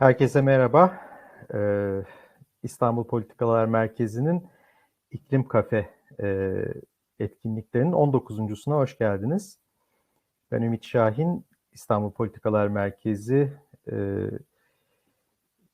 Herkese 0.00 0.40
merhaba. 0.40 1.00
Ee, 1.54 2.02
İstanbul 2.62 3.04
Politikalar 3.04 3.66
Merkezi'nin 3.66 4.46
İklim 5.10 5.48
Kafe 5.48 5.90
e, 6.22 6.58
etkinliklerinin 7.18 7.92
19.suna 7.92 8.74
hoş 8.74 8.98
geldiniz. 8.98 9.58
Ben 10.50 10.62
Ümit 10.62 10.84
Şahin, 10.84 11.46
İstanbul 11.72 12.12
Politikalar 12.12 12.68
Merkezi 12.68 13.52
e, 13.92 13.96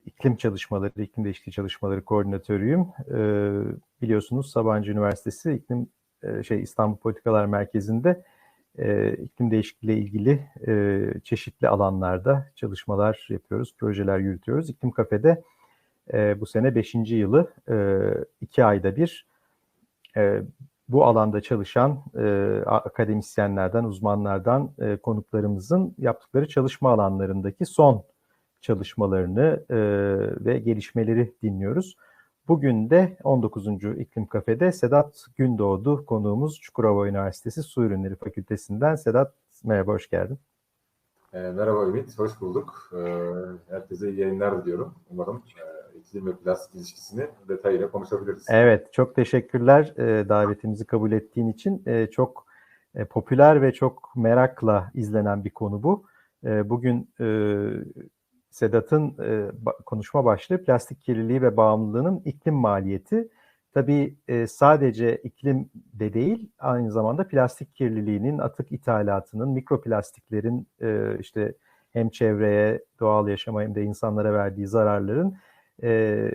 İklim 0.05 0.37
Çalışmaları, 0.37 1.03
İklim 1.03 1.25
Değişikliği 1.25 1.53
Çalışmaları 1.53 2.05
Koordinatörüyüm. 2.05 2.81
E, 3.11 3.19
biliyorsunuz 4.03 4.51
Sabancı 4.51 4.93
Üniversitesi 4.93 5.53
İklim 5.53 5.89
e, 6.23 6.43
şey 6.43 6.63
İstanbul 6.63 6.97
Politikalar 6.97 7.47
Merkezi'nde 7.47 8.25
e, 8.79 9.13
iklim 9.13 9.51
değişikliği 9.51 9.93
ile 9.93 9.99
ilgili 9.99 10.49
e, 10.67 11.21
çeşitli 11.25 11.69
alanlarda 11.69 12.47
çalışmalar 12.55 13.27
yapıyoruz, 13.31 13.75
projeler 13.79 14.19
yürütüyoruz. 14.19 14.71
İklim 14.71 14.91
Kafe'de 14.91 15.43
e, 16.13 16.41
bu 16.41 16.47
sene 16.47 16.75
5. 16.75 16.95
yılı 16.95 17.53
e, 17.69 17.77
iki 18.41 18.65
ayda 18.65 18.97
bir 18.97 19.27
e, 20.17 20.43
bu 20.89 21.05
alanda 21.05 21.41
çalışan 21.41 22.03
e, 22.19 22.25
akademisyenlerden, 22.67 23.85
uzmanlardan 23.85 24.73
e, 24.79 24.97
konuklarımızın 24.97 25.95
yaptıkları 25.99 26.49
çalışma 26.49 26.93
alanlarındaki 26.93 27.67
son 27.67 28.05
çalışmalarını 28.61 29.65
e, 29.71 29.77
ve 30.45 30.59
gelişmeleri 30.59 31.35
dinliyoruz. 31.43 31.97
Bugün 32.49 32.91
de 32.91 33.17
19. 33.25 33.67
İklim 33.99 34.27
Kafe'de 34.27 34.73
Sedat 34.73 35.27
Gündoğdu 35.37 36.07
konuğumuz 36.07 36.61
Çukurova 36.61 37.09
Üniversitesi 37.09 37.63
Su 37.63 37.85
Ürünleri 37.85 38.17
Fakültesinden. 38.17 38.95
Sedat 38.95 39.35
merhaba, 39.65 39.93
hoş 39.93 40.11
geldin. 40.11 40.39
E, 41.33 41.39
merhaba 41.39 41.87
Ümit, 41.87 42.19
hoş 42.19 42.41
bulduk. 42.41 42.93
E, 42.93 42.99
herkese 43.71 44.11
iyi 44.11 44.21
yayınlar 44.21 44.63
diliyorum. 44.63 44.95
Umarım 45.11 45.37
e, 45.37 45.99
iklim 45.99 46.27
ve 46.27 46.37
plastik 46.37 46.75
ilişkisini 46.75 47.27
detayıyla 47.49 47.91
konuşabiliriz. 47.91 48.47
Evet, 48.49 48.93
çok 48.93 49.15
teşekkürler 49.15 49.95
e, 49.99 50.29
davetimizi 50.29 50.85
kabul 50.85 51.13
ettiğin 51.13 51.49
için. 51.49 51.83
E, 51.87 52.07
çok 52.07 52.47
e, 52.95 53.05
popüler 53.05 53.63
ve 53.63 53.73
çok 53.73 54.17
merakla 54.17 54.91
izlenen 54.95 55.45
bir 55.45 55.51
konu 55.51 55.83
bu. 55.83 56.05
E, 56.45 56.71
bugün 56.71 57.11
e, 57.21 57.27
Sedat'ın 58.57 59.15
e, 59.23 59.51
konuşma 59.87 60.25
başlığı 60.25 60.65
plastik 60.65 61.01
kirliliği 61.03 61.43
ve 61.43 61.57
bağımlılığının 61.57 62.23
iklim 62.25 62.55
maliyeti. 62.55 63.29
Tabii 63.75 64.17
e, 64.29 64.47
sadece 64.47 65.17
iklim 65.17 65.71
de 65.75 66.13
değil, 66.13 66.51
aynı 66.59 66.93
zamanda 66.93 67.29
plastik 67.29 67.75
kirliliğinin, 67.75 68.39
atık 68.39 68.73
ithalatının, 68.73 69.49
mikroplastiklerin 69.49 70.69
e, 70.81 71.19
işte 71.21 71.55
hem 71.93 72.09
çevreye, 72.09 72.85
doğal 73.01 73.29
yaşama 73.29 73.63
hem 73.63 73.75
de 73.75 73.83
insanlara 73.83 74.33
verdiği 74.33 74.67
zararların 74.67 75.37
e, 75.83 76.31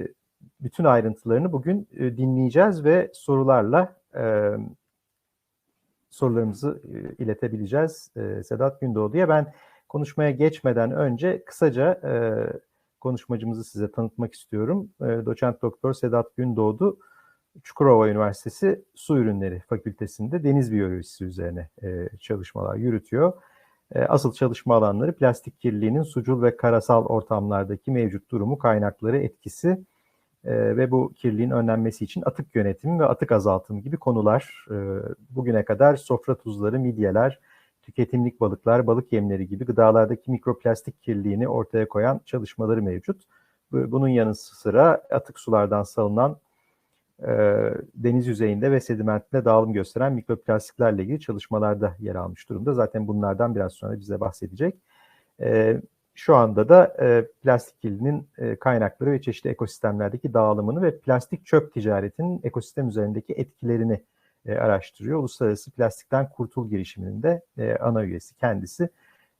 bütün 0.59 0.83
ayrıntılarını 0.83 1.52
bugün 1.52 1.88
e, 1.97 2.17
dinleyeceğiz 2.17 2.83
ve 2.83 3.11
sorularla 3.14 3.95
e, 4.16 4.52
sorularımızı 6.09 6.81
e, 6.94 7.23
iletebileceğiz 7.23 8.11
e, 8.16 8.44
Sedat 8.44 8.81
Gündoğdu'ya. 8.81 9.30
Ben 9.30 9.53
konuşmaya 9.92 10.31
geçmeden 10.31 10.92
önce 10.92 11.44
kısaca 11.45 11.92
e, 12.03 12.14
konuşmacımızı 13.00 13.64
size 13.64 13.92
tanıtmak 13.92 14.33
istiyorum. 14.33 14.89
E, 15.02 15.06
Doçent 15.06 15.61
Doktor 15.61 15.94
Sedat 15.94 16.36
Gündoğdu, 16.38 16.98
Çukurova 17.64 18.09
Üniversitesi 18.09 18.81
Su 18.95 19.17
Ürünleri 19.17 19.64
Fakültesinde 19.70 20.44
deniz 20.44 20.72
biyolojisi 20.72 21.25
üzerine 21.25 21.70
e, 21.83 22.09
çalışmalar 22.20 22.75
yürütüyor. 22.75 23.33
E, 23.95 24.00
asıl 24.00 24.33
çalışma 24.33 24.75
alanları 24.75 25.16
plastik 25.16 25.59
kirliliğinin 25.59 26.03
sucul 26.03 26.42
ve 26.42 26.58
karasal 26.58 27.05
ortamlardaki 27.05 27.92
mevcut 27.92 28.31
durumu, 28.31 28.58
kaynakları, 28.58 29.17
etkisi 29.17 29.70
e, 30.45 30.77
ve 30.77 30.92
bu 30.92 31.14
kirliliğin 31.15 31.52
önlenmesi 31.52 32.05
için 32.05 32.23
atık 32.26 32.55
yönetimi 32.55 32.99
ve 32.99 33.05
atık 33.05 33.32
azaltımı 33.32 33.80
gibi 33.80 33.98
konular. 33.98 34.65
E, 34.71 34.76
bugüne 35.30 35.65
kadar 35.65 35.95
sofra 35.95 36.36
tuzları, 36.36 36.80
midyeler, 36.80 37.39
tüketimlik 37.81 38.42
balıklar, 38.42 38.87
balık 38.87 39.14
yemleri 39.14 39.47
gibi 39.47 39.65
gıdalardaki 39.65 40.31
mikroplastik 40.31 41.03
kirliliğini 41.03 41.47
ortaya 41.47 41.87
koyan 41.87 42.21
çalışmaları 42.25 42.81
mevcut. 42.81 43.23
Bunun 43.71 44.08
yanı 44.08 44.36
sıra 44.36 45.02
atık 45.11 45.39
sulardan 45.39 45.83
salınan 45.83 46.37
e, 47.23 47.27
deniz 47.95 48.27
yüzeyinde 48.27 48.71
ve 48.71 48.80
sedimentinde 48.80 49.45
dağılım 49.45 49.73
gösteren 49.73 50.14
mikroplastiklerle 50.14 51.03
ilgili 51.03 51.20
çalışmalarda 51.20 51.95
yer 51.99 52.15
almış 52.15 52.49
durumda. 52.49 52.73
Zaten 52.73 53.08
bunlardan 53.08 53.55
biraz 53.55 53.73
sonra 53.73 53.99
bize 53.99 54.20
bahsedecek. 54.20 54.75
E, 55.41 55.81
şu 56.15 56.36
anda 56.36 56.70
da 56.70 56.95
e, 57.02 57.27
plastik 57.43 57.81
kirliliğinin 57.81 58.27
e, 58.37 58.55
kaynakları 58.55 59.11
ve 59.11 59.21
çeşitli 59.21 59.49
ekosistemlerdeki 59.49 60.33
dağılımını 60.33 60.81
ve 60.81 60.99
plastik 60.99 61.45
çöp 61.45 61.73
ticaretinin 61.73 62.39
ekosistem 62.43 62.89
üzerindeki 62.89 63.33
etkilerini 63.33 64.02
e, 64.45 64.55
araştırıyor. 64.55 65.19
Uluslararası 65.19 65.71
Plastikten 65.71 66.29
Kurtul 66.29 66.69
girişiminin 66.69 67.23
de 67.23 67.41
e, 67.57 67.75
ana 67.75 68.03
üyesi 68.03 68.35
kendisi. 68.35 68.89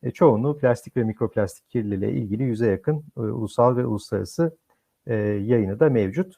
E, 0.03 0.12
çoğunluğu 0.12 0.57
plastik 0.57 0.97
ve 0.97 1.03
mikroplastik 1.03 1.69
kirliliğe 1.69 2.12
ilgili 2.12 2.44
yüze 2.44 2.67
yakın 2.67 3.03
e, 3.17 3.19
ulusal 3.19 3.78
ve 3.78 3.85
uluslararası 3.85 4.57
e, 5.07 5.16
yayını 5.16 5.79
da 5.79 5.89
mevcut. 5.89 6.35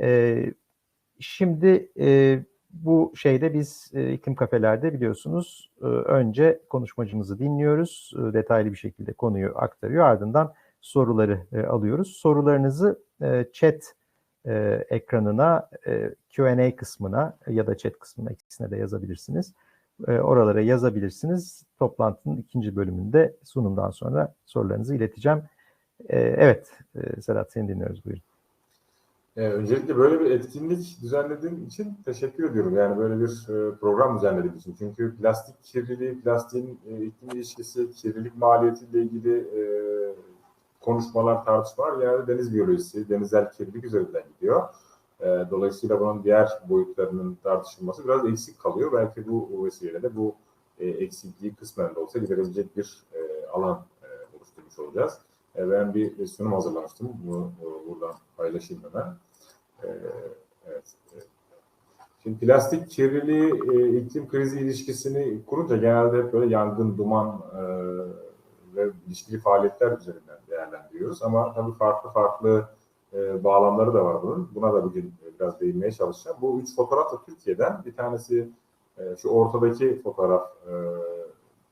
E, 0.00 0.38
şimdi 1.20 1.92
e, 1.98 2.38
bu 2.70 3.12
şeyde 3.16 3.54
biz 3.54 3.90
e, 3.94 4.12
iklim 4.12 4.34
kafelerde 4.34 4.94
biliyorsunuz 4.94 5.70
e, 5.82 5.86
önce 5.86 6.60
konuşmacımızı 6.70 7.38
dinliyoruz. 7.38 8.12
E, 8.18 8.32
detaylı 8.32 8.72
bir 8.72 8.76
şekilde 8.76 9.12
konuyu 9.12 9.52
aktarıyor. 9.58 10.04
Ardından 10.04 10.54
soruları 10.80 11.46
e, 11.52 11.60
alıyoruz. 11.60 12.16
Sorularınızı 12.16 13.02
e, 13.22 13.46
chat 13.52 13.94
e, 14.46 14.84
ekranına, 14.90 15.68
e, 15.86 16.10
Q&A 16.30 16.76
kısmına 16.76 17.36
ya 17.46 17.66
da 17.66 17.76
chat 17.76 17.98
kısmına 17.98 18.30
ikisine 18.30 18.70
de 18.70 18.76
yazabilirsiniz. 18.76 19.52
E, 20.08 20.12
oralara 20.12 20.60
yazabilirsiniz. 20.60 21.64
Toplantının 21.78 22.36
ikinci 22.36 22.76
bölümünde 22.76 23.36
sunumdan 23.44 23.90
sonra 23.90 24.34
sorularınızı 24.46 24.94
ileteceğim. 24.94 25.42
E, 26.08 26.18
evet, 26.18 26.70
e, 26.94 27.22
Serhat 27.22 27.52
seni 27.52 27.68
dinliyoruz. 27.68 28.04
Buyurun. 28.04 28.22
Ee, 29.36 29.48
öncelikle 29.48 29.96
böyle 29.96 30.20
bir 30.20 30.30
etkinlik 30.30 30.98
düzenlediğin 31.02 31.66
için 31.66 31.94
teşekkür 32.04 32.50
ediyorum. 32.50 32.76
Yani 32.76 32.98
böyle 32.98 33.20
bir 33.20 33.48
e, 33.48 33.74
program 33.74 34.16
düzenlediğin 34.16 34.54
için. 34.54 34.74
Çünkü 34.78 35.16
plastik 35.16 35.64
kirliliği, 35.64 36.20
plastiğin 36.20 36.80
e, 36.88 37.04
iklim 37.04 37.30
ilişkisi, 37.30 37.90
kirlilik 37.90 38.36
maliyetiyle 38.36 39.02
ilgili 39.02 39.38
e, 39.38 39.60
konuşmalar, 40.86 41.44
tartışmalar 41.44 42.02
yani 42.02 42.26
deniz 42.26 42.54
biyolojisi, 42.54 43.08
denizel 43.08 43.50
kirlilik 43.50 43.84
üzerinden 43.84 44.22
gidiyor. 44.34 44.62
E, 45.20 45.26
dolayısıyla 45.50 46.00
bunun 46.00 46.24
diğer 46.24 46.48
boyutlarının 46.68 47.38
tartışılması 47.42 48.04
biraz 48.04 48.26
eksik 48.26 48.58
kalıyor. 48.58 48.92
Belki 48.92 49.28
bu 49.28 49.64
vesileyle 49.64 50.02
de 50.02 50.16
bu 50.16 50.34
e, 50.78 50.88
eksikliği 50.88 51.54
kısmen 51.54 51.94
de 51.94 51.98
olsa 52.00 52.18
giderebilecek 52.18 52.76
bir 52.76 53.02
e, 53.14 53.46
alan 53.46 53.84
e, 54.02 54.36
oluşturmuş 54.36 54.78
olacağız. 54.78 55.18
E, 55.56 55.70
ben 55.70 55.94
bir 55.94 56.26
sunum 56.26 56.52
hazırlamıştım. 56.52 57.08
Bunu 57.26 57.52
e, 57.60 57.88
buradan 57.88 58.14
paylaşayım 58.36 58.82
hemen. 58.84 59.06
E, 59.82 59.86
evet. 60.66 60.84
E, 61.16 61.18
Şimdi 62.22 62.38
plastik 62.38 62.90
kirliliği, 62.90 63.52
e, 63.72 63.96
iklim 63.98 64.28
krizi 64.28 64.60
ilişkisini 64.60 65.44
kurunca 65.46 65.76
genelde 65.76 66.16
hep 66.16 66.32
böyle 66.32 66.54
yangın, 66.54 66.98
duman 66.98 67.42
e, 67.54 67.62
ve 68.76 68.90
ilişkili 69.06 69.38
faaliyetler 69.38 69.98
üzerinden 69.98 70.38
değerlendiriyoruz. 70.50 71.22
Ama 71.22 71.54
tabii 71.54 71.72
farklı 71.72 72.10
farklı 72.10 72.68
e, 73.12 73.44
bağlamları 73.44 73.94
da 73.94 74.04
var 74.04 74.22
bunun. 74.22 74.50
Buna 74.54 74.72
da 74.72 74.84
bugün 74.84 75.14
biraz 75.40 75.60
değinmeye 75.60 75.92
çalışacağım. 75.92 76.36
Bu 76.40 76.60
üç 76.60 76.76
fotoğraf 76.76 77.12
da 77.12 77.22
Türkiye'den. 77.26 77.82
Bir 77.86 77.96
tanesi 77.96 78.48
e, 78.98 79.16
şu 79.16 79.28
ortadaki 79.28 80.02
fotoğraf 80.02 80.50
e, 80.68 80.74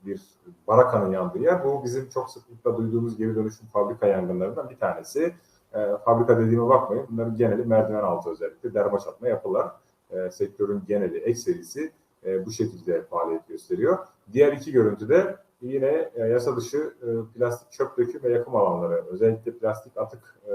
bir 0.07 0.23
barakanın 0.69 1.11
yandığı 1.11 1.39
yer. 1.39 1.65
Bu 1.65 1.85
bizim 1.85 2.09
çok 2.09 2.31
sıklıkla 2.31 2.77
duyduğumuz 2.77 3.17
geri 3.17 3.37
dönüşüm 3.37 3.67
fabrika 3.67 4.07
yangınlarından 4.07 4.71
bir 4.71 4.77
tanesi. 4.77 5.35
E, 5.75 5.97
fabrika 6.05 6.39
dediğime 6.39 6.69
bakmayın. 6.69 7.07
Bunların 7.11 7.37
geneli 7.37 7.65
merdiven 7.65 8.03
altı 8.03 8.31
özellikle 8.31 8.75
derma 8.75 8.99
çatma 8.99 9.29
yapılar. 9.29 9.71
E, 10.11 10.31
sektörün 10.31 10.83
geneli, 10.87 11.19
ekserisi 11.19 11.93
e, 12.27 12.47
bu 12.47 12.51
şekilde 12.53 13.03
faaliyet 13.03 13.49
gösteriyor. 13.49 13.99
Diğer 14.33 14.53
iki 14.53 14.73
görüntüde 14.73 15.37
yine 15.63 16.11
e, 16.15 16.21
yasa 16.21 16.57
dışı 16.57 16.95
e, 17.03 17.39
plastik 17.39 17.73
çöp 17.73 17.99
döküm 17.99 18.23
ve 18.23 18.31
yakım 18.33 18.57
alanları, 18.57 19.05
özellikle 19.11 19.53
plastik 19.53 19.97
atık 19.97 20.39
e, 20.47 20.53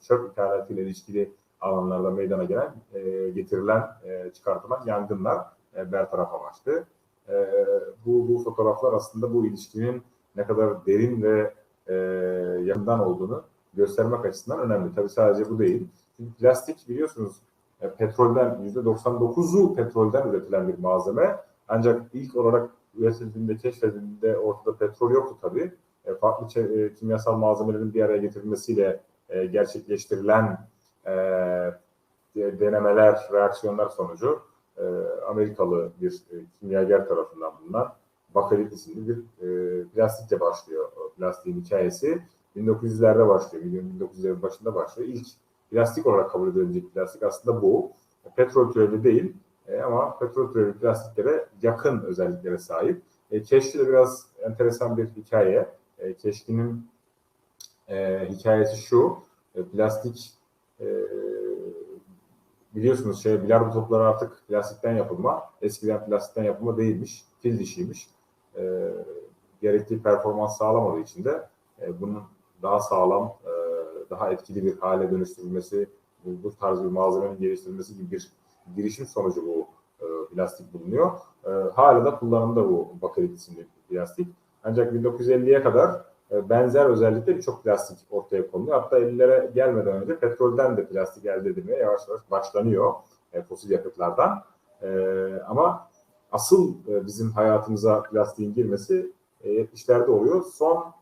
çöp 0.00 0.32
ithalatı 0.32 0.72
ile 0.72 0.82
ilişkili 0.82 1.32
alanlarda 1.60 2.10
meydana 2.10 2.44
gelen, 2.44 2.74
e, 2.94 3.30
getirilen, 3.30 3.82
çıkartılan 4.34 4.82
yangınlar 4.86 5.46
e, 5.76 5.92
bertaraf 5.92 6.34
amaçlı. 6.34 6.84
Bu, 8.06 8.28
bu 8.28 8.38
fotoğraflar 8.44 8.92
aslında 8.92 9.34
bu 9.34 9.46
ilişkinin 9.46 10.02
ne 10.36 10.46
kadar 10.46 10.86
derin 10.86 11.22
ve 11.22 11.54
yakından 12.64 13.00
olduğunu 13.00 13.42
göstermek 13.74 14.24
açısından 14.24 14.60
önemli. 14.60 14.94
Tabii 14.94 15.08
sadece 15.08 15.50
bu 15.50 15.58
değil. 15.58 15.88
Çünkü 16.16 16.34
plastik 16.34 16.88
biliyorsunuz 16.88 17.36
petrolden 17.98 18.72
%99'u 18.74 19.74
petrolden 19.74 20.28
üretilen 20.28 20.68
bir 20.68 20.78
malzeme. 20.78 21.36
Ancak 21.68 22.02
ilk 22.12 22.36
olarak 22.36 22.70
üretildiğinde, 22.94 23.56
keşfedildiğinde 23.56 24.38
ortada 24.38 24.76
petrol 24.76 25.10
yoktu 25.10 25.38
tabii. 25.42 25.72
e, 26.04 26.14
farklı 26.14 26.60
e, 26.62 26.94
kimyasal 26.94 27.36
malzemelerin 27.36 27.94
bir 27.94 28.02
araya 28.02 28.18
getirilmesiyle 28.18 29.00
e, 29.28 29.46
gerçekleştirilen 29.46 30.58
e, 31.06 31.12
denemeler, 32.34 33.18
reaksiyonlar 33.32 33.88
sonucu 33.88 34.42
e, 34.76 34.82
Amerikalı 35.28 35.92
bir 36.00 36.12
e, 36.12 36.36
kimyager 36.60 37.08
tarafından 37.08 37.52
bulunan 37.60 37.92
Bakalit 38.34 38.72
isimli 38.72 39.08
bir 39.08 39.18
e, 39.18 39.84
plastikle 39.88 40.40
başlıyor 40.40 40.88
plastiğin 41.16 41.60
hikayesi. 41.60 42.22
1900'lerde 42.56 43.28
başlıyor, 43.28 43.64
1900'lerin 43.64 44.42
başında 44.42 44.74
başlıyor. 44.74 45.08
İlk 45.08 45.26
plastik 45.70 46.06
olarak 46.06 46.30
kabul 46.30 46.48
edilecek 46.48 46.94
plastik 46.94 47.22
aslında 47.22 47.62
bu. 47.62 47.92
Petrol 48.36 48.72
türevi 48.72 49.04
değil 49.04 49.36
e, 49.70 49.80
ama 49.82 50.18
petrol 50.18 50.52
türevi 50.52 50.72
plastiklere 50.72 51.46
yakın 51.62 52.02
özelliklere 52.02 52.58
sahip. 52.58 53.02
E, 53.30 53.42
Keşki 53.42 53.78
de 53.78 53.88
biraz 53.88 54.26
enteresan 54.42 54.96
bir 54.96 55.06
hikaye. 55.08 55.68
E, 55.98 56.14
Keşki'nin 56.14 56.88
e, 57.88 58.28
hikayesi 58.28 58.76
şu, 58.76 59.18
e, 59.54 59.62
plastik 59.62 60.32
e, 60.80 60.86
biliyorsunuz 62.74 63.22
şey 63.22 63.42
bilardo 63.42 63.72
topları 63.72 64.02
artık 64.02 64.32
plastikten 64.48 64.96
yapılma. 64.96 65.50
Eskiden 65.62 66.06
plastikten 66.06 66.44
yapılma 66.44 66.76
değilmiş. 66.76 67.24
Fil 67.40 67.58
dişiymiş. 67.58 68.08
E, 68.56 68.92
gerekli 69.62 70.02
performans 70.02 70.58
sağlamadığı 70.58 71.00
için 71.00 71.24
de 71.24 71.48
e, 71.82 72.00
bunun 72.00 72.22
daha 72.62 72.80
sağlam, 72.80 73.36
e, 73.44 73.50
daha 74.10 74.32
etkili 74.32 74.64
bir 74.64 74.78
hale 74.78 75.10
dönüştürülmesi, 75.10 75.88
bu, 76.24 76.42
bu 76.42 76.56
tarz 76.56 76.84
bir 76.84 76.88
malzemenin 76.88 77.40
geliştirilmesi 77.40 77.96
gibi 77.96 78.10
bir 78.10 78.30
girişim 78.76 79.06
sonucu 79.06 79.46
bu 79.46 79.59
plastik 80.34 80.72
bulunuyor. 80.72 81.10
E, 81.44 81.50
hala 81.74 82.04
da 82.04 82.18
kullanımda 82.18 82.68
bu 82.68 82.88
bakarit 83.02 83.38
isimli 83.38 83.66
plastik. 83.88 84.28
Ancak 84.64 84.92
1950'ye 84.92 85.62
kadar 85.62 86.00
e, 86.30 86.48
benzer 86.48 86.86
özellikle 86.86 87.36
birçok 87.36 87.64
plastik 87.64 87.98
ortaya 88.10 88.50
konuluyor. 88.50 88.80
Hatta 88.80 88.98
50'lere 88.98 89.52
gelmeden 89.52 90.02
önce 90.02 90.18
petrolden 90.18 90.76
de 90.76 90.86
plastik 90.86 91.26
elde 91.26 91.48
edilmeye 91.48 91.78
yavaş 91.78 92.08
yavaş 92.08 92.30
başlanıyor 92.30 92.94
e, 93.32 93.42
fosil 93.42 93.70
yakıtlardan. 93.70 94.42
E, 94.82 94.88
ama 95.48 95.88
asıl 96.32 96.74
e, 96.88 97.06
bizim 97.06 97.30
hayatımıza 97.30 98.02
plastiğin 98.02 98.54
girmesi 98.54 99.12
e, 99.44 99.62
70'lerde 99.62 100.10
oluyor. 100.10 100.42
Son 100.42 100.92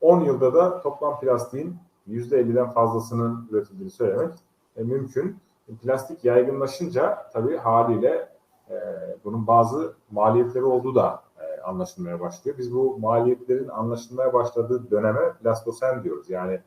10 0.00 0.20
yılda 0.20 0.54
da 0.54 0.80
toplam 0.80 1.20
plastiğin 1.20 1.76
%50'den 2.08 2.70
fazlasının 2.70 3.48
üretildiğini 3.50 3.90
söylemek 3.90 4.32
e, 4.76 4.82
mümkün. 4.82 5.36
Plastik 5.82 6.24
yaygınlaşınca 6.24 7.30
tabii 7.32 7.56
haliyle 7.56 8.28
e, 8.70 8.76
bunun 9.24 9.46
bazı 9.46 9.94
maliyetleri 10.10 10.64
olduğu 10.64 10.94
da 10.94 11.22
e, 11.40 11.60
anlaşılmaya 11.60 12.20
başlıyor. 12.20 12.58
Biz 12.58 12.74
bu 12.74 12.98
maliyetlerin 12.98 13.68
anlaşılmaya 13.68 14.32
başladığı 14.32 14.90
döneme 14.90 15.32
plastosen 15.42 16.04
diyoruz. 16.04 16.30
Yani 16.30 16.60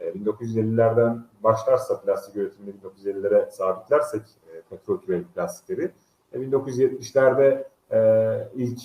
e, 0.00 0.10
1950'lerden 0.10 1.24
başlarsa 1.42 2.00
plastik 2.00 2.36
üretimini 2.36 2.74
1950'lere 3.04 3.50
sabitlersek 3.50 4.22
e, 4.22 4.60
petrol 4.60 4.98
türevi 4.98 5.24
plastikleri, 5.24 5.90
e, 6.32 6.38
1970'lerde 6.38 7.64
e, 7.92 8.48
ilk 8.54 8.80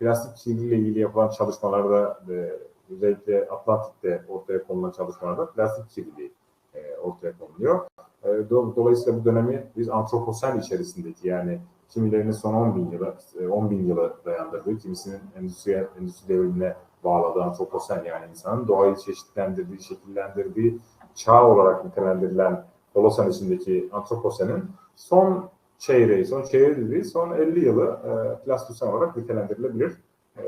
plastik 0.00 0.36
kirliliğiyle 0.36 0.76
ilgili 0.76 0.98
yapılan 0.98 1.28
çalışmalarda 1.28 2.20
e, 2.30 2.58
özellikle 2.90 3.48
Atlantik'te 3.48 4.24
ortaya 4.28 4.64
konulan 4.64 4.90
çalışmalarda 4.90 5.50
plastik 5.50 5.90
kirliliği 5.90 6.32
e, 6.74 6.96
ortaya 6.96 7.32
konuluyor. 7.38 7.86
E, 8.24 8.28
dolayısıyla 8.50 9.20
bu 9.20 9.24
dönemi 9.24 9.66
biz 9.76 9.88
antroposen 9.88 10.58
içerisindeki 10.58 11.28
yani 11.28 11.60
kimilerinin 11.94 12.32
son 12.32 12.54
10 12.54 12.76
bin 12.76 12.90
yılı, 12.90 13.14
10 13.50 13.66
e, 13.66 13.70
bin 13.70 13.86
yılı 13.86 14.16
dayandırdığı, 14.24 14.78
kimisinin 14.78 15.20
endüstri, 15.38 15.86
endüstri 16.00 16.28
devrimine 16.28 16.76
bağladığı 17.04 17.42
antroposen 17.42 18.04
yani 18.04 18.30
insanın 18.30 18.68
doğayı 18.68 18.96
çeşitlendirdiği, 18.96 19.82
şekillendirdiği 19.82 20.78
çağ 21.14 21.46
olarak 21.48 21.84
nitelendirilen 21.84 22.64
Holosan 22.94 23.30
içindeki 23.30 23.88
antroposenin 23.92 24.64
son 24.96 25.50
çeyreği, 25.78 26.26
son 26.26 26.42
çeyreği 26.42 26.76
dediği 26.76 27.04
son 27.04 27.32
50 27.32 27.64
yılı 27.64 27.84
e, 27.84 28.44
plastosen 28.44 28.86
olarak 28.86 29.16
nitelendirilebilir. 29.16 29.92
E, 30.38 30.42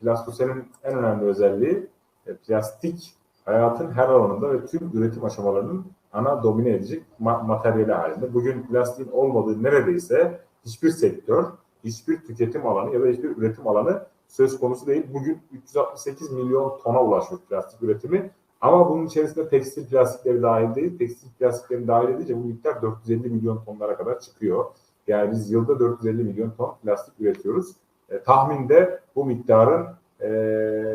plastosenin 0.00 0.64
en 0.82 0.98
önemli 0.98 1.24
özelliği 1.24 1.86
e, 2.26 2.34
plastik 2.34 3.14
hayatın 3.44 3.90
her 3.90 4.08
alanında 4.08 4.52
ve 4.52 4.66
tüm 4.66 4.90
üretim 4.94 5.24
aşamalarının 5.24 5.86
ana 6.14 6.42
domine 6.42 6.70
edecek 6.70 7.02
ma- 7.20 7.46
materyali 7.46 7.92
halinde. 7.92 8.34
Bugün 8.34 8.62
plastiğin 8.62 9.10
olmadığı 9.10 9.62
neredeyse 9.62 10.40
hiçbir 10.64 10.90
sektör, 10.90 11.44
hiçbir 11.84 12.20
tüketim 12.20 12.66
alanı 12.66 12.94
ya 12.94 13.02
da 13.02 13.06
hiçbir 13.06 13.36
üretim 13.36 13.68
alanı 13.68 14.02
söz 14.28 14.60
konusu 14.60 14.86
değil. 14.86 15.06
Bugün 15.14 15.38
368 15.52 16.32
milyon 16.32 16.78
tona 16.84 17.02
ulaşmış 17.02 17.40
plastik 17.48 17.82
üretimi. 17.82 18.30
Ama 18.60 18.90
bunun 18.90 19.06
içerisinde 19.06 19.48
tekstil 19.48 19.86
plastikleri 19.86 20.42
dahil 20.42 20.74
değil. 20.74 20.98
Tekstil 20.98 21.28
plastikleri 21.38 21.88
dahil 21.88 22.08
edince 22.08 22.36
bu 22.36 22.44
miktar 22.44 22.82
450 22.82 23.28
milyon 23.28 23.64
tonlara 23.64 23.96
kadar 23.96 24.20
çıkıyor. 24.20 24.64
Yani 25.06 25.30
biz 25.30 25.50
yılda 25.50 25.78
450 25.80 26.24
milyon 26.24 26.50
ton 26.50 26.74
plastik 26.82 27.14
üretiyoruz. 27.20 27.72
E, 28.10 28.22
tahminde 28.22 29.00
bu 29.16 29.24
miktarın 29.24 29.86
e, 30.20 30.28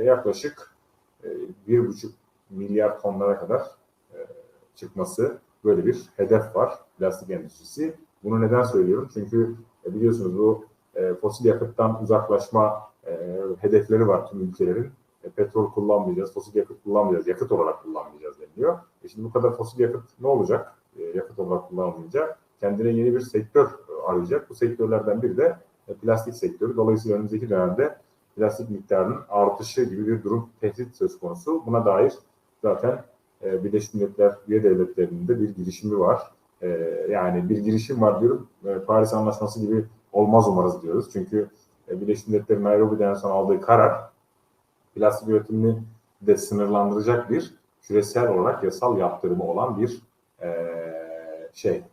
yaklaşık 0.06 0.72
e, 1.24 1.28
1,5 1.68 2.10
milyar 2.50 3.02
tonlara 3.02 3.40
kadar 3.40 3.79
çıkması 4.80 5.38
böyle 5.64 5.86
bir 5.86 6.10
hedef 6.18 6.56
var 6.56 6.80
plastik 6.98 7.30
endüstrisi. 7.30 7.96
Bunu 8.24 8.42
neden 8.42 8.64
söylüyorum? 8.64 9.10
Çünkü 9.14 9.56
e, 9.86 9.94
biliyorsunuz 9.94 10.38
bu 10.38 10.66
e, 10.96 11.14
fosil 11.14 11.46
yakıttan 11.46 12.04
uzaklaşma 12.04 12.82
e, 13.08 13.40
hedefleri 13.60 14.08
var 14.08 14.28
tüm 14.28 14.42
ülkelerin. 14.42 14.92
Petrol 15.36 15.72
kullanmayacağız, 15.72 16.34
fosil 16.34 16.56
yakıt 16.56 16.84
kullanmayacağız, 16.84 17.28
yakıt 17.28 17.52
olarak 17.52 17.84
kullanmayacağız 17.84 18.36
deniliyor. 18.40 18.80
E 19.04 19.08
şimdi 19.08 19.28
bu 19.28 19.34
kadar 19.34 19.58
fosil 19.58 19.80
yakıt 19.80 20.04
ne 20.22 20.28
olacak? 20.28 20.74
Yakıt 21.14 21.40
olarak 21.40 21.70
kullanılmayınca 21.70 22.38
kendine 22.60 22.90
yeni 22.90 23.16
bir 23.16 23.20
sektör 23.20 23.68
arayacak. 24.08 24.50
Bu 24.50 24.56
sektörlerden 24.56 25.22
biri 25.22 25.38
de 25.38 25.58
plastik 26.02 26.34
sektörü. 26.34 26.76
Dolayısıyla 26.76 27.18
önümüzdeki 27.18 27.50
dönemde 27.50 27.98
plastik 28.36 28.70
miktarının 28.70 29.20
artışı 29.30 29.84
gibi 29.84 30.08
bir 30.08 30.24
durum 30.24 30.50
tehdit 30.62 30.96
söz 30.96 31.20
konusu. 31.20 31.66
Buna 31.66 31.86
dair 31.86 32.14
zaten 32.62 33.04
e, 33.44 33.64
Birleşmiş 33.64 33.94
Milletler 33.94 34.36
üye 34.48 34.64
devletlerinin 34.64 35.28
de 35.28 35.40
bir 35.40 35.50
girişimi 35.56 36.00
var. 36.00 36.32
E, 36.62 36.68
yani 37.10 37.50
bir 37.50 37.58
girişim 37.58 38.02
var 38.02 38.22
diyorum. 38.22 38.48
E, 38.66 38.80
Paris 38.80 39.14
Anlaşması 39.14 39.60
gibi 39.60 39.86
olmaz 40.14 40.48
umarız 40.48 40.82
diyoruz. 40.82 41.10
Çünkü 41.14 41.50
e, 41.90 42.02
Birleşmiş 42.02 42.28
Milletler'in 42.28 42.64
Nairobi'den 42.64 43.14
sonra 43.14 43.34
aldığı 43.34 43.62
karar 43.62 44.10
plastik 44.96 45.30
üretimini 45.30 45.78
de 46.22 46.38
sınırlandıracak 46.38 47.30
bir 47.30 47.54
küresel 47.82 48.28
olarak 48.28 48.64
yasal 48.64 48.98
yaptırımı 48.98 49.44
olan 49.44 49.78
bir 49.78 50.02
e, 50.42 50.50
şey 51.54 51.84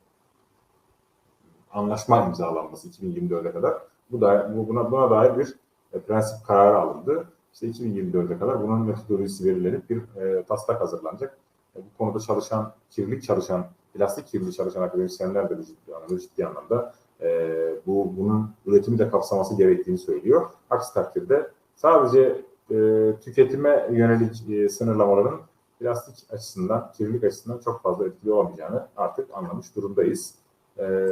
anlaşma 1.73 2.27
imzalanması 2.27 2.89
2024'e 2.89 3.53
kadar. 3.53 3.75
Bu 4.11 4.21
da 4.21 4.53
bu 4.57 4.69
buna 4.69 4.91
buna 4.91 5.11
dair 5.11 5.39
bir 5.39 5.55
e, 5.93 6.01
prensip 6.01 6.47
kararı 6.47 6.79
alındı. 6.79 7.25
İşte 7.57 7.67
2024'e 7.67 8.39
kadar 8.39 8.63
bunun 8.63 8.87
metodolojisi 8.87 9.45
belirlenip 9.45 9.91
bir 9.91 10.03
e, 10.21 10.43
taslak 10.43 10.81
hazırlanacak. 10.81 11.39
E, 11.77 11.79
bu 11.79 11.99
konuda 11.99 12.21
çalışan, 12.21 12.73
kirlilik 12.91 13.23
çalışan, 13.23 13.67
plastik 13.95 14.27
kirliliği 14.27 14.53
çalışan 14.53 14.83
akademisyenler 14.83 15.51
de 15.51 15.65
ciddi 15.65 15.95
anlamda, 15.95 16.21
ciddi 16.21 16.47
anlamda 16.47 16.95
e, 17.21 17.51
bu 17.87 18.15
bunun 18.17 18.51
üretimi 18.67 18.99
de 18.99 19.11
kapsaması 19.11 19.57
gerektiğini 19.57 19.99
söylüyor. 19.99 20.51
Aksi 20.71 20.95
takdirde 20.95 21.51
sadece 21.77 22.45
e, 22.71 22.77
tüketime 23.25 23.89
yönelik 23.93 24.51
e, 24.51 24.69
sınırlamaların 24.69 25.41
plastik 25.81 26.33
açısından, 26.33 26.93
kirlilik 26.93 27.25
açısından 27.25 27.59
çok 27.59 27.83
fazla 27.83 28.07
etkili 28.07 28.33
olamayacağını 28.33 28.87
artık 28.97 29.29
anlamış 29.35 29.77
durumdayız. 29.77 30.35
E, 30.79 31.09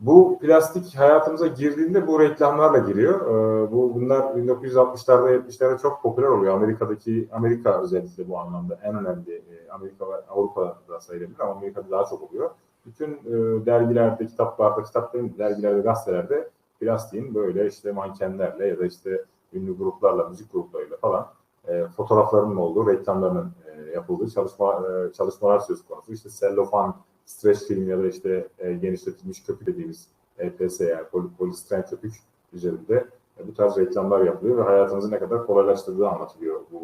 bu 0.00 0.38
plastik 0.38 0.94
hayatımıza 0.94 1.46
girdiğinde 1.46 2.06
bu 2.06 2.20
reklamlarla 2.20 2.78
giriyor. 2.78 3.20
Ee, 3.20 3.72
bu 3.72 3.94
bunlar 3.94 4.20
1960'larda 4.20 5.36
70'lerde 5.36 5.82
çok 5.82 6.02
popüler 6.02 6.28
oluyor. 6.28 6.54
Amerika'daki 6.54 7.28
Amerika 7.32 7.82
özellikle 7.82 8.28
bu 8.28 8.38
anlamda 8.38 8.78
en 8.82 8.94
önemli 8.94 9.34
e, 9.34 9.70
Amerika 9.70 10.08
ve 10.08 10.14
Avrupa'da 10.28 11.00
sayılabilir 11.00 11.40
ama 11.40 11.52
Amerika'da 11.52 11.90
daha 11.90 12.04
çok 12.04 12.30
oluyor. 12.30 12.50
Bütün 12.86 13.10
e, 13.12 13.66
dergilerde, 13.66 14.26
kitaplarda, 14.26 14.82
kitapların 14.82 15.34
dergilerde, 15.38 15.80
gazetelerde 15.80 16.48
plastiğin 16.80 17.34
böyle 17.34 17.66
işte 17.66 17.92
mankenlerle 17.92 18.66
ya 18.66 18.78
da 18.78 18.86
işte 18.86 19.24
ünlü 19.52 19.78
gruplarla, 19.78 20.28
müzik 20.28 20.52
gruplarıyla 20.52 20.96
falan 20.96 21.26
e, 21.68 21.84
fotoğraflarının 21.96 22.56
olduğu, 22.56 22.90
reklamlarının 22.90 23.52
e, 23.66 23.90
yapıldığı 23.90 24.30
çalışma 24.30 24.82
e, 24.88 25.12
çalışmalar 25.12 25.58
söz 25.58 25.84
konusu. 25.84 26.12
İşte 26.12 26.30
sellofan 26.30 26.94
streç 27.32 27.58
film 27.58 27.88
ya 27.88 27.98
da 27.98 28.06
işte 28.06 28.48
e, 28.58 28.72
genişletilmiş 28.72 29.44
köpük 29.44 29.66
dediğimiz 29.66 30.08
EPS 30.38 30.80
yani 30.80 31.04
pol, 31.04 31.24
polistiren 31.38 31.86
köpük 31.86 32.14
üzerinde 32.52 33.06
e, 33.38 33.48
bu 33.48 33.54
tarz 33.54 33.76
reklamlar 33.76 34.24
yapılıyor 34.24 34.56
ve 34.58 34.62
hayatımızı 34.62 35.10
ne 35.10 35.18
kadar 35.18 35.46
kolaylaştırdığı 35.46 36.08
anlatılıyor 36.08 36.60
bu 36.72 36.82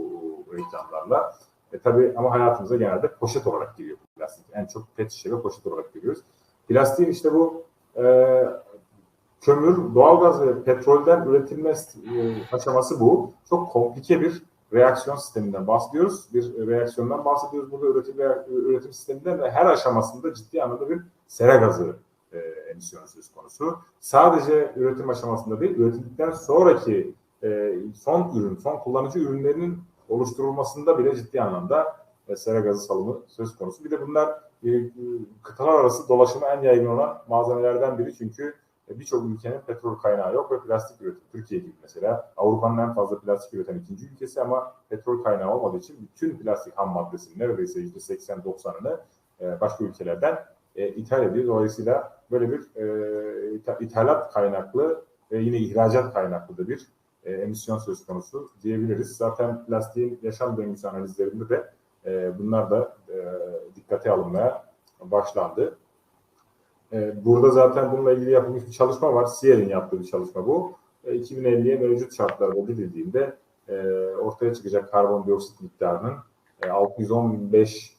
reklamlarla. 0.52 1.34
E, 1.72 1.78
tabii 1.78 2.12
ama 2.16 2.30
hayatımıza 2.30 2.76
genelde 2.76 3.12
poşet 3.12 3.46
olarak 3.46 3.76
giriyor 3.76 3.98
plastik. 4.16 4.46
En 4.52 4.66
çok 4.66 4.96
pet 4.96 5.10
şişe 5.10 5.32
ve 5.32 5.42
poşet 5.42 5.66
olarak 5.66 5.94
görüyoruz. 5.94 6.22
Plastiğin 6.68 7.10
işte 7.10 7.34
bu 7.34 7.62
e, 7.96 8.04
kömür, 9.40 9.94
doğalgaz 9.94 10.42
ve 10.42 10.62
petrolden 10.62 11.26
üretilme 11.26 11.70
e, 11.70 11.74
aşaması 12.52 13.00
bu. 13.00 13.32
Çok 13.48 13.72
komplike 13.72 14.20
bir 14.20 14.42
reaksiyon 14.72 15.16
sisteminden 15.16 15.66
bahsediyoruz. 15.66 16.34
Bir 16.34 16.66
reaksiyondan 16.66 17.24
bahsediyoruz 17.24 17.70
burada 17.70 17.86
üretim, 17.86 18.20
üretim 18.48 18.92
sisteminden 18.92 19.40
ve 19.40 19.50
her 19.50 19.66
aşamasında 19.66 20.34
ciddi 20.34 20.62
anlamda 20.62 20.90
bir 20.90 21.00
sera 21.26 21.56
gazı 21.56 21.96
e, 22.32 22.38
emisyonu 22.38 23.08
söz 23.08 23.32
konusu. 23.32 23.78
Sadece 24.00 24.72
üretim 24.76 25.10
aşamasında 25.10 25.60
değil, 25.60 25.76
üretildikten 25.76 26.30
sonraki 26.30 27.14
e, 27.42 27.74
son 27.94 28.34
ürün, 28.36 28.56
son 28.56 28.76
kullanıcı 28.76 29.18
ürünlerinin 29.18 29.78
oluşturulmasında 30.08 30.98
bile 30.98 31.16
ciddi 31.16 31.42
anlamda 31.42 31.96
e, 32.28 32.36
sera 32.36 32.60
gazı 32.60 32.86
salımı 32.86 33.18
söz 33.26 33.56
konusu. 33.56 33.84
Bir 33.84 33.90
de 33.90 34.06
bunlar 34.06 34.28
e, 34.64 34.68
kıtalar 35.42 35.80
arası 35.80 36.08
dolaşımı 36.08 36.46
en 36.46 36.62
yaygın 36.62 36.86
olan 36.86 37.22
malzemelerden 37.28 37.98
biri 37.98 38.14
çünkü 38.14 38.44
e, 38.44 38.52
birçok 38.90 39.30
ülkenin 39.30 39.60
petrol 39.66 39.94
kaynağı 39.94 40.34
yok 40.34 40.52
ve 40.52 40.60
plastik 40.60 41.02
üretiyor. 41.02 41.22
Türkiye 41.32 41.60
gibi 41.60 41.72
mesela 41.82 42.32
Avrupa'nın 42.36 42.78
en 42.78 42.94
fazla 42.94 43.20
plastik 43.20 43.54
üreten 43.54 43.78
ikinci 43.78 44.06
ülkesi 44.06 44.40
ama 44.40 44.72
petrol 44.88 45.22
kaynağı 45.22 45.54
olmadığı 45.54 45.78
için 45.78 45.96
bütün 46.00 46.38
plastik 46.38 46.78
ham 46.78 46.88
maddesinin 46.88 47.38
neredeyse 47.38 47.80
%80-90'ını 47.80 49.00
e, 49.40 49.60
başka 49.60 49.84
ülkelerden 49.84 50.38
e, 50.76 50.88
ithal 50.88 51.22
ediyor. 51.22 51.46
Dolayısıyla 51.46 52.18
böyle 52.30 52.50
bir 52.50 52.76
e, 52.76 53.84
ithalat 53.84 54.32
kaynaklı 54.32 55.04
ve 55.32 55.38
yine 55.38 55.58
ihracat 55.58 56.14
kaynaklı 56.14 56.56
da 56.58 56.68
bir 56.68 56.88
e, 57.24 57.32
emisyon 57.32 57.78
söz 57.78 58.06
konusu 58.06 58.50
diyebiliriz. 58.62 59.16
Zaten 59.16 59.64
plastiğin 59.64 60.18
yaşam 60.22 60.56
döngüsü 60.56 60.88
analizlerinde 60.88 61.48
de 61.48 61.70
e, 62.06 62.38
bunlar 62.38 62.70
da 62.70 62.96
e, 63.08 63.16
dikkate 63.76 64.10
alınmaya 64.10 64.64
başlandı. 65.00 65.78
E, 66.92 67.24
burada 67.24 67.50
zaten 67.50 67.92
bununla 67.92 68.12
ilgili 68.12 68.30
yapılmış 68.30 68.66
bir 68.66 68.72
çalışma 68.72 69.14
var. 69.14 69.26
Sierr'in 69.26 69.68
yaptığı 69.68 70.00
bir 70.00 70.06
çalışma 70.06 70.46
bu. 70.46 70.72
E, 71.04 71.16
2050'ye 71.16 71.76
mevcut 71.76 72.16
şartlarda 72.16 72.60
gidildiğinde 72.60 73.36
e, 73.68 73.82
ortaya 74.22 74.54
çıkacak 74.54 74.90
karbondioksit 74.90 75.60
miktarının 75.60 76.14
e, 76.62 76.70
615 76.70 77.96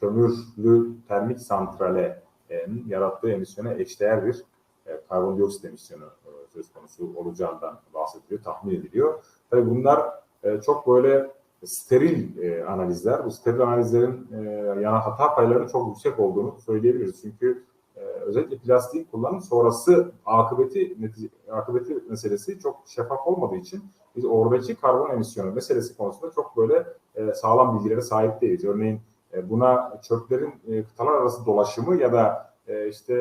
kömürlü 0.00 0.90
termik 1.08 1.40
santrale 1.40 2.22
e, 2.50 2.66
yarattığı 2.86 3.30
emisyona 3.30 3.74
eşdeğer 3.74 4.26
bir 4.26 4.44
e, 4.86 5.00
karbondioksit 5.08 5.64
emisyonu 5.64 6.04
e, 6.04 6.30
söz 6.54 6.72
konusu 6.72 7.12
olacağından 7.16 7.80
bahsediliyor, 7.94 8.42
tahmin 8.42 8.74
ediliyor. 8.74 9.24
Tabii 9.50 9.70
bunlar 9.70 10.10
e, 10.44 10.60
çok 10.60 10.86
böyle 10.86 11.30
steril 11.64 12.38
e, 12.42 12.64
analizler. 12.64 13.24
Bu 13.24 13.30
steril 13.30 13.60
analizlerin 13.60 14.28
e, 14.32 14.42
yani 14.80 14.98
hata 14.98 15.34
paylarının 15.34 15.66
çok 15.68 15.88
yüksek 15.88 16.20
olduğunu 16.20 16.56
söyleyebiliriz. 16.66 17.22
Çünkü 17.22 17.62
e, 18.00 18.02
özellikle 18.02 18.56
plastik 18.56 19.12
kullanım 19.12 19.40
sonrası 19.40 20.12
akıbeti 20.26 20.96
netice, 21.00 21.28
akıbeti 21.52 21.94
meselesi 22.08 22.58
çok 22.58 22.82
şeffaf 22.86 23.26
olmadığı 23.26 23.56
için 23.56 23.82
biz 24.16 24.24
oradaki 24.24 24.74
karbon 24.74 25.10
emisyonu 25.10 25.52
meselesi 25.52 25.96
konusunda 25.96 26.32
çok 26.34 26.56
böyle 26.56 26.86
e, 27.14 27.34
sağlam 27.34 27.78
bilgilere 27.78 28.02
sahip 28.02 28.40
değiliz. 28.40 28.64
Örneğin 28.64 29.00
e, 29.34 29.50
buna 29.50 30.00
çöplerin 30.08 30.54
e, 30.68 30.84
kıtalar 30.84 31.12
arası 31.12 31.46
dolaşımı 31.46 31.96
ya 31.96 32.12
da 32.12 32.54
e, 32.68 32.88
işte 32.88 33.14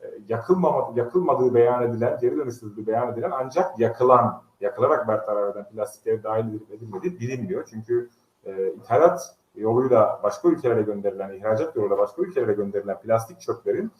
e, 0.00 0.06
yakılmamadı, 0.28 0.98
yakılmadığı 0.98 1.54
beyan 1.54 1.82
edilen, 1.82 2.18
geri 2.20 2.36
dönüştürüldüğü 2.36 2.86
beyan 2.86 3.12
edilen 3.12 3.30
ancak 3.30 3.78
yakılan, 3.78 4.42
yakılarak 4.60 5.08
bertaraf 5.08 5.56
eden 5.56 5.68
plastikleri 5.68 6.22
dahil 6.22 6.44
edilip 6.44 6.72
edilmediği 6.72 7.20
bilinmiyor. 7.20 7.66
Çünkü 7.70 8.10
e, 8.44 8.72
ithalat 8.72 9.36
yoluyla 9.54 10.20
başka 10.22 10.48
ülkelere 10.48 10.82
gönderilen, 10.82 11.34
ihracat 11.34 11.76
yoluyla 11.76 11.98
başka 11.98 12.22
ülkelere 12.22 12.52
gönderilen 12.52 13.00
plastik 13.00 13.40
çöplerin 13.40 13.90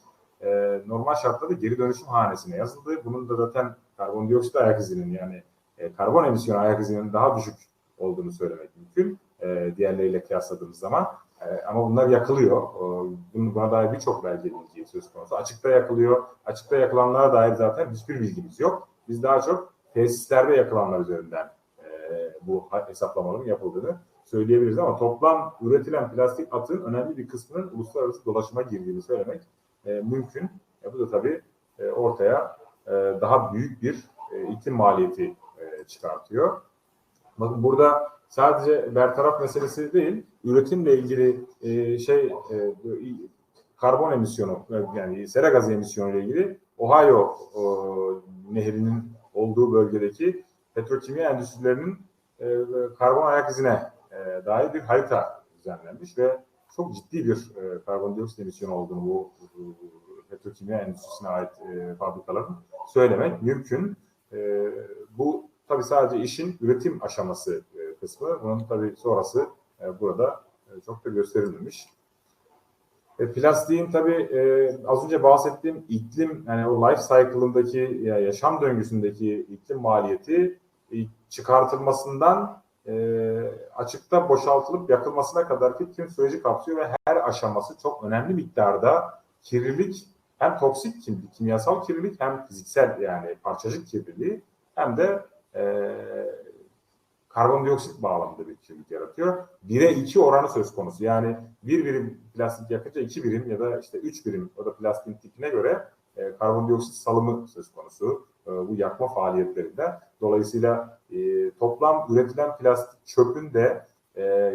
e, 0.42 0.80
normal 0.86 1.14
şartlarda 1.14 1.54
geri 1.54 1.78
dönüşüm 1.78 2.06
hanesine 2.06 2.56
yazıldı. 2.56 2.90
Bunun 3.04 3.28
da 3.28 3.36
zaten 3.36 3.76
karbondioksit 3.96 4.56
ayak 4.56 4.80
izinin 4.80 5.12
yani 5.12 5.42
e, 5.78 5.92
karbon 5.92 6.24
emisyonu 6.24 6.58
ayak 6.58 6.80
izinin 6.80 7.12
daha 7.12 7.36
düşük 7.36 7.54
olduğunu 7.98 8.32
söylemek 8.32 8.70
mümkün. 8.76 9.18
E, 9.40 9.72
diğerleriyle 9.76 10.24
kıyasladığımız 10.24 10.78
zaman. 10.78 11.06
E, 11.40 11.62
ama 11.62 11.90
bunlar 11.90 12.08
yakılıyor. 12.08 12.62
E, 13.34 13.54
buna 13.54 13.70
dair 13.70 13.92
birçok 13.92 14.24
belge 14.24 14.44
bilgi 14.44 14.88
söz 14.88 15.12
konusu. 15.12 15.36
Açıkta 15.36 15.70
yakılıyor. 15.70 16.22
Açıkta 16.44 16.76
yakılanlara 16.76 17.32
dair 17.32 17.54
zaten 17.54 17.90
hiçbir 17.90 18.20
bilgimiz 18.20 18.60
yok. 18.60 18.88
Biz 19.08 19.22
daha 19.22 19.40
çok 19.40 19.72
tesislerde 19.94 20.56
yakılanlar 20.56 21.00
üzerinden 21.00 21.50
e, 21.84 21.88
bu 22.42 22.68
hesaplamaların 22.86 23.44
yapıldığını 23.44 23.96
söyleyebiliriz 24.24 24.78
ama 24.78 24.96
toplam 24.96 25.54
üretilen 25.60 26.10
plastik 26.10 26.54
atığın 26.54 26.84
önemli 26.84 27.16
bir 27.16 27.28
kısmının 27.28 27.70
uluslararası 27.74 28.24
dolaşıma 28.24 28.62
girdiğini 28.62 29.02
söylemek 29.02 29.42
e, 29.86 29.92
mümkün. 29.92 30.50
E, 30.84 30.92
bu 30.92 30.98
da 30.98 31.10
tabii 31.10 31.42
e, 31.78 31.86
ortaya 31.86 32.56
e, 32.86 32.90
daha 32.92 33.52
büyük 33.52 33.82
bir 33.82 34.04
e, 34.32 34.42
iklim 34.42 34.74
maliyeti 34.74 35.36
e, 35.58 35.84
çıkartıyor. 35.84 36.60
Bakın 37.38 37.62
burada 37.62 38.08
sadece 38.28 38.94
bertaraf 38.94 39.40
meselesi 39.40 39.92
değil, 39.92 40.26
üretimle 40.44 40.98
ilgili 40.98 41.44
e, 41.62 41.98
şey 41.98 42.26
e, 42.26 42.74
karbon 43.76 44.12
emisyonu 44.12 44.66
yani 44.94 45.28
sera 45.28 45.48
gazı 45.48 45.72
emisyonu 45.72 46.10
ile 46.10 46.20
ilgili 46.24 46.58
Ohio 46.78 47.36
e, 47.54 47.62
nehrinin 48.54 49.12
olduğu 49.34 49.72
bölgedeki 49.72 50.44
petrokimya 50.74 51.30
endüstrilerinin 51.30 51.98
e, 52.40 52.56
karbon 52.98 53.26
ayak 53.26 53.50
izine 53.50 53.82
e, 54.10 54.46
dair 54.46 54.74
bir 54.74 54.80
harita 54.80 55.44
düzenlenmiş 55.58 56.18
ve 56.18 56.38
çok 56.76 56.94
ciddi 56.94 57.24
bir 57.24 57.52
e, 57.56 57.84
karbondioksit 57.84 58.38
emisyonu 58.38 58.74
olduğunu 58.74 59.02
bu, 59.02 59.30
bu 59.58 59.76
petrokimya 60.30 60.78
endüstrisine 60.78 61.28
ait 61.28 61.50
e, 61.74 61.94
fabrikaların 61.94 62.56
söylemek 62.86 63.42
mümkün. 63.42 63.96
E, 64.32 64.70
bu 65.18 65.44
tabii 65.68 65.82
sadece 65.82 66.22
işin 66.22 66.56
üretim 66.60 66.98
aşaması 67.02 67.62
e, 67.74 67.94
kısmı. 67.94 68.42
Bunun 68.42 68.58
tabii 68.68 68.94
sonrası 68.96 69.46
e, 69.80 70.00
burada 70.00 70.44
e, 70.66 70.80
çok 70.80 71.04
da 71.04 71.10
gösterilmemiş. 71.10 71.88
E, 73.18 73.32
plastiğin 73.32 73.90
tabii 73.90 74.22
e, 74.22 74.70
az 74.86 75.04
önce 75.04 75.22
bahsettiğim 75.22 75.84
iklim 75.88 76.44
yani 76.48 76.68
o 76.68 76.90
life 76.90 77.02
cycle'ındaki 77.02 78.00
ya 78.02 78.18
yaşam 78.18 78.60
döngüsündeki 78.60 79.46
iklim 79.50 79.80
maliyeti 79.80 80.58
e, 80.92 80.96
çıkartılmasından 81.28 82.61
e, 82.86 82.94
açıkta 83.76 84.28
boşaltılıp 84.28 84.90
yakılmasına 84.90 85.48
kadar 85.48 85.78
ki 85.78 85.92
tüm 85.96 86.08
süreci 86.08 86.42
kapsıyor 86.42 86.78
ve 86.78 86.96
her 87.06 87.28
aşaması 87.28 87.78
çok 87.82 88.04
önemli 88.04 88.34
miktarda 88.34 89.22
kirlilik 89.42 90.06
hem 90.38 90.58
toksik 90.58 91.02
kim, 91.02 91.30
kimyasal 91.34 91.84
kirlilik 91.84 92.20
hem 92.20 92.46
fiziksel 92.46 93.00
yani 93.00 93.34
parçacık 93.34 93.86
kirliliği 93.86 94.42
hem 94.74 94.96
de 94.96 95.22
e, 95.54 95.92
karbondioksit 97.28 98.02
bağlamında 98.02 98.48
bir 98.48 98.56
kirlilik 98.56 98.90
yaratıyor. 98.90 99.48
1'e 99.68 99.92
2 99.94 100.20
oranı 100.20 100.48
söz 100.48 100.74
konusu. 100.74 101.04
Yani 101.04 101.36
bir 101.62 101.84
birim 101.84 102.20
plastik 102.34 102.70
yakınca 102.70 103.00
iki 103.00 103.24
birim 103.24 103.50
ya 103.50 103.60
da 103.60 103.80
işte 103.80 103.98
üç 103.98 104.26
birim 104.26 104.50
o 104.56 104.64
da 104.64 104.74
plastiğin 104.74 105.16
tipine 105.16 105.48
göre 105.48 105.88
e, 106.16 106.36
karbondioksit 106.36 106.94
salımı 106.94 107.48
söz 107.48 107.72
konusu 107.72 108.26
bu 108.46 108.74
yakma 108.76 109.08
faaliyetlerinde. 109.08 109.98
Dolayısıyla 110.20 110.98
e, 111.10 111.50
toplam 111.50 112.06
üretilen 112.10 112.56
plastik 112.56 113.06
çöpün 113.06 113.54
de 113.54 113.86
e, 114.16 114.52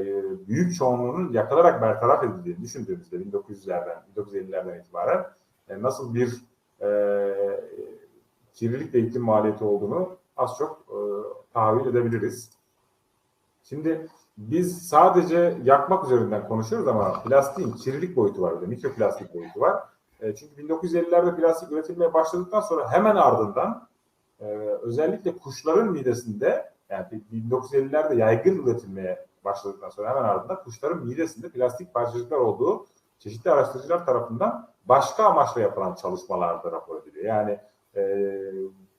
büyük 0.47 0.75
çoğunluğunun 0.75 1.33
yakılarak 1.33 1.81
bertaraf 1.81 2.23
edildiğini 2.23 2.61
düşündüğümüzde 2.61 3.15
1900'lerden, 3.15 3.97
1950'lerden 4.17 4.79
itibaren 4.79 5.25
e, 5.69 5.81
nasıl 5.81 6.15
bir 6.15 6.41
e, 6.81 6.89
kirlilik 8.53 8.93
ve 8.93 8.99
iklim 8.99 9.23
maliyeti 9.23 9.63
olduğunu 9.63 10.17
az 10.37 10.57
çok 10.57 10.85
e, 10.89 10.97
tahayyül 11.53 11.85
edebiliriz. 11.85 12.49
Şimdi 13.63 14.07
biz 14.37 14.87
sadece 14.87 15.57
yakmak 15.63 16.05
üzerinden 16.05 16.47
konuşuyoruz 16.47 16.87
ama 16.87 17.23
plastiğin 17.23 17.71
kirlilik 17.71 18.15
boyutu 18.15 18.41
var, 18.41 18.53
mikroplastik 18.53 19.33
boyutu 19.33 19.59
var. 19.59 19.83
E, 20.21 20.35
çünkü 20.35 20.61
1950'lerde 20.61 21.35
plastik 21.35 21.71
üretilmeye 21.71 22.13
başladıktan 22.13 22.61
sonra 22.61 22.91
hemen 22.91 23.15
ardından 23.15 23.87
e, 24.39 24.45
özellikle 24.81 25.37
kuşların 25.37 25.91
midesinde 25.91 26.71
yani 26.89 27.05
1950'lerde 27.33 28.15
yaygın 28.15 28.63
üretilmeye 28.63 29.25
başladıktan 29.45 29.89
sonra 29.89 30.09
hemen 30.09 30.23
ardından 30.23 30.63
kuşların 30.63 31.05
midesinde 31.05 31.49
plastik 31.49 31.93
parçacıklar 31.93 32.37
olduğu 32.37 32.85
çeşitli 33.19 33.51
araştırıcılar 33.51 34.05
tarafından 34.05 34.69
başka 34.85 35.23
amaçla 35.23 35.61
yapılan 35.61 35.95
çalışmalarda 35.95 36.71
rapor 36.71 37.01
ediliyor. 37.01 37.25
Yani 37.25 37.59
e, 37.95 38.31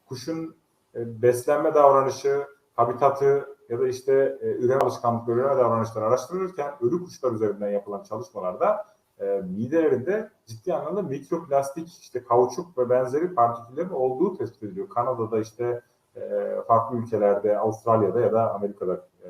kuşun 0.07 0.57
e, 0.95 1.23
beslenme 1.23 1.75
davranışı, 1.75 2.47
habitatı 2.77 3.57
ya 3.69 3.81
da 3.81 3.89
işte 3.89 4.39
e, 4.41 4.47
üreme 4.47 4.81
alışkanlıkları, 4.81 5.39
üreme 5.39 5.57
davranışları 5.57 6.05
araştırılırken 6.05 6.75
ölü 6.81 7.05
kuşlar 7.05 7.33
üzerinden 7.33 7.71
yapılan 7.71 8.03
çalışmalarda 8.03 8.87
e, 9.21 9.43
midelerinde 9.57 10.31
ciddi 10.47 10.75
anlamda 10.75 11.03
mikroplastik, 11.03 11.89
işte 11.89 12.25
kauçuk 12.25 12.79
ve 12.79 12.91
benzeri 12.91 13.35
partiküllerin 13.35 13.91
olduğu 13.91 14.37
tespit 14.37 14.63
ediliyor. 14.63 14.89
Kanada'da 14.89 15.41
işte 15.41 15.83
e, 16.17 16.55
farklı 16.67 16.97
ülkelerde, 16.97 17.59
Avustralya'da 17.59 18.21
ya 18.21 18.33
da 18.33 18.55
Amerika'da, 18.55 18.95
e, 18.95 19.29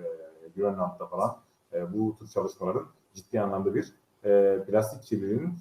Grönland'da 0.56 1.06
falan 1.06 1.36
e, 1.72 1.92
bu 1.92 2.16
tür 2.16 2.28
çalışmaların 2.28 2.86
ciddi 3.14 3.40
anlamda 3.40 3.74
bir 3.74 3.94
e, 4.24 4.58
plastik 4.66 5.02
kirliliğinin 5.02 5.54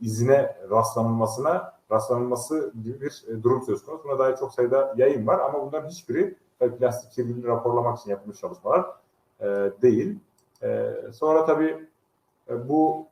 izine 0.00 0.56
rastlanılmasına 0.70 1.72
rastlanılması 1.90 2.72
gibi 2.82 3.00
bir 3.00 3.24
durum 3.42 3.62
söz 3.62 3.84
konusu. 3.84 4.04
Buna 4.04 4.18
dair 4.18 4.36
çok 4.36 4.54
sayıda 4.54 4.94
yayın 4.96 5.26
var 5.26 5.38
ama 5.38 5.66
bunların 5.66 5.88
hiçbiri 5.88 6.36
plastik 6.78 7.12
kirliliğini 7.12 7.46
raporlamak 7.46 7.98
için 7.98 8.10
yapılmış 8.10 8.40
çalışmalar 8.40 8.86
değil. 9.82 10.18
Sonra 11.12 11.46
tabii 11.46 11.88
bu 12.68 13.06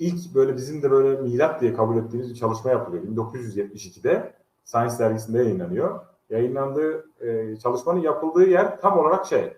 ilk 0.00 0.34
böyle 0.34 0.56
bizim 0.56 0.82
de 0.82 0.90
böyle 0.90 1.20
milat 1.20 1.60
diye 1.60 1.74
kabul 1.74 1.96
ettiğimiz 1.96 2.30
bir 2.30 2.34
çalışma 2.34 2.70
yapılıyor. 2.70 3.04
1972'de 3.04 4.34
Science 4.64 4.98
dergisinde 4.98 5.38
yayınlanıyor. 5.38 6.00
Yayınlandığı 6.30 7.06
e, 7.20 7.56
çalışmanın 7.56 8.00
yapıldığı 8.00 8.44
yer 8.44 8.80
tam 8.80 8.98
olarak 8.98 9.26
şey 9.26 9.56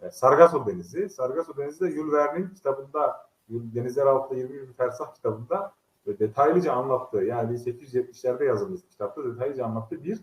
e, 0.00 0.10
Sargasso 0.10 0.66
Denizi. 0.66 1.08
Sargasso 1.08 1.56
Denizi 1.56 1.80
de 1.80 1.90
Jules 1.90 2.12
Verne'in 2.12 2.48
kitabında 2.48 3.26
Denizler 3.48 4.06
Altında 4.06 4.38
20 4.38 4.68
Bir 4.68 4.72
Fersah 4.72 5.14
kitabında 5.14 5.72
detaylıca 6.06 6.72
anlattığı 6.72 7.22
yani 7.24 7.56
1870'lerde 7.56 8.44
yazılmış 8.44 8.80
kitapta 8.90 9.24
detaylıca 9.24 9.64
anlattığı 9.64 10.04
bir 10.04 10.18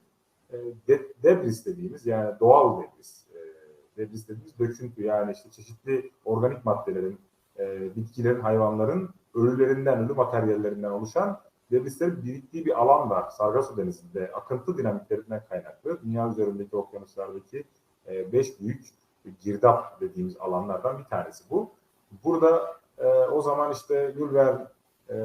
e, 0.49 0.57
de, 0.87 1.01
debris 1.23 1.65
dediğimiz 1.65 2.05
yani 2.05 2.39
doğal 2.39 2.81
debris. 2.81 3.25
E, 3.33 3.39
debris 3.97 4.27
dediğimiz 4.27 4.59
döküntü 4.59 5.03
yani 5.03 5.31
işte 5.31 5.49
çeşitli 5.49 6.11
organik 6.25 6.65
maddelerin, 6.65 7.19
e, 7.59 7.95
bitkilerin, 7.95 8.39
hayvanların 8.39 9.09
ölülerinden, 9.35 10.05
ölü 10.05 10.13
materyallerinden 10.13 10.91
oluşan 10.91 11.39
debrislerin 11.71 12.23
biriktiği 12.23 12.65
bir 12.65 12.81
alan 12.81 13.09
var. 13.09 13.29
Sargasso 13.29 13.77
Denizi'nde 13.77 14.31
akıntı 14.31 14.77
dinamiklerinden 14.77 15.43
kaynaklı. 15.49 16.01
Dünya 16.03 16.29
üzerindeki 16.29 16.75
okyanuslardaki 16.75 17.63
e, 18.07 18.33
beş 18.33 18.59
büyük 18.61 18.85
girdap 19.41 20.01
dediğimiz 20.01 20.37
alanlardan 20.37 20.99
bir 20.99 21.03
tanesi 21.03 21.43
bu. 21.49 21.71
Burada 22.23 22.77
e, 22.97 23.07
o 23.07 23.41
zaman 23.41 23.71
işte 23.71 24.13
Jules 24.17 24.57
e, 25.09 25.15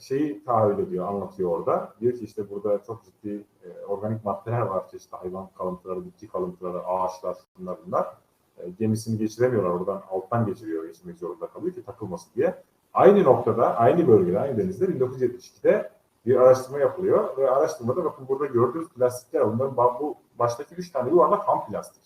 şeyi 0.00 0.44
tahayyül 0.44 0.78
ediyor, 0.78 1.08
anlatıyor 1.08 1.50
orada. 1.50 1.94
Diyor 2.00 2.12
ki 2.12 2.24
işte 2.24 2.50
burada 2.50 2.82
çok 2.82 3.04
ciddi 3.04 3.44
e, 3.64 3.84
organik 3.84 4.24
maddeler 4.24 4.60
var. 4.60 4.88
Çeşitli 4.88 5.16
hayvan 5.16 5.48
kalıntıları, 5.58 6.04
bitki 6.04 6.28
kalıntıları, 6.28 6.86
ağaçlar, 6.86 7.36
bunlar 7.58 7.76
bunlar. 7.86 8.16
E, 8.58 8.70
gemisini 8.70 9.18
geçiremiyorlar 9.18 9.70
oradan 9.70 10.02
alttan 10.10 10.46
geçiriyor, 10.46 10.84
geçirmek 10.84 11.18
zorunda 11.18 11.46
kalıyor 11.46 11.74
ki 11.74 11.84
takılmasın 11.84 12.30
diye. 12.36 12.62
Aynı 12.94 13.24
noktada, 13.24 13.76
aynı 13.76 14.08
bölgede, 14.08 14.40
aynı 14.40 14.58
denizde 14.58 14.84
1972'de 14.84 15.90
bir 16.26 16.36
araştırma 16.36 16.78
yapılıyor 16.78 17.36
ve 17.36 17.50
araştırmada 17.50 18.04
bakın 18.04 18.28
burada 18.28 18.46
gördüğünüz 18.46 18.88
plastikler, 18.88 19.40
onların 19.40 19.76
bu 19.76 20.16
baştaki 20.38 20.74
üç 20.74 20.90
tane 20.90 21.10
yuvarlak 21.10 21.48
ham 21.48 21.66
plastik. 21.66 22.02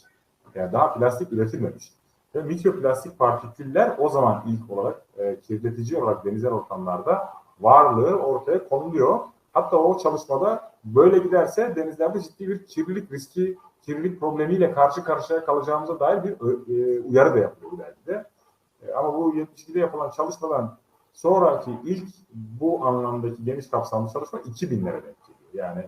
Yani 0.55 0.73
daha 0.73 0.95
plastik 0.95 1.33
üretilmemiş. 1.33 1.93
Ve 2.35 2.43
mikroplastik 2.43 3.19
partiküller 3.19 3.95
o 3.99 4.09
zaman 4.09 4.45
ilk 4.47 4.71
olarak 4.71 5.03
e, 5.19 5.41
kirletici 5.41 6.03
olarak 6.03 6.25
denizel 6.25 6.51
ortamlarda 6.53 7.29
varlığı 7.61 8.17
ortaya 8.17 8.69
konuluyor. 8.69 9.21
Hatta 9.53 9.77
o 9.77 9.99
çalışmada 9.99 10.73
böyle 10.85 11.19
giderse 11.19 11.77
denizlerde 11.77 12.21
ciddi 12.21 12.49
bir 12.49 12.67
kirlilik 12.67 13.13
riski, 13.13 13.59
kirlilik 13.83 14.21
problemiyle 14.21 14.73
karşı 14.73 15.05
karşıya 15.05 15.45
kalacağımıza 15.45 16.01
dair 16.01 16.25
bir 16.25 16.33
e, 16.33 17.01
uyarı 17.01 17.35
da 17.35 17.39
yapılıyor 17.39 17.73
bu 17.73 17.79
dergide. 17.79 18.25
E, 18.83 18.93
ama 18.93 19.15
bu 19.15 19.35
72'de 19.35 19.79
yapılan 19.79 20.11
çalışmadan 20.11 20.79
sonraki 21.13 21.71
ilk 21.85 22.09
bu 22.35 22.87
anlamdaki 22.87 23.45
geniş 23.45 23.69
kapsamlı 23.69 24.13
çalışma 24.13 24.39
2000'lere 24.39 24.93
denk 24.93 25.17
geliyor. 25.27 25.53
Yani 25.53 25.87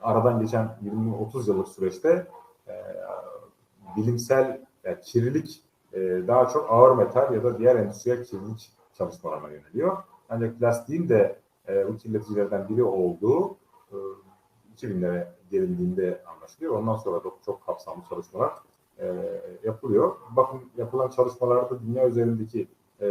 aradan 0.00 0.40
geçen 0.40 0.78
20-30 0.84 1.48
yıllık 1.48 1.68
süreçte 1.68 2.26
e, 2.68 2.74
bilimsel 3.96 4.60
yani 4.84 5.00
kirlilik 5.00 5.64
e, 5.92 6.00
daha 6.00 6.48
çok 6.48 6.70
ağır 6.70 6.96
metal 6.96 7.34
ya 7.34 7.44
da 7.44 7.58
diğer 7.58 7.76
endüstriyel 7.76 8.24
kirlilik 8.24 8.70
çalışmalarına 8.94 9.50
yöneliyor. 9.50 9.96
Ancak 10.28 10.58
plastiğin 10.58 11.08
de 11.08 11.38
e, 11.68 11.88
bu 11.88 11.96
kirleticilerden 11.96 12.68
biri 12.68 12.82
olduğu 12.82 13.56
e, 13.92 13.96
2000'lere 14.76 15.28
gelindiğinde 15.50 16.22
anlaşılıyor. 16.26 16.74
Ondan 16.74 16.96
sonra 16.96 17.24
da 17.24 17.28
çok 17.46 17.66
kapsamlı 17.66 18.02
çalışmalar 18.08 18.52
e, 19.00 19.06
yapılıyor. 19.64 20.16
Bakın 20.36 20.60
yapılan 20.76 21.08
çalışmalarda 21.08 21.80
dünya 21.82 22.08
üzerindeki 22.08 22.68
e, 23.00 23.06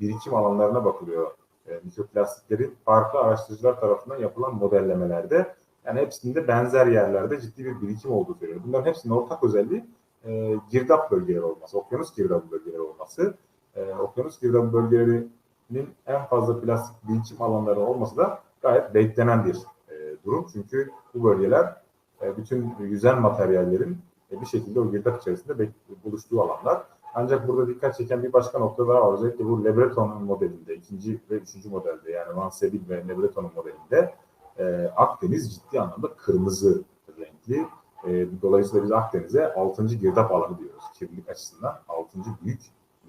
birikim 0.00 0.34
alanlarına 0.34 0.84
bakılıyor. 0.84 1.30
E, 1.68 1.80
mikroplastiklerin 1.84 2.76
farklı 2.84 3.18
araştırıcılar 3.18 3.80
tarafından 3.80 4.18
yapılan 4.18 4.54
modellemelerde 4.54 5.54
yani 5.84 6.00
hepsinde 6.00 6.48
benzer 6.48 6.86
yerlerde 6.86 7.40
ciddi 7.40 7.64
bir 7.64 7.82
birikim 7.82 8.12
olduğu 8.12 8.34
söyleniyor. 8.34 8.64
Bunların 8.66 8.86
hepsinin 8.86 9.14
ortak 9.14 9.44
özelliği 9.44 9.84
e, 10.24 10.56
girdap 10.70 11.10
bölgeleri 11.10 11.44
olması, 11.44 11.78
okyanus 11.78 12.16
girdap 12.16 12.50
bölgeleri 12.50 12.80
olması. 12.80 13.34
E, 13.76 13.94
okyanus 13.94 14.40
girdap 14.40 14.72
bölgelerinin 14.72 15.88
en 16.06 16.24
fazla 16.26 16.60
plastik 16.60 17.08
birikim 17.08 17.42
alanları 17.42 17.80
olması 17.80 18.16
da 18.16 18.40
gayet 18.62 18.94
beklenen 18.94 19.44
bir 19.44 19.56
e, 19.90 20.24
durum. 20.24 20.46
Çünkü 20.52 20.90
bu 21.14 21.24
bölgeler 21.24 21.76
e, 22.22 22.36
bütün 22.36 22.74
yüzen 22.80 23.20
materyallerin 23.20 23.98
bir 24.30 24.46
şekilde 24.46 24.80
o 24.80 24.90
girdap 24.90 25.20
içerisinde 25.20 25.68
buluştuğu 26.04 26.42
alanlar. 26.42 26.82
Ancak 27.14 27.48
burada 27.48 27.68
dikkat 27.68 27.96
çeken 27.96 28.22
bir 28.22 28.32
başka 28.32 28.58
nokta 28.58 28.88
daha 28.88 29.08
var. 29.08 29.14
Özellikle 29.14 29.44
bu 29.44 29.64
Lebreton'un 29.64 30.22
modelinde, 30.22 30.74
ikinci 30.74 31.20
ve 31.30 31.34
üçüncü 31.34 31.68
modelde 31.68 32.10
yani 32.10 32.36
Van 32.36 32.48
Sebil 32.48 32.88
ve 32.88 33.08
Lebreton'un 33.08 33.50
modelinde 33.56 34.14
e, 34.58 34.90
Akdeniz 34.96 35.54
ciddi 35.54 35.80
anlamda 35.80 36.14
kırmızı 36.14 36.82
renkli 37.18 37.66
e, 38.06 38.26
dolayısıyla 38.42 38.84
biz 38.84 38.92
Akdeniz'e 38.92 39.54
6. 39.54 39.86
girdap 39.86 40.32
alanı 40.32 40.58
diyoruz 40.58 40.84
kirlilik 40.94 41.28
açısından. 41.28 41.78
6. 41.88 42.18
büyük 42.44 42.60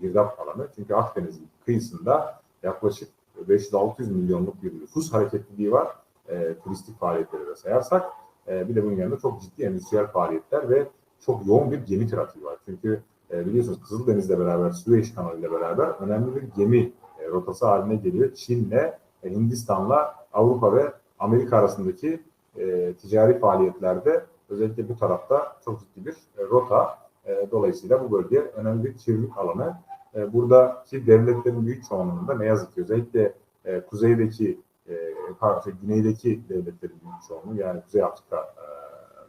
girdap 0.02 0.40
alanı. 0.40 0.68
Çünkü 0.76 0.94
Akdeniz'in 0.94 1.48
kıyısında 1.66 2.42
yaklaşık 2.64 3.10
500-600 3.48 4.12
milyonluk 4.12 4.64
bir 4.64 4.82
nüfus 4.82 5.14
hareketliliği 5.14 5.72
var. 5.72 5.88
E, 6.30 6.60
turistik 6.64 7.00
faaliyetleri 7.00 7.48
de 7.48 7.56
sayarsak. 7.56 8.12
E, 8.48 8.70
bir 8.70 8.76
de 8.76 8.84
bunun 8.84 8.96
yanında 8.96 9.18
çok 9.18 9.42
ciddi 9.42 9.64
endüstriyel 9.64 10.08
faaliyetler 10.08 10.70
ve 10.70 10.88
çok 11.20 11.48
yoğun 11.48 11.72
bir 11.72 11.86
gemi 11.86 12.08
trafiği 12.08 12.46
var. 12.46 12.58
Çünkü 12.66 13.02
e, 13.32 13.46
biliyorsunuz 13.46 13.80
Kızıldeniz'le 13.82 14.40
beraber, 14.40 14.72
Süveyş 14.72 15.14
Kanalı 15.14 15.40
ile 15.40 15.52
beraber 15.52 15.88
önemli 15.88 16.36
bir 16.36 16.44
gemi 16.56 16.92
e, 17.20 17.28
rotası 17.28 17.66
haline 17.66 17.96
geliyor. 17.96 18.34
Çin'le, 18.34 18.94
e, 19.24 19.30
Hindistan'la 19.30 20.16
Avrupa 20.34 20.76
ve 20.76 20.94
Amerika 21.20 21.58
arasındaki 21.58 22.24
e, 22.58 22.94
ticari 22.94 23.40
faaliyetlerde 23.40 24.26
Özellikle 24.50 24.90
bu 24.90 24.96
tarafta 24.96 25.58
çok 25.66 25.80
ciddi 25.80 26.06
bir 26.06 26.14
e, 26.14 26.44
rota. 26.44 26.98
E, 27.26 27.48
dolayısıyla 27.52 28.04
bu 28.04 28.12
bölge 28.12 28.40
önemli 28.40 28.84
bir 28.84 28.98
kirlilik 28.98 29.38
alanı. 29.38 29.78
E, 30.16 30.34
buradaki 30.34 31.08
devletlerin 31.08 31.66
büyük 31.66 31.86
çoğunluğunda 31.90 32.34
ne 32.34 32.46
yazık 32.46 32.74
ki 32.76 32.82
özellikle 32.82 33.34
e, 33.66 33.82
kuzeydeki, 33.82 34.62
e, 34.90 35.14
pardon, 35.40 35.62
şey, 35.62 35.74
güneydeki 35.82 36.50
devletlerin 36.50 36.96
büyük 37.04 37.24
çoğunluğu 37.28 37.62
yani 37.62 37.82
Kuzey 37.82 38.04
Afrika 38.04 38.38
e, 38.38 38.66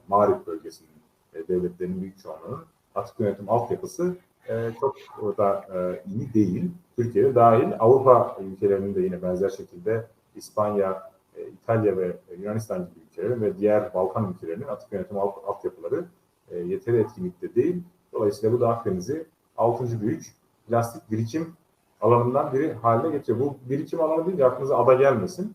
Mağrip 0.08 0.46
bölgesinin 0.46 0.90
e, 1.38 1.48
devletlerinin 1.48 2.00
büyük 2.00 2.18
çoğunluğunun 2.18 2.64
atık 2.94 3.20
yönetim 3.20 3.50
altyapısı 3.50 4.16
e, 4.48 4.70
çok 4.80 4.96
da 5.38 5.66
e, 5.74 6.02
iyi 6.10 6.34
değil. 6.34 6.70
Türkiye'de 6.96 7.34
dahil 7.34 7.72
Avrupa 7.78 8.36
ülkelerinin 8.40 8.94
de 8.94 9.00
yine 9.00 9.22
benzer 9.22 9.48
şekilde 9.48 10.06
İspanya, 10.36 11.10
e, 11.36 11.48
İtalya 11.48 11.96
ve 11.96 12.16
Yunanistan 12.38 12.78
gibi 12.78 13.04
ülkelerin 13.10 13.42
ve 13.42 13.58
diğer 13.58 13.94
Balkan 13.94 14.34
ülkelerinin 14.34 14.66
atık 14.68 14.92
yönetim 14.92 15.18
alt, 15.18 15.34
altyapıları 15.46 16.04
e, 16.50 16.58
yeteri 16.58 16.96
etkinlikte 16.96 17.54
değil. 17.54 17.82
Dolayısıyla 18.12 18.56
bu 18.56 18.60
da 18.60 18.68
Akdeniz'i 18.68 19.26
6. 19.56 20.00
büyük 20.00 20.34
plastik 20.68 21.10
birikim 21.10 21.52
alanından 22.00 22.52
biri 22.52 22.72
haline 22.72 23.16
getiriyor. 23.16 23.46
Bu 23.46 23.56
birikim 23.70 24.00
alanı 24.00 24.26
değil 24.26 24.46
aklınıza 24.46 24.78
ada 24.78 24.94
gelmesin. 24.94 25.54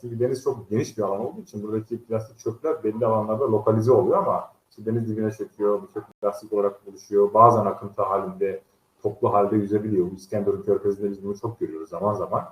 Çünkü 0.00 0.20
deniz 0.20 0.42
çok 0.42 0.70
geniş 0.70 0.98
bir 0.98 1.02
alan 1.02 1.20
olduğu 1.20 1.40
için 1.40 1.62
buradaki 1.62 2.04
plastik 2.04 2.38
çöpler 2.38 2.84
belli 2.84 3.06
alanlarda 3.06 3.52
lokalize 3.52 3.92
oluyor 3.92 4.18
ama 4.18 4.50
işte 4.70 4.86
deniz 4.86 5.08
dibine 5.08 5.30
çöküyor, 5.30 5.82
çöp 5.94 6.04
plastik 6.20 6.52
olarak 6.52 6.86
buluşuyor. 6.86 7.34
Bazen 7.34 7.66
akıntı 7.66 8.02
halinde, 8.02 8.62
toplu 9.02 9.32
halde 9.32 9.56
yüzebiliyor. 9.56 10.12
İskenderun 10.12 10.62
Körfezi'nde 10.62 11.10
biz 11.10 11.24
bunu 11.24 11.38
çok 11.38 11.60
görüyoruz 11.60 11.88
zaman 11.88 12.14
zaman. 12.14 12.44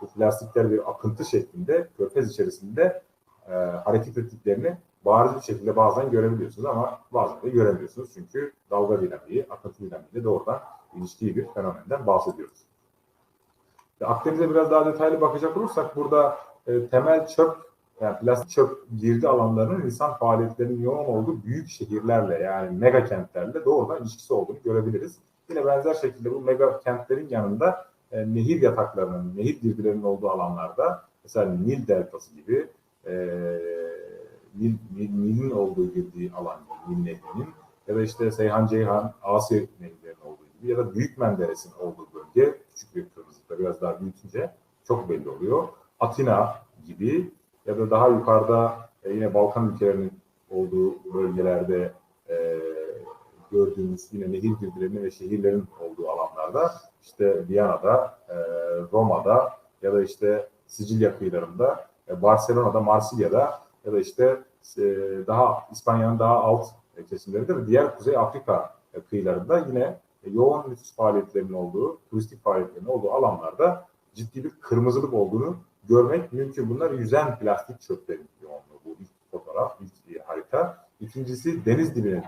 Bu 0.00 0.06
plastikler 0.06 0.70
bir 0.70 0.90
akıntı 0.90 1.24
şeklinde 1.24 1.88
körfez 1.96 2.30
içerisinde 2.30 3.02
e, 3.48 3.54
hareket 3.54 4.18
ettiklerini 4.18 4.76
bariz 5.04 5.36
bir 5.36 5.40
şekilde 5.40 5.76
bazen 5.76 6.10
görebiliyorsunuz 6.10 6.66
ama 6.66 7.00
bazen 7.12 7.42
de 7.42 7.48
göremiyorsunuz. 7.48 8.10
Çünkü 8.14 8.52
dalga 8.70 9.00
dinamiği, 9.00 9.46
akıntı 9.50 9.78
dinamiğiyle 9.78 10.24
doğrudan 10.24 10.60
ilişkili 10.96 11.36
bir 11.36 11.46
fenomenden 11.54 12.06
bahsediyoruz. 12.06 12.58
Akdeniz'e 14.04 14.50
biraz 14.50 14.70
daha 14.70 14.86
detaylı 14.86 15.20
bakacak 15.20 15.56
olursak 15.56 15.96
burada 15.96 16.38
e, 16.66 16.88
temel 16.88 17.26
çöp, 17.26 17.56
yani 18.00 18.18
plastik 18.18 18.50
çöp 18.50 18.70
girdi 19.00 19.28
alanlarının 19.28 19.84
insan 19.84 20.14
faaliyetlerinin 20.14 20.82
yoğun 20.82 21.04
olduğu 21.04 21.44
büyük 21.44 21.68
şehirlerle 21.68 22.34
yani 22.34 22.78
mega 22.78 23.04
kentlerle 23.04 23.64
doğrudan 23.64 24.02
ilişkisi 24.02 24.34
olduğunu 24.34 24.58
görebiliriz. 24.64 25.18
Yine 25.48 25.66
benzer 25.66 25.94
şekilde 25.94 26.32
bu 26.32 26.40
mega 26.40 26.80
kentlerin 26.80 27.28
yanında 27.28 27.86
e, 28.12 28.34
nehir 28.34 28.62
yataklarının, 28.62 29.36
nehir 29.36 29.60
girdilerinin 29.60 30.02
olduğu 30.02 30.30
alanlarda 30.30 31.04
mesela 31.24 31.52
Nil 31.52 31.86
Deltası 31.86 32.34
gibi 32.34 32.68
e, 33.06 33.12
Nil, 34.54 34.74
Nil, 34.96 35.10
Nil'in 35.10 35.50
olduğu 35.50 35.94
girdiği 35.94 36.32
alan 36.32 36.60
Nil 36.88 36.96
Nehri'nin 36.96 37.48
ya 37.88 37.96
da 37.96 38.02
işte 38.02 38.30
Seyhan 38.30 38.66
Ceyhan 38.66 39.14
Asya 39.22 39.58
nehirlerinin 39.80 40.20
olduğu 40.24 40.44
gibi 40.60 40.70
ya 40.70 40.78
da 40.78 40.94
Büyük 40.94 41.18
Menderes'in 41.18 41.72
olduğu 41.80 42.08
bölge 42.14 42.58
küçük 42.74 42.96
bir 42.96 43.06
kırmızılıkta 43.14 43.58
biraz 43.58 43.80
daha 43.80 44.00
büyütünce 44.00 44.50
çok 44.88 45.08
belli 45.08 45.28
oluyor. 45.28 45.68
Atina, 46.00 46.54
gibi 46.86 47.30
ya 47.66 47.78
da 47.78 47.90
daha 47.90 48.08
yukarıda 48.08 48.76
e, 49.02 49.12
yine 49.12 49.34
Balkan 49.34 49.72
ülkelerinin 49.74 50.12
olduğu 50.50 51.14
bölgelerde 51.14 51.92
e, 52.28 52.58
gördüğümüz 53.50 54.08
yine 54.12 54.32
nehir 54.32 54.52
girdilerinin 54.60 55.02
ve 55.02 55.10
şehirlerin 55.10 55.64
olduğu 55.80 56.10
alanlarda 56.10 56.72
işte 57.02 57.48
Viyana'da, 57.48 58.18
e, 58.28 58.34
Roma'da 58.92 59.52
ya 59.82 59.92
da 59.92 60.02
işte 60.02 60.48
Sicilya 60.66 61.18
kıyılarında, 61.18 61.86
e, 62.08 62.22
Barcelona'da, 62.22 62.80
Marsilya'da 62.80 63.60
ya 63.84 63.92
da 63.92 64.00
işte 64.00 64.42
e, 64.78 64.82
daha 65.26 65.62
İspanya'nın 65.72 66.18
daha 66.18 66.34
alt 66.34 66.66
kesimlerinde 67.10 67.56
ve 67.56 67.66
diğer 67.66 67.96
Kuzey 67.96 68.16
Afrika 68.16 68.74
kıyılarında 69.10 69.58
yine 69.58 69.98
yoğun 70.32 70.70
nüfus 70.70 70.96
faaliyetlerinin 70.96 71.52
olduğu, 71.52 71.98
turistik 72.10 72.44
faaliyetlerinin 72.44 72.88
olduğu 72.88 73.12
alanlarda 73.12 73.86
ciddi 74.14 74.44
bir 74.44 74.50
kırmızılık 74.50 75.14
olduğunu 75.14 75.56
görmek 75.88 76.32
mümkün. 76.32 76.70
Bunlar 76.70 76.90
yüzen 76.90 77.38
plastik 77.38 77.80
çöplerin 77.80 78.28
yoğunluğu. 78.42 78.80
Bu 78.84 78.96
ilk 79.00 79.10
fotoğraf, 79.30 79.78
ilk 79.80 80.20
harita. 80.28 80.86
İkincisi 81.00 81.64
deniz 81.64 81.96
dibine 81.96 82.24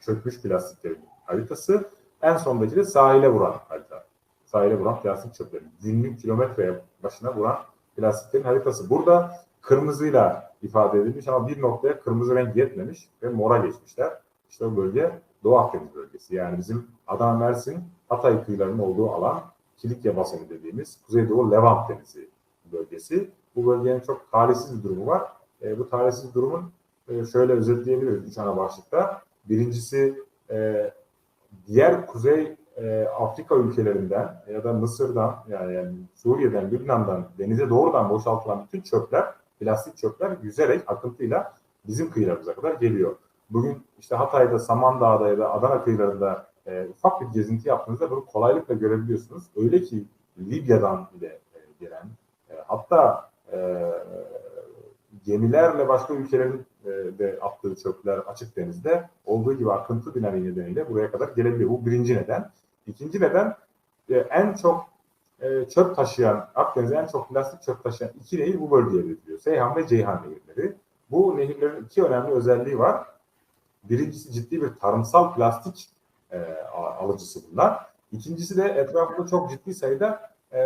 çökmüş 0.00 0.42
plastiklerin 0.42 1.00
haritası. 1.26 1.90
En 2.22 2.36
sondaki 2.36 2.76
de 2.76 2.84
sahile 2.84 3.28
vuran 3.28 3.54
harita. 3.68 4.04
Sahile 4.44 4.78
vuran 4.78 5.02
plastik 5.02 5.34
çöplerin. 5.34 5.68
Günlük 5.82 6.20
kilometreye 6.20 6.80
başına 7.02 7.36
vuran 7.36 7.58
plastiklerin 7.96 8.44
haritası. 8.44 8.90
Burada 8.90 9.32
kırmızıyla 9.60 10.54
ifade 10.62 11.00
edilmiş 11.00 11.28
ama 11.28 11.48
bir 11.48 11.62
noktaya 11.62 12.00
kırmızı 12.00 12.34
renk 12.34 12.56
yetmemiş 12.56 13.08
ve 13.22 13.28
mora 13.28 13.58
geçmişler. 13.58 14.12
İşte 14.50 14.64
o 14.64 14.76
bölge 14.76 15.18
Doğu 15.44 15.58
Akdeniz 15.58 15.94
bölgesi. 15.94 16.34
Yani 16.34 16.58
bizim 16.58 16.86
Adana, 17.06 17.38
Mersin, 17.38 17.84
Hatay 18.08 18.44
kıyılarının 18.44 18.78
olduğu 18.78 19.10
alan 19.10 19.42
Kilikya 19.76 20.16
basını 20.16 20.48
dediğimiz 20.48 21.02
Kuzeydoğu 21.06 21.50
Levant 21.50 21.88
Denizi 21.88 22.28
bölgesi. 22.72 23.30
Bu 23.56 23.66
bölgenin 23.66 24.00
çok 24.00 24.32
talihsiz 24.32 24.78
bir 24.78 24.88
durumu 24.88 25.06
var. 25.06 25.22
E, 25.62 25.78
bu 25.78 25.90
talihsiz 25.90 26.34
durumun 26.34 26.72
e, 27.08 27.24
şöyle 27.24 27.52
özetleyebiliriz 27.52 28.30
üç 28.30 28.38
ana 28.38 28.56
başlıkta. 28.56 29.22
Birincisi 29.44 30.22
e, 30.50 30.90
diğer 31.66 32.06
Kuzey 32.06 32.56
e, 32.76 33.04
Afrika 33.04 33.54
ülkelerinden 33.56 34.42
ya 34.52 34.64
da 34.64 34.72
Mısır'dan 34.72 35.36
yani, 35.48 35.74
yani 35.74 35.96
Suriye'den, 36.14 36.70
Lübnan'dan 36.70 37.28
denize 37.38 37.70
doğrudan 37.70 38.10
boşaltılan 38.10 38.64
bütün 38.66 38.80
çöpler, 38.80 39.24
plastik 39.60 39.96
çöpler 39.96 40.36
yüzerek 40.42 40.82
akıntıyla 40.86 41.54
bizim 41.86 42.10
kıyılarımıza 42.10 42.54
kadar 42.54 42.74
geliyor. 42.74 43.16
Bugün 43.50 43.82
işte 43.98 44.16
Hatay'da, 44.16 44.58
Samandağ'da 44.58 45.28
ya 45.28 45.38
da 45.38 45.52
Adana 45.52 45.84
kıyılarında 45.84 46.46
e, 46.66 46.86
ufak 46.86 47.20
bir 47.20 47.26
gezinti 47.26 47.68
yaptığınızda 47.68 48.10
bunu 48.10 48.24
kolaylıkla 48.26 48.74
görebiliyorsunuz. 48.74 49.44
Öyle 49.56 49.82
ki 49.82 50.04
Libya'dan 50.38 51.08
bile 51.14 51.26
e, 51.26 51.58
gelen 51.80 52.02
hatta 52.68 53.30
e, 53.52 53.58
gemilerle 55.24 55.88
başka 55.88 56.14
ülkelerin 56.14 56.66
e, 56.84 56.88
de 56.88 57.38
attığı 57.42 57.76
çöpler 57.76 58.18
açık 58.18 58.56
denizde 58.56 59.08
olduğu 59.26 59.52
gibi 59.52 59.72
akıntı 59.72 60.14
dinamiği 60.14 60.52
nedeniyle 60.52 60.90
buraya 60.90 61.10
kadar 61.10 61.28
gelebiliyor. 61.28 61.70
Bu 61.70 61.86
birinci 61.86 62.16
neden. 62.16 62.50
İkinci 62.86 63.20
neden 63.20 63.56
e, 64.10 64.16
en 64.16 64.54
çok 64.54 64.86
e, 65.40 65.68
çöp 65.68 65.96
taşıyan, 65.96 66.48
Akdeniz'e 66.54 66.94
en 66.94 67.06
çok 67.06 67.28
plastik 67.28 67.62
çöp 67.62 67.82
taşıyan 67.82 68.12
iki 68.20 68.40
nehir 68.40 68.60
bu 68.60 68.70
bölgeye 68.70 69.04
veriliyor. 69.04 69.38
Seyhan 69.38 69.76
ve 69.76 69.86
Ceyhan 69.86 70.22
nehirleri. 70.22 70.74
Bu 71.10 71.36
nehirlerin 71.36 71.84
iki 71.84 72.02
önemli 72.02 72.32
özelliği 72.32 72.78
var. 72.78 73.06
Birincisi 73.84 74.32
ciddi 74.32 74.62
bir 74.62 74.68
tarımsal 74.68 75.34
plastik 75.34 75.88
e, 76.32 76.38
alıcısı 76.74 77.40
bunlar. 77.52 77.86
İkincisi 78.12 78.56
de 78.56 78.64
etrafında 78.64 79.26
çok 79.26 79.50
ciddi 79.50 79.74
sayıda 79.74 80.30
e, 80.52 80.62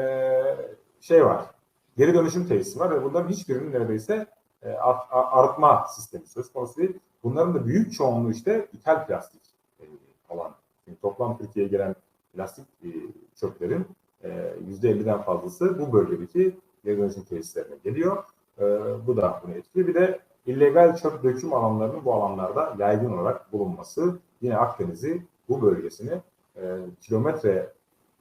şey 1.00 1.26
var. 1.26 1.46
Geri 1.96 2.14
dönüşüm 2.14 2.46
tesisi 2.46 2.80
var 2.80 2.90
ve 2.90 3.04
bunların 3.04 3.28
hiçbirinin 3.28 3.72
neredeyse 3.72 4.26
e, 4.62 4.72
arıtma 5.10 5.86
sistemi 5.88 6.26
söz 6.26 6.52
konusu 6.52 6.76
değil. 6.76 6.98
Bunların 7.22 7.54
da 7.54 7.66
büyük 7.66 7.92
çoğunluğu 7.92 8.30
işte 8.30 8.66
ithal 8.72 9.06
plastik 9.06 9.42
e, 9.80 9.84
olan. 10.28 10.52
Yani 10.86 10.96
toplam 11.02 11.38
Türkiye'ye 11.38 11.70
gelen 11.70 11.94
plastik 12.34 12.64
e, 12.84 12.88
çöplerin 13.36 13.86
e, 14.22 14.54
%50'den 14.82 15.22
fazlası 15.22 15.78
bu 15.78 15.92
bölgedeki 15.92 16.56
geri 16.84 16.98
dönüşüm 16.98 17.24
tesislerine 17.24 17.74
geliyor. 17.84 18.24
E, 18.58 18.64
bu 19.06 19.16
da 19.16 19.40
bunu 19.44 19.54
etkiliyor. 19.54 19.88
Bir 19.88 19.94
de 19.94 20.20
illegal 20.46 20.96
çöp 20.96 21.22
döküm 21.22 21.52
alanlarının 21.52 22.04
bu 22.04 22.14
alanlarda 22.14 22.74
yaygın 22.78 23.18
olarak 23.18 23.52
bulunması 23.52 24.18
yine 24.40 24.56
Akdeniz'i 24.56 25.22
bu 25.48 25.62
bölgesini 25.62 26.20
e, 26.56 26.62
kilometre 27.00 27.72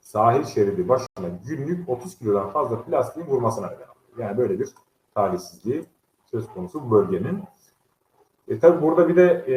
sahil 0.02 0.44
şeridi 0.44 0.88
başına 0.88 1.28
günlük 1.46 1.88
30 1.88 2.18
kilodan 2.18 2.50
fazla 2.50 2.82
plastiğin 2.82 3.26
vurmasına 3.26 3.66
neden 3.66 3.76
oluyor. 3.76 4.28
Yani 4.28 4.38
böyle 4.38 4.60
bir 4.60 4.68
talihsizliği 5.14 5.84
söz 6.30 6.46
konusu 6.46 6.82
bu 6.86 6.90
bölgenin. 6.90 7.42
E, 8.48 8.58
tabi 8.58 8.82
burada 8.82 9.08
bir 9.08 9.16
de 9.16 9.44
e, 9.48 9.56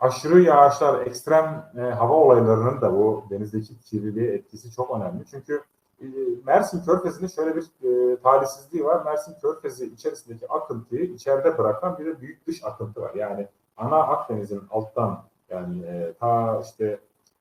aşırı 0.00 0.40
yağışlar, 0.40 1.06
ekstrem 1.06 1.70
e, 1.76 1.80
hava 1.80 2.14
olaylarının 2.14 2.80
da 2.80 2.92
bu 2.92 3.24
denizdeki 3.30 3.80
kirliliğe 3.80 4.32
etkisi 4.32 4.70
çok 4.70 4.96
önemli. 4.96 5.24
Çünkü 5.30 5.62
e, 6.00 6.06
Mersin 6.46 6.84
Körfezi'nin 6.84 7.28
şöyle 7.28 7.56
bir 7.56 7.62
e, 7.62 8.16
talihsizliği 8.20 8.84
var. 8.84 9.04
Mersin 9.04 9.34
Körfezi 9.42 9.86
içerisindeki 9.86 10.48
akıntıyı 10.48 11.02
içeride 11.02 11.58
bırakan 11.58 11.98
bir 11.98 12.06
de 12.06 12.20
büyük 12.20 12.46
dış 12.46 12.64
akıntı 12.64 13.00
var. 13.00 13.14
Yani 13.14 13.48
ana 13.76 13.96
Akdeniz'in 13.96 14.62
alttan 14.70 15.24
yani 15.50 15.86
e, 15.86 16.12
ta 16.20 16.60
işte 16.64 16.98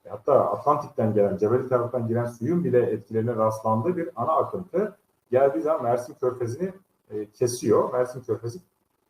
hatta 0.10 0.52
Atlantik'ten 0.52 1.14
gelen, 1.14 1.38
Cebeli 1.38 1.70
taraftan 1.70 2.08
giren 2.08 2.26
suyun 2.26 2.64
bile 2.64 2.82
etkilerine 2.82 3.36
rastlandığı 3.36 3.98
bir 3.98 4.10
ana 4.16 4.32
akıntı 4.32 4.98
geldiği 5.32 5.62
zaman 5.62 5.84
Mersin 5.84 6.14
Körfezi'ni 6.14 6.74
e, 7.12 7.30
kesiyor. 7.32 7.94
Mersin 7.94 8.22
Körfezi 8.22 8.60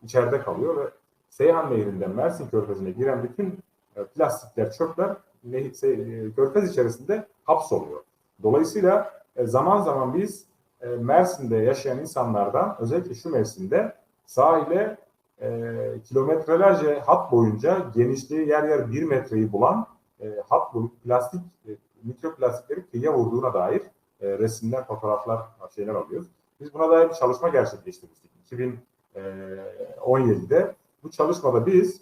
içeride 0.04 0.42
kalıyor 0.42 0.78
ve 0.78 0.90
Seyhan 1.30 1.72
Nehri'nden 1.72 2.12
Mersin 2.12 2.48
Körfezi'ne 2.48 2.92
giren 2.92 3.24
bütün 3.24 3.60
e, 3.96 4.04
plastikler, 4.04 4.72
çöpler 4.72 5.18
nehir, 5.44 5.84
e, 5.84 6.32
körfez 6.32 6.72
içerisinde 6.72 7.28
hapsoluyor. 7.44 8.00
Dolayısıyla 8.44 9.12
e, 9.36 9.48
zaman 9.48 9.82
zaman 9.82 10.14
biz 10.14 10.46
e, 10.82 10.88
Mersin'de 10.88 11.58
yaşayan 11.58 12.00
insanlardan 12.00 12.76
özellikle 12.80 13.16
şu 13.16 13.30
mevsimde 13.30 13.96
sahile 14.26 14.98
e, 15.42 15.70
kilometrelerce 16.04 17.00
hat 17.00 17.32
boyunca 17.32 17.86
genişliği 17.96 18.48
yer 18.48 18.64
yer 18.64 18.92
bir 18.92 19.04
metreyi 19.04 19.52
bulan 19.52 19.88
e, 20.24 20.44
hat 20.50 20.74
boyu 20.74 20.92
plastik, 21.04 21.42
e, 21.68 21.72
mikroplastikleri 22.04 22.86
kıyıya 22.86 23.14
vurduğuna 23.14 23.54
dair 23.54 23.82
e, 24.22 24.38
resimler, 24.38 24.88
fotoğraflar, 24.88 25.40
şeyler 25.76 25.96
alıyoruz. 25.96 26.28
Biz 26.62 26.74
buna 26.74 26.90
dair 26.90 27.10
bir 27.10 27.14
çalışma 27.14 27.50
gerçekleştirmiştik. 27.50 28.32
2017'de 28.52 30.76
bu 31.04 31.12
çalışmada 31.12 31.66
biz 31.66 32.02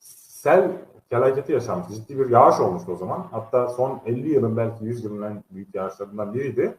sel 0.00 0.72
felaketi 1.08 1.52
yaşanmış. 1.52 1.88
Ciddi 1.88 2.18
bir 2.18 2.30
yağış 2.30 2.60
olmuştu 2.60 2.92
o 2.92 2.96
zaman. 2.96 3.26
Hatta 3.30 3.68
son 3.68 4.00
50 4.06 4.28
yılın 4.28 4.56
belki 4.56 4.84
100 4.84 5.04
yılın 5.04 5.22
en 5.22 5.44
büyük 5.50 5.74
yağışlarından 5.74 6.34
biriydi. 6.34 6.78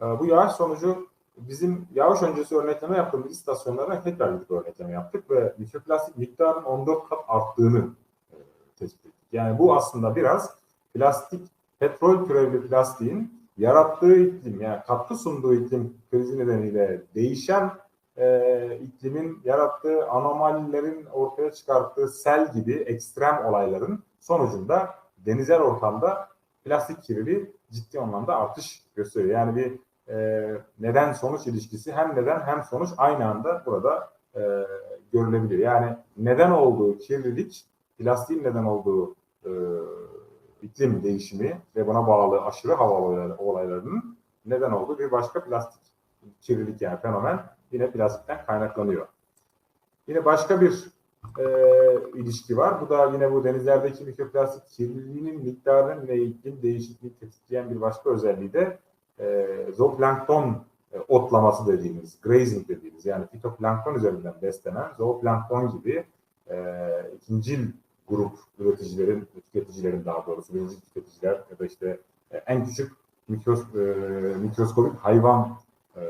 Ee, 0.00 0.18
bu 0.18 0.26
yağış 0.26 0.52
sonucu 0.52 1.06
bizim 1.36 1.88
yağış 1.94 2.22
öncesi 2.22 2.56
örnekleme 2.56 2.96
yaptığımız 2.96 3.32
istasyonlardan 3.32 4.02
tekrar 4.02 4.32
gidip 4.32 4.50
örnekleme 4.50 4.92
yaptık 4.92 5.30
ve 5.30 5.54
mikroplastik 5.58 6.18
miktarının 6.18 6.64
14 6.64 7.08
kat 7.08 7.18
arttığını 7.28 7.88
e, 8.32 8.36
tespit 8.78 9.06
ettik. 9.06 9.15
Yani 9.32 9.58
bu 9.58 9.76
aslında 9.76 10.16
biraz 10.16 10.50
plastik, 10.94 11.50
petrol 11.78 12.26
türevli 12.26 12.68
plastiğin 12.68 13.36
yarattığı 13.58 14.16
iklim 14.16 14.60
yani 14.60 14.82
katkı 14.86 15.16
sunduğu 15.16 15.54
iklim 15.54 15.94
krizi 16.10 16.38
nedeniyle 16.38 17.02
değişen 17.14 17.70
e, 18.16 18.78
iklimin 18.82 19.40
yarattığı 19.44 20.08
anomalilerin 20.08 21.06
ortaya 21.06 21.52
çıkarttığı 21.52 22.08
sel 22.08 22.52
gibi 22.52 22.74
ekstrem 22.74 23.44
olayların 23.44 24.02
sonucunda 24.20 24.94
denizel 25.18 25.60
ortamda 25.60 26.28
plastik 26.64 27.02
kirliliği 27.02 27.52
ciddi 27.70 28.00
anlamda 28.00 28.36
artış 28.36 28.82
gösteriyor. 28.96 29.34
Yani 29.34 29.56
bir 29.56 29.78
e, 30.12 30.58
neden 30.78 31.12
sonuç 31.12 31.46
ilişkisi 31.46 31.92
hem 31.92 32.16
neden 32.16 32.40
hem 32.40 32.62
sonuç 32.62 32.90
aynı 32.96 33.26
anda 33.28 33.62
burada 33.66 34.10
e, 34.34 34.66
görülebilir. 35.12 35.58
Yani 35.58 35.96
neden 36.16 36.50
olduğu 36.50 36.98
kirlilik, 36.98 37.64
plastiğin 37.98 38.44
neden 38.44 38.64
olduğu 38.64 39.15
e, 39.46 39.50
iklim 40.62 41.02
değişimi 41.02 41.60
ve 41.76 41.86
buna 41.86 42.06
bağlı 42.06 42.42
aşırı 42.42 42.72
hava 42.72 42.92
olaylarının 43.38 44.16
neden 44.46 44.70
olduğu 44.70 44.98
bir 44.98 45.10
başka 45.10 45.44
plastik 45.44 45.82
kirlilik 46.40 46.82
yani 46.82 47.00
fenomen 47.00 47.40
yine 47.72 47.90
plastikten 47.90 48.46
kaynaklanıyor. 48.46 49.06
Yine 50.08 50.24
başka 50.24 50.60
bir 50.60 50.84
e, 51.38 51.44
ilişki 52.14 52.56
var. 52.56 52.80
Bu 52.80 52.88
da 52.88 53.10
yine 53.12 53.32
bu 53.32 53.44
denizlerdeki 53.44 54.04
mikroplastik 54.04 54.68
kirliliğinin 54.68 55.44
miktarının 55.44 56.06
yine 56.06 56.22
iklim 56.22 56.62
değişikliği 56.62 57.14
tetikleyen 57.14 57.70
bir 57.70 57.80
başka 57.80 58.10
özelliği 58.10 58.52
de 58.52 58.78
e, 59.20 59.46
zooplankton 59.76 60.64
e, 60.92 60.98
otlaması 61.08 61.66
dediğimiz, 61.66 62.20
grazing 62.20 62.68
dediğimiz 62.68 63.06
yani 63.06 63.26
fitoplankton 63.26 63.94
üzerinden 63.94 64.34
beslenen 64.42 64.92
zooplankton 64.98 65.70
gibi 65.70 66.04
e, 66.50 66.56
ikincil 67.16 67.68
grup 68.08 68.32
üreticilerin, 68.58 69.28
tüketicilerin 69.52 70.04
daha 70.04 70.26
doğrusu 70.26 70.54
birinci 70.54 70.80
tüketiciler 70.80 71.40
ya 71.50 71.58
da 71.58 71.66
işte 71.66 71.98
e, 72.30 72.36
en 72.36 72.66
küçük 72.66 72.92
mikros, 73.28 73.74
e, 73.74 73.78
mikroskopik 74.38 75.00
hayvan 75.00 75.56
e, 75.96 76.02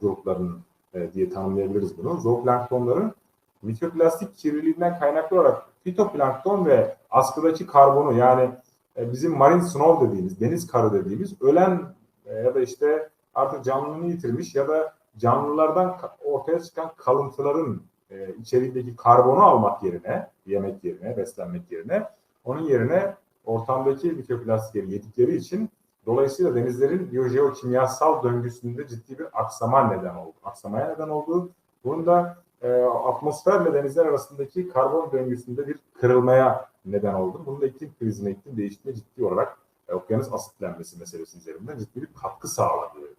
gruplarının 0.00 0.60
e, 0.94 1.12
diye 1.12 1.30
tanımlayabiliriz 1.30 1.98
bunu. 1.98 2.20
Zooplanktonların 2.20 3.14
mikroplastik 3.62 4.36
kirliliğinden 4.36 4.98
kaynaklı 4.98 5.40
olarak 5.40 5.62
fitoplankton 5.84 6.66
ve 6.66 6.96
askıdaki 7.10 7.66
karbonu 7.66 8.12
yani 8.12 8.50
e, 8.96 9.12
bizim 9.12 9.36
marine 9.36 9.62
snow 9.62 10.08
dediğimiz, 10.08 10.40
deniz 10.40 10.66
karı 10.66 10.92
dediğimiz 10.92 11.42
ölen 11.42 11.94
e, 12.26 12.34
ya 12.34 12.54
da 12.54 12.60
işte 12.60 13.08
artık 13.34 13.64
canlılığını 13.64 14.06
yitirmiş 14.06 14.54
ya 14.54 14.68
da 14.68 14.94
canlılardan 15.18 15.96
ortaya 16.24 16.60
çıkan 16.60 16.92
kalıntıların 16.96 17.82
e, 18.10 18.34
içeriğindeki 18.40 18.96
karbonu 18.96 19.42
almak 19.42 19.82
yerine, 19.82 20.30
yemek 20.46 20.84
yerine, 20.84 21.16
beslenmek 21.16 21.72
yerine 21.72 22.08
onun 22.44 22.62
yerine 22.62 23.14
ortamdaki 23.44 24.12
mikroplastikleri 24.12 24.92
yedikleri 24.92 25.36
için 25.36 25.70
dolayısıyla 26.06 26.54
denizlerin 26.54 27.12
biyojeokimyasal 27.12 28.22
döngüsünde 28.22 28.88
ciddi 28.88 29.18
bir 29.18 29.26
aksama 29.32 29.88
neden 29.88 30.14
oldu. 30.14 30.34
Aksamaya 30.44 30.88
neden 30.88 31.08
oldu. 31.08 31.50
Bunun 31.84 32.06
da 32.06 32.38
e, 32.62 32.82
atmosferle 32.82 33.74
denizler 33.74 34.06
arasındaki 34.06 34.68
karbon 34.68 35.12
döngüsünde 35.12 35.66
bir 35.66 35.78
kırılmaya 36.00 36.70
neden 36.84 37.14
oldu. 37.14 37.42
Bunun 37.46 37.60
da 37.60 37.66
iklim 37.66 37.94
krizine, 37.98 38.30
iklim 38.30 38.56
değişikliğine 38.56 38.98
ciddi 39.00 39.24
olarak 39.24 39.58
e, 39.88 39.94
okyanus 39.94 40.32
asitlenmesi 40.32 40.98
meselesi 40.98 41.38
üzerinden 41.38 41.78
ciddi 41.78 42.02
bir 42.02 42.08
katkı 42.22 42.48
sağladığı 42.48 43.09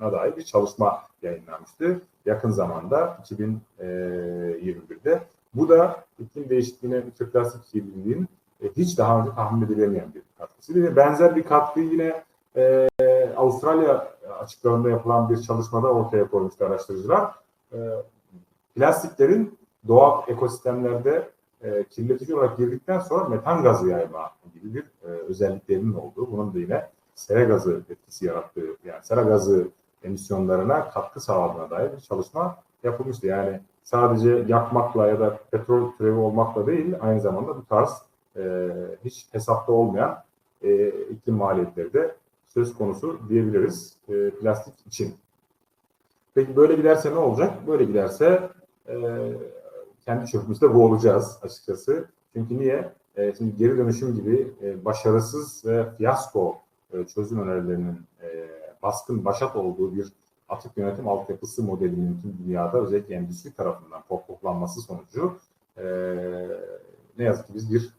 na 0.00 0.12
dair 0.12 0.36
bir 0.36 0.42
çalışma 0.42 1.02
yayınlanmıştı 1.22 2.00
yakın 2.26 2.50
zamanda 2.50 3.18
2021'de. 3.24 5.22
Bu 5.54 5.68
da 5.68 6.04
iklim 6.18 6.48
değişikliğine 6.48 7.00
mikroplastik 7.00 7.64
kirliliğin 7.64 8.28
e, 8.62 8.68
hiç 8.68 8.98
daha 8.98 9.20
önce 9.20 9.30
tahmin 9.34 9.66
edilemeyen 9.66 10.14
bir 10.14 10.22
katkısı. 10.38 10.74
Ve 10.74 10.96
benzer 10.96 11.36
bir 11.36 11.42
katkı 11.42 11.80
yine 11.80 12.22
e, 12.56 12.88
Avustralya 13.36 14.08
açıklarında 14.40 14.90
yapılan 14.90 15.30
bir 15.30 15.42
çalışmada 15.42 15.86
ortaya 15.86 16.28
koymuştu 16.28 16.64
araştırıcılar. 16.64 17.34
E, 17.72 17.78
plastiklerin 18.74 19.58
doğal 19.88 20.22
ekosistemlerde 20.28 21.28
e, 21.62 21.84
kirletici 21.84 22.36
olarak 22.36 22.58
girdikten 22.58 22.98
sonra 22.98 23.28
metan 23.28 23.62
gazı 23.62 23.88
yayma 23.88 24.30
gibi 24.54 24.74
bir 24.74 24.82
e, 24.82 25.06
özelliklerinin 25.06 25.94
olduğu, 25.94 26.32
bunun 26.32 26.54
da 26.54 26.58
yine 26.58 26.88
sera 27.18 27.44
gazı 27.44 27.82
etkisi 27.90 28.26
yarattığı, 28.26 28.66
yani 28.84 28.98
sera 29.02 29.22
gazı 29.22 29.68
emisyonlarına 30.02 30.90
katkı 30.90 31.20
sağladığına 31.20 31.70
dair 31.70 31.92
bir 31.96 32.00
çalışma 32.00 32.56
yapılmıştı. 32.82 33.26
Yani 33.26 33.60
sadece 33.84 34.44
yakmakla 34.48 35.06
ya 35.06 35.20
da 35.20 35.38
petrol 35.50 35.92
türevi 35.92 36.18
olmakla 36.18 36.66
değil, 36.66 36.94
aynı 37.00 37.20
zamanda 37.20 37.56
bu 37.56 37.64
tarz 37.64 38.02
e, 38.36 38.70
hiç 39.04 39.26
hesapta 39.32 39.72
olmayan 39.72 40.22
e, 40.62 40.88
iklim 40.88 41.34
maliyetleri 41.34 41.92
de 41.92 42.14
söz 42.46 42.74
konusu 42.74 43.18
diyebiliriz 43.28 43.96
e, 44.08 44.30
plastik 44.30 44.74
için. 44.86 45.14
Peki 46.34 46.56
böyle 46.56 46.74
giderse 46.74 47.10
ne 47.10 47.18
olacak? 47.18 47.66
Böyle 47.66 47.84
giderse 47.84 48.48
e, 48.88 48.96
kendi 50.04 50.26
çöpümüzde 50.26 50.74
boğulacağız 50.74 51.38
açıkçası. 51.42 52.08
Çünkü 52.32 52.58
niye? 52.58 52.92
E, 53.16 53.34
şimdi 53.38 53.56
geri 53.56 53.78
dönüşüm 53.78 54.14
gibi 54.14 54.52
e, 54.62 54.84
başarısız 54.84 55.66
ve 55.66 55.90
fiyasko 55.96 56.58
e, 56.92 57.04
çözüm 57.04 57.40
önerilerinin 57.40 58.00
e, 58.22 58.48
baskın 58.82 59.24
başat 59.24 59.56
olduğu 59.56 59.94
bir 59.94 60.12
atık 60.48 60.76
yönetim 60.76 61.08
altyapısı 61.08 61.62
modelinin 61.62 62.20
tüm 62.22 62.38
dünyada 62.44 62.78
özellikle 62.78 63.14
endüstri 63.14 63.52
tarafından 63.52 64.02
pohpohlanması 64.08 64.80
sonucu 64.80 65.38
e, 65.76 65.84
ne 67.18 67.24
yazık 67.24 67.46
ki 67.46 67.54
biz 67.54 67.72
bir 67.72 67.92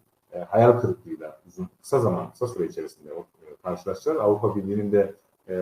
hayal 0.47 0.79
kırıklığıyla 0.79 1.39
uzun 1.47 1.69
kısa 1.81 1.99
zaman 1.99 2.31
kısa 2.31 2.47
süre 2.47 2.65
içerisinde 2.65 3.09
e, 3.09 3.55
karşılaşacağız. 3.63 4.19
Avrupa 4.19 4.55
Birliği'nin 4.55 4.91
de 4.91 5.13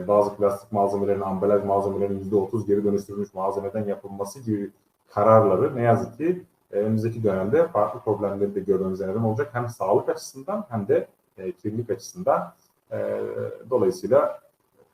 bazı 0.07 0.35
plastik 0.35 0.71
malzemelerin, 0.71 1.21
ambalaj 1.21 1.63
malzemelerinin 1.63 2.31
%30 2.31 2.65
geri 2.67 2.83
dönüştürülmüş 2.83 3.33
malzemeden 3.33 3.85
yapılması 3.85 4.39
gibi 4.39 4.71
kararları 5.09 5.75
ne 5.75 5.81
yazık 5.81 6.17
ki 6.17 6.43
önümüzdeki 6.71 7.23
dönemde 7.23 7.67
farklı 7.67 7.99
problemleri 7.99 8.55
de 8.55 8.59
görmemize 8.59 9.07
neden 9.07 9.23
olacak. 9.23 9.49
Hem 9.53 9.69
sağlık 9.69 10.09
açısından 10.09 10.65
hem 10.69 10.87
de 10.87 11.07
e, 11.37 11.51
kirlilik 11.51 11.89
açısından. 11.89 12.53
E, 12.91 13.21
dolayısıyla 13.69 14.39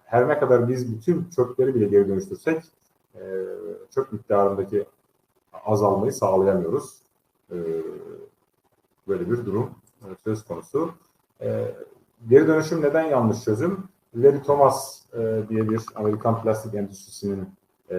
her 0.06 0.27
ne 0.27 0.39
kadar 0.39 0.67
biz 0.69 0.93
bütün 0.93 1.29
çöpleri 1.36 1.75
bile 1.75 1.86
geri 1.86 2.08
dönüştürsek 2.08 2.63
e, 3.15 3.21
çöp 3.95 4.12
miktarındaki 4.12 4.86
azalmayı 5.65 6.13
sağlayamıyoruz. 6.13 6.97
E, 7.51 7.58
böyle 9.08 9.32
bir 9.32 9.45
durum 9.45 9.69
e, 10.01 10.08
söz 10.23 10.43
konusu. 10.43 10.91
E, 11.41 11.75
geri 12.29 12.47
dönüşüm 12.47 12.82
neden 12.82 13.03
yanlış 13.03 13.43
çözüm? 13.43 13.84
Larry 14.15 14.41
Thomas 14.41 15.01
e, 15.13 15.43
diye 15.49 15.69
bir 15.69 15.82
Amerikan 15.95 16.41
plastik 16.41 16.73
endüstrisinin 16.73 17.47
e, 17.91 17.95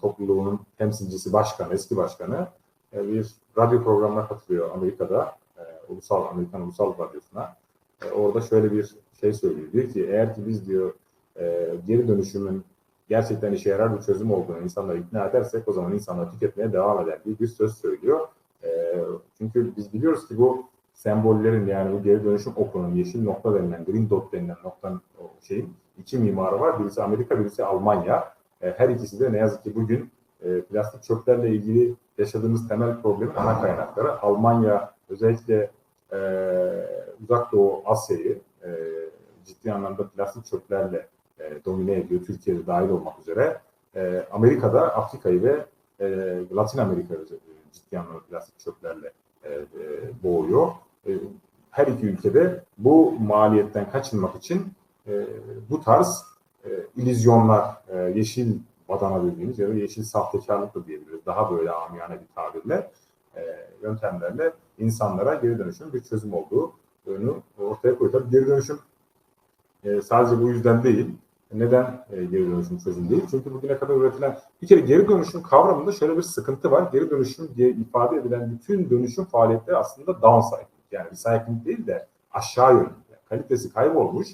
topluluğunun 0.00 0.60
temsilcisi 0.78 1.32
başkanı, 1.32 1.74
eski 1.74 1.96
başkanı 1.96 2.48
e, 2.92 3.08
bir 3.08 3.34
radyo 3.58 3.84
programına 3.84 4.28
katılıyor 4.28 4.70
Amerika'da, 4.70 5.36
e, 5.58 5.62
ulusal 5.88 6.26
Amerikan 6.26 6.60
Ulusal 6.60 6.98
Radyosu'na. 6.98 7.56
E, 8.04 8.10
orada 8.10 8.40
şöyle 8.40 8.72
bir 8.72 8.96
şey 9.20 9.32
söylüyor. 9.32 9.72
Diyor 9.72 9.88
ki 9.88 10.06
eğer 10.06 10.34
ki 10.34 10.46
biz 10.46 10.68
diyor 10.68 10.92
e, 11.36 11.74
geri 11.86 12.08
dönüşümün 12.08 12.64
gerçekten 13.08 13.52
işe 13.52 13.70
yarar 13.70 13.96
bir 13.96 14.02
çözüm 14.02 14.30
olduğunu 14.30 14.58
insanları 14.58 14.98
ikna 14.98 15.24
edersek 15.24 15.68
o 15.68 15.72
zaman 15.72 15.92
insanlar 15.92 16.32
tüketmeye 16.32 16.72
devam 16.72 17.00
eder 17.00 17.24
diye 17.24 17.38
bir 17.38 17.46
söz 17.46 17.74
söylüyor. 17.74 18.28
E, 18.64 18.94
çünkü 19.38 19.76
biz 19.76 19.92
biliyoruz 19.92 20.28
ki 20.28 20.38
bu 20.38 20.66
sembollerin 20.94 21.66
yani 21.66 21.92
bu 21.92 22.02
geri 22.02 22.24
dönüşüm 22.24 22.52
okunun 22.56 22.94
yeşil 22.94 23.22
nokta 23.22 23.54
denilen, 23.54 23.84
green 23.84 24.10
dot 24.10 24.32
denilen 24.32 24.56
noktanın 24.64 25.00
şeyin 25.42 25.74
iki 25.98 26.18
mimarı 26.18 26.60
var. 26.60 26.80
Birisi 26.80 27.02
Amerika, 27.02 27.40
birisi 27.40 27.64
Almanya. 27.64 28.32
E, 28.62 28.70
her 28.70 28.88
ikisi 28.88 29.20
de 29.20 29.32
ne 29.32 29.38
yazık 29.38 29.64
ki 29.64 29.74
bugün 29.74 30.10
e, 30.42 30.60
plastik 30.60 31.02
çöplerle 31.02 31.50
ilgili 31.50 31.94
yaşadığımız 32.18 32.68
temel 32.68 33.02
problemin 33.02 33.34
ana 33.34 33.60
kaynakları. 33.60 34.22
Almanya 34.22 34.94
özellikle 35.08 35.70
e, 36.12 36.18
Uzak 37.22 37.52
Doğu 37.52 37.82
Asya'yı 37.84 38.38
e, 38.64 38.70
ciddi 39.44 39.72
anlamda 39.72 40.08
plastik 40.08 40.46
çöplerle 40.46 41.06
e, 41.40 41.64
domine 41.64 41.92
ediyor. 41.92 42.20
Türkiye'de 42.26 42.66
dahil 42.66 42.88
olmak 42.88 43.18
üzere. 43.18 43.60
E, 43.96 44.26
Amerika'da 44.32 44.96
Afrika'yı 44.96 45.42
ve 45.42 45.66
e, 46.00 46.06
Latin 46.52 46.78
Amerika'yı 46.78 47.20
ciddi 47.72 47.98
anlamda 47.98 48.20
plastik 48.20 48.58
çöplerle 48.58 49.12
e, 49.44 49.52
e, 49.52 49.64
boğuyor. 50.22 50.72
E, 51.06 51.12
her 51.70 51.86
iki 51.86 52.06
ülkede 52.06 52.64
bu 52.78 53.12
maliyetten 53.12 53.90
kaçınmak 53.90 54.36
için 54.36 54.72
e, 55.06 55.26
bu 55.70 55.80
tarz 55.82 56.24
e, 56.64 56.68
ilizyonlar, 56.96 57.74
e, 57.88 57.98
yeşil 57.98 58.58
badana 58.88 59.24
dediğimiz 59.24 59.58
ya 59.58 59.68
da 59.68 59.74
yeşil 59.74 60.02
sahtekarlık 60.02 60.74
da 60.74 60.86
diyebiliriz. 60.86 61.26
Daha 61.26 61.50
böyle 61.50 61.70
amiyane 61.70 62.14
bir 62.14 62.34
tabirle 62.34 62.90
e, 63.36 63.40
yöntemlerle 63.82 64.52
insanlara 64.78 65.34
geri 65.34 65.58
dönüşüm 65.58 65.92
bir 65.92 66.00
çözüm 66.00 66.34
olduğu 66.34 66.72
ortaya 67.58 67.98
koyuyor. 67.98 68.12
Tabii 68.12 68.30
geri 68.30 68.46
dönüşüm 68.46 68.78
e, 69.84 70.02
sadece 70.02 70.42
bu 70.42 70.48
yüzden 70.48 70.82
değil. 70.82 71.10
Neden 71.52 72.04
e, 72.10 72.24
geri 72.24 72.50
dönüşüm 72.50 72.78
çözüm 72.78 73.10
değil? 73.10 73.22
Çünkü 73.30 73.54
bugüne 73.54 73.78
kadar 73.78 73.94
üretilen 73.94 74.38
bir 74.62 74.66
kere 74.66 74.80
geri 74.80 75.08
dönüşüm 75.08 75.42
kavramında 75.42 75.92
şöyle 75.92 76.16
bir 76.16 76.22
sıkıntı 76.22 76.70
var. 76.70 76.92
Geri 76.92 77.10
dönüşüm 77.10 77.48
diye 77.56 77.70
ifade 77.70 78.16
edilen 78.16 78.50
bütün 78.52 78.90
dönüşüm 78.90 79.24
faaliyetleri 79.24 79.76
aslında 79.76 80.22
downcycling. 80.22 80.68
Yani 80.92 81.10
recycling 81.10 81.64
değil 81.64 81.86
de 81.86 82.06
aşağı 82.32 82.72
yönlü. 82.72 82.82
Yani 83.10 83.20
kalitesi 83.28 83.72
kaybolmuş. 83.72 84.28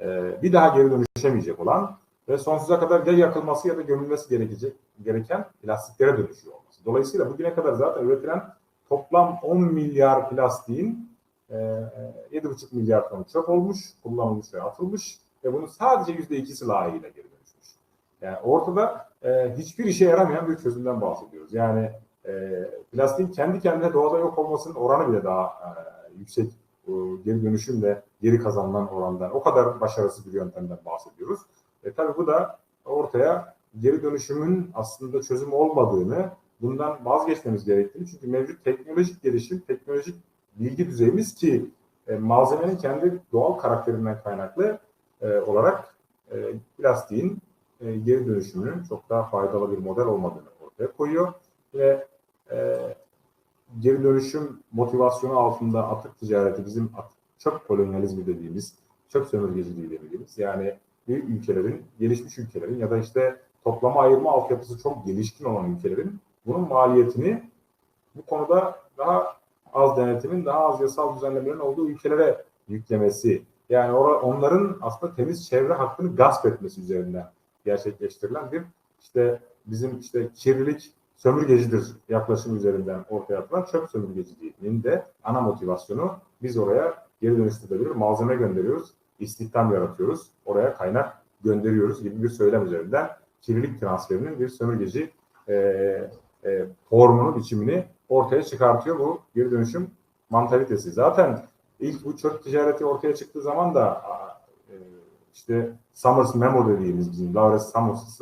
E, 0.00 0.36
bir 0.42 0.52
daha 0.52 0.76
geri 0.76 0.90
dönüşemeyecek 0.90 1.60
olan 1.60 1.98
ve 2.28 2.38
sonsuza 2.38 2.80
kadar 2.80 3.06
ya 3.06 3.12
yakılması 3.12 3.68
ya 3.68 3.76
da 3.76 3.82
gömülmesi 3.82 4.28
gerekecek 4.28 4.72
gereken 5.04 5.44
plastiklere 5.62 6.18
dönüşüyor 6.18 6.54
olması. 6.54 6.84
Dolayısıyla 6.84 7.30
bugüne 7.30 7.54
kadar 7.54 7.72
zaten 7.72 8.04
üretilen 8.04 8.44
toplam 8.88 9.38
10 9.42 9.60
milyar 9.60 10.30
plastiğin 10.30 11.07
e, 11.50 11.54
7,5 12.32 12.74
milyar 12.74 13.08
ton 13.08 13.22
çöp 13.22 13.48
olmuş, 13.48 13.78
kullanılmış 14.02 14.54
ve 14.54 14.62
atılmış 14.62 15.18
ve 15.44 15.52
bunun 15.52 15.66
sadece 15.66 16.12
yüzde 16.12 16.36
ikisi 16.36 16.66
layığıyla 16.66 17.08
geri 17.08 17.26
dönüşmüş. 17.30 17.68
Yani 18.20 18.38
ortada 18.38 19.08
e, 19.22 19.54
hiçbir 19.58 19.84
işe 19.84 20.04
yaramayan 20.04 20.48
bir 20.48 20.56
çözümden 20.56 21.00
bahsediyoruz. 21.00 21.54
Yani 21.54 21.90
e, 22.26 22.64
plastiğin 22.92 23.28
kendi 23.28 23.60
kendine 23.60 23.92
doğada 23.92 24.18
yok 24.18 24.38
olmasının 24.38 24.74
oranı 24.74 25.12
bile 25.12 25.24
daha 25.24 25.46
e, 25.46 25.68
yüksek 26.18 26.52
e, 26.88 26.92
geri 27.24 27.42
dönüşümle 27.42 28.02
geri 28.22 28.38
kazanılan 28.38 28.88
orandan 28.88 29.36
o 29.36 29.42
kadar 29.42 29.80
başarısız 29.80 30.26
bir 30.26 30.32
yöntemden 30.32 30.78
bahsediyoruz. 30.86 31.40
E, 31.84 31.92
tabii 31.92 32.16
bu 32.16 32.26
da 32.26 32.58
ortaya 32.84 33.54
geri 33.80 34.02
dönüşümün 34.02 34.70
aslında 34.74 35.22
çözüm 35.22 35.52
olmadığını, 35.52 36.30
bundan 36.60 37.04
vazgeçmemiz 37.04 37.64
gerektiğini 37.64 38.06
çünkü 38.06 38.26
mevcut 38.26 38.64
teknolojik 38.64 39.22
gelişim, 39.22 39.62
teknolojik 39.66 40.14
bilgi 40.58 40.86
düzeyimiz 40.86 41.34
ki 41.34 41.70
e, 42.08 42.16
malzemenin 42.16 42.76
kendi 42.76 43.18
doğal 43.32 43.52
karakterinden 43.52 44.22
kaynaklı 44.22 44.78
e, 45.22 45.38
olarak 45.38 45.94
e, 46.32 46.36
plastiğin 46.78 47.38
e, 47.80 47.96
geri 47.96 48.26
dönüşümünün 48.26 48.82
çok 48.88 49.10
daha 49.10 49.22
faydalı 49.22 49.72
bir 49.72 49.78
model 49.78 50.04
olmadığını 50.04 50.48
ortaya 50.60 50.92
koyuyor. 50.92 51.32
Ve 51.74 52.06
e, 52.50 52.78
geri 53.80 54.02
dönüşüm 54.02 54.60
motivasyonu 54.72 55.38
altında 55.38 55.88
atık 55.88 56.18
ticareti 56.18 56.66
bizim 56.66 56.90
atık, 56.96 57.18
çöp 57.38 57.68
kolonyalizmi 57.68 58.26
dediğimiz, 58.26 58.74
çöp 59.08 59.26
sömürgeciliği 59.26 59.90
dediğimiz 59.90 60.38
yani 60.38 60.74
büyük 61.08 61.28
ülkelerin, 61.28 61.82
gelişmiş 61.98 62.38
ülkelerin 62.38 62.78
ya 62.78 62.90
da 62.90 62.98
işte 62.98 63.36
toplama 63.64 64.00
ayırma 64.00 64.30
altyapısı 64.30 64.82
çok 64.82 65.06
gelişkin 65.06 65.44
olan 65.44 65.74
ülkelerin 65.74 66.20
bunun 66.46 66.68
maliyetini 66.68 67.42
bu 68.14 68.22
konuda 68.22 68.78
daha 68.98 69.37
az 69.72 69.96
denetimin, 69.96 70.44
daha 70.44 70.68
az 70.68 70.80
yasal 70.80 71.16
düzenlemelerin 71.16 71.58
olduğu 71.58 71.88
ülkelere 71.88 72.44
yüklemesi. 72.68 73.42
Yani 73.68 73.92
onların 73.98 74.78
aslında 74.80 75.14
temiz 75.14 75.48
çevre 75.48 75.72
hakkını 75.72 76.16
gasp 76.16 76.46
etmesi 76.46 76.80
üzerinden 76.80 77.30
gerçekleştirilen 77.64 78.52
bir 78.52 78.62
işte 79.00 79.40
bizim 79.66 79.98
işte 79.98 80.28
kirlilik 80.34 80.92
sömürgecidir 81.16 81.96
yaklaşım 82.08 82.56
üzerinden 82.56 83.04
ortaya 83.10 83.38
atılan 83.38 83.64
çöp 83.64 83.90
sömürgeciliğinin 83.90 84.82
de 84.82 85.06
ana 85.24 85.40
motivasyonu 85.40 86.16
biz 86.42 86.56
oraya 86.56 87.06
geri 87.20 87.38
dönüştürülebilir 87.38 87.90
malzeme 87.90 88.36
gönderiyoruz, 88.36 88.94
istihdam 89.18 89.74
yaratıyoruz, 89.74 90.30
oraya 90.44 90.74
kaynak 90.74 91.22
gönderiyoruz 91.44 92.02
gibi 92.02 92.22
bir 92.22 92.28
söylem 92.28 92.66
üzerinden 92.66 93.10
kirlilik 93.42 93.80
transferinin 93.80 94.40
bir 94.40 94.48
sömürgeci 94.48 95.10
e, 95.48 95.54
e, 96.44 96.66
formunu, 96.90 97.36
biçimini 97.36 97.84
ortaya 98.08 98.42
çıkartıyor 98.42 98.98
bu 98.98 99.20
geri 99.34 99.50
dönüşüm 99.50 99.90
mantalitesi. 100.30 100.90
Zaten 100.90 101.46
ilk 101.80 102.04
bu 102.04 102.16
çöp 102.16 102.44
ticareti 102.44 102.84
ortaya 102.84 103.14
çıktığı 103.14 103.42
zaman 103.42 103.74
da 103.74 104.02
e, 104.70 104.74
işte 105.34 105.72
Summers 105.94 106.34
Memo 106.34 106.68
dediğimiz 106.68 107.12
bizim 107.12 107.34
Lawrence 107.34 107.64
Summers, 107.64 108.20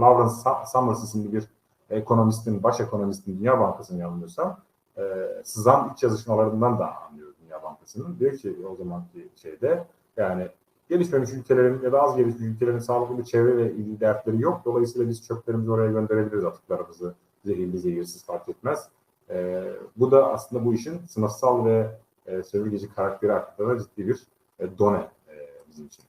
Lawrence 0.00 0.34
Summers 0.72 1.04
isimli 1.04 1.32
bir 1.32 1.48
ekonomistin, 1.90 2.62
baş 2.62 2.80
ekonomistin 2.80 3.38
Dünya 3.38 3.60
Bankası'nın 3.60 3.98
yanılmıyorsam 3.98 4.60
e, 4.96 5.02
sızan 5.44 5.92
iç 5.94 6.02
yazışmalarından 6.02 6.78
da 6.78 6.96
anlıyoruz 6.96 7.34
Dünya 7.44 7.62
Bankası'nın. 7.62 8.18
Diyor 8.18 8.36
ki 8.36 8.56
o 8.72 8.76
zamanki 8.76 9.28
şeyde 9.36 9.84
yani 10.16 10.48
gelişmemiş 10.88 11.32
ülkelerin 11.32 11.82
ya 11.82 11.92
da 11.92 12.02
az 12.02 12.16
gelişmiş 12.16 12.42
ülkelerin 12.42 12.78
sağlıklı 12.78 13.18
bir 13.18 13.24
çevre 13.24 13.56
ve 13.56 13.72
ilgili 13.72 14.00
dertleri 14.00 14.42
yok. 14.42 14.60
Dolayısıyla 14.64 15.08
biz 15.08 15.26
çöplerimizi 15.26 15.70
oraya 15.70 15.90
gönderebiliriz 15.90 16.44
atıklarımızı. 16.44 17.14
Zehirli 17.44 17.78
zehirsiz 17.78 18.24
fark 18.24 18.48
etmez. 18.48 18.88
E, 19.30 19.64
bu 19.96 20.10
da 20.10 20.32
aslında 20.32 20.64
bu 20.64 20.74
işin 20.74 21.06
sınıfsal 21.06 21.64
ve 21.64 21.90
e, 22.26 22.42
sömürgeci 22.42 22.94
karakteri 22.94 23.32
hakkında 23.32 23.78
ciddi 23.78 24.08
bir 24.08 24.26
e, 24.60 24.78
done 24.78 25.08
e, 25.28 25.34
bizim 25.68 25.86
için. 25.86 26.04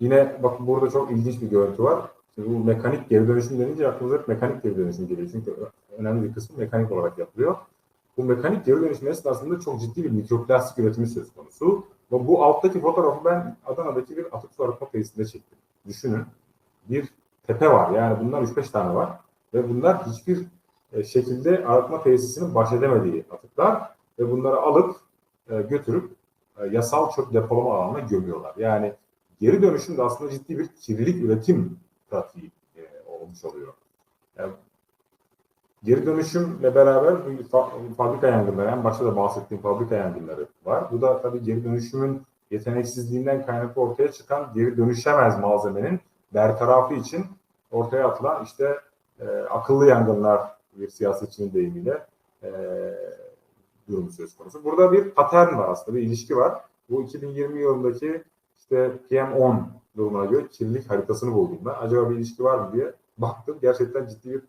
Yine 0.00 0.42
bak 0.42 0.60
burada 0.60 0.90
çok 0.90 1.10
ilginç 1.10 1.40
bir 1.42 1.50
görüntü 1.50 1.82
var. 1.82 2.10
Şimdi 2.34 2.48
bu 2.50 2.64
mekanik 2.64 3.10
geri 3.10 3.28
dönüşüm 3.28 3.58
denince 3.58 3.88
aklımıza 3.88 4.18
hep 4.18 4.28
mekanik 4.28 4.62
geri 4.62 4.76
dönüşüm 4.76 5.08
geliyor. 5.08 5.28
Çünkü 5.32 5.56
önemli 5.98 6.28
bir 6.28 6.34
kısmı 6.34 6.58
mekanik 6.58 6.92
olarak 6.92 7.18
yapılıyor. 7.18 7.56
Bu 8.16 8.24
mekanik 8.24 8.66
geri 8.66 8.80
dönüşüm 8.80 9.08
esnasında 9.08 9.60
çok 9.60 9.80
ciddi 9.80 10.04
bir 10.04 10.10
mikroplastik 10.10 10.78
üretimi 10.78 11.06
söz 11.06 11.32
konusu. 11.32 11.84
Ve 12.12 12.26
bu 12.26 12.44
alttaki 12.44 12.80
fotoğrafı 12.80 13.24
ben 13.24 13.56
Adana'daki 13.66 14.16
bir 14.16 14.36
atık 14.36 14.52
su 14.52 14.64
arıtma 14.64 14.90
tesisinde 14.90 15.26
çektim. 15.26 15.58
Düşünün 15.86 16.24
bir 16.88 17.08
tepe 17.46 17.68
var. 17.68 17.90
Yani 17.90 18.24
bunlar 18.24 18.42
3-5 18.42 18.70
tane 18.70 18.94
var. 18.94 19.20
Ve 19.54 19.68
bunlar 19.68 20.06
hiçbir 20.06 20.46
e, 20.92 21.04
şekilde 21.04 21.66
arıtma 21.66 22.02
tesisinin 22.02 22.54
baş 22.54 22.72
edemediği 22.72 23.24
atıklar. 23.30 23.90
Ve 24.18 24.30
bunları 24.30 24.60
alıp 24.60 24.96
e, 25.50 25.62
götürüp 25.62 26.10
e, 26.58 26.66
yasal 26.66 27.10
çöp 27.10 27.32
depolama 27.32 27.74
alanına 27.74 28.00
gömüyorlar. 28.00 28.54
Yani 28.56 28.92
geri 29.40 29.62
dönüşüm 29.62 29.96
de 29.96 30.02
aslında 30.02 30.30
ciddi 30.30 30.58
bir 30.58 30.68
kirlilik 30.80 31.24
üretim 31.24 31.78
pratiği 32.10 32.50
olmuş 33.06 33.44
oluyor. 33.44 33.74
Yani 34.38 34.52
geri 35.84 36.06
dönüşümle 36.06 36.74
beraber 36.74 37.16
fabrika 37.96 38.26
yangınları, 38.26 38.70
en 38.70 38.84
başta 38.84 39.04
da 39.04 39.16
bahsettiğim 39.16 39.62
fabrika 39.62 39.94
yangınları 39.94 40.46
var. 40.64 40.84
Bu 40.92 41.02
da 41.02 41.22
tabii 41.22 41.42
geri 41.42 41.64
dönüşümün 41.64 42.22
yeteneksizliğinden 42.50 43.46
kaynaklı 43.46 43.82
ortaya 43.82 44.12
çıkan 44.12 44.50
geri 44.54 44.76
dönüşemez 44.76 45.38
malzemenin 45.38 46.00
bertarafı 46.34 46.94
için 46.94 47.26
ortaya 47.70 48.08
atılan 48.08 48.44
işte 48.44 48.80
e, 49.20 49.26
akıllı 49.28 49.86
yangınlar 49.86 50.57
bir 50.72 50.88
siyasetçinin 50.88 51.52
deyimiyle 51.52 52.06
e, 52.42 52.50
durumu 53.88 54.10
söz 54.10 54.36
konusu. 54.36 54.64
Burada 54.64 54.92
bir 54.92 55.10
patern 55.10 55.56
var 55.58 55.68
aslında, 55.68 55.96
bir 55.96 56.02
ilişki 56.02 56.36
var. 56.36 56.60
Bu 56.90 57.02
2020 57.02 57.60
yılındaki 57.60 58.24
işte 58.56 58.92
PM10 59.10 59.62
durumuna 59.96 60.24
göre 60.24 60.48
kirlilik 60.48 60.90
haritasını 60.90 61.34
buldum 61.34 61.58
ben. 61.64 61.74
Acaba 61.80 62.10
bir 62.10 62.16
ilişki 62.16 62.44
var 62.44 62.58
mı 62.58 62.72
diye 62.72 62.92
baktım. 63.18 63.58
Gerçekten 63.62 64.06
ciddi 64.06 64.30
bir 64.30 64.42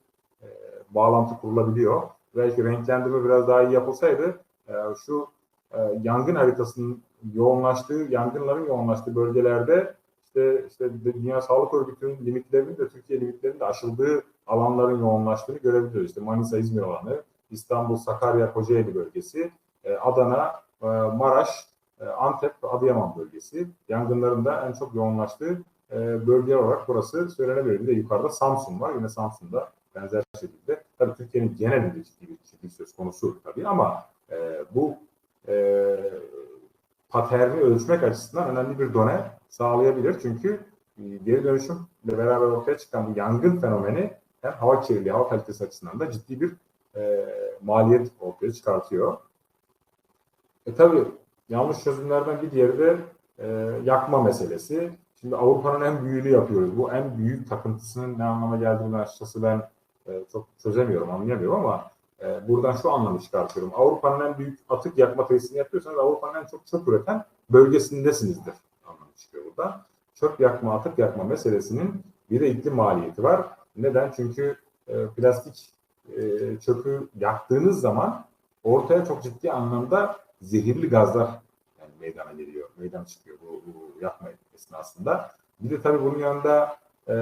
e, 0.43 0.47
bağlantı 0.89 1.37
kurulabiliyor. 1.41 2.01
Belki 2.35 2.63
renklendirme 2.63 3.25
biraz 3.25 3.47
daha 3.47 3.63
iyi 3.63 3.73
yapılsaydı 3.73 4.39
e, 4.67 4.73
şu 5.05 5.27
e, 5.71 5.77
yangın 6.03 6.35
haritasının 6.35 7.01
yoğunlaştığı, 7.33 8.07
yangınların 8.09 8.65
yoğunlaştığı 8.65 9.15
bölgelerde 9.15 9.95
işte 10.25 10.65
işte 10.69 10.89
Dünya 11.03 11.41
Sağlık 11.41 11.73
Örgütü'nün 11.73 12.25
limitlerinin 12.25 12.77
de 12.77 12.87
Türkiye 12.87 13.21
limitlerinin 13.21 13.59
de 13.59 13.65
aşıldığı 13.65 14.23
alanların 14.49 14.99
yoğunlaştığını 14.99 15.57
görebiliyoruz. 15.57 16.09
İşte 16.09 16.21
Manisa, 16.21 16.57
İzmir 16.57 16.81
alanı, 16.81 17.21
İstanbul, 17.51 17.95
Sakarya, 17.95 18.53
Kocaeli 18.53 18.95
bölgesi, 18.95 19.51
e, 19.83 19.95
Adana, 19.95 20.53
e, 20.81 20.87
Maraş, 20.87 21.67
e, 21.99 22.05
Antep 22.05 22.63
ve 22.63 22.67
Adıyaman 22.67 23.13
bölgesi 23.17 23.67
yangınların 23.89 24.45
da 24.45 24.67
en 24.67 24.73
çok 24.73 24.95
yoğunlaştığı 24.95 25.61
e, 25.91 26.27
bölge 26.27 26.55
olarak 26.55 26.87
burası 26.87 27.29
söylenebilir. 27.29 27.79
Bir 27.79 27.87
de 27.87 27.91
yukarıda 27.91 28.29
Samsun 28.29 28.81
var. 28.81 28.93
Yine 28.95 29.09
Samsun'da 29.09 29.71
benzer 29.95 30.23
şekilde. 30.39 30.83
Tabii 30.97 31.13
Türkiye'nin 31.13 31.55
genelinde 31.55 32.03
ciddi 32.03 32.27
bir 32.27 32.47
şekilde 32.51 32.71
söz 32.71 32.95
konusu 32.95 33.37
tabii 33.43 33.67
ama 33.67 34.05
bu 34.75 34.95
e, 35.47 35.95
paterni 37.09 37.59
ölçmek 37.59 38.03
açısından 38.03 38.49
önemli 38.49 38.79
bir 38.79 38.93
done 38.93 39.31
sağlayabilir. 39.49 40.19
Çünkü 40.21 40.59
geri 40.97 41.43
dönüşümle 41.43 42.17
beraber 42.17 42.45
ortaya 42.45 42.77
çıkan 42.77 43.07
bu 43.07 43.19
yangın 43.19 43.59
fenomeni 43.59 44.13
hem 44.41 44.53
hava 44.53 44.81
kirliliği, 44.81 45.11
hava 45.11 45.29
kalitesi 45.29 45.63
açısından 45.63 45.99
da 45.99 46.11
ciddi 46.11 46.41
bir 46.41 46.55
e, 46.95 47.25
maliyet 47.61 48.11
ortaya 48.19 48.53
çıkartıyor. 48.53 49.17
E 50.65 50.75
tabii 50.75 51.03
yanlış 51.49 51.83
çözümlerden 51.83 52.41
bir 52.41 52.51
diğeri 52.51 52.79
de 52.79 52.97
e, 53.39 53.47
yakma 53.83 54.23
meselesi. 54.23 54.91
Şimdi 55.21 55.35
Avrupa'nın 55.35 55.85
en 55.85 56.05
büyüğünü 56.05 56.29
yapıyoruz. 56.29 56.77
Bu 56.77 56.91
en 56.91 57.17
büyük 57.17 57.49
takıntısının 57.49 58.19
ne 58.19 58.23
anlama 58.23 58.57
geldiğini 58.57 58.97
açıkçası 58.97 59.43
ben 59.43 59.69
e, 60.07 60.23
çok 60.31 60.47
çözemiyorum, 60.63 61.09
anlayamıyorum 61.09 61.59
ama 61.59 61.91
e, 62.21 62.47
buradan 62.47 62.71
şu 62.71 62.91
anlamı 62.91 63.19
çıkartıyorum. 63.19 63.71
Avrupa'nın 63.75 64.25
en 64.25 64.37
büyük 64.37 64.59
atık 64.69 64.97
yakma 64.97 65.27
tesisini 65.27 65.57
yapıyorsanız 65.57 65.99
Avrupa'nın 65.99 66.43
en 66.43 66.45
çok 66.45 66.67
çöp 66.67 66.87
üreten 66.87 67.25
bölgesindesinizdir 67.49 68.53
anlamı 68.85 69.11
çıkıyor 69.17 69.43
burada. 69.45 69.85
Çöp 70.15 70.39
yakma, 70.39 70.73
atık 70.73 70.99
yakma 70.99 71.23
meselesinin 71.23 72.03
bir 72.29 72.39
de 72.39 72.49
iklim 72.49 72.75
maliyeti 72.75 73.23
var. 73.23 73.47
Neden? 73.75 74.11
Çünkü 74.15 74.57
e, 74.87 75.07
plastik 75.07 75.69
e, 76.17 76.21
çöpü 76.59 77.09
yaktığınız 77.19 77.81
zaman 77.81 78.25
ortaya 78.63 79.05
çok 79.05 79.23
ciddi 79.23 79.51
anlamda 79.51 80.19
zehirli 80.41 80.89
gazlar 80.89 81.29
yani 81.81 81.91
meydana 82.01 82.31
geliyor, 82.31 82.69
meydana 82.77 83.05
çıkıyor 83.05 83.37
bu, 83.41 83.61
bu 83.67 84.03
yakma 84.03 84.29
esnasında. 84.55 85.31
Bir 85.59 85.69
de 85.69 85.81
tabii 85.81 86.03
bunun 86.03 86.19
yanında 86.19 86.77
e, 87.07 87.13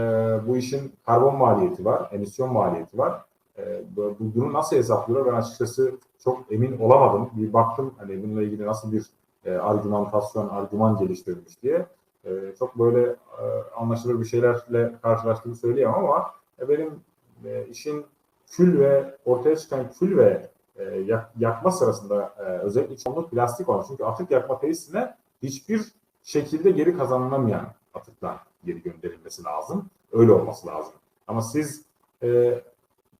bu 0.47 0.57
işin 0.57 0.93
karbon 1.05 1.35
maliyeti 1.35 1.85
var, 1.85 2.09
emisyon 2.11 2.53
maliyeti 2.53 2.97
var. 2.97 3.21
E, 3.57 3.81
bu, 3.95 4.17
bunu 4.19 4.53
nasıl 4.53 4.75
hesaplıyorlar 4.75 5.33
ben 5.33 5.39
açıkçası 5.39 5.95
çok 6.23 6.51
emin 6.51 6.79
olamadım. 6.79 7.29
Bir 7.33 7.53
baktım 7.53 7.93
hani 7.97 8.23
bununla 8.23 8.43
ilgili 8.43 8.65
nasıl 8.65 8.91
bir 8.91 9.05
e, 9.45 9.51
argümantasyon, 9.55 10.49
argüman 10.49 10.97
geliştirilmiş 10.97 11.63
diye. 11.63 11.85
E, 12.27 12.55
çok 12.59 12.79
böyle 12.79 13.09
e, 13.09 13.45
anlaşılır 13.75 14.19
bir 14.19 14.25
şeylerle 14.25 14.93
karşılaştığımı 15.01 15.55
söyleyemem 15.55 15.95
ama 15.95 16.31
e, 16.59 16.69
benim 16.69 16.99
e, 17.45 17.65
işin 17.65 18.05
kül 18.47 18.79
ve 18.79 19.15
ortaya 19.25 19.55
çıkan 19.55 19.91
kül 19.99 20.17
ve 20.17 20.49
e, 20.75 21.03
yakma 21.39 21.71
sırasında 21.71 22.33
e, 22.39 22.41
özellikle 22.41 22.97
çoğunluk 22.97 23.31
plastik 23.31 23.69
olan 23.69 23.85
çünkü 23.87 24.03
atık 24.03 24.31
yakma 24.31 24.59
tesisine 24.59 25.15
hiçbir 25.43 25.81
şekilde 26.23 26.71
geri 26.71 26.97
kazanılamayan 26.97 27.65
atıklar 27.93 28.37
geri 28.65 28.81
gönderilmesi 28.81 29.43
lazım. 29.43 29.89
Öyle 30.11 30.31
olması 30.31 30.67
lazım. 30.67 30.93
Ama 31.27 31.41
siz 31.41 31.85
e, 32.23 32.61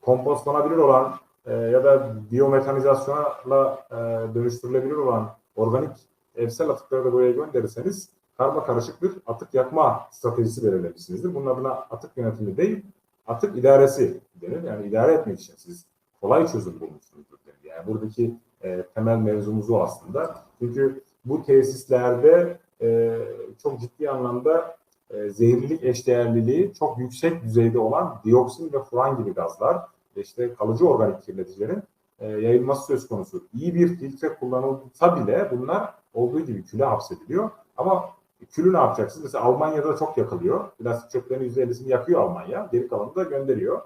kompostlanabilir 0.01 0.77
olan 0.77 1.15
e, 1.45 1.53
ya 1.53 1.83
da 1.83 2.15
biyomekanizasyonla 2.31 3.87
e, 3.91 3.95
dönüştürülebilir 4.35 4.95
olan 4.95 5.35
organik 5.55 5.97
evsel 6.35 6.69
atıkları 6.69 7.05
da 7.05 7.13
buraya 7.13 7.31
gönderirseniz 7.31 8.09
karma 8.37 8.65
karışık 8.65 9.01
bir 9.01 9.11
atık 9.27 9.53
yakma 9.53 10.07
stratejisi 10.11 10.63
belirlemişsinizdir. 10.63 11.35
Bunun 11.35 11.45
adına 11.45 11.71
atık 11.71 12.17
yönetimi 12.17 12.57
değil, 12.57 12.85
atık 13.27 13.57
idaresi 13.57 14.19
denir. 14.41 14.63
Yani 14.63 14.87
idare 14.87 15.13
etmek 15.13 15.39
için 15.39 15.53
siz 15.57 15.85
kolay 16.21 16.47
çözüm 16.47 16.79
bulmuşsunuzdur. 16.79 17.37
Yani 17.63 17.87
buradaki 17.87 18.35
e, 18.63 18.83
temel 18.95 19.17
mevzumuz 19.17 19.69
o 19.69 19.79
aslında. 19.79 20.35
Çünkü 20.59 21.03
bu 21.25 21.43
tesislerde 21.43 22.59
e, 22.81 23.19
çok 23.63 23.79
ciddi 23.79 24.09
anlamda 24.09 24.77
e, 25.09 25.29
zehirlilik 25.29 25.83
eşdeğerliliği 25.83 26.73
çok 26.73 26.97
yüksek 26.99 27.43
düzeyde 27.43 27.79
olan 27.79 28.21
dioksin 28.25 28.73
ve 28.73 28.83
furan 28.83 29.17
gibi 29.17 29.33
gazlar 29.33 29.81
işte 30.15 30.53
kalıcı 30.53 30.87
organik 30.87 31.23
kirleticilerin 31.23 31.83
e, 32.19 32.27
yayılması 32.27 32.85
söz 32.85 33.07
konusu. 33.07 33.43
İyi 33.53 33.75
bir 33.75 33.87
filtre 33.87 34.33
kullanılsa 34.33 35.15
bile 35.15 35.51
bunlar 35.51 35.93
olduğu 36.13 36.39
gibi 36.39 36.63
küle 36.63 36.85
hapsediliyor. 36.85 37.49
Ama 37.77 38.09
Külü 38.45 38.73
ne 38.73 38.77
yapacaksınız? 38.77 39.23
Mesela 39.23 39.43
Almanya'da 39.43 39.93
da 39.93 39.97
çok 39.97 40.17
yakılıyor. 40.17 40.69
Plastik 40.71 41.11
çöplerinin 41.11 41.49
%50'sini 41.49 41.89
yakıyor 41.89 42.21
Almanya. 42.21 42.69
Geri 42.71 42.87
kalanını 42.87 43.15
da 43.15 43.23
gönderiyor. 43.23 43.81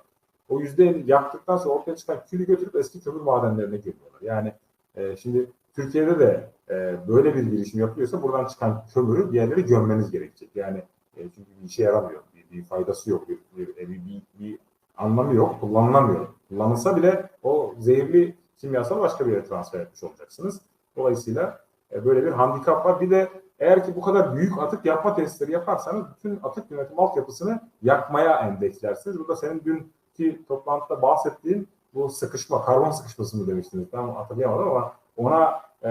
O 0.49 0.61
%50 0.61 1.11
yaktıktan 1.11 1.57
sonra 1.57 1.73
ortaya 1.73 1.95
çıkan 1.95 2.25
külü 2.29 2.45
götürüp 2.45 2.75
eski 2.75 3.03
kömür 3.03 3.21
madenlerine 3.21 3.77
gömüyorlar. 3.77 4.21
Yani 4.21 4.53
e, 4.95 5.15
şimdi 5.15 5.51
Türkiye'de 5.75 6.19
de 6.19 6.49
e, 6.69 6.95
böyle 7.07 7.35
bir 7.35 7.43
girişim 7.43 7.79
yapıyorsa 7.79 8.23
buradan 8.23 8.45
çıkan 8.45 8.85
kömürü 8.93 9.31
bir 9.31 9.37
yerlere 9.37 9.61
gömmeniz 9.61 10.11
gerekecek. 10.11 10.49
Yani 10.55 10.83
e, 11.17 11.21
çünkü 11.35 11.49
bir 11.61 11.65
işe 11.65 11.83
yaramıyor. 11.83 12.21
Bir, 12.35 12.57
bir 12.57 12.63
faydası 12.63 13.09
yok. 13.09 13.29
Bir, 13.29 13.37
bir, 13.57 13.67
bir, 13.67 13.87
bir, 13.87 14.21
bir 14.39 14.59
anlamı 14.97 15.35
yok. 15.35 15.61
Kullanılamıyor. 15.61 16.27
Kullanılsa 16.49 16.95
bile 16.95 17.29
o 17.43 17.75
zehirli 17.79 18.35
kimyasal 18.57 18.99
başka 18.99 19.27
bir 19.27 19.31
yere 19.31 19.43
transfer 19.43 19.79
etmiş 19.79 20.03
olacaksınız. 20.03 20.61
Dolayısıyla 20.95 21.59
e, 21.91 22.05
böyle 22.05 22.25
bir 22.25 22.31
handikap 22.31 22.85
var. 22.85 23.01
Bir 23.01 23.09
de 23.09 23.29
eğer 23.61 23.85
ki 23.85 23.95
bu 23.95 24.01
kadar 24.01 24.35
büyük 24.35 24.57
atık 24.57 24.85
yapma 24.85 25.15
testleri 25.15 25.51
yaparsanız 25.51 26.05
bütün 26.15 26.39
atık 26.43 26.71
yönetim 26.71 26.99
altyapısını 26.99 27.59
yakmaya 27.81 28.39
endekslersiniz. 28.39 29.19
Burada 29.19 29.35
senin 29.35 29.63
dünkü 29.65 30.45
toplantıda 30.45 31.01
bahsettiğin 31.01 31.67
bu 31.93 32.09
sıkışma, 32.09 32.65
karbon 32.65 32.91
sıkışması 32.91 33.37
mı 33.37 33.47
demiştiniz? 33.47 33.87
Ben 33.93 34.07
hatırlayamadım 34.07 34.69
ama 34.69 34.93
ona 35.17 35.59
e, 35.83 35.87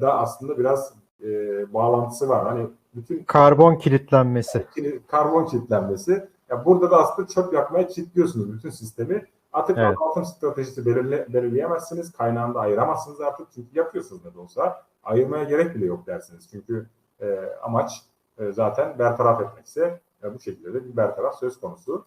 da 0.00 0.18
aslında 0.18 0.58
biraz 0.58 0.94
e, 1.22 1.28
bağlantısı 1.74 2.28
var. 2.28 2.44
Hani 2.48 2.66
bütün 2.94 3.24
Karbon 3.24 3.74
kilitlenmesi. 3.76 4.66
karbon 5.06 5.44
kilitlenmesi. 5.44 6.28
Ya 6.50 6.64
burada 6.64 6.90
da 6.90 6.96
aslında 6.96 7.28
çöp 7.28 7.52
yapmaya 7.52 7.86
kilitliyorsunuz 7.86 8.52
bütün 8.52 8.70
sistemi. 8.70 9.24
Atık 9.52 9.78
Evet. 9.78 9.96
azaltım 10.00 10.24
stratejisi 10.24 10.86
belirle, 10.86 11.26
belirleyemezsiniz. 11.28 12.12
Kaynağını 12.12 12.54
da 12.54 12.60
ayıramazsınız 12.60 13.20
artık. 13.20 13.46
Çünkü 13.54 13.78
yapıyorsunuz 13.78 14.24
ne 14.24 14.34
de 14.34 14.38
olsa. 14.38 14.82
Ayırmaya 15.04 15.44
gerek 15.44 15.74
bile 15.74 15.86
yok 15.86 16.06
dersiniz. 16.06 16.48
Çünkü 16.50 16.86
e, 17.20 17.38
amaç 17.62 18.02
e, 18.38 18.52
zaten 18.52 18.98
bertaraf 18.98 19.40
etmekse 19.40 20.00
e, 20.22 20.34
bu 20.34 20.40
şekilde 20.40 20.74
de 20.74 20.84
bir 20.84 20.96
bertaraf 20.96 21.38
söz 21.38 21.60
konusu. 21.60 22.04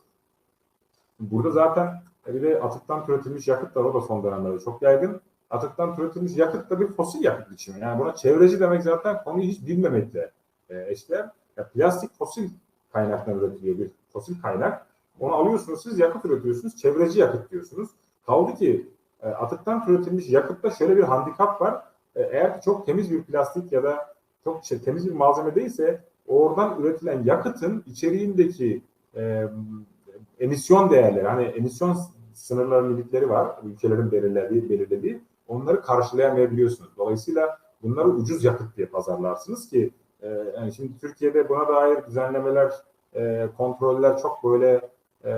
Burada 1.20 1.52
zaten 1.52 2.02
e, 2.28 2.34
bir 2.34 2.42
de 2.42 2.62
atıktan 2.62 3.06
türetilmiş 3.06 3.48
yakıt 3.48 3.76
da 3.76 3.80
o 3.80 3.94
da 3.94 4.02
son 4.02 4.24
dönemlerde 4.24 4.60
çok 4.60 4.82
yaygın. 4.82 5.22
Atıktan 5.50 5.96
türetilmiş 5.96 6.38
yakıt 6.38 6.70
da 6.70 6.80
bir 6.80 6.88
fosil 6.88 7.24
yakıt 7.24 7.52
biçimi. 7.52 7.80
Yani 7.80 8.00
buna 8.00 8.16
çevreci 8.16 8.60
demek 8.60 8.84
zaten 8.84 9.24
konuyu 9.24 9.44
hiç 9.44 9.68
bilmemekle 9.68 10.32
e, 10.70 10.92
eşdeğer. 10.92 11.30
Ya 11.58 11.70
plastik 11.70 12.18
fosil 12.18 12.50
kaynaktan 12.94 13.40
üretiliyor 13.40 13.78
bir 13.78 13.92
fosil 14.10 14.42
kaynak. 14.42 14.88
Onu 15.20 15.36
alıyorsunuz 15.36 15.84
siz 15.84 16.00
yakıt 16.00 16.26
üretiyorsunuz. 16.26 16.76
Çevreci 16.76 17.20
yakıt 17.20 17.52
diyorsunuz. 17.52 17.90
Kaldı 18.26 18.56
ki 18.56 18.90
e, 19.22 19.28
atıktan 19.28 19.86
türetilmiş 19.86 20.30
yakıtta 20.30 20.70
şöyle 20.70 20.98
bir 20.98 21.04
handikap 21.04 21.62
var. 21.62 21.84
E, 22.18 22.24
eğer 22.24 22.62
çok 22.62 22.86
temiz 22.86 23.12
bir 23.12 23.24
plastik 23.24 23.72
ya 23.72 23.84
da 23.84 24.16
çok 24.44 24.66
şey, 24.66 24.80
temiz 24.80 25.08
bir 25.08 25.14
malzeme 25.14 25.56
değilse 25.56 26.02
oradan 26.28 26.82
üretilen 26.82 27.24
yakıtın 27.24 27.84
içeriğindeki 27.86 28.82
e, 29.16 29.48
emisyon 30.40 30.90
değerleri 30.90 31.28
hani 31.28 31.44
emisyon 31.44 31.98
sınırları 32.34 32.90
limitleri 32.90 33.30
var. 33.30 33.56
Ülkelerin 33.64 34.12
belirlediği, 34.12 34.70
belirlediği. 34.70 35.22
Onları 35.48 35.82
karşılayamayabiliyorsunuz. 35.82 36.90
Dolayısıyla 36.98 37.58
bunları 37.84 38.08
ucuz 38.08 38.44
yakıt 38.44 38.78
diye 38.78 38.88
pazarlarsınız 38.88 39.70
ki 39.70 39.92
e, 40.22 40.28
yani 40.56 40.74
şimdi 40.74 40.98
Türkiye'de 41.02 41.50
buna 41.50 41.68
dair 41.68 42.06
düzenlemeler, 42.06 42.72
e, 43.16 43.48
kontroller 43.58 44.18
çok 44.18 44.44
böyle 44.44 44.90
e, 45.26 45.32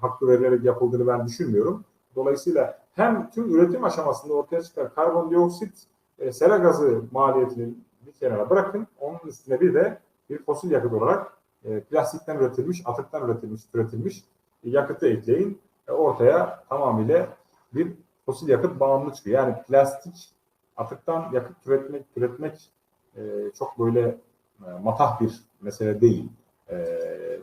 haklı 0.00 0.28
verilerek 0.28 0.64
yapıldığını 0.64 1.06
ben 1.06 1.26
düşünmüyorum. 1.26 1.84
Dolayısıyla 2.16 2.85
hem 2.96 3.30
tüm 3.30 3.54
üretim 3.54 3.84
aşamasında 3.84 4.34
ortaya 4.34 4.62
çıkan 4.62 4.90
karbondioksit, 4.94 5.86
e, 6.18 6.32
sera 6.32 6.56
gazı 6.56 7.02
maliyetini 7.12 7.74
bir 8.06 8.12
kenara 8.12 8.50
bırakın. 8.50 8.86
Onun 9.00 9.18
üstüne 9.26 9.60
bir 9.60 9.74
de 9.74 9.98
bir 10.30 10.44
fosil 10.44 10.70
yakıt 10.70 10.92
olarak 10.92 11.32
e, 11.64 11.80
plastikten 11.80 12.36
üretilmiş, 12.36 12.82
atıktan 12.84 13.24
üretilmiş, 13.24 13.62
üretilmiş 13.74 14.24
yakıtı 14.64 15.06
ekleyin. 15.06 15.60
E, 15.88 15.92
ortaya 15.92 16.64
tamamıyla 16.68 17.28
bir 17.74 17.92
fosil 18.26 18.48
yakıt 18.48 18.80
bağımlı 18.80 19.12
çıkıyor. 19.12 19.38
Yani 19.38 19.62
plastik 19.68 20.30
atıktan 20.76 21.32
yakıt 21.32 21.64
türetmek, 21.64 22.14
türetmek 22.14 22.70
e, 23.16 23.22
çok 23.58 23.78
böyle 23.78 24.18
e, 24.66 24.70
matah 24.82 25.20
bir 25.20 25.44
mesele 25.60 26.00
değil. 26.00 26.28
E, 26.70 26.86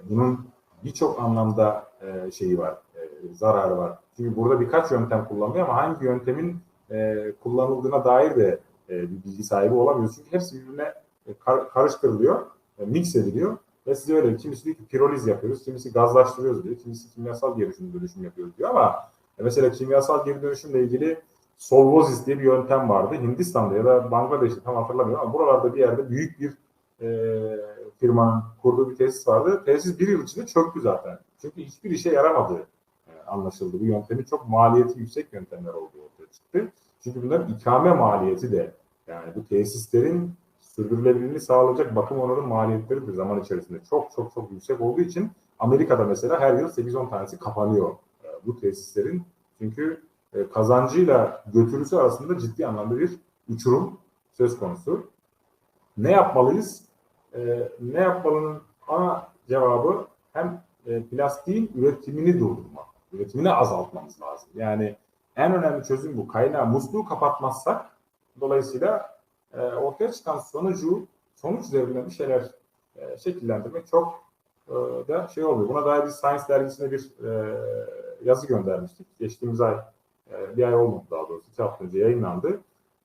bunun 0.10 0.48
birçok 0.84 1.20
anlamda 1.20 1.92
e, 2.02 2.32
şeyi 2.32 2.58
var, 2.58 2.78
e, 2.93 2.93
zararı 3.32 3.78
var. 3.78 3.98
Çünkü 4.18 4.36
burada 4.36 4.60
birkaç 4.60 4.92
yöntem 4.92 5.26
kullanılıyor 5.26 5.70
ama 5.70 5.78
hangi 5.78 6.06
yöntemin 6.06 6.58
e, 6.92 7.32
kullanıldığına 7.44 8.06
dair 8.06 8.36
de 8.36 8.60
e, 8.90 9.02
bir 9.02 9.24
bilgi 9.24 9.44
sahibi 9.44 9.74
olamıyoruz. 9.74 10.16
Çünkü 10.16 10.32
hepsi 10.32 10.62
birbirine 10.62 10.94
e, 11.28 11.34
kar- 11.34 11.70
karıştırılıyor, 11.70 12.42
e, 12.80 12.86
mix 12.86 13.16
ediliyor 13.16 13.58
ve 13.88 13.96
size 13.96 14.16
öyle 14.16 14.38
kimisi 14.38 14.66
diyor 14.66 14.76
ki 14.76 14.86
piroliz 14.86 15.28
yapıyoruz, 15.28 15.64
kimisi 15.64 15.92
gazlaştırıyoruz 15.92 16.64
diyor, 16.64 16.76
kimisi 16.76 17.14
kimyasal 17.14 17.58
geri 17.58 17.94
dönüşüm, 17.94 18.24
yapıyoruz 18.24 18.58
diyor 18.58 18.70
ama 18.70 18.96
e, 19.40 19.44
mesela 19.44 19.72
kimyasal 19.72 20.26
geri 20.26 20.42
dönüşümle 20.42 20.84
ilgili 20.84 21.22
Solvozis 21.58 22.26
diye 22.26 22.40
bir 22.40 22.44
yöntem 22.44 22.90
vardı. 22.90 23.16
Hindistan'da 23.16 23.78
ya 23.78 23.86
da 23.86 24.12
Bangladeş'te 24.12 24.62
tam 24.62 24.76
hatırlamıyorum 24.76 25.26
ama 25.26 25.34
buralarda 25.34 25.74
bir 25.74 25.80
yerde 25.80 26.10
büyük 26.10 26.40
bir 26.40 26.58
e, 27.02 27.60
firmanın 28.00 28.44
kurduğu 28.62 28.90
bir 28.90 28.96
tesis 28.96 29.28
vardı. 29.28 29.62
Tesis 29.66 30.00
bir 30.00 30.08
yıl 30.08 30.24
içinde 30.24 30.46
çöktü 30.46 30.82
zaten. 30.82 31.20
Çünkü 31.42 31.62
hiçbir 31.62 31.92
işe 31.92 32.10
yaramadığı 32.10 32.60
e, 32.60 32.66
anlaşıldı. 33.34 33.80
Bu 33.80 33.86
yöntemi 33.86 34.26
çok 34.26 34.50
maliyeti 34.50 35.00
yüksek 35.00 35.34
yöntemler 35.34 35.74
olduğu 35.74 36.02
ortaya 36.06 36.32
çıktı. 36.32 36.72
Çünkü 37.04 37.24
bunların 37.24 37.54
ikame 37.54 37.94
maliyeti 37.94 38.52
de 38.52 38.74
yani 39.08 39.36
bu 39.36 39.48
tesislerin 39.48 40.34
sürdürülebilirliğini 40.62 41.40
sağlayacak 41.40 41.96
bakım 41.96 42.20
onarım 42.20 42.48
maliyetleri 42.48 43.08
de 43.08 43.12
zaman 43.12 43.42
içerisinde 43.42 43.80
çok 43.90 44.12
çok 44.12 44.34
çok 44.34 44.52
yüksek 44.52 44.82
olduğu 44.82 45.02
için 45.02 45.32
Amerika'da 45.60 46.06
mesela 46.06 46.40
her 46.40 46.54
yıl 46.54 46.68
8-10 46.68 47.10
tanesi 47.10 47.40
kapanıyor 47.40 47.92
e, 48.24 48.28
bu 48.46 48.60
tesislerin. 48.60 49.24
Çünkü 49.60 50.04
e, 50.34 50.50
kazancıyla 50.50 51.44
götürüsü 51.54 51.96
arasında 51.96 52.40
ciddi 52.40 52.68
anlamda 52.68 53.00
bir 53.00 53.12
uçurum 53.50 53.98
söz 54.32 54.60
konusu. 54.60 55.08
Ne 55.98 56.12
yapmalıyız? 56.12 56.86
E, 57.36 57.70
ne 57.82 58.00
yapmalının 58.00 58.62
ana 58.88 59.28
cevabı 59.48 60.08
hem 60.34 60.64
plastiğin 61.12 61.72
üretimini 61.76 62.40
durdurmak, 62.40 62.86
üretimini 63.14 63.52
azaltmamız 63.52 64.22
lazım. 64.22 64.50
Yani 64.56 64.96
en 65.36 65.54
önemli 65.56 65.84
çözüm 65.84 66.18
bu. 66.18 66.28
Kaynağı 66.28 66.66
musluğu 66.66 67.06
kapatmazsak 67.06 67.86
dolayısıyla 68.42 69.20
e, 69.54 69.62
ortaya 69.62 70.12
çıkan 70.12 70.40
sonucu 70.40 71.08
sonuç 71.36 71.66
üzerinden 71.66 72.06
bir 72.06 72.12
şeyler 72.12 72.44
e, 72.96 73.18
şekillendirmek 73.18 73.88
çok 73.88 74.24
e, 74.68 74.74
da 75.08 75.28
şey 75.28 75.46
oluyor. 75.46 75.70
Buna 75.70 75.86
dair 75.86 76.06
bir 76.06 76.10
Science 76.10 76.44
dergisine 76.50 76.92
bir 76.92 77.12
e, 77.26 77.58
yazı 78.24 78.48
göndermiştik. 78.48 79.08
Geçtiğimiz 79.20 79.62
ay 79.62 79.76
e, 80.32 80.58
bir 80.58 80.64
ay 80.64 80.76
olmadı 80.76 81.04
daha 81.12 81.30
doğrusu. 81.30 81.52
iki 81.52 81.62
hafta 81.62 81.86
önce 81.86 82.00
yayınlandı. 82.00 82.60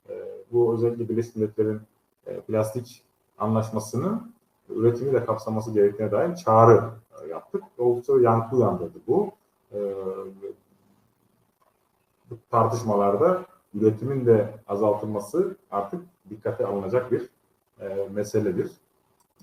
E, 0.09 0.15
bu 0.53 0.75
özellikle 0.75 1.09
Birleşmiş 1.09 1.37
Milletler'in 1.37 1.81
e, 2.27 2.41
plastik 2.41 3.03
anlaşmasının 3.39 4.33
üretimi 4.69 5.13
de 5.13 5.25
kapsaması 5.25 5.73
gerektiğine 5.73 6.13
dair 6.13 6.35
çağrı 6.35 6.91
e, 7.23 7.29
yaptık. 7.29 7.63
Oldukça 7.79 8.13
yankı 8.21 8.57
uyandırdı 8.57 8.99
bu. 9.07 9.33
E, 9.73 9.79
bu 12.31 12.39
tartışmalarda 12.51 13.47
üretimin 13.75 14.27
de 14.27 14.55
azaltılması 14.69 15.57
artık 15.71 16.03
dikkate 16.31 16.67
alınacak 16.67 17.13
bir 17.13 17.29
e, 17.81 18.09
meseledir 18.11 18.71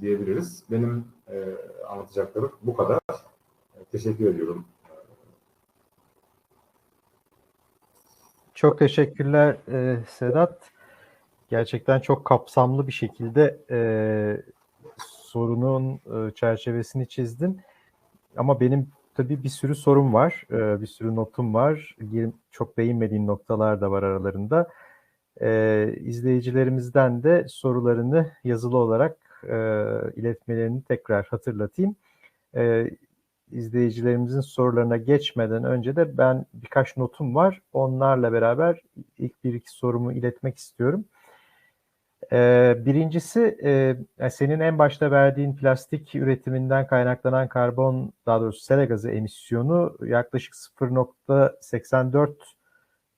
diyebiliriz. 0.01 0.63
Benim 0.71 1.07
e, 1.30 1.55
anlatacaklarım 1.88 2.51
bu 2.61 2.76
kadar. 2.76 2.99
E, 3.76 3.84
teşekkür 3.91 4.26
ediyorum. 4.26 4.65
Çok 8.53 8.80
teşekkürler 8.80 9.57
e, 9.67 10.03
Sedat. 10.09 10.71
Gerçekten 11.49 11.99
çok 11.99 12.26
kapsamlı 12.26 12.88
bir 12.88 12.91
şekilde 12.91 13.59
e, 13.71 13.78
sorunun 15.07 15.93
e, 15.93 16.32
çerçevesini 16.32 17.07
çizdin. 17.07 17.61
Ama 18.38 18.59
benim 18.59 18.91
tabii 19.16 19.43
bir 19.43 19.49
sürü 19.49 19.76
sorum 19.76 20.13
var, 20.13 20.47
e, 20.51 20.82
bir 20.82 20.88
sürü 20.88 21.16
notum 21.16 21.53
var. 21.53 21.95
Çok 22.51 22.78
beğenmediğim 22.78 23.28
noktalar 23.28 23.82
da 23.82 23.91
var 23.91 24.03
aralarında. 24.03 24.70
E, 25.41 25.95
izleyicilerimizden 25.99 27.24
de 27.24 27.45
sorularını 27.49 28.32
yazılı 28.43 28.78
olarak 28.78 29.18
e, 29.43 29.55
iletmelerini 30.16 30.82
tekrar 30.84 31.26
hatırlatayım. 31.26 31.95
E, 32.55 32.91
izleyicilerimizin 33.51 34.41
sorularına 34.41 34.97
geçmeden 34.97 35.63
önce 35.63 35.95
de 35.95 36.18
ben 36.18 36.45
birkaç 36.53 36.97
notum 36.97 37.36
var. 37.36 37.61
Onlarla 37.74 38.34
beraber 38.34 38.82
ilk 39.18 39.43
bir 39.43 39.53
iki 39.53 39.72
sorumu 39.72 40.13
iletmek 40.13 40.57
istiyorum. 40.57 41.05
Ee, 42.32 42.76
birincisi 42.86 43.57
e, 44.19 44.30
senin 44.30 44.59
en 44.59 44.80
başta 44.80 45.11
verdiğin 45.11 45.55
plastik 45.55 46.15
üretiminden 46.15 46.88
kaynaklanan 46.88 47.47
karbon 47.47 48.13
daha 48.26 48.41
doğrusu 48.41 48.59
sera 48.59 48.86
gazı 48.86 49.11
emisyonu 49.11 49.97
yaklaşık 50.05 50.53
0.84 50.53 52.34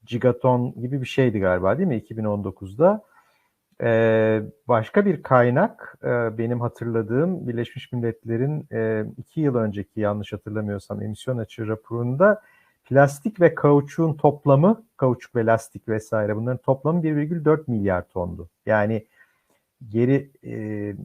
gigaton 0.06 0.74
gibi 0.82 1.02
bir 1.02 1.08
şeydi 1.08 1.40
galiba 1.40 1.78
değil 1.78 1.90
mi 1.90 1.98
2019'da? 1.98 3.04
Ee, 3.82 4.42
başka 4.68 5.06
bir 5.06 5.24
kaynak 5.24 5.98
e, 6.04 6.38
benim 6.38 6.62
hatırladığım 6.62 7.48
Birleşmiş 7.48 7.92
Milletler'in 7.92 8.68
e, 8.72 9.06
iki 9.18 9.42
yıl 9.42 9.56
önceki 9.56 10.00
yanlış 10.00 10.34
hatırlamıyorsam 10.34 11.02
emisyon 11.02 11.38
açığı 11.38 11.68
raporunda 11.68 12.42
plastik 12.90 13.42
ve 13.42 13.56
kauçuğun 13.56 14.14
toplamı, 14.14 14.86
kauçuk 14.98 15.36
ve 15.36 15.46
lastik 15.46 15.90
vesaire 15.90 16.36
bunların 16.36 16.58
toplamı 16.58 17.04
1,4 17.04 17.64
milyar 17.68 18.10
tondu. 18.10 18.50
Yani 18.66 19.08
geri 19.90 20.32
e, 20.46 20.96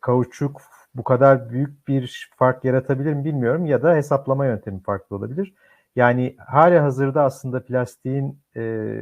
kauçuk 0.00 0.62
bu 0.94 1.04
kadar 1.04 1.50
büyük 1.50 1.88
bir 1.88 2.30
fark 2.36 2.64
yaratabilir 2.64 3.14
mi 3.14 3.24
bilmiyorum 3.24 3.66
ya 3.66 3.82
da 3.82 3.94
hesaplama 3.94 4.46
yöntemi 4.46 4.82
farklı 4.82 5.16
olabilir. 5.16 5.54
Yani 5.96 6.36
hala 6.38 6.82
hazırda 6.82 7.22
aslında 7.22 7.64
plastiğin 7.64 8.40
e, 8.56 8.92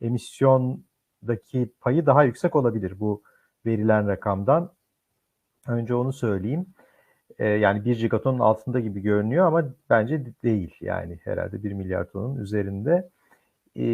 emisyondaki 0.00 1.72
payı 1.80 2.06
daha 2.06 2.24
yüksek 2.24 2.56
olabilir 2.56 3.00
bu 3.00 3.22
verilen 3.66 4.08
rakamdan. 4.08 4.72
Önce 5.68 5.94
onu 5.94 6.12
söyleyeyim. 6.12 6.66
E, 7.38 7.46
yani 7.48 7.84
1 7.84 7.98
gigatonun 7.98 8.38
altında 8.38 8.80
gibi 8.80 9.00
görünüyor 9.00 9.46
ama 9.46 9.64
bence 9.90 10.26
değil. 10.44 10.74
Yani 10.80 11.18
herhalde 11.24 11.62
1 11.64 11.72
milyar 11.72 12.04
tonun 12.04 12.36
üzerinde. 12.36 13.08
E, 13.76 13.86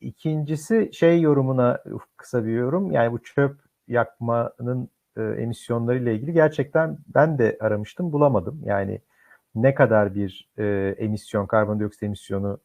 ikincisi 0.00 0.90
şey 0.92 1.20
yorumuna 1.20 1.82
kısa 2.16 2.44
bir 2.44 2.52
yorum. 2.52 2.90
Yani 2.92 3.12
bu 3.12 3.22
çöp 3.22 3.56
yakmanın 3.88 4.88
e, 5.16 5.22
emisyonları 5.22 5.98
ile 5.98 6.14
ilgili 6.14 6.32
gerçekten 6.32 6.98
ben 7.14 7.38
de 7.38 7.56
aramıştım 7.60 8.12
bulamadım. 8.12 8.60
Yani 8.64 9.00
ne 9.54 9.74
kadar 9.74 10.14
bir 10.14 10.48
e, 10.58 10.94
emisyon, 10.98 11.46
karbondioksit 11.46 12.02
emisyonu 12.02 12.60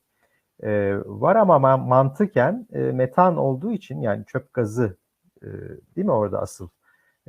e, 0.64 0.98
var 1.06 1.36
ama 1.36 1.60
man, 1.60 1.80
mantıken 1.80 2.68
e, 2.74 2.80
metan 2.80 3.38
olduğu 3.38 3.72
için 3.72 4.02
yani 4.02 4.26
çöp 4.26 4.54
gazı 4.54 4.98
e, 5.42 5.48
değil 5.96 6.06
mi 6.06 6.12
orada 6.12 6.42
asıl 6.42 6.70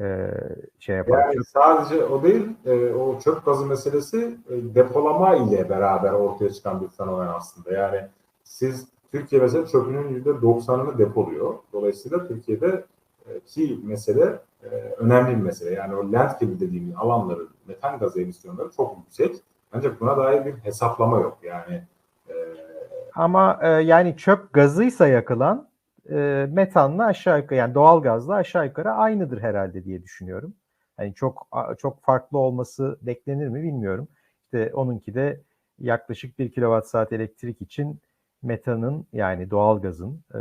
e, 0.01 0.31
şey 0.79 0.97
yapar. 0.97 1.19
Yani 1.19 1.35
çöp... 1.35 1.47
sadece 1.47 2.05
o 2.05 2.23
değil, 2.23 2.49
e, 2.67 2.95
o 2.95 3.19
çöp 3.21 3.45
gazı 3.45 3.67
meselesi 3.67 4.37
e, 4.49 4.75
depolama 4.75 5.37
ile 5.37 5.69
beraber 5.69 6.13
ortaya 6.13 6.53
çıkan 6.53 6.81
bir 6.81 6.89
fenomen 6.89 7.27
aslında. 7.27 7.73
Yani 7.73 8.01
siz 8.45 8.89
Türkiye 9.13 9.43
mesela 9.43 9.67
çöpünün 9.67 10.25
%90'ını 10.25 10.99
depoluyor. 10.99 11.55
Dolayısıyla 11.73 12.29
Türkiye'de 12.29 12.85
e, 13.29 13.41
ki 13.41 13.81
mesele 13.85 14.39
e, 14.65 14.69
önemli 14.99 15.37
bir 15.37 15.43
mesele. 15.43 15.75
Yani 15.75 15.95
o 15.95 16.13
landfill 16.13 16.61
dediğimiz 16.61 16.97
alanların 16.97 17.49
metan 17.67 17.99
gazı 17.99 18.21
emisyonları 18.21 18.71
çok 18.77 18.97
yüksek. 18.99 19.37
Ancak 19.73 20.01
buna 20.01 20.17
dair 20.17 20.47
bir 20.47 20.53
hesaplama 20.53 21.21
yok. 21.21 21.39
Yani 21.43 21.83
e, 22.29 22.35
ama 23.15 23.59
e, 23.63 23.69
yani 23.69 24.17
çöp 24.17 24.53
gazıysa 24.53 25.09
yakılan 25.09 25.69
e, 26.11 26.47
metanla 26.53 27.07
aşağı 27.07 27.41
yukarı 27.41 27.59
yani 27.59 27.75
doğal 27.75 28.03
gazla 28.03 28.35
aşağı 28.35 28.67
yukarı 28.67 28.91
aynıdır 28.93 29.43
herhalde 29.43 29.85
diye 29.85 30.03
düşünüyorum. 30.03 30.55
Yani 30.99 31.15
çok 31.15 31.49
çok 31.79 32.03
farklı 32.03 32.39
olması 32.39 32.99
beklenir 33.03 33.49
mi 33.49 33.63
bilmiyorum. 33.63 34.09
İşte 34.45 34.75
onunki 34.75 35.15
de 35.15 35.41
yaklaşık 35.79 36.39
1 36.39 36.53
kilowatt 36.53 36.87
saat 36.87 37.13
elektrik 37.13 37.63
için 37.63 38.01
metanın 38.43 39.07
yani 39.13 39.51
doğal 39.51 39.83
gazın 39.83 40.25
e, 40.35 40.41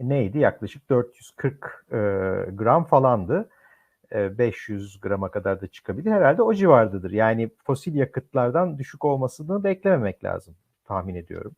neydi? 0.00 0.38
Yaklaşık 0.38 0.90
440 0.90 1.86
e, 1.90 1.96
gram 2.52 2.84
falandı. 2.84 3.48
E, 4.12 4.38
500 4.38 5.00
grama 5.00 5.30
kadar 5.30 5.60
da 5.60 5.66
çıkabilir. 5.66 6.10
Herhalde 6.10 6.42
o 6.42 6.54
civardadır. 6.54 7.10
Yani 7.10 7.50
fosil 7.64 7.94
yakıtlardan 7.94 8.78
düşük 8.78 9.04
olmasını 9.04 9.64
beklememek 9.64 10.24
lazım 10.24 10.54
tahmin 10.84 11.14
ediyorum. 11.14 11.52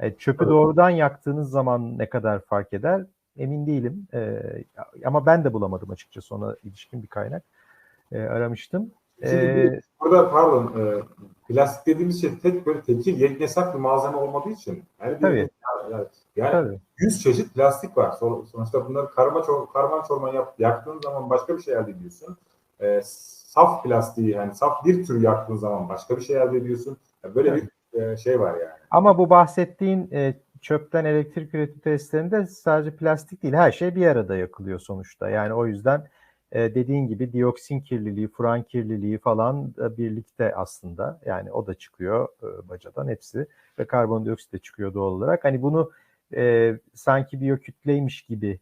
E, 0.00 0.16
çöpü 0.16 0.44
evet. 0.44 0.50
doğrudan 0.50 0.90
yaktığınız 0.90 1.50
zaman 1.50 1.98
ne 1.98 2.08
kadar 2.08 2.40
fark 2.40 2.72
eder 2.72 3.04
emin 3.38 3.66
değilim. 3.66 4.08
E, 4.14 4.42
ama 5.04 5.26
ben 5.26 5.44
de 5.44 5.52
bulamadım 5.52 5.90
açıkçası 5.90 6.34
ona 6.34 6.56
ilişkin 6.62 7.02
bir 7.02 7.08
kaynak. 7.08 7.42
E, 8.12 8.20
aramıştım. 8.20 8.90
Ee, 9.22 9.80
burada 10.00 10.30
pardon 10.30 10.80
e, 10.80 11.02
plastik 11.48 11.86
dediğimiz 11.86 12.20
şey 12.20 12.38
tek 12.38 12.66
böyle 12.66 12.80
tekil 12.80 13.20
yeknesak 13.20 13.74
bir 13.74 13.78
malzeme 13.78 14.16
olmadığı 14.16 14.50
için 14.50 14.84
yani 15.02 15.18
tabii. 15.20 15.48
Yani, 15.90 16.06
yani 16.36 16.50
tabii. 16.50 16.80
100 16.98 17.22
çeşit 17.22 17.54
plastik 17.54 17.96
var. 17.96 18.12
Sonuçta 18.12 18.88
bunları 18.88 19.10
karma 19.10 19.42
çor, 19.42 19.66
karman 19.72 20.02
çorman 20.02 20.32
yap, 20.32 20.54
yaktığın 20.58 21.00
zaman 21.00 21.30
başka 21.30 21.56
bir 21.56 21.62
şey 21.62 21.74
elde 21.74 21.90
ediyorsun. 21.90 22.36
E, 22.80 23.00
saf 23.04 23.84
plastiği 23.84 24.30
yani 24.30 24.54
saf 24.54 24.84
bir 24.84 25.06
tür 25.06 25.20
yaktığın 25.20 25.56
zaman 25.56 25.88
başka 25.88 26.16
bir 26.16 26.22
şey 26.22 26.36
elde 26.36 26.56
ediyorsun. 26.56 26.96
Yani 27.24 27.34
böyle 27.34 27.48
evet. 27.48 27.62
bir 27.62 27.70
e, 28.00 28.16
şey 28.16 28.40
var 28.40 28.52
yani. 28.52 28.70
Ama 28.90 29.18
bu 29.18 29.30
bahsettiğin 29.30 30.10
e, 30.12 30.34
çöpten 30.60 31.04
elektrik 31.04 31.54
üretim 31.54 31.78
tesislerinde 31.78 32.46
sadece 32.46 32.96
plastik 32.96 33.42
değil 33.42 33.54
her 33.54 33.72
şey 33.72 33.94
bir 33.94 34.06
arada 34.06 34.36
yakılıyor 34.36 34.78
sonuçta. 34.78 35.30
Yani 35.30 35.54
o 35.54 35.66
yüzden 35.66 36.06
e, 36.52 36.74
dediğin 36.74 37.08
gibi 37.08 37.32
dioksin 37.32 37.80
kirliliği, 37.80 38.28
furan 38.28 38.62
kirliliği 38.62 39.18
falan 39.18 39.76
da 39.76 39.96
birlikte 39.96 40.54
aslında 40.54 41.20
yani 41.26 41.52
o 41.52 41.66
da 41.66 41.74
çıkıyor 41.74 42.28
e, 42.42 42.68
bacadan 42.68 43.08
hepsi 43.08 43.46
ve 43.78 43.86
karbondioksit 43.86 44.52
de 44.52 44.58
çıkıyor 44.58 44.94
doğal 44.94 45.12
olarak. 45.12 45.44
Hani 45.44 45.62
bunu 45.62 45.90
e, 46.36 46.74
sanki 46.94 47.40
biyokütleymiş 47.40 48.22
gibi 48.22 48.60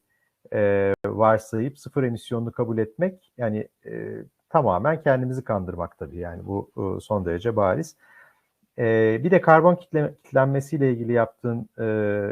e, 0.53 0.93
varsayıp 1.07 1.79
sıfır 1.79 2.03
emisyonlu 2.03 2.53
kabul 2.53 2.79
etmek 2.79 3.33
yani 3.39 3.69
e, 3.87 4.23
tamamen 4.49 5.03
kendimizi 5.03 5.45
kandırmak 5.45 5.99
tabii 5.99 6.19
yani 6.19 6.47
bu 6.47 6.71
e, 6.77 7.01
son 7.01 7.25
derece 7.27 7.57
bariz. 7.57 7.97
E, 8.79 9.21
bir 9.25 9.31
de 9.31 9.41
karbon 9.41 9.77
kitle, 9.77 10.15
kitlenmesiyle 10.25 10.93
ilgili 10.93 11.13
yaptığın 11.13 11.69
e, 11.79 11.85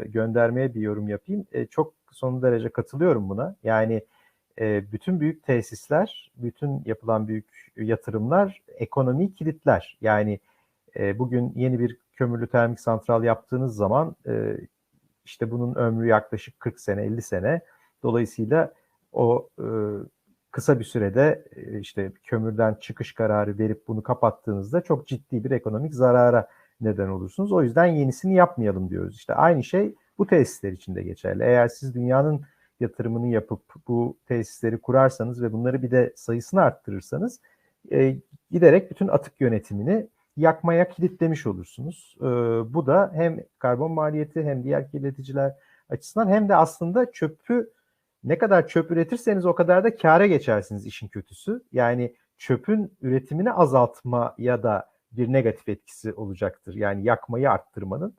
göndermeye 0.07 0.73
bir 0.73 0.81
yorum 0.81 1.07
yapayım. 1.07 1.45
E, 1.51 1.65
çok 1.65 1.93
son 2.11 2.41
derece 2.41 2.69
katılıyorum 2.69 3.29
buna. 3.29 3.55
Yani 3.63 4.03
e, 4.59 4.91
bütün 4.91 5.19
büyük 5.19 5.43
tesisler, 5.43 6.31
bütün 6.37 6.81
yapılan 6.85 7.27
büyük 7.27 7.71
yatırımlar 7.77 8.61
ekonomiyi 8.67 9.33
kilitler. 9.33 9.97
Yani 10.01 10.39
e, 10.97 11.19
bugün 11.19 11.53
yeni 11.55 11.79
bir 11.79 11.97
kömürlü 12.13 12.47
termik 12.47 12.79
santral 12.79 13.23
yaptığınız 13.23 13.75
zaman 13.75 14.15
e, 14.27 14.57
işte 15.25 15.51
bunun 15.51 15.75
ömrü 15.75 16.07
yaklaşık 16.07 16.59
40 16.59 16.79
sene, 16.79 17.03
50 17.03 17.21
sene. 17.21 17.61
Dolayısıyla 18.03 18.73
o 19.13 19.49
e, 19.59 19.65
kısa 20.53 20.79
bir 20.79 20.85
sürede 20.85 21.45
e, 21.55 21.79
işte 21.79 22.11
kömürden 22.23 22.73
çıkış 22.73 23.13
kararı 23.13 23.59
verip 23.59 23.87
bunu 23.87 24.03
kapattığınızda 24.03 24.81
çok 24.81 25.07
ciddi 25.07 25.43
bir 25.43 25.51
ekonomik 25.51 25.95
zarara 25.95 26.47
neden 26.81 27.07
olursunuz. 27.07 27.51
O 27.51 27.63
yüzden 27.63 27.85
yenisini 27.85 28.35
yapmayalım 28.35 28.89
diyoruz. 28.89 29.15
İşte 29.15 29.33
aynı 29.33 29.63
şey 29.63 29.95
bu 30.17 30.27
tesisler 30.27 30.71
için 30.71 30.95
de 30.95 31.03
geçerli. 31.03 31.43
Eğer 31.43 31.67
siz 31.67 31.95
dünyanın 31.95 32.41
yatırımını 32.79 33.27
yapıp 33.27 33.61
bu 33.87 34.17
tesisleri 34.27 34.77
kurarsanız 34.77 35.41
ve 35.41 35.53
bunları 35.53 35.81
bir 35.81 35.91
de 35.91 36.13
sayısını 36.15 36.61
arttırırsanız 36.61 37.39
e, 37.91 38.15
giderek 38.51 38.91
bütün 38.91 39.07
atık 39.07 39.41
yönetimini 39.41 40.07
yakmaya 40.37 40.89
kilitlemiş 40.89 41.47
olursunuz. 41.47 42.17
E, 42.19 42.25
bu 42.73 42.85
da 42.85 43.11
hem 43.13 43.39
karbon 43.59 43.91
maliyeti 43.91 44.43
hem 44.43 44.63
diğer 44.63 44.91
kirleticiler 44.91 45.55
açısından 45.89 46.27
hem 46.27 46.49
de 46.49 46.55
aslında 46.55 47.11
çöpü 47.11 47.69
ne 48.23 48.37
kadar 48.37 48.67
çöp 48.67 48.91
üretirseniz 48.91 49.45
o 49.45 49.55
kadar 49.55 49.83
da 49.83 49.95
kâra 49.95 50.27
geçersiniz 50.27 50.85
işin 50.85 51.07
kötüsü. 51.07 51.63
Yani 51.71 52.15
çöpün 52.37 52.97
üretimini 53.01 53.51
azaltmaya 53.51 54.63
da 54.63 54.89
bir 55.11 55.33
negatif 55.33 55.69
etkisi 55.69 56.13
olacaktır. 56.13 56.75
Yani 56.75 57.03
yakmayı 57.03 57.51
arttırmanın. 57.51 58.17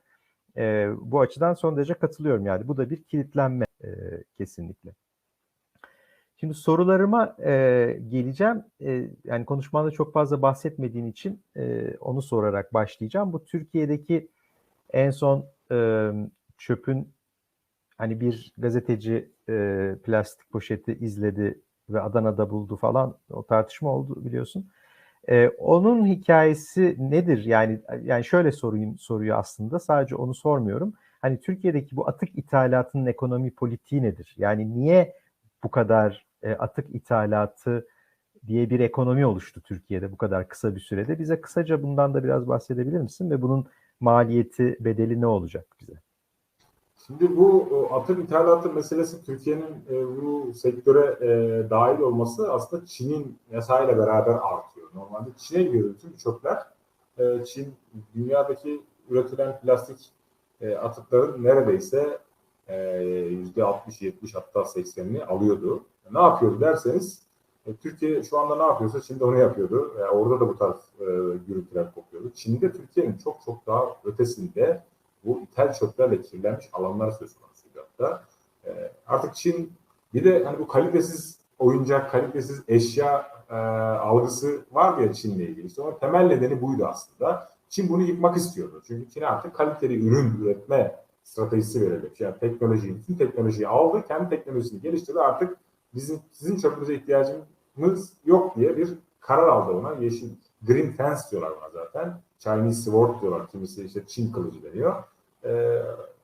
E, 0.57 0.89
bu 1.01 1.21
açıdan 1.21 1.53
son 1.53 1.77
derece 1.77 1.93
katılıyorum 1.93 2.45
yani. 2.45 2.67
Bu 2.67 2.77
da 2.77 2.89
bir 2.89 3.03
kilitlenme 3.03 3.65
e, 3.83 3.89
kesinlikle. 4.37 4.91
Şimdi 6.37 6.53
sorularıma 6.53 7.35
e, 7.45 7.51
geleceğim. 8.07 8.63
E, 8.81 9.09
yani 9.23 9.45
konuşmanda 9.45 9.91
çok 9.91 10.13
fazla 10.13 10.41
bahsetmediğin 10.41 11.05
için 11.05 11.41
e, 11.57 11.93
onu 11.99 12.21
sorarak 12.21 12.73
başlayacağım. 12.73 13.33
Bu 13.33 13.45
Türkiye'deki 13.45 14.27
en 14.93 15.11
son 15.11 15.45
e, 15.71 16.11
çöpün 16.57 17.14
hani 17.97 18.19
bir 18.19 18.53
gazeteci 18.57 19.31
e, 19.49 19.95
plastik 20.03 20.49
poşeti 20.51 20.93
izledi 20.93 21.61
ve 21.89 22.01
Adana'da 22.01 22.49
buldu 22.49 22.75
falan 22.77 23.17
o 23.29 23.45
tartışma 23.45 23.89
oldu 23.89 24.25
biliyorsun. 24.25 24.69
E, 25.29 25.47
onun 25.49 26.05
hikayesi 26.05 26.95
nedir? 26.99 27.45
Yani 27.45 27.81
yani 28.03 28.25
şöyle 28.25 28.51
sorayım 28.51 28.97
soruyu 28.97 29.35
aslında 29.35 29.79
sadece 29.79 30.15
onu 30.15 30.35
sormuyorum. 30.35 30.93
Hani 31.21 31.41
Türkiye'deki 31.41 31.95
bu 31.95 32.07
atık 32.07 32.29
ithalatının 32.37 33.05
ekonomi 33.05 33.55
politiği 33.55 34.03
nedir? 34.03 34.35
Yani 34.37 34.73
niye 34.73 35.15
bu 35.63 35.71
kadar 35.71 36.25
e, 36.43 36.51
atık 36.51 36.95
ithalatı 36.95 37.87
diye 38.47 38.69
bir 38.69 38.79
ekonomi 38.79 39.25
oluştu 39.25 39.61
Türkiye'de 39.61 40.11
bu 40.11 40.17
kadar 40.17 40.47
kısa 40.47 40.75
bir 40.75 40.79
sürede? 40.79 41.19
Bize 41.19 41.41
kısaca 41.41 41.83
bundan 41.83 42.13
da 42.13 42.23
biraz 42.23 42.47
bahsedebilir 42.47 43.01
misin 43.01 43.31
ve 43.31 43.41
bunun 43.41 43.67
maliyeti, 43.99 44.77
bedeli 44.79 45.21
ne 45.21 45.27
olacak 45.27 45.67
bize? 45.81 46.04
Şimdi 47.07 47.37
bu 47.37 47.67
atık 47.91 48.19
ithalatı 48.19 48.73
meselesi 48.73 49.25
Türkiye'nin 49.25 49.75
e, 49.89 50.21
bu 50.21 50.53
sektöre 50.53 51.17
e, 51.21 51.69
dahil 51.69 51.99
olması 51.99 52.53
aslında 52.53 52.85
Çin'in 52.85 53.37
yasayla 53.51 53.97
beraber 53.97 54.33
artıyor. 54.33 54.87
Normalde 54.93 55.29
Çin'e 55.37 55.63
gidiyor 55.63 55.89
bütün 55.89 56.13
çöpler. 56.17 56.63
E, 57.17 57.45
Çin 57.45 57.73
dünyadaki 58.15 58.81
üretilen 59.09 59.59
plastik 59.59 60.11
atıkların 60.81 61.43
neredeyse 61.43 62.19
e, 62.67 62.97
yüzde 63.29 63.63
60, 63.63 64.01
70 64.01 64.35
hatta 64.35 64.59
80'ini 64.59 65.25
alıyordu. 65.25 65.83
Ne 66.11 66.19
yapıyordu 66.19 66.61
derseniz 66.61 67.21
e, 67.65 67.75
Türkiye 67.75 68.23
şu 68.23 68.39
anda 68.39 68.55
ne 68.55 68.63
yapıyorsa 68.63 69.01
Çin'de 69.01 69.25
onu 69.25 69.37
yapıyordu. 69.37 69.95
E, 69.99 70.03
orada 70.03 70.39
da 70.39 70.49
bu 70.49 70.57
tarz 70.57 70.75
e, 70.99 71.05
gürültüler 71.47 71.93
kopuyordu. 71.95 72.31
Çin'de 72.35 72.71
Türkiye'nin 72.71 73.17
çok 73.17 73.41
çok 73.45 73.67
daha 73.67 73.85
ötesinde 74.03 74.83
bu 75.25 75.41
ithal 75.41 75.73
çöplerle 75.73 76.21
kirlenmiş 76.21 76.69
alanlar 76.73 77.11
söz 77.11 77.35
konusuydu 77.35 77.79
hatta. 77.79 78.23
E, 78.65 78.91
artık 79.07 79.35
Çin 79.35 79.73
bir 80.13 80.23
de 80.23 80.43
hani 80.43 80.59
bu 80.59 80.67
kalitesiz 80.67 81.39
oyuncak, 81.59 82.11
kalitesiz 82.11 82.63
eşya 82.67 83.27
e, 83.49 83.55
algısı 83.55 84.65
var 84.71 84.97
ya 84.97 85.13
Çin'le 85.13 85.39
ilgili. 85.39 85.67
İşte 85.67 85.81
onun 85.81 85.99
temel 85.99 86.25
nedeni 86.27 86.61
buydu 86.61 86.85
aslında. 86.85 87.49
Çin 87.69 87.89
bunu 87.89 88.03
yıkmak 88.03 88.37
istiyordu. 88.37 88.81
Çünkü 88.87 89.09
Çin 89.09 89.21
artık 89.21 89.55
kaliteli 89.55 90.07
ürün 90.07 90.41
üretme 90.41 90.95
stratejisi 91.23 91.81
verilmiş. 91.81 92.21
Yani 92.21 92.35
teknolojiyi, 92.39 92.95
bütün 92.95 93.15
teknolojiyi 93.15 93.67
aldı, 93.67 94.03
kendi 94.07 94.29
teknolojisini 94.29 94.81
geliştirdi. 94.81 95.19
Artık 95.19 95.57
bizim 95.93 96.19
sizin 96.31 96.57
çöpünüze 96.57 96.95
ihtiyacımız 96.95 98.13
yok 98.25 98.55
diye 98.55 98.77
bir 98.77 98.89
karar 99.19 99.47
aldı 99.47 99.71
ona. 99.71 99.93
Yeşil 99.93 100.29
Green 100.61 100.91
Fence 100.91 101.21
diyorlar 101.31 101.51
buna 101.57 101.69
zaten. 101.69 102.21
Chinese 102.39 102.81
Sword 102.81 103.21
diyorlar. 103.21 103.47
Kimisi 103.47 103.85
işte 103.85 104.07
Çin 104.07 104.31
kılıcı 104.31 104.63
deniyor. 104.63 105.03
Ee, 105.45 105.81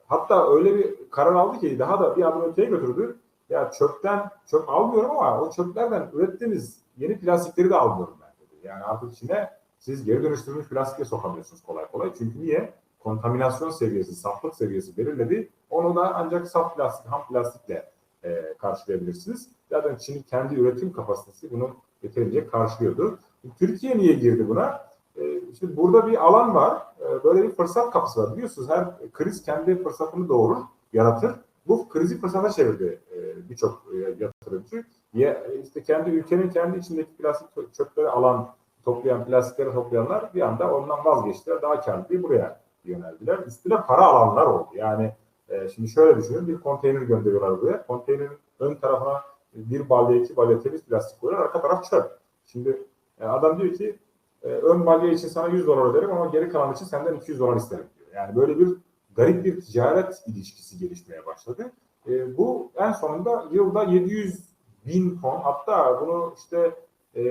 hatta 0.08 0.54
öyle 0.54 0.76
bir 0.76 1.10
karar 1.10 1.34
aldı 1.36 1.60
ki 1.60 1.80
daha 1.80 2.00
da 2.00 2.18
bir 2.18 2.28
adım 2.28 2.42
öteye 2.42 2.70
götürdü. 2.70 3.18
Ya 3.50 3.72
çöpten 3.72 4.30
çöp 4.46 4.70
almıyorum 4.70 5.12
ama 5.12 5.42
o 5.42 5.52
çöplerden 5.52 6.10
ürettiğiniz 6.14 6.80
yeni 6.98 7.20
plastikleri 7.20 7.70
de 7.70 7.76
almıyorum 7.76 8.18
ben 8.22 8.48
dedi. 8.48 8.68
Yani 8.68 8.84
artık 8.84 9.14
içine 9.14 9.50
siz 9.80 10.06
geri 10.06 10.24
dönüştürülmüş 10.24 10.68
plastikle 10.68 11.06
sokamıyorsunuz 11.06 11.64
kolay 11.64 11.92
kolay. 11.92 12.12
Çünkü 12.18 12.40
niye? 12.40 12.74
Kontaminasyon 13.00 13.70
seviyesi, 13.70 14.16
saflık 14.16 14.56
seviyesi 14.56 14.98
belirledi. 14.98 15.50
Onu 15.70 15.96
da 15.96 16.16
ancak 16.16 16.48
saf 16.48 16.76
plastik, 16.76 17.12
ham 17.12 17.28
plastikle 17.28 17.92
e, 18.24 18.54
karşılayabilirsiniz. 18.60 19.50
Zaten 19.70 19.96
Çin'in 19.96 20.22
kendi 20.22 20.56
üretim 20.56 20.94
kapasitesi 20.94 21.52
bunu 21.52 21.76
yeterince 22.04 22.48
karşılıyordu. 22.48 23.20
Türkiye 23.60 23.98
niye 23.98 24.14
girdi 24.14 24.50
buna? 24.50 24.91
E, 25.18 25.42
şimdi 25.60 25.78
burada 25.78 26.08
bir 26.08 26.26
alan 26.26 26.56
var. 26.56 26.82
E, 27.00 27.24
böyle 27.24 27.44
bir 27.44 27.52
fırsat 27.52 27.92
kapısı 27.92 28.24
var. 28.24 28.34
Biliyorsunuz 28.36 28.70
her 28.70 29.12
kriz 29.14 29.44
kendi 29.44 29.84
fırsatını 29.84 30.30
doğurur, 30.30 30.62
yaratır. 30.94 31.32
Bu 31.68 31.90
krizi 31.90 32.22
fırsata 32.22 32.50
çevirdi 32.50 33.00
e, 33.16 33.50
birçok 33.50 33.84
e, 33.94 34.24
yatırımcı. 34.24 34.84
Ya, 35.14 35.44
işte 35.64 35.84
kendi 35.84 36.10
ülkenin 36.10 36.50
kendi 36.50 36.78
içindeki 36.78 37.18
plastik 37.18 37.74
çöpleri 37.74 38.10
alan, 38.10 38.50
toplayan, 38.86 39.26
plastikleri 39.26 39.74
toplayanlar 39.74 40.34
bir 40.34 40.42
anda 40.42 40.76
ondan 40.76 41.06
vazgeçtiler. 41.06 41.62
Daha 41.62 42.08
diye 42.10 42.24
buraya 42.24 42.60
yöneldiler. 42.84 43.40
Üstüne 43.40 43.82
para 43.82 44.06
alanlar 44.06 44.46
oldu. 44.46 44.70
Yani 44.74 45.16
e, 45.50 45.70
şimdi 45.70 45.88
şöyle 45.88 46.18
düşünün. 46.18 46.48
Bir 46.48 46.60
konteyner 46.60 47.02
gönderiyorlar 47.02 47.62
buraya. 47.62 47.88
Konteynerin 47.88 48.38
ön 48.60 48.76
tarafına 48.76 49.22
bir 49.54 49.90
balya, 49.90 50.18
iki 50.18 50.38
balya 50.38 50.60
temiz 50.60 50.84
plastik 50.84 51.22
koyuyorlar. 51.22 51.48
Arka 51.48 51.62
taraf 51.62 51.84
çöp. 51.84 52.18
Şimdi 52.46 52.84
adam 53.22 53.60
diyor 53.60 53.74
ki 53.74 54.00
e, 54.44 54.48
ön 54.48 54.86
balya 54.86 55.12
için 55.12 55.28
sana 55.28 55.48
100 55.48 55.68
dolar 55.68 55.92
öderim 55.92 56.12
ama 56.12 56.26
geri 56.26 56.50
kalan 56.50 56.74
için 56.74 56.86
senden 56.86 57.16
200 57.16 57.40
dolar 57.40 57.58
isterim 57.58 57.86
diyor. 57.98 58.08
Yani 58.16 58.36
böyle 58.36 58.60
bir 58.60 58.70
garip 59.16 59.46
bir 59.46 59.62
ticaret 59.62 60.24
ilişkisi 60.28 60.78
gelişmeye 60.80 61.26
başladı. 61.26 61.72
E, 62.08 62.38
bu 62.38 62.72
en 62.76 62.92
sonunda 62.92 63.46
yılda 63.52 63.84
700 63.84 64.52
bin 64.86 65.20
ton 65.22 65.40
hatta 65.40 66.02
bunu 66.02 66.34
işte 66.38 66.72
e, 67.16 67.24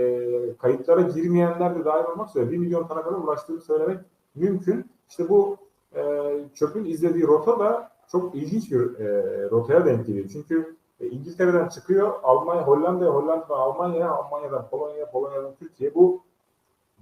kayıtlara 0.58 1.00
girmeyenler 1.00 1.78
de 1.78 1.84
dahil 1.84 2.04
olmak 2.04 2.30
üzere 2.30 2.50
1 2.50 2.58
milyon 2.58 2.86
tona 2.86 3.02
kadar 3.02 3.18
ulaştığını 3.18 3.60
söylemek 3.60 3.98
mümkün. 4.34 4.90
İşte 5.08 5.28
bu 5.28 5.56
e, 5.96 6.32
çöpün 6.54 6.84
izlediği 6.84 7.26
rota 7.26 7.58
da 7.58 7.90
çok 8.12 8.34
ilginç 8.34 8.70
bir 8.72 9.00
e, 9.00 9.50
rotaya 9.50 9.84
denk 9.84 10.06
geliyor. 10.06 10.28
Çünkü 10.32 10.76
e, 11.00 11.06
İngiltere'den 11.06 11.68
çıkıyor, 11.68 12.12
Almanya, 12.22 12.66
Hollanda'ya, 12.66 13.10
Hollanda'dan 13.10 13.58
Almanya'ya, 13.58 14.10
Almanya'dan 14.10 14.68
Polonya'ya, 14.70 15.10
Polonya'dan 15.10 15.54
Türkiye'ye 15.58 15.94
bu 15.94 16.22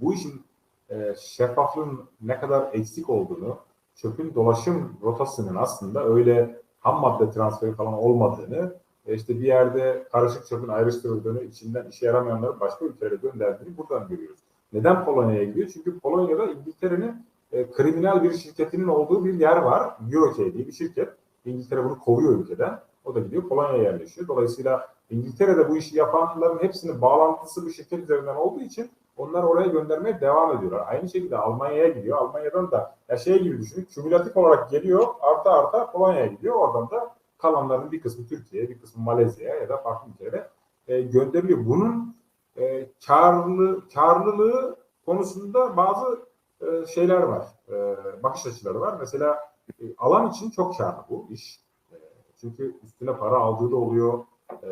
bu 0.01 0.15
işin 0.15 0.43
e, 0.91 1.15
şeffaflığın 1.19 2.01
ne 2.21 2.41
kadar 2.41 2.71
eksik 2.73 3.11
olduğunu, 3.11 3.59
çöpün 3.95 4.35
dolaşım 4.35 4.99
rotasının 5.03 5.57
aslında 5.57 6.05
öyle 6.05 6.61
ham 6.81 7.01
madde 7.01 7.31
transferi 7.31 7.75
falan 7.75 7.93
olmadığını, 7.93 8.75
e, 9.07 9.15
işte 9.15 9.41
bir 9.41 9.47
yerde 9.47 10.09
karışık 10.13 10.47
çöpün 10.47 10.69
ayrıştırıldığını, 10.69 11.43
içinden 11.43 11.87
işe 11.87 12.07
yaramayanları 12.07 12.61
başka 12.61 12.85
ülkelere 12.85 13.17
gönderdiğini 13.17 13.79
buradan 13.79 14.09
görüyoruz. 14.09 14.41
Neden 14.73 15.05
Polonya'ya 15.05 15.45
gidiyor? 15.45 15.71
Çünkü 15.75 15.99
Polonya'da 15.99 16.47
İngiltere'nin 16.47 17.27
e, 17.53 17.71
kriminal 17.71 18.23
bir 18.23 18.33
şirketinin 18.33 18.89
olduğu 18.89 19.25
bir 19.25 19.35
yer 19.35 19.57
var. 19.57 19.97
Eurocay 20.13 20.55
diye 20.55 20.67
bir 20.67 20.73
şirket. 20.73 21.09
İngiltere 21.45 21.85
bunu 21.85 21.99
kovuyor 21.99 22.39
ülkeden. 22.39 22.81
O 23.05 23.15
da 23.15 23.21
gidiyor 23.21 23.49
Polonya'ya 23.49 23.83
yerleşiyor. 23.83 24.29
Dolayısıyla 24.29 24.89
İngiltere'de 25.11 25.69
bu 25.69 25.77
işi 25.77 25.97
yapanların 25.97 26.63
hepsinin 26.63 27.03
bağlantısı 27.03 27.67
bu 27.67 27.71
şirket 27.71 27.99
üzerinden 27.99 28.37
olduğu 28.37 28.61
için 28.61 28.91
onlar 29.19 29.43
oraya 29.43 29.67
göndermeye 29.67 30.21
devam 30.21 30.57
ediyorlar. 30.57 30.85
Aynı 30.89 31.09
şekilde 31.09 31.37
Almanya'ya 31.37 31.89
gidiyor. 31.89 32.19
Almanya'dan 32.19 32.71
da 32.71 32.97
ya 33.09 33.17
şey 33.17 33.43
gibi 33.43 33.59
düşünün. 33.59 33.85
Kümülatif 33.85 34.37
olarak 34.37 34.71
geliyor. 34.71 35.07
Arta 35.21 35.53
arta 35.53 35.93
Polonya'ya 35.93 36.27
gidiyor. 36.27 36.55
Oradan 36.55 36.91
da 36.91 37.15
kalanların 37.39 37.93
bir 37.93 38.01
kısmı 38.01 38.27
Türkiye'ye, 38.27 38.69
bir 38.69 38.81
kısmı 38.81 39.03
Malezya'ya 39.03 39.55
ya 39.55 39.69
da 39.69 39.77
farklı 39.77 40.11
ülkelere 40.13 40.49
e, 40.89 41.01
gönderiliyor. 41.01 41.67
Bunun 41.67 42.17
e, 42.57 42.89
karlı 43.07 43.89
karlılığı 43.95 44.77
konusunda 45.07 45.77
bazı 45.77 46.21
e, 46.61 46.87
şeyler 46.87 47.23
var. 47.23 47.47
E, 47.69 47.97
bakış 48.23 48.47
açıları 48.47 48.81
var. 48.81 48.97
Mesela 49.01 49.39
e, 49.81 49.85
alan 49.99 50.31
için 50.31 50.51
çok 50.51 50.79
karlı 50.79 51.05
bu 51.11 51.27
iş. 51.31 51.61
E, 51.93 51.97
çünkü 52.41 52.77
üstüne 52.85 53.17
para 53.17 53.37
aldığı 53.37 53.71
da 53.71 53.77
oluyor. 53.77 54.25
E, 54.63 54.69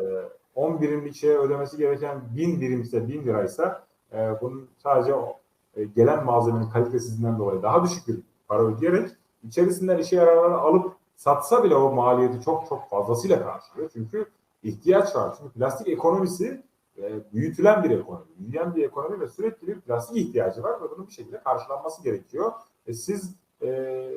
10 0.55 0.81
birimlik 0.81 1.15
şeye 1.15 1.37
ödemesi 1.37 1.77
gereken 1.77 2.21
1000 2.35 2.61
birimse 2.61 3.07
1000 3.07 3.25
liraysa 3.25 3.87
e, 4.13 4.41
bunun 4.41 4.69
sadece 4.77 5.15
o, 5.15 5.39
e, 5.75 5.83
gelen 5.83 6.25
malzemenin 6.25 6.69
kalitesizliğinden 6.69 7.39
dolayı 7.39 7.61
daha 7.61 7.83
düşük 7.83 8.07
bir 8.07 8.19
para 8.47 8.63
ödeyerek 8.63 9.09
içerisinden 9.43 9.97
işe 9.97 10.15
yararlarını 10.15 10.57
alıp 10.57 10.93
satsa 11.15 11.63
bile 11.63 11.75
o 11.75 11.93
maliyeti 11.93 12.41
çok 12.41 12.69
çok 12.69 12.89
fazlasıyla 12.89 13.43
karşılıyor. 13.43 13.89
Çünkü 13.93 14.25
ihtiyaç 14.63 15.15
var. 15.15 15.35
Çünkü 15.37 15.53
plastik 15.53 15.87
ekonomisi 15.87 16.63
e, 16.97 17.33
büyütülen 17.33 17.83
bir 17.83 17.89
ekonomi, 17.89 18.25
büyüyen 18.37 18.75
bir 18.75 18.83
ekonomi 18.83 19.19
ve 19.19 19.27
sürekli 19.27 19.67
bir 19.67 19.81
plastik 19.81 20.17
ihtiyacı 20.17 20.63
var 20.63 20.81
ve 20.81 20.91
bunun 20.95 21.07
bir 21.07 21.11
şekilde 21.13 21.43
karşılanması 21.43 22.03
gerekiyor. 22.03 22.51
E, 22.87 22.93
siz 22.93 23.35
e, 23.61 24.11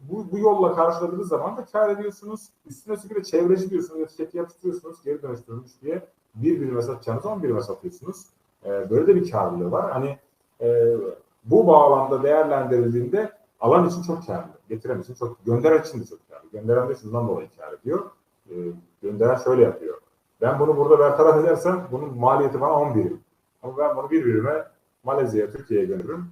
bu, 0.00 0.32
bu 0.32 0.38
yolla 0.38 0.74
karşıladığınız 0.74 1.28
zaman 1.28 1.56
da 1.56 1.64
kar 1.64 1.88
ediyorsunuz. 1.88 2.48
Üstüne 2.66 2.94
üstlük 2.94 3.16
de 3.16 3.22
çevreci 3.22 3.70
diyorsunuz, 3.70 4.00
etiketi 4.00 4.36
yapıştırıyorsunuz, 4.36 5.02
geri 5.04 5.22
dönüştürülmüş 5.22 5.72
diye 5.82 6.08
bir 6.34 6.60
birime 6.60 6.82
satacağınızı 6.82 7.28
on 7.28 7.42
birime 7.42 7.60
satıyorsunuz. 7.60 8.26
E, 8.64 8.90
böyle 8.90 9.06
de 9.06 9.14
bir 9.14 9.30
karlılığı 9.30 9.72
var. 9.72 9.90
Hani 9.90 10.18
e, 10.60 10.96
bu 11.44 11.66
bağlamda 11.66 12.22
değerlendirildiğinde 12.22 13.32
alan 13.60 13.88
için 13.88 14.02
çok 14.02 14.26
karlı, 14.26 14.52
getiren 14.68 15.00
için 15.00 15.14
çok, 15.14 15.46
gönderen 15.46 15.82
için 15.82 16.00
de 16.00 16.04
çok 16.04 16.18
karlı. 16.30 16.50
Gönderen 16.52 16.88
de 16.88 16.94
şundan 16.94 17.28
dolayı 17.28 17.48
kar 17.58 17.72
ediyor. 17.72 18.10
E, 18.50 18.54
gönderen 19.02 19.36
şöyle 19.36 19.62
yapıyor. 19.62 19.98
Ben 20.40 20.58
bunu 20.60 20.76
burada 20.76 20.98
bertaraf 20.98 21.44
edersem 21.44 21.88
bunun 21.92 22.18
maliyeti 22.18 22.60
bana 22.60 22.72
10 22.72 22.94
birim. 22.94 23.20
Ama 23.62 23.78
ben 23.78 23.96
bunu 23.96 24.10
bir 24.10 24.24
birime 24.24 24.66
Malezya'ya, 25.04 25.50
Türkiye'ye 25.50 25.86
gönderirim. 25.86 26.26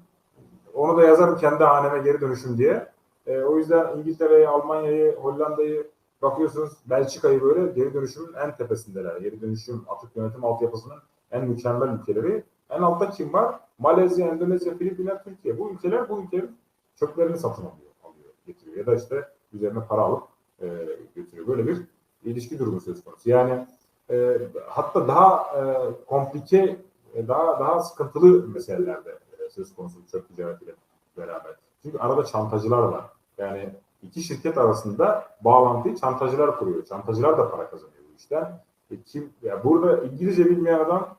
Onu 0.74 0.96
da 0.96 1.02
yazarım 1.02 1.36
kendi 1.36 1.64
haneme 1.64 1.98
geri 1.98 2.20
dönüşüm 2.20 2.58
diye. 2.58 2.88
E, 3.26 3.42
o 3.42 3.58
yüzden 3.58 3.98
İngiltere'yi, 3.98 4.48
Almanya'yı, 4.48 5.16
Hollanda'yı 5.16 5.86
bakıyorsunuz 6.22 6.72
Belçika'yı 6.86 7.42
böyle 7.42 7.72
geri 7.72 7.94
dönüşümün 7.94 8.34
en 8.34 8.56
tepesindeler. 8.56 9.16
Geri 9.16 9.40
dönüşüm, 9.40 9.84
atık 9.88 10.16
yönetim 10.16 10.44
altyapısının 10.44 10.98
en 11.30 11.48
mükemmel 11.48 11.88
ülkeleri. 11.88 12.44
En 12.70 12.82
altta 12.82 13.10
kim 13.10 13.32
var? 13.32 13.60
Malezya, 13.78 14.28
Endonezya, 14.28 14.78
Filipinler, 14.78 15.24
Türkiye. 15.24 15.58
Bu 15.58 15.70
ülkeler 15.70 16.08
bu 16.08 16.22
ülkelerin 16.22 16.56
çöplerini 16.96 17.38
satın 17.38 17.62
alıyor, 17.62 17.92
alıyor 18.04 18.30
getiriyor. 18.46 18.76
Ya 18.76 18.86
da 18.86 18.94
işte 18.94 19.28
üzerine 19.52 19.80
para 19.88 20.00
alıp 20.00 20.22
e, 20.62 20.66
götürüyor. 21.14 21.46
Böyle 21.46 21.66
bir 21.66 21.78
ilişki 22.24 22.58
durumu 22.58 22.80
söz 22.80 23.04
konusu. 23.04 23.30
Yani 23.30 23.66
e, 24.10 24.38
hatta 24.66 25.08
daha 25.08 25.42
e, 25.58 25.62
komplike, 26.06 26.76
e, 27.14 27.28
daha 27.28 27.60
daha 27.60 27.80
sıkıntılı 27.80 28.48
meselelerde 28.48 29.10
e, 29.10 29.48
söz 29.48 29.74
konusu 29.74 30.06
çöp 30.06 30.28
ticaretiyle 30.28 30.72
beraber. 31.16 31.56
Çünkü 31.82 31.98
arada 31.98 32.24
çantacılar 32.24 32.82
var. 32.82 33.04
Yani 33.38 33.70
iki 34.02 34.22
şirket 34.22 34.58
arasında 34.58 35.24
bağlantıyı 35.40 35.96
çantacılar 35.96 36.58
kuruyor. 36.58 36.84
Çantacılar 36.84 37.38
da 37.38 37.50
para 37.50 37.70
kazanıyor 37.70 38.02
bu 38.12 38.16
işten. 38.16 38.62
E, 38.90 39.02
kim, 39.02 39.32
ya 39.42 39.64
burada 39.64 40.04
İngilizce 40.04 40.44
bilmeyen 40.44 40.78
adam 40.78 41.16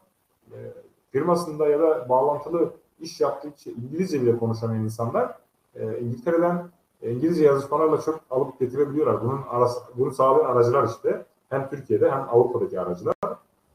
e, 0.52 0.58
firmasında 1.12 1.68
ya 1.68 1.80
da 1.80 2.10
bağlantılı 2.10 2.74
iş 3.00 3.22
yaptığı 3.22 3.48
için 3.48 3.76
İngilizce 3.84 4.22
bile 4.22 4.38
konuşamayan 4.38 4.84
insanlar 4.84 5.36
e, 5.76 6.00
İngiltere'den 6.00 6.70
İngilizce 7.02 7.44
yazışmalarla 7.44 8.02
çok 8.02 8.22
alıp 8.30 8.60
getirebiliyorlar. 8.60 9.24
Bunun 9.24 9.42
arası, 9.50 9.80
bunu 9.98 10.12
sağlayan 10.12 10.46
aracılar 10.46 10.88
işte 10.88 11.26
hem 11.50 11.70
Türkiye'de 11.70 12.12
hem 12.12 12.26
Avrupa'daki 12.30 12.80
aracılar. 12.80 13.16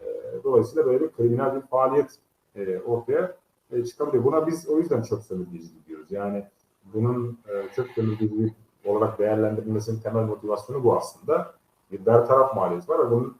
E, 0.00 0.04
dolayısıyla 0.44 0.86
böyle 0.86 1.00
bir 1.00 1.12
kriminal 1.12 1.56
bir 1.56 1.60
faaliyet 1.60 2.10
e, 2.54 2.78
ortaya 2.78 3.36
e, 3.70 3.84
çıkabiliyor. 3.84 4.24
Buna 4.24 4.46
biz 4.46 4.68
o 4.68 4.78
yüzden 4.78 5.02
çöp 5.02 5.22
sömürgeciliği 5.22 5.84
diyoruz. 5.86 6.06
Yani 6.10 6.46
bunun 6.94 7.38
e, 7.48 7.74
çöp 7.74 7.90
sömürgeciliği 7.90 8.54
olarak 8.84 9.18
değerlendirilmesinin 9.18 10.00
temel 10.00 10.24
motivasyonu 10.24 10.84
bu 10.84 10.96
aslında. 10.96 11.54
Bir 11.92 12.06
bertaraf 12.06 12.56
maliyeti 12.56 12.88
var 12.88 13.06
ve 13.06 13.10
bunun, 13.10 13.36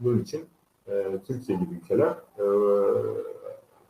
bunun 0.00 0.18
için 0.18 0.44
Türkiye 1.26 1.58
gibi 1.58 1.74
ülkeler 1.74 2.14
e, 2.38 2.44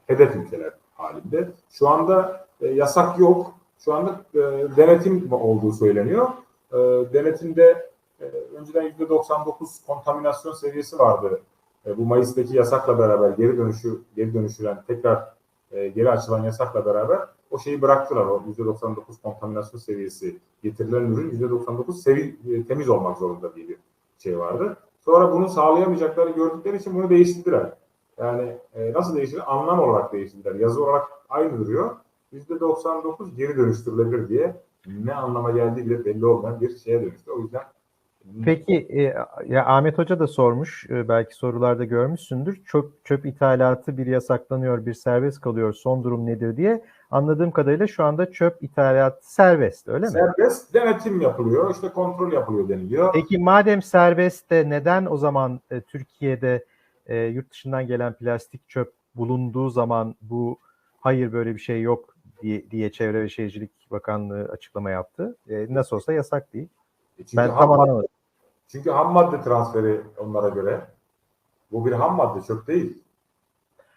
hedef 0.06 0.36
ülkeler 0.36 0.72
halinde. 0.94 1.48
Şu 1.70 1.88
anda 1.88 2.46
e, 2.60 2.66
yasak 2.66 3.18
yok. 3.18 3.54
Şu 3.78 3.94
anda 3.94 4.20
e, 4.34 4.40
denetim 4.76 5.32
olduğu 5.32 5.72
söyleniyor. 5.72 6.28
E, 6.72 6.76
denetimde 7.12 7.90
e, 8.20 8.24
önceden 8.58 8.88
%99 8.88 9.86
kontaminasyon 9.86 10.52
seviyesi 10.52 10.98
vardı. 10.98 11.40
E, 11.86 11.96
bu 11.96 12.04
Mayıs'taki 12.04 12.56
yasakla 12.56 12.98
beraber 12.98 13.30
geri 13.30 13.58
dönüşü 13.58 14.00
geri 14.16 14.34
dönüşülen 14.34 14.82
tekrar 14.86 15.34
e, 15.70 15.88
geri 15.88 16.10
açılan 16.10 16.44
yasakla 16.44 16.86
beraber 16.86 17.20
o 17.50 17.58
şeyi 17.58 17.82
bıraktılar. 17.82 18.26
O 18.26 18.42
%99 18.58 19.22
kontaminasyon 19.22 19.80
seviyesi 19.80 20.38
getirilen 20.62 21.02
ürün 21.02 21.30
%99 21.30 21.92
sevi, 21.92 22.36
e, 22.52 22.64
temiz 22.64 22.88
olmak 22.88 23.18
zorunda 23.18 23.54
diye 23.54 23.68
bir 23.68 23.78
şey 24.18 24.38
vardı. 24.38 24.76
Sonra 25.06 25.32
bunu 25.32 25.48
sağlayamayacaklarını 25.48 26.34
gördükleri 26.34 26.76
için 26.76 26.94
bunu 26.94 27.10
değiştirdiler. 27.10 27.72
Yani 28.18 28.56
e, 28.74 28.92
nasıl 28.92 29.16
değiştiler? 29.16 29.44
Anlam 29.46 29.80
olarak 29.80 30.12
değiştirdiler. 30.12 30.54
Yazı 30.54 30.84
olarak 30.84 31.04
aynı 31.28 31.58
duruyor. 31.58 31.96
%99 32.32 33.36
geri 33.36 33.56
dönüştürülebilir 33.56 34.28
diye 34.28 34.56
ne 34.86 35.14
anlama 35.14 35.50
geldiği 35.50 35.86
bile 35.86 36.04
belli 36.04 36.26
olmayan 36.26 36.60
bir 36.60 36.76
şeye 36.76 37.02
dönüştü. 37.02 37.30
O 37.30 37.40
yüzden 37.40 37.62
Peki 38.44 38.74
e, 38.74 39.02
ya 39.46 39.66
Ahmet 39.66 39.98
Hoca 39.98 40.18
da 40.18 40.26
sormuş, 40.26 40.86
e, 40.90 41.08
belki 41.08 41.34
sorularda 41.34 41.84
görmüşsündür. 41.84 42.64
Çöp, 42.64 43.04
çöp 43.04 43.26
ithalatı 43.26 43.98
bir 43.98 44.06
yasaklanıyor, 44.06 44.86
bir 44.86 44.94
serbest 44.94 45.40
kalıyor. 45.40 45.72
Son 45.72 46.04
durum 46.04 46.26
nedir 46.26 46.56
diye. 46.56 46.84
Anladığım 47.10 47.50
kadarıyla 47.50 47.86
şu 47.86 48.04
anda 48.04 48.32
çöp 48.32 48.62
ithalatı 48.62 49.32
serbest, 49.34 49.88
öyle 49.88 50.06
mi? 50.06 50.12
Serbest 50.12 50.74
denetim 50.74 51.20
yapılıyor, 51.20 51.70
işte 51.74 51.88
kontrol 51.88 52.32
yapılıyor 52.32 52.68
deniliyor. 52.68 53.12
Peki 53.12 53.38
madem 53.38 53.82
serbest 53.82 54.50
de 54.50 54.70
neden 54.70 55.06
o 55.06 55.16
zaman 55.16 55.60
e, 55.70 55.80
Türkiye'de 55.80 56.64
e, 57.06 57.16
yurt 57.16 57.50
dışından 57.50 57.86
gelen 57.86 58.12
plastik 58.12 58.68
çöp 58.68 58.92
bulunduğu 59.14 59.70
zaman 59.70 60.14
bu 60.22 60.58
hayır 61.00 61.32
böyle 61.32 61.54
bir 61.54 61.60
şey 61.60 61.82
yok 61.82 62.16
diye, 62.42 62.70
diye 62.70 62.92
Çevre 62.92 63.20
ve 63.22 63.28
Şehircilik 63.28 63.70
Bakanlığı 63.90 64.44
açıklama 64.52 64.90
yaptı. 64.90 65.36
E, 65.48 65.66
nasıl 65.70 65.96
olsa 65.96 66.12
yasak 66.12 66.52
değil. 66.54 66.68
E 67.18 67.24
çünkü 67.24 67.36
Ben 67.36 67.48
ham 67.48 67.68
madde- 67.68 67.82
anlamadım. 67.82 68.08
Çünkü 68.68 68.90
ham 68.90 69.12
madde 69.12 69.40
transferi 69.40 70.00
onlara 70.18 70.48
göre. 70.48 70.80
Bu 71.72 71.86
bir 71.86 71.92
ham 71.92 72.16
madde, 72.16 72.42
çöp 72.42 72.66
değil. 72.66 73.02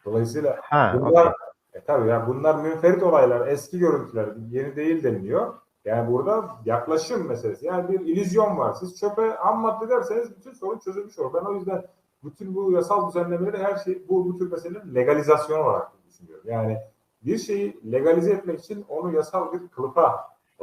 Dolayısıyla 0.06 0.58
Ha, 0.62 0.96
bunlar, 1.02 1.22
okey. 1.26 1.34
E 1.80 1.84
tabii 1.84 2.10
ya 2.10 2.28
bunlar 2.28 2.56
münferit 2.56 3.04
olaylar, 3.04 3.48
eski 3.48 3.80
görüntüler, 3.80 4.30
yeni 4.50 4.76
değil 4.76 5.04
deniliyor. 5.04 5.54
Yani 5.86 6.12
burada 6.12 6.46
yaklaşım 6.66 7.28
meselesi. 7.28 7.66
Yani 7.66 7.90
bir 7.90 8.00
illüzyon 8.00 8.58
var. 8.58 8.74
Siz 8.74 9.00
çöpe 9.00 9.22
ham 9.22 9.60
madde 9.60 9.90
derseniz 9.90 10.38
bütün 10.38 10.54
sorun 10.54 10.80
çözülmüş 10.80 11.20
olur. 11.20 11.34
Ben 11.34 11.46
o 11.46 11.54
yüzden 11.54 11.84
bütün 12.24 12.56
bu 12.56 12.72
yasal 12.72 13.10
düzenlemeleri 13.10 13.58
her 13.58 13.76
şey 13.76 14.04
bu, 14.10 14.26
bu 14.26 14.38
tür 14.38 14.52
meselenin 14.52 14.96
legalizasyon 14.96 15.60
olarak 15.60 15.92
düşünüyorum. 16.10 16.44
Yani 16.48 16.78
bir 17.26 17.38
şeyi 17.38 17.92
legalize 17.92 18.32
etmek 18.32 18.60
için 18.60 18.86
onu 18.90 19.16
yasal 19.16 19.54
bir 19.54 19.68
kılıfa 19.68 20.16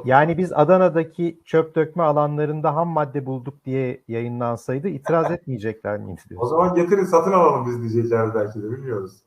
Yani 0.04 0.38
biz 0.38 0.52
Adana'daki 0.52 1.40
çöp 1.44 1.74
dökme 1.74 2.02
alanlarında 2.02 2.76
ham 2.76 2.88
madde 2.88 3.26
bulduk 3.26 3.64
diye 3.64 4.02
yayınlansaydı 4.08 4.88
itiraz 4.88 5.30
etmeyecekler 5.30 5.98
miydi? 5.98 6.20
O 6.36 6.46
zaman 6.46 6.74
getirin 6.74 7.04
satın 7.04 7.32
alalım 7.32 7.66
biz 7.66 7.82
diyecekler 7.82 8.34
belki 8.34 8.62
de 8.62 8.70
bilmiyoruz. 8.70 9.22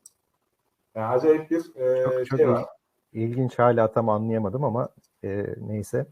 Yani 1.00 1.16
acayip 1.16 1.52
bir 1.52 1.76
e, 1.76 2.04
Çok, 2.04 2.28
çok 2.28 2.38
şey 2.40 2.50
var. 2.50 2.66
ilginç 3.14 3.60
hala 3.60 3.92
tam 3.92 4.10
anlayamadım 4.10 4.64
ama 4.64 4.90
e, 5.24 5.46
neyse. 5.58 6.06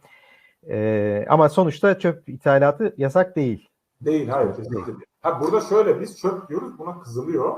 E, 0.70 1.26
ama 1.30 1.50
sonuçta 1.50 2.00
çöp 2.00 2.30
ithalatı 2.30 2.94
yasak 2.98 3.36
değil. 3.36 3.70
Değil 4.02 4.28
hayır 4.28 4.56
kesinlikle 4.56 4.86
değil. 4.86 5.06
Ha 5.22 5.42
burada 5.42 5.62
şöyle 5.62 6.02
biz 6.02 6.20
çöp 6.20 6.50
diyoruz 6.50 6.80
buna 6.80 7.00
kızılıyor. 7.00 7.56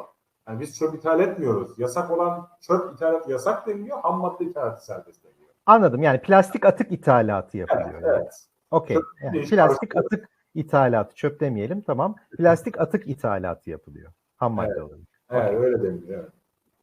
Yani 0.48 0.60
biz 0.60 0.78
çöp 0.78 0.96
ithal 0.96 1.20
etmiyoruz. 1.20 1.80
Yasak 1.80 2.12
olan 2.12 2.48
çöp 2.62 2.94
ithalatı 2.94 3.32
yasak 3.32 3.68
deniliyor. 3.68 4.00
Ham 4.02 4.20
madde 4.20 4.46
ithalatı 4.46 4.86
serbest 4.86 5.24
deniliyor. 5.24 5.50
Anladım. 5.66 6.04
Yani 6.04 6.22
plastik 6.22 6.66
atık 6.66 6.92
ithalatı 6.92 7.58
yapılıyor. 7.58 7.90
Evet, 7.94 8.04
yani. 8.04 8.16
evet. 8.16 8.46
Okey. 8.72 8.98
Yani 9.24 9.42
plastik 9.42 9.96
atık 9.96 10.30
ithalatı, 10.56 11.16
çöp 11.16 11.40
demeyelim 11.40 11.82
tamam. 11.82 12.16
Plastik 12.38 12.80
atık 12.80 13.08
ithalatı 13.08 13.70
yapılıyor. 13.70 14.12
Ham 14.36 14.54
madde 14.54 14.72
Evet. 14.72 14.82
olarak. 14.82 15.00
Evet, 15.32 15.54
öyle 15.62 15.84
deniliyor. 15.84 16.20
Evet. 16.24 16.39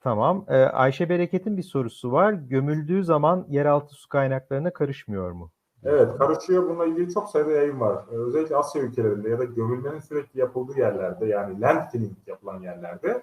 Tamam. 0.07 0.45
Ee, 0.49 0.57
Ayşe 0.57 1.09
Bereket'in 1.09 1.57
bir 1.57 1.63
sorusu 1.63 2.13
var. 2.13 2.33
Gömüldüğü 2.33 3.05
zaman 3.05 3.47
yeraltı 3.49 3.95
su 3.95 4.09
kaynaklarına 4.09 4.73
karışmıyor 4.73 5.31
mu? 5.31 5.51
Evet 5.85 6.19
karışıyor. 6.19 6.69
Bununla 6.69 6.87
ilgili 6.87 7.15
çok 7.15 7.31
sayıda 7.31 7.51
yayın 7.51 7.81
var. 7.81 8.05
Ee, 8.13 8.15
özellikle 8.15 8.57
Asya 8.57 8.83
ülkelerinde 8.83 9.29
ya 9.29 9.39
da 9.39 9.45
gömülmenin 9.45 10.01
sürekli 10.01 10.41
yapıldığı 10.41 10.79
yerlerde 10.79 11.27
yani 11.27 11.61
landfilling 11.61 12.17
yapılan 12.27 12.61
yerlerde 12.61 13.23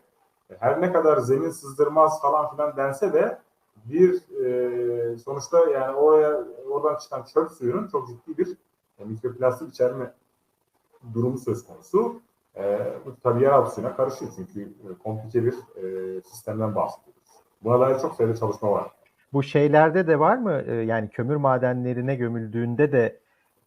e, 0.50 0.56
her 0.60 0.82
ne 0.82 0.92
kadar 0.92 1.18
zemin 1.18 1.50
sızdırmaz 1.50 2.22
falan 2.22 2.52
filan 2.52 2.78
dense 2.78 3.14
de 3.14 3.38
bir 3.86 4.44
e, 4.46 5.18
sonuçta 5.18 5.70
yani 5.70 5.96
oraya 5.96 6.44
oradan 6.70 6.98
çıkan 6.98 7.24
çöp 7.34 7.52
suyunun 7.52 7.88
çok 7.88 8.08
ciddi 8.08 8.38
bir 8.38 8.58
e, 9.00 9.06
mikroplastik 9.06 9.70
içerme 9.70 10.14
durumu 11.14 11.38
söz 11.38 11.66
konusu. 11.68 12.22
E, 12.58 12.94
bu 13.06 13.16
tabii 13.24 13.44
yeraltı 13.44 13.76
suyuna 13.76 13.96
karışıyor 13.96 14.32
çünkü 14.36 14.62
e, 14.62 14.98
komplike 15.04 15.44
bir 15.46 15.54
e, 15.54 16.22
sistemden 16.22 16.76
bahsediyoruz. 16.76 17.24
Buna 17.64 17.80
dair 17.80 18.00
çok 18.00 18.16
sayıda 18.16 18.36
çalışma 18.36 18.72
var. 18.72 18.92
Bu 19.34 19.44
şeylerde 19.44 20.08
de 20.08 20.20
var 20.20 20.38
mı? 20.38 20.62
Ee, 20.68 20.74
yani 20.74 21.10
kömür 21.10 21.36
madenlerine 21.36 22.16
gömüldüğünde 22.16 22.92
de 22.92 23.20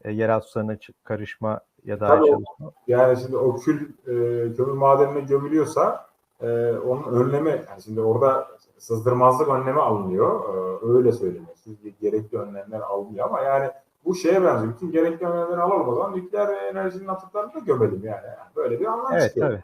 e, 0.05 0.13
yeraltı 0.13 0.49
sularına 0.49 0.77
karışma 1.05 1.61
ya 1.85 2.01
da 2.01 2.07
Tabii 2.09 2.23
o- 2.23 2.27
çalışma. 2.27 2.73
Yani 2.87 3.17
şimdi 3.17 3.37
o 3.37 3.57
kül 3.57 3.89
e, 4.07 4.13
kömür 4.55 4.73
madenine 4.73 5.21
gömülüyorsa 5.21 6.07
e, 6.41 6.73
onun 6.73 7.03
önleme 7.25 7.51
yani 7.51 7.83
şimdi 7.85 8.01
orada 8.01 8.49
sızdırmazlık 8.79 9.49
önlemi 9.49 9.81
alınıyor. 9.81 10.41
E, 10.55 10.87
öyle 10.87 11.13
söyleniyor. 11.13 11.57
Çünkü 11.65 11.89
gerekli 11.89 12.39
önlemler 12.39 12.81
alınıyor 12.81 13.27
ama 13.27 13.41
yani 13.41 13.71
bu 14.07 14.15
şeye 14.15 14.45
benziyor. 14.45 14.75
Bütün 14.75 14.93
gerekli 14.93 15.27
önlemleri 15.27 15.61
alalım 15.61 15.89
o 15.89 15.95
zaman 15.95 16.17
nükleer 16.17 16.49
enerjinin 16.49 17.09
atıklarını 17.09 17.55
da 17.55 17.59
gömelim 17.59 18.05
yani. 18.05 18.27
Yani 18.27 18.57
böyle 18.57 18.81
bir 18.81 18.87
anlam 18.87 19.13
Evet 19.13 19.29
çıkıyor. 19.29 19.61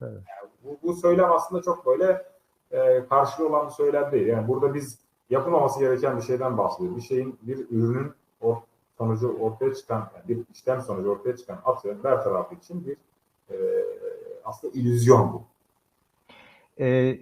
tabii. 0.00 0.14
Bu, 0.64 0.78
bu 0.82 0.94
söylem 0.94 1.32
aslında 1.32 1.62
çok 1.62 1.86
böyle 1.86 2.26
e, 2.70 3.06
karşılığı 3.08 3.48
olan 3.48 3.66
bir 3.66 3.72
söylem 3.72 4.12
değil. 4.12 4.26
Yani 4.26 4.48
burada 4.48 4.74
biz 4.74 4.98
yapılmaması 5.30 5.80
gereken 5.80 6.16
bir 6.16 6.22
şeyden 6.22 6.58
bahsediyoruz. 6.58 6.96
Bir 6.96 7.02
şeyin, 7.02 7.38
bir 7.42 7.66
ürünün 7.70 8.12
o 8.40 8.62
sonucu 8.98 9.36
ortaya 9.40 9.74
çıkan, 9.74 10.10
yani 10.14 10.28
bir 10.28 10.44
işlem 10.54 10.82
sonucu 10.82 11.10
ortaya 11.10 11.36
çıkan 11.36 11.58
atığın 11.64 12.04
bertarafı 12.04 12.54
için 12.54 12.86
bir 12.86 12.96
e, 13.50 13.84
aslında 14.44 14.78
illüzyon 14.78 15.32
bu. 15.32 15.42
Ee, 16.80 17.18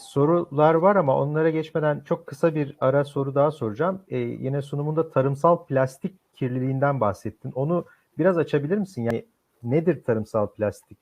sorular 0.00 0.74
var 0.74 0.96
ama 0.96 1.16
onlara 1.16 1.50
geçmeden 1.50 2.00
çok 2.00 2.26
kısa 2.26 2.54
bir 2.54 2.76
ara 2.80 3.04
soru 3.04 3.34
daha 3.34 3.50
soracağım. 3.50 4.00
Ee, 4.08 4.18
yine 4.18 4.62
sunumunda 4.62 5.10
tarımsal 5.10 5.64
plastik 5.64 6.34
kirliliğinden 6.34 7.00
bahsettin. 7.00 7.52
Onu 7.52 7.84
biraz 8.18 8.38
açabilir 8.38 8.78
misin? 8.78 9.02
Yani 9.02 9.24
nedir 9.62 10.04
tarımsal 10.04 10.46
plastik 10.46 10.98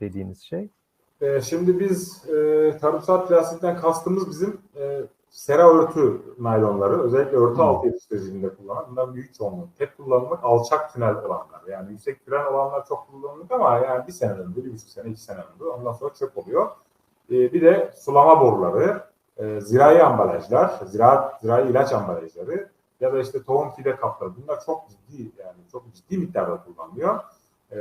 dediğiniz 0.00 0.40
şey? 0.40 0.68
E, 1.20 1.40
şimdi 1.40 1.80
biz 1.80 2.28
e, 2.30 2.78
tarımsal 2.80 3.26
plastikten 3.26 3.76
kastımız 3.76 4.30
bizim 4.30 4.60
e, 4.76 5.02
sera 5.30 5.74
örtü 5.74 6.22
naylonları, 6.38 7.02
özellikle 7.02 7.36
örtü 7.36 7.54
Hmm. 7.54 7.64
altı 7.64 7.86
yetiştiriciliğinde 7.86 8.48
kullanılan, 8.48 8.86
bundan 8.90 9.14
büyük 9.14 9.34
çoğunluğu. 9.34 9.68
Tek 9.78 9.96
kullanımlık 9.96 10.38
alçak 10.42 10.92
tünel 10.92 11.16
olanlar. 11.16 11.60
Yani 11.70 11.90
yüksek 11.90 12.24
tünel 12.24 12.46
olanlar 12.46 12.86
çok 12.86 13.08
kullanımlık 13.10 13.52
ama 13.52 13.78
yani 13.78 14.06
bir 14.06 14.12
sene 14.12 14.32
ömrü, 14.32 14.64
bir 14.64 14.72
buçuk 14.72 14.88
sene, 14.88 15.10
iki 15.10 15.20
sene 15.20 15.38
ömrü. 15.38 15.68
Ondan 15.68 15.92
sonra 15.92 16.14
çöp 16.14 16.38
oluyor. 16.38 16.70
E, 17.32 17.52
bir 17.52 17.62
de 17.62 17.90
sulama 17.96 18.40
boruları, 18.40 19.02
e, 19.36 19.60
zirai 19.60 20.02
ambalajlar, 20.02 20.80
ziraat, 20.86 21.40
zirai 21.40 21.70
ilaç 21.70 21.92
ambalajları 21.92 22.68
ya 23.00 23.12
da 23.12 23.20
işte 23.20 23.42
tohum 23.42 23.70
fide 23.70 23.96
kapları. 23.96 24.30
Bunlar 24.36 24.64
çok 24.66 24.88
ciddi 24.88 25.22
yani 25.22 25.56
çok 25.72 25.94
ciddi 25.94 26.18
miktarda 26.18 26.64
kullanılıyor. 26.64 27.20
E, 27.72 27.78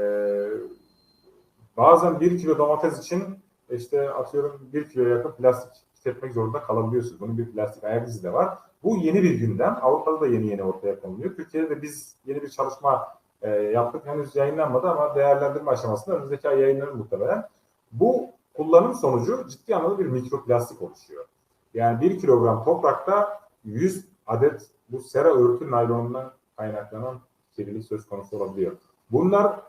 bazen 1.77 2.19
bir 2.19 2.37
kilo 2.37 2.57
domates 2.57 2.99
için 2.99 3.23
işte 3.69 4.09
atıyorum 4.09 4.69
bir 4.73 4.89
kilo 4.89 5.07
yakın 5.07 5.31
plastik 5.31 5.71
tüketmek 5.95 6.33
zorunda 6.33 6.61
kalabiliyorsunuz. 6.61 7.19
Bunun 7.19 7.37
bir 7.37 7.51
plastik 7.51 7.83
ayak 7.83 8.07
izi 8.07 8.23
de 8.23 8.33
var. 8.33 8.57
Bu 8.83 8.97
yeni 8.97 9.23
bir 9.23 9.33
gündem. 9.39 9.77
Avrupa'da 9.81 10.21
da 10.21 10.27
yeni 10.27 10.47
yeni 10.47 10.63
ortaya 10.63 10.99
konuluyor. 10.99 11.35
Türkiye'de 11.35 11.69
de 11.69 11.81
biz 11.81 12.15
yeni 12.25 12.41
bir 12.41 12.49
çalışma 12.49 13.07
e, 13.41 13.49
yaptık. 13.49 14.05
Henüz 14.05 14.35
yayınlanmadı 14.35 14.89
ama 14.89 15.15
değerlendirme 15.15 15.71
aşamasında 15.71 16.15
önümüzdeki 16.15 16.49
ay 16.49 16.59
yayınlanır 16.59 16.91
muhtemelen. 16.91 17.43
Bu 17.91 18.29
kullanım 18.61 18.93
sonucu 18.93 19.47
ciddi 19.47 19.75
anlamda 19.75 19.99
bir 19.99 20.05
mikroplastik 20.05 20.81
oluşuyor. 20.81 21.25
Yani 21.73 22.01
bir 22.01 22.19
kilogram 22.19 22.63
toprakta 22.63 23.39
100 23.63 24.05
adet 24.27 24.69
bu 24.89 24.99
sera 24.99 25.29
örtü 25.29 25.71
naylonundan 25.71 26.33
kaynaklanan 26.57 27.19
kirlilik 27.55 27.85
söz 27.85 28.05
konusu 28.05 28.37
olabiliyor. 28.37 28.77
Bunlar 29.11 29.59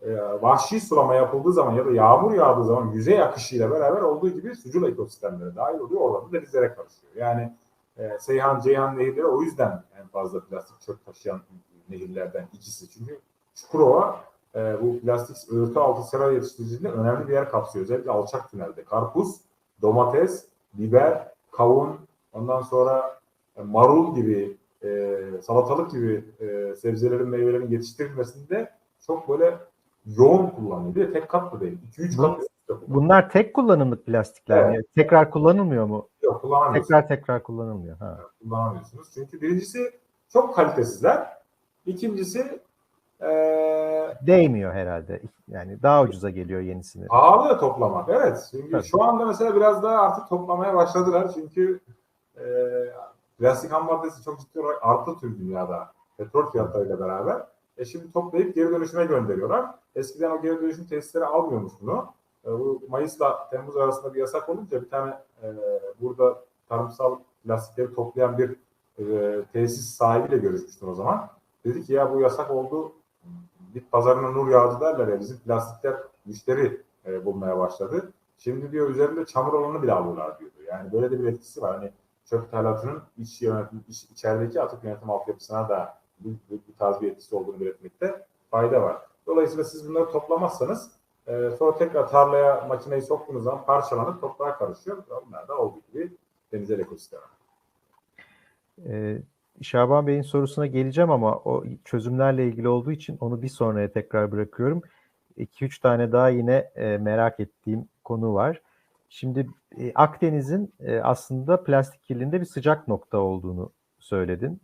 e, 0.00 0.16
vahşi 0.42 0.80
sulama 0.80 1.14
yapıldığı 1.14 1.52
zaman 1.52 1.72
ya 1.74 1.86
da 1.86 1.90
yağmur 1.90 2.34
yağdığı 2.34 2.64
zaman 2.64 2.90
yüzey 2.92 3.22
akışıyla 3.22 3.70
beraber 3.70 4.00
olduğu 4.00 4.28
gibi 4.28 4.56
sucul 4.56 4.88
ekosistemlere 4.88 5.56
dahil 5.56 5.78
oluyor. 5.78 6.00
Oradan 6.00 6.28
da 6.28 6.32
denizlere 6.32 6.74
karışıyor. 6.74 7.12
Yani 7.16 7.56
e, 7.96 8.18
Seyhan, 8.18 8.60
Ceyhan 8.60 8.98
nehirleri 8.98 9.26
o 9.26 9.42
yüzden 9.42 9.84
en 10.00 10.06
fazla 10.06 10.40
plastik 10.40 10.80
çöp 10.80 11.04
taşıyan 11.06 11.40
nehirlerden 11.88 12.48
ikisi. 12.52 12.90
Çünkü 12.90 13.20
Çukurova 13.54 14.24
e, 14.54 14.76
bu 14.82 15.00
plastik 15.00 15.52
örtü 15.52 15.78
altı 15.78 16.08
sera 16.10 16.30
yetiştiriciliğinde 16.30 16.88
önemli 16.98 17.28
bir 17.28 17.32
yer 17.32 17.50
kapsıyor. 17.50 17.84
Özellikle 17.84 18.10
alçak 18.10 18.50
tünelde. 18.50 18.84
Karpuz, 18.84 19.36
domates, 19.82 20.44
biber, 20.74 21.28
kavun, 21.52 21.98
ondan 22.32 22.62
sonra 22.62 23.18
e, 23.56 23.62
marul 23.62 24.14
gibi, 24.14 24.56
e, 24.82 25.18
salatalık 25.42 25.90
gibi 25.90 26.24
e, 26.40 26.76
sebzelerin, 26.76 27.28
meyvelerin 27.28 27.70
yetiştirilmesinde 27.70 28.70
çok 29.06 29.28
böyle 29.28 29.58
yoğun 30.06 30.46
kullanılıyor. 30.46 30.94
Bir 30.94 31.08
de 31.08 31.12
tek 31.12 31.28
katlı 31.28 31.60
değil. 31.60 31.78
2-3 31.98 32.18
Bu- 32.18 32.22
kat 32.22 32.38
üst 32.38 32.50
üste 32.50 32.66
kullanılıyor. 32.66 32.88
Bunlar 32.94 33.30
tek 33.30 33.54
kullanımlık 33.54 34.06
plastikler 34.06 34.70
mi? 34.70 34.82
Tekrar 34.94 35.30
kullanılmıyor 35.30 35.84
mu? 35.86 36.08
Yok 36.22 36.40
kullanamıyorsunuz. 36.40 36.88
Tekrar 36.88 37.08
tekrar 37.08 37.42
kullanılmıyor. 37.42 37.96
Ha. 37.98 38.20
kullanamıyorsunuz. 38.42 39.08
Çünkü 39.14 39.40
birincisi 39.42 39.90
çok 40.28 40.54
kalitesizler. 40.54 41.28
İkincisi 41.86 42.60
eee 43.22 44.18
Değmiyor 44.26 44.72
herhalde. 44.74 45.20
Yani 45.48 45.82
daha 45.82 46.02
ucuza 46.02 46.30
geliyor 46.30 46.60
yenisini. 46.60 47.06
pahalı 47.06 47.58
toplamak. 47.60 48.08
Evet. 48.08 48.48
Çünkü 48.50 48.70
Tabii. 48.70 48.82
şu 48.84 49.02
anda 49.02 49.26
mesela 49.26 49.56
biraz 49.56 49.82
daha 49.82 49.98
artık 50.02 50.28
toplamaya 50.28 50.74
başladılar. 50.74 51.30
Çünkü 51.34 51.80
eee 52.38 52.92
plastik 53.38 53.72
ham 53.72 53.86
maddesi 53.86 54.22
çok 54.24 54.40
ciddi 54.40 54.60
olarak 54.60 54.78
arttı 54.82 55.10
tüm 55.20 55.38
dünyada. 55.38 55.92
Petrol 56.16 56.50
fiyatlarıyla 56.50 57.00
beraber. 57.00 57.42
E 57.78 57.84
şimdi 57.84 58.12
toplayıp 58.12 58.54
geri 58.54 58.70
dönüşüme 58.70 59.04
gönderiyorlar. 59.04 59.66
Eskiden 59.96 60.30
o 60.30 60.42
geri 60.42 60.60
dönüşüm 60.62 60.84
tesisleri 60.86 61.24
almıyormuş 61.24 61.72
bunu. 61.80 62.06
E, 62.46 62.50
bu 62.50 62.82
Mayıs'la 62.88 63.48
Temmuz 63.50 63.76
arasında 63.76 64.14
bir 64.14 64.20
yasak 64.20 64.48
olunca 64.48 64.82
bir 64.82 64.90
tane 64.90 65.14
e, 65.42 65.46
burada 66.00 66.36
tarımsal 66.68 67.16
plastikleri 67.44 67.94
toplayan 67.94 68.38
bir 68.38 68.56
e, 68.98 69.42
tesis 69.52 69.94
sahibiyle 69.94 70.38
görüşmüştüm 70.38 70.88
o 70.88 70.94
zaman. 70.94 71.28
Dedi 71.64 71.82
ki 71.82 71.92
ya 71.92 72.14
bu 72.14 72.20
yasak 72.20 72.50
oldu. 72.50 72.92
Bit 73.74 73.92
pazarına 73.92 74.30
nur 74.30 74.48
yağdı 74.48 74.80
derler 74.80 75.08
ya 75.08 75.20
bizim 75.20 75.38
plastikler 75.38 75.96
müşteri 76.24 76.80
e, 77.06 77.24
bulmaya 77.24 77.58
başladı. 77.58 78.12
Şimdi 78.38 78.72
diyor 78.72 78.90
üzerinde 78.90 79.26
çamur 79.26 79.52
olanı 79.52 79.82
bile 79.82 79.92
alıyorlar 79.92 80.38
diyordu. 80.38 80.54
Yani 80.68 80.92
böyle 80.92 81.10
de 81.10 81.22
bir 81.22 81.28
etkisi 81.28 81.62
var. 81.62 81.76
Hani 81.76 81.92
çöp 82.24 82.46
ithalatının 82.46 83.02
iç 83.18 83.42
yönetim, 83.42 83.84
iç, 83.88 84.04
içerideki 84.04 84.62
atık 84.62 84.84
yönetim 84.84 85.10
altyapısına 85.10 85.68
da 85.68 85.98
bu, 86.20 86.28
bu, 86.28 86.54
bu 86.68 86.76
tarz 86.78 87.00
bir 87.00 87.10
etkisi 87.10 87.36
olduğunu 87.36 87.60
belirtmekte 87.60 88.26
fayda 88.50 88.82
var. 88.82 89.02
Dolayısıyla 89.26 89.64
siz 89.64 89.88
bunları 89.88 90.10
toplamazsanız 90.10 90.90
e, 91.26 91.50
sonra 91.58 91.76
tekrar 91.76 92.08
tarlaya 92.08 92.66
makineyi 92.68 93.02
soktuğunuz 93.02 93.44
zaman 93.44 93.64
parçalanıp 93.64 94.20
toprağa 94.20 94.58
karışıyor. 94.58 95.04
Onlar 95.28 95.48
da 95.48 95.58
olduğu 95.58 95.80
gibi 95.92 96.16
denizel 96.52 96.78
ekosistemi. 96.78 97.22
Ee, 98.86 99.22
Şaban 99.62 100.06
Bey'in 100.06 100.22
sorusuna 100.22 100.66
geleceğim 100.66 101.10
ama 101.10 101.36
o 101.36 101.64
çözümlerle 101.84 102.46
ilgili 102.46 102.68
olduğu 102.68 102.92
için 102.92 103.16
onu 103.20 103.42
bir 103.42 103.48
sonraya 103.48 103.92
tekrar 103.92 104.32
bırakıyorum. 104.32 104.82
2-3 105.38 105.80
tane 105.80 106.12
daha 106.12 106.28
yine 106.28 106.70
e, 106.76 106.98
merak 106.98 107.40
ettiğim 107.40 107.88
konu 108.04 108.34
var. 108.34 108.60
Şimdi 109.08 109.46
e, 109.78 109.92
Akdeniz'in 109.94 110.72
e, 110.80 111.00
aslında 111.00 111.64
plastik 111.64 112.04
kirliliğinde 112.04 112.40
bir 112.40 112.46
sıcak 112.46 112.88
nokta 112.88 113.18
olduğunu 113.18 113.72
söyledin. 113.98 114.60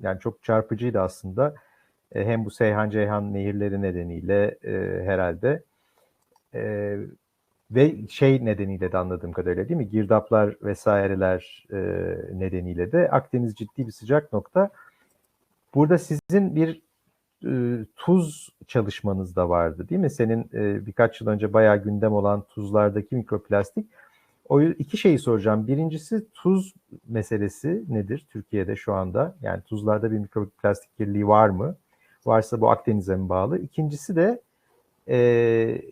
Yani 0.00 0.20
çok 0.20 0.42
çarpıcıydı 0.42 1.00
aslında. 1.00 1.54
Hem 2.12 2.44
bu 2.44 2.50
Seyhan 2.50 2.90
Ceyhan 2.90 3.34
nehirleri 3.34 3.82
nedeniyle 3.82 4.58
herhalde. 5.04 5.62
E, 6.54 6.96
ve 7.70 8.08
şey 8.08 8.44
nedeniyle 8.44 8.92
de 8.92 8.98
anladığım 8.98 9.32
kadarıyla 9.32 9.68
değil 9.68 9.78
mi? 9.78 9.88
Girdaplar 9.88 10.56
vesaireler 10.62 11.66
e, 11.72 11.76
nedeniyle 12.38 12.92
de 12.92 13.10
Akdeniz 13.10 13.54
ciddi 13.54 13.86
bir 13.86 13.92
sıcak 13.92 14.32
nokta. 14.32 14.70
Burada 15.74 15.98
sizin 15.98 16.56
bir 16.56 16.82
e, 17.44 17.84
tuz 17.96 18.48
çalışmanız 18.66 19.36
da 19.36 19.48
vardı 19.48 19.88
değil 19.88 20.00
mi? 20.00 20.10
Senin 20.10 20.50
e, 20.54 20.86
birkaç 20.86 21.20
yıl 21.20 21.28
önce 21.28 21.52
bayağı 21.52 21.82
gündem 21.82 22.12
olan 22.12 22.42
tuzlardaki 22.42 23.16
mikroplastik. 23.16 23.86
O 24.48 24.62
iki 24.62 24.96
şeyi 24.96 25.18
soracağım. 25.18 25.66
Birincisi 25.66 26.24
tuz 26.34 26.74
meselesi 27.08 27.84
nedir 27.88 28.26
Türkiye'de 28.30 28.76
şu 28.76 28.94
anda? 28.94 29.36
Yani 29.42 29.62
tuzlarda 29.62 30.10
bir 30.10 30.18
mikroplastik 30.18 30.96
kirliliği 30.96 31.28
var 31.28 31.48
mı? 31.48 31.76
Varsa 32.26 32.60
bu 32.60 32.70
Akdeniz'e 32.70 33.16
mi 33.16 33.28
bağlı? 33.28 33.58
İkincisi 33.58 34.16
de 34.16 34.40
e, 35.08 35.82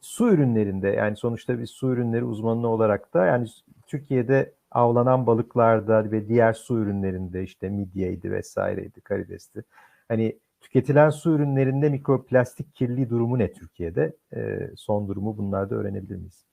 su 0.00 0.28
ürünlerinde 0.28 0.88
yani 0.88 1.16
sonuçta 1.16 1.58
bir 1.58 1.66
su 1.66 1.90
ürünleri 1.90 2.24
uzmanı 2.24 2.68
olarak 2.68 3.14
da 3.14 3.26
yani 3.26 3.48
Türkiye'de 3.86 4.54
avlanan 4.70 5.26
balıklarda 5.26 6.10
ve 6.10 6.28
diğer 6.28 6.52
su 6.52 6.78
ürünlerinde 6.78 7.42
işte 7.42 7.68
midyeydi 7.68 8.30
vesaireydi 8.30 9.00
karidesti. 9.00 9.64
Hani 10.08 10.38
tüketilen 10.60 11.10
su 11.10 11.30
ürünlerinde 11.30 11.88
mikroplastik 11.88 12.74
kirliliği 12.74 13.10
durumu 13.10 13.38
ne 13.38 13.52
Türkiye'de? 13.52 14.16
Ee, 14.34 14.70
son 14.76 15.08
durumu 15.08 15.38
bunlarda 15.38 15.74
öğrenebilir 15.74 16.16
miyiz? 16.16 16.46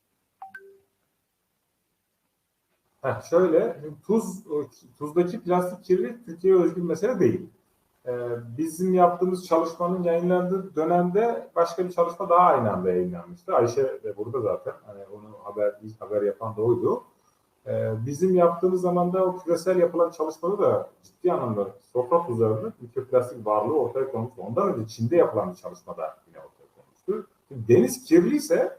Heh, 3.02 3.22
şöyle, 3.30 3.78
tuz 4.08 4.44
tuzdaki 4.98 5.42
plastik 5.42 5.84
kirlilik 5.84 6.26
Türkiye'ye 6.26 6.62
özgü 6.62 6.82
bir 6.82 6.88
mesele 6.88 7.20
değil. 7.20 7.50
Ee, 8.08 8.30
bizim 8.58 8.94
yaptığımız 8.94 9.46
çalışmanın 9.46 10.04
yayınlandığı 10.04 10.76
dönemde 10.76 11.48
başka 11.56 11.86
bir 11.86 11.92
çalışma 11.92 12.30
daha 12.30 12.40
aynı 12.40 12.72
anda 12.74 12.90
yayınlanmıştı. 12.90 13.56
Ayşe 13.56 13.84
de 14.04 14.18
burada 14.18 14.42
zaten. 14.42 14.74
Hani 14.86 15.00
onu 15.06 15.36
haber 15.44 15.74
haber 16.00 16.22
yapan 16.22 16.58
da 16.58 16.62
oydu. 16.62 17.04
Ee, 17.68 17.94
bizim 18.06 18.36
yaptığımız 18.36 18.82
zaman 18.82 19.14
da 19.14 19.26
o 19.26 19.38
küresel 19.38 19.80
yapılan 19.80 20.10
çalışmada 20.10 20.60
da 20.60 20.90
ciddi 21.04 21.34
anlamda 21.34 21.68
sofra 21.94 22.26
tuzlarının 22.26 22.74
mikroplastik 22.82 23.48
varlığı 23.48 23.80
ortaya 23.80 24.12
konmuştu. 24.12 24.42
Ondan 24.42 24.74
önce 24.74 24.88
Çin'de 24.88 25.16
yapılan 25.16 25.52
bir 25.52 25.58
çalışmada 25.58 26.18
yine 26.28 26.38
ortaya 26.38 26.68
konmuştu. 26.76 27.30
Şimdi 27.48 27.68
deniz 27.68 28.04
kirliyse 28.04 28.78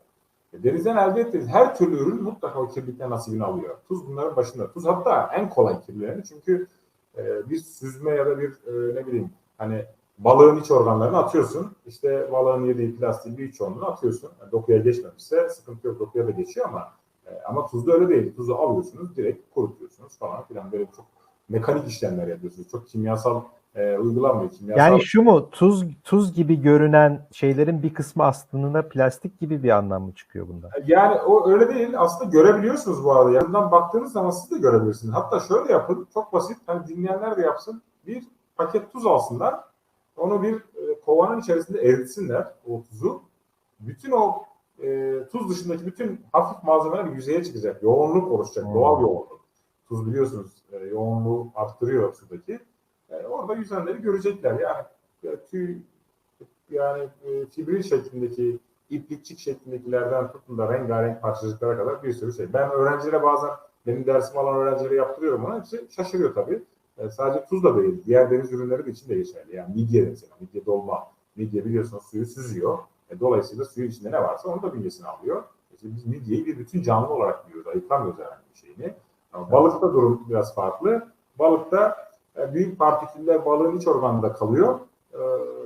e, 0.53 0.63
denizden 0.63 0.97
elde 0.97 1.21
ettiğiniz 1.21 1.49
her 1.49 1.77
türlü 1.77 1.97
ürün 1.97 2.23
mutlaka 2.23 2.61
o 2.61 2.69
kirlilikten 2.69 3.11
nasibini 3.11 3.45
alıyor. 3.45 3.77
Tuz 3.89 4.09
bunların 4.09 4.37
başında. 4.37 4.73
Tuz 4.73 4.87
hatta 4.87 5.31
en 5.35 5.51
kolay 5.51 5.81
kirlilerini 5.81 6.25
çünkü 6.25 6.67
e, 7.19 7.51
bir 7.51 7.57
süzme 7.57 8.11
ya 8.11 8.27
da 8.27 8.41
bir 8.41 8.51
e, 8.51 8.95
ne 8.95 9.07
bileyim 9.07 9.31
hani 9.59 9.85
balığın 10.19 10.61
iç 10.61 10.71
organlarını 10.71 11.19
atıyorsun. 11.19 11.77
İşte 11.87 12.33
balığın 12.33 12.65
yediği 12.65 12.97
plastiğin 12.97 13.39
bir 13.39 13.53
çoğunluğunu 13.53 13.87
atıyorsun. 13.87 14.31
Yani 14.41 14.53
dokuya 14.53 14.79
geçmemişse 14.79 15.49
sıkıntı 15.49 15.87
yok 15.87 16.01
dokuya 16.01 16.27
da 16.27 16.31
geçiyor 16.31 16.67
ama 16.69 16.93
e, 17.27 17.43
ama 17.49 17.67
tuzda 17.67 17.93
öyle 17.93 18.09
değil. 18.09 18.37
Tuzu 18.37 18.55
alıyorsunuz 18.55 19.17
direkt 19.17 19.55
kurutuyorsunuz 19.55 20.19
falan 20.19 20.45
filan 20.45 20.73
böyle 20.73 20.87
çok 20.97 21.07
mekanik 21.49 21.89
işlemler 21.89 22.27
yapıyorsunuz. 22.27 22.69
Çok 22.69 22.89
kimyasal 22.89 23.43
e, 23.75 23.99
uygulanmıyor. 23.99 24.51
Kimyasal 24.51 24.79
Yani 24.79 25.03
şu 25.03 25.23
mu 25.23 25.51
tuz 25.51 25.85
tuz 26.05 26.35
gibi 26.35 26.63
görünen 26.63 27.27
şeylerin 27.33 27.83
bir 27.83 27.95
kısmı 27.95 28.25
aslında 28.25 28.89
plastik 28.89 29.41
gibi 29.41 29.63
bir 29.63 29.71
anlam 29.71 30.03
mı 30.03 30.13
çıkıyor 30.13 30.49
bundan? 30.49 30.71
Yani 30.87 31.21
o 31.21 31.51
öyle 31.51 31.75
değil. 31.75 31.89
Aslında 31.97 32.31
görebiliyorsunuz 32.31 33.05
bu 33.05 33.13
arada. 33.13 33.31
Yanından 33.31 33.71
baktığınız 33.71 34.13
zaman 34.13 34.31
siz 34.31 34.51
de 34.51 34.59
görebilirsiniz. 34.59 35.15
Hatta 35.15 35.41
şöyle 35.41 35.73
yapın. 35.73 36.09
Çok 36.15 36.33
basit. 36.33 36.57
Hani 36.67 36.87
dinleyenler 36.87 37.37
de 37.37 37.41
yapsın. 37.41 37.83
Bir 38.07 38.25
paket 38.57 38.93
tuz 38.93 39.07
alsınlar. 39.07 39.55
Onu 40.17 40.43
bir 40.43 40.55
e, 40.55 41.01
kovanın 41.07 41.41
içerisinde 41.41 41.81
eritsinler 41.81 42.47
o 42.71 42.83
tuzu. 42.83 43.23
Bütün 43.81 44.13
o 44.13 44.43
e, 44.83 45.19
tuz 45.33 45.51
dışındaki 45.51 45.87
bütün 45.87 46.21
hafif 46.33 46.65
malzemeler 46.65 47.05
yüzeye 47.05 47.45
çıkacak. 47.45 47.83
Yoğunluk 47.83 48.33
oluşacak. 48.33 48.65
Hmm. 48.65 48.75
Doğal 48.75 49.03
yoğunluk. 49.03 49.41
Tuz 49.89 50.07
biliyorsunuz 50.07 50.51
e, 50.73 50.77
yoğunluğu 50.77 51.49
arttırıyor 51.55 52.15
sudaki. 52.15 52.61
E, 53.11 53.27
orada 53.27 53.55
yüzenleri 53.55 54.03
görecekler. 54.03 54.61
Yani 54.61 54.85
tüy 55.51 55.77
yani 56.71 57.09
e, 57.25 57.47
fibril 57.47 57.83
şeklindeki 57.83 58.59
iplikçik 58.91 59.39
şeklindekilerden 59.39 60.33
tutun 60.33 60.59
da 60.59 60.73
rengarenk 60.73 61.23
parçacıklara 61.23 61.77
kadar 61.77 62.03
bir 62.03 62.13
sürü 62.13 62.33
şey. 62.33 62.53
Ben 62.53 62.71
öğrencilere 62.71 63.23
bazen 63.23 63.51
benim 63.87 64.07
dersimi 64.07 64.41
alan 64.41 64.57
öğrencilere 64.57 64.95
yaptırıyorum 64.95 65.45
ona. 65.45 65.59
Hepsi 65.59 65.87
şaşırıyor 65.91 66.35
tabii. 66.35 66.63
E, 66.99 67.11
sadece 67.11 67.45
tuz 67.47 67.65
da 67.65 67.77
değil. 67.77 68.03
Diğer 68.07 68.31
deniz 68.31 68.53
ürünleri 68.53 68.87
de 68.87 68.91
için 68.91 69.09
de 69.09 69.15
geçerli. 69.15 69.57
Yani 69.57 69.75
midye 69.75 70.03
mesela. 70.03 70.35
Midye 70.41 70.67
dolma. 70.67 71.07
Midye 71.37 71.65
biliyorsunuz 71.65 72.03
suyu 72.05 72.27
süzüyor. 72.27 72.79
E, 73.11 73.21
dolayısıyla 73.21 73.65
suyun 73.65 73.91
içinde 73.91 74.11
ne 74.11 74.23
varsa 74.23 74.49
onu 74.49 74.63
da 74.63 74.75
bünyesine 74.75 75.07
alıyor. 75.07 75.45
İşte 75.75 75.89
biz 75.97 76.07
midyeyi 76.07 76.47
bir 76.47 76.59
bütün 76.59 76.83
canlı 76.83 77.09
olarak 77.09 77.49
yiyoruz. 77.49 77.67
Ayıklamıyoruz 77.67 78.21
herhangi 78.21 78.45
bir 78.55 78.59
şeyini. 78.59 78.95
Ama 79.33 79.53
balıkta 79.53 79.93
durum 79.93 80.27
biraz 80.29 80.55
farklı. 80.55 81.09
Balıkta 81.39 81.97
e, 82.39 82.55
büyük 82.55 82.79
partiküller 82.79 83.47
balığın 83.47 83.77
iç 83.79 83.89
organında 83.89 84.33
kalıyor. 84.33 84.81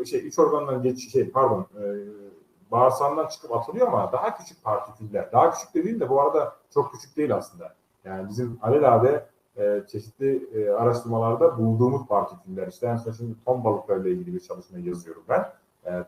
E, 0.00 0.04
şey 0.04 0.28
iç 0.28 0.38
organdan 0.38 0.82
geç 0.82 1.12
şey 1.12 1.30
pardon 1.30 1.66
e, 1.76 3.28
çıkıp 3.30 3.52
atılıyor 3.52 3.86
ama 3.86 4.12
daha 4.12 4.36
küçük 4.36 4.64
partiküller. 4.64 5.32
Daha 5.32 5.50
küçük 5.50 5.74
dediğim 5.74 6.00
de 6.00 6.08
bu 6.08 6.20
arada 6.20 6.56
çok 6.74 6.92
küçük 6.92 7.16
değil 7.16 7.34
aslında. 7.34 7.74
Yani 8.04 8.28
bizim 8.28 8.58
alelade 8.62 9.26
e, 9.56 9.82
çeşitli 9.92 10.48
e, 10.54 10.70
araştırmalarda 10.70 11.58
bulduğumuz 11.58 12.06
partiküller. 12.06 12.66
İşte 12.66 12.86
en 12.86 12.96
son 12.96 13.12
şimdi 13.12 13.34
ton 13.44 13.64
balıklarıyla 13.64 14.10
ilgili 14.10 14.34
bir 14.34 14.40
çalışma 14.40 14.78
yazıyorum 14.78 15.22
ben. 15.28 15.52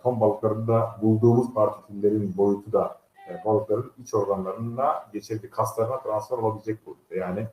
Ton 0.02 0.20
balıklarında 0.20 0.96
bulduğumuz 1.02 1.54
partiküllerin 1.54 2.36
boyutu 2.36 2.72
da 2.72 3.00
balıkların 3.44 3.92
iç 3.98 4.14
organlarına 4.14 5.04
geçirdiği 5.12 5.50
kaslarına 5.50 6.00
transfer 6.00 6.38
olabilecek 6.38 6.86
boyutta. 6.86 7.14
Yani 7.14 7.46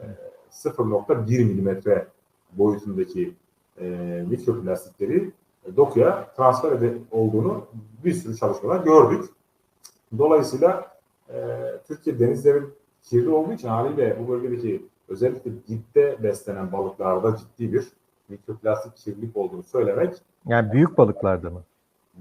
e, 0.00 0.04
0.1 0.50 1.44
milimetre 1.44 2.06
boyutundaki 2.52 3.34
e, 3.80 3.86
mikroplastikleri 4.28 5.30
e, 5.64 5.76
dokuya 5.76 6.28
transfer 6.36 6.72
ede- 6.72 6.98
olduğunu 7.10 7.64
bir 8.04 8.12
sürü 8.12 8.36
çalışmalar 8.36 8.84
gördük. 8.84 9.24
Dolayısıyla 10.18 10.92
e, 11.28 11.36
Türkiye 11.88 12.18
denizleri 12.18 12.62
kirli 13.02 13.28
olduğu 13.30 13.52
için 13.52 13.68
haliyle 13.68 14.16
bu 14.20 14.28
bölgedeki 14.32 14.86
özellikle 15.08 15.50
dipte 15.68 16.22
beslenen 16.22 16.72
balıklarda 16.72 17.36
ciddi 17.36 17.72
bir 17.72 17.88
mikroplastik 18.28 18.96
kirlilik 18.96 19.36
olduğunu 19.36 19.62
söylemek 19.62 20.14
Yani 20.46 20.72
büyük 20.72 20.98
balıklarda 20.98 21.50
mı? 21.50 21.62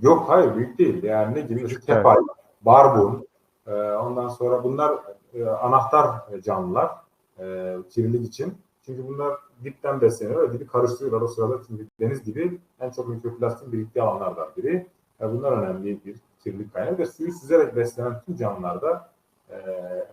Yok 0.01 0.29
hayır 0.29 0.55
büyük 0.55 0.79
değil. 0.79 1.03
Yani 1.03 1.35
ne 1.35 1.41
gibi? 1.41 1.61
Küçük, 1.63 1.83
Kepay, 1.85 2.17
barbun, 2.61 3.27
e, 3.67 3.71
ondan 3.73 4.27
sonra 4.29 4.63
bunlar 4.63 4.93
e, 5.33 5.45
anahtar 5.45 6.15
canlılar 6.43 6.91
e, 7.39 7.75
kirlilik 7.89 8.27
için. 8.27 8.53
Çünkü 8.85 9.07
bunlar 9.07 9.33
dipten 9.63 10.01
besleniyor 10.01 10.53
dibi 10.53 10.67
karıştırıyorlar. 10.67 11.21
O 11.21 11.27
sırada 11.27 11.61
çünkü 11.67 11.87
deniz 11.99 12.25
dibi 12.25 12.59
en 12.79 12.89
çok 12.89 13.07
mikroplastiğin 13.07 13.73
biriktiği 13.73 14.01
alanlardan 14.01 14.47
biri. 14.57 14.87
E, 15.21 15.31
bunlar 15.31 15.51
önemli 15.51 16.05
bir 16.05 16.15
kirlilik 16.43 16.73
kaynağı 16.73 16.97
ve 16.97 17.05
suyu 17.05 17.31
süzerek 17.31 17.75
beslenen 17.75 18.21
tüm 18.25 18.35
canlılarda 18.35 19.09
e, 19.49 19.57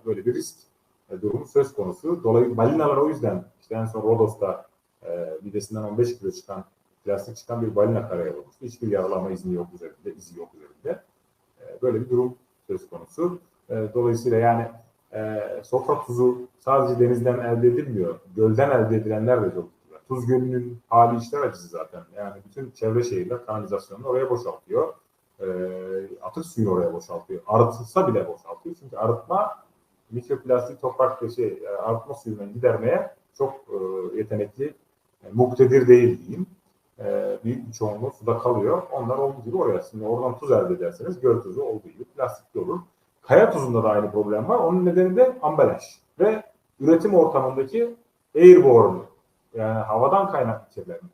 böyle 0.07 0.27
bir 0.27 0.35
risk 0.35 0.57
e, 1.11 1.23
durumu 1.23 1.47
söz 1.47 1.73
konusu. 1.73 2.25
Dolayısıyla 2.25 2.57
balinalar 2.57 2.97
o 2.97 3.09
yüzden 3.09 3.45
işte 3.61 3.75
en 3.75 3.87
son 3.87 4.03
Rodos'ta 4.03 4.67
e, 5.03 5.39
midesinden 5.43 5.83
15 5.83 6.19
kilo 6.19 6.31
çıkan 6.31 6.65
plastik 7.05 7.37
çıkan 7.37 7.63
bir 7.63 7.77
balina 7.77 8.09
karaya 8.09 8.35
vurmuştu. 8.35 8.67
Hiçbir 8.67 8.89
yaralama 8.89 9.31
izni 9.31 9.55
yok 9.55 9.69
üzerinde, 9.75 10.15
izi 10.15 10.39
yok 10.39 10.49
üzerinde. 10.55 11.03
E, 11.61 11.83
böyle 11.83 12.01
bir 12.01 12.11
durum 12.11 12.37
söz 12.67 12.89
konusu. 12.91 13.39
E, 13.71 13.89
dolayısıyla 13.95 14.39
yani 14.39 14.69
e, 15.15 15.43
sofra 15.65 16.01
tuzu 16.01 16.39
sadece 16.59 17.01
denizden 17.01 17.39
elde 17.39 17.69
edilmiyor. 17.69 18.15
Gölden 18.37 18.71
elde 18.71 18.97
edilenler 18.97 19.43
de 19.43 19.55
çok. 19.55 19.69
Tuz 20.09 20.27
Gölü'nün 20.27 20.79
hali 20.89 21.19
işler 21.19 21.41
acısı 21.41 21.69
zaten. 21.69 22.03
Yani 22.17 22.41
bütün 22.47 22.71
çevre 22.71 23.03
şehirler 23.03 23.47
kanalizasyonunu 23.47 24.07
oraya 24.07 24.31
boşaltıyor. 24.31 24.95
E, 25.41 25.47
atık 26.23 26.47
suyunu 26.47 26.73
oraya 26.73 26.93
boşaltıyor. 26.93 27.43
Arıtılsa 27.47 28.09
bile 28.09 28.29
boşaltıyor. 28.29 28.77
Çünkü 28.81 28.97
arıtma 28.97 29.65
mikroplastik 30.11 30.81
toprak 30.81 31.33
şey, 31.37 31.47
e, 31.47 31.69
arıtma 31.69 32.15
suyundan 32.15 32.53
gidermeye 32.53 33.15
çok 33.39 33.53
e, 33.53 33.77
yetenekli, 34.17 34.75
e, 35.25 35.29
muktedir 35.33 35.89
değil 35.89 36.19
diyeyim 36.19 36.47
e, 36.99 37.39
büyük 37.45 37.69
bir 37.69 37.73
çoğunluğu 37.73 38.11
suda 38.19 38.39
kalıyor. 38.39 38.83
Onlar 38.93 39.19
olduğu 39.19 39.45
gibi 39.45 39.57
oraya. 39.57 39.83
Şimdi 39.83 40.05
oradan 40.05 40.39
tuz 40.39 40.51
elde 40.51 40.75
ederseniz 40.75 41.21
göl 41.21 41.41
tuzu 41.41 41.63
olduğu 41.63 41.89
gibi 41.89 42.05
plastikli 42.05 42.61
olur. 42.61 42.81
Kaya 43.27 43.51
tuzunda 43.51 43.85
da 43.85 43.91
aynı 43.91 44.13
problem 44.13 44.49
var. 44.49 44.59
Onun 44.59 44.87
nedeni 44.87 45.17
de 45.17 45.37
ambalaj 45.43 45.83
ve 46.21 46.43
üretim 46.81 47.15
ortamındaki 47.15 47.95
airborne 48.37 48.99
yani 49.55 49.79
havadan 49.79 50.29
kaynaklı 50.29 50.75
kirlenme. 50.75 51.09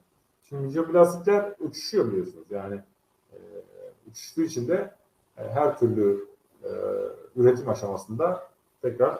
Şimdi 0.48 0.66
mikroplastikler 0.66 1.54
uçuşuyor 1.58 2.12
biliyorsunuz. 2.12 2.46
Yani 2.50 2.80
e, 3.32 3.36
uçuştuğu 4.11 4.42
için 4.42 4.68
de 4.68 4.90
e, 5.38 5.42
her 5.48 5.78
türlü 5.78 6.26
e, 6.64 6.70
üretim 7.36 7.68
aşamasında 7.68 8.42
tekrar 8.82 9.18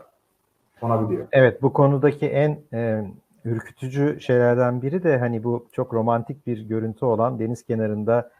konabiliyor. 0.81 1.27
Evet 1.33 1.63
bu 1.63 1.73
konudaki 1.73 2.27
en 2.27 2.63
e, 2.73 3.05
ürkütücü 3.45 4.21
şeylerden 4.21 4.83
biri 4.83 5.03
de 5.03 5.19
hani 5.19 5.45
bu 5.45 5.67
çok 5.73 5.95
romantik 5.95 6.47
bir 6.47 6.61
görüntü 6.61 7.05
olan 7.05 7.39
deniz 7.39 7.63
kenarında 7.63 8.31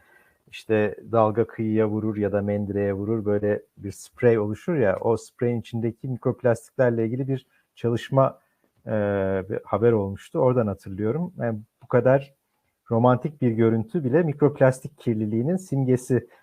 işte 0.51 0.95
dalga 1.11 1.47
kıyıya 1.47 1.89
vurur 1.89 2.17
ya 2.17 2.31
da 2.31 2.41
mendireye 2.41 2.93
vurur 2.93 3.25
böyle 3.25 3.61
bir 3.77 3.91
sprey 3.91 4.39
oluşur 4.39 4.75
ya 4.75 4.97
o 5.01 5.17
spreyin 5.17 5.59
içindeki 5.59 6.07
mikroplastiklerle 6.07 7.05
ilgili 7.05 7.27
bir 7.27 7.45
çalışma 7.75 8.39
e, 8.85 8.91
bir 9.49 9.59
haber 9.63 9.91
olmuştu. 9.91 10.39
Oradan 10.39 10.67
hatırlıyorum. 10.67 11.33
Yani 11.37 11.59
bu 11.83 11.87
kadar 11.87 12.33
romantik 12.91 13.41
bir 13.41 13.51
görüntü 13.51 14.03
bile 14.03 14.23
mikroplastik 14.23 14.99
kirliliğinin 14.99 15.57
simgesi 15.57 16.27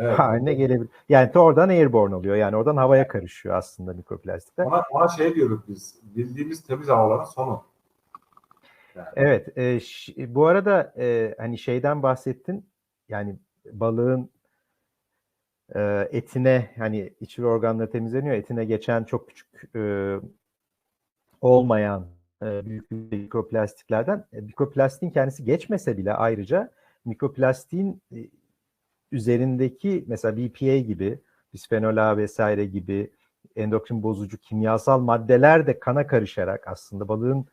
Evet. 0.00 0.18
haline 0.18 0.54
gelebilir. 0.54 0.90
Yani 1.08 1.30
oradan 1.34 1.68
airborne 1.68 2.14
oluyor. 2.14 2.36
Yani 2.36 2.56
oradan 2.56 2.76
havaya 2.76 3.08
karışıyor 3.08 3.54
aslında 3.54 3.92
mikroplastikler. 3.92 4.64
Ona, 4.64 4.82
ona 4.90 5.08
şey 5.08 5.34
diyorduk 5.34 5.64
biz. 5.68 5.94
Bildiğimiz 6.02 6.62
temiz 6.62 6.88
havaların 6.88 7.24
sonu. 7.24 7.64
Yani. 8.96 9.08
Evet, 9.16 9.58
e, 9.58 10.34
bu 10.34 10.46
arada 10.46 10.92
e, 10.98 11.34
hani 11.38 11.58
şeyden 11.58 12.02
bahsettin, 12.02 12.64
yani 13.08 13.36
balığın 13.72 14.30
e, 15.74 16.08
etine 16.12 16.70
hani 16.78 17.12
içi 17.20 17.46
organları 17.46 17.90
temizleniyor, 17.90 18.34
etine 18.34 18.64
geçen 18.64 19.04
çok 19.04 19.28
küçük 19.28 19.76
e, 19.76 20.16
olmayan 21.40 22.06
e, 22.42 22.66
büyük 22.66 22.90
mikroplastiklerden, 22.90 24.24
e, 24.32 24.40
mikroplastiğin 24.40 25.12
kendisi 25.12 25.44
geçmese 25.44 25.96
bile 25.96 26.12
ayrıca 26.12 26.70
mikroplastiğin 27.04 28.02
e, 28.14 28.18
üzerindeki 29.12 30.04
mesela 30.06 30.36
BPA 30.36 30.76
gibi, 30.76 31.20
bisfenol 31.54 31.96
A 31.96 32.16
vesaire 32.16 32.64
gibi 32.64 33.10
endokrin 33.56 34.02
bozucu 34.02 34.38
kimyasal 34.38 35.00
maddeler 35.00 35.66
de 35.66 35.78
kana 35.78 36.06
karışarak 36.06 36.68
aslında 36.68 37.08
balığın 37.08 37.46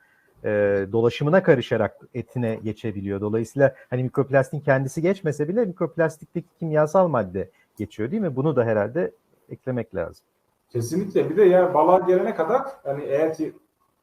e, 0.45 0.85
dolaşımına 0.91 1.43
karışarak 1.43 1.97
etine 2.13 2.55
geçebiliyor. 2.55 3.21
Dolayısıyla 3.21 3.75
hani 3.89 4.03
mikroplastiğin 4.03 4.63
kendisi 4.63 5.01
geçmese 5.01 5.47
bile 5.47 5.65
mikroplastikteki 5.65 6.47
kimyasal 6.59 7.07
madde 7.07 7.49
geçiyor 7.77 8.11
değil 8.11 8.21
mi? 8.21 8.35
Bunu 8.35 8.55
da 8.55 8.63
herhalde 8.63 9.11
eklemek 9.49 9.95
lazım. 9.95 10.25
Kesinlikle. 10.69 11.29
Bir 11.29 11.37
de 11.37 11.43
yani 11.43 11.73
balığa 11.73 11.99
gelene 11.99 12.35
kadar 12.35 12.61
hani 12.83 13.03
eğer 13.03 13.33
ki 13.33 13.53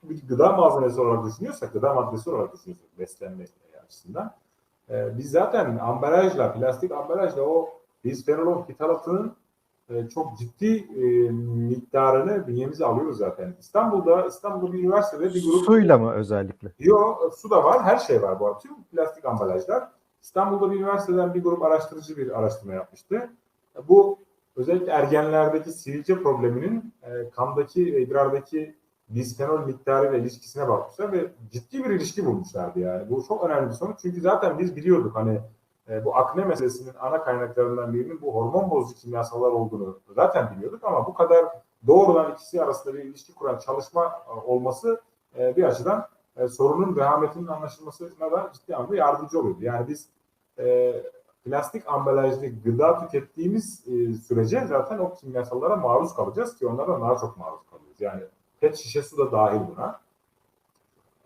bir 0.02 0.28
gıda 0.28 0.52
malzemesi 0.52 1.00
olarak 1.00 1.24
düşünüyorsak, 1.26 1.72
gıda 1.72 1.94
maddesi 1.94 2.30
olarak 2.30 2.54
düşünüyorsak 2.54 2.98
beslenme 2.98 3.44
açısından 3.84 4.34
e, 4.90 5.18
biz 5.18 5.30
zaten 5.30 5.78
ambalajla, 5.78 6.52
plastik 6.52 6.92
ambalajla 6.92 7.42
o 7.42 7.70
bisfenol 8.04 8.64
fitalatının 8.64 9.36
e, 9.94 10.08
çok 10.08 10.38
ciddi 10.38 10.76
e, 10.76 11.30
miktarını 11.30 12.46
bünyemize 12.46 12.84
alıyoruz 12.84 13.18
zaten. 13.18 13.54
İstanbul'da 13.60 14.26
İstanbul'da 14.26 14.72
bir 14.72 14.78
üniversitede 14.78 15.34
bir 15.34 15.44
grup 15.44 15.64
Suyla 15.64 15.98
mı 15.98 16.12
özellikle? 16.12 16.72
Yok, 16.78 17.34
su 17.36 17.50
da 17.50 17.64
var, 17.64 17.82
her 17.82 17.98
şey 17.98 18.22
var 18.22 18.40
bu 18.40 18.46
arada. 18.46 18.58
Tüm 18.58 18.82
plastik 18.82 19.24
ambalajlar. 19.24 19.88
İstanbul'da 20.22 20.72
bir 20.72 20.76
üniversiteden 20.76 21.34
bir 21.34 21.42
grup 21.42 21.62
araştırıcı 21.62 22.16
bir 22.16 22.38
araştırma 22.38 22.74
yapmıştı. 22.74 23.30
Bu 23.88 24.18
özellikle 24.56 24.92
ergenlerdeki 24.92 25.72
sivilce 25.72 26.22
probleminin 26.22 26.94
e, 27.02 27.30
kandaki 27.30 27.82
idrardaki 27.82 28.74
bisfenol 29.08 29.66
miktarı 29.66 30.12
ve 30.12 30.18
ilişkisine 30.18 30.68
bakmışlar 30.68 31.12
ve 31.12 31.32
ciddi 31.52 31.84
bir 31.84 31.90
ilişki 31.90 32.26
bulmuşlardı 32.26 32.80
yani. 32.80 33.10
Bu 33.10 33.24
çok 33.28 33.44
önemli 33.44 33.68
bir 33.68 33.74
sonuç 33.74 33.98
çünkü 34.02 34.20
zaten 34.20 34.58
biz 34.58 34.76
biliyorduk 34.76 35.16
hani 35.16 35.40
e, 35.88 36.04
bu 36.04 36.16
akne 36.16 36.44
meselesinin 36.44 36.94
ana 37.00 37.24
kaynaklarından 37.24 37.94
birinin 37.94 38.22
bu 38.22 38.34
hormon 38.34 38.70
bozucu 38.70 39.00
kimyasallar 39.00 39.50
olduğunu 39.50 39.98
zaten 40.14 40.50
biliyorduk 40.56 40.84
ama 40.84 41.06
bu 41.06 41.14
kadar 41.14 41.44
doğrudan 41.86 42.32
ikisi 42.32 42.62
arasında 42.62 42.94
bir 42.94 43.04
ilişki 43.04 43.34
kuran 43.34 43.58
çalışma 43.58 44.22
e, 44.28 44.32
olması 44.46 45.00
e, 45.38 45.56
bir 45.56 45.64
açıdan 45.64 46.08
e, 46.36 46.48
sorunun 46.48 46.96
vehametinin 46.96 47.46
anlaşılmasına 47.46 48.30
da 48.30 48.50
ciddi 48.52 48.76
anlamda 48.76 48.96
yardımcı 48.96 49.40
oluyordu. 49.40 49.58
Yani 49.60 49.88
biz 49.88 50.08
e, 50.58 50.94
plastik 51.44 51.88
ambalajlı 51.88 52.46
gıda 52.46 52.98
tükettiğimiz 52.98 53.84
e, 53.86 54.14
sürece 54.14 54.66
zaten 54.66 54.98
o 54.98 55.14
kimyasallara 55.14 55.76
maruz 55.76 56.14
kalacağız 56.14 56.56
ki 56.56 56.66
onlardan 56.66 57.00
daha 57.00 57.18
çok 57.18 57.36
maruz 57.36 57.60
kalıyoruz. 57.70 58.00
Yani 58.00 58.22
pet 58.60 58.76
şişe 58.76 59.02
su 59.02 59.18
da 59.18 59.32
dahil 59.32 59.60
buna. 59.76 60.00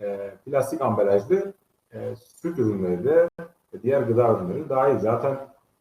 E, 0.00 0.34
plastik 0.44 0.80
ambalajlı 0.80 1.52
e, 1.92 2.16
süt 2.16 2.58
ürünleri 2.58 3.04
de 3.04 3.28
diğer 3.82 4.02
gıda 4.02 4.28
ürünleri 4.28 4.68
dahil. 4.68 4.98
Zaten 4.98 5.36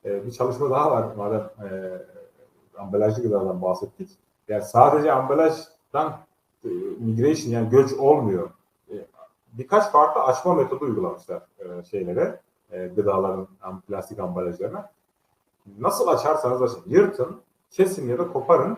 e, 0.05 0.25
bir 0.25 0.31
çalışma 0.31 0.69
daha 0.69 0.91
var 0.91 1.15
madem 1.17 1.39
e, 1.39 1.69
ambalajlı 2.77 3.23
gıdadan 3.23 3.61
bahsettik. 3.61 4.09
Yani 4.47 4.63
sadece 4.63 5.11
ambalajdan 5.11 6.17
e, 6.63 6.69
migration 6.99 7.51
yani 7.51 7.69
göç 7.69 7.93
olmuyor. 7.93 8.49
E, 8.89 8.95
birkaç 9.53 9.91
farklı 9.91 10.21
açma 10.21 10.53
metodu 10.53 10.85
uygulamışlar 10.85 11.41
e, 11.59 11.83
şeylere, 11.83 12.39
e, 12.71 12.87
gıdaların 12.87 13.47
plastik 13.87 14.19
ambalajlarına. 14.19 14.89
Nasıl 15.79 16.07
açarsanız 16.07 16.61
açın, 16.61 16.83
yırtın, 16.85 17.41
kesin 17.71 18.09
ya 18.09 18.17
da 18.17 18.27
koparın. 18.27 18.77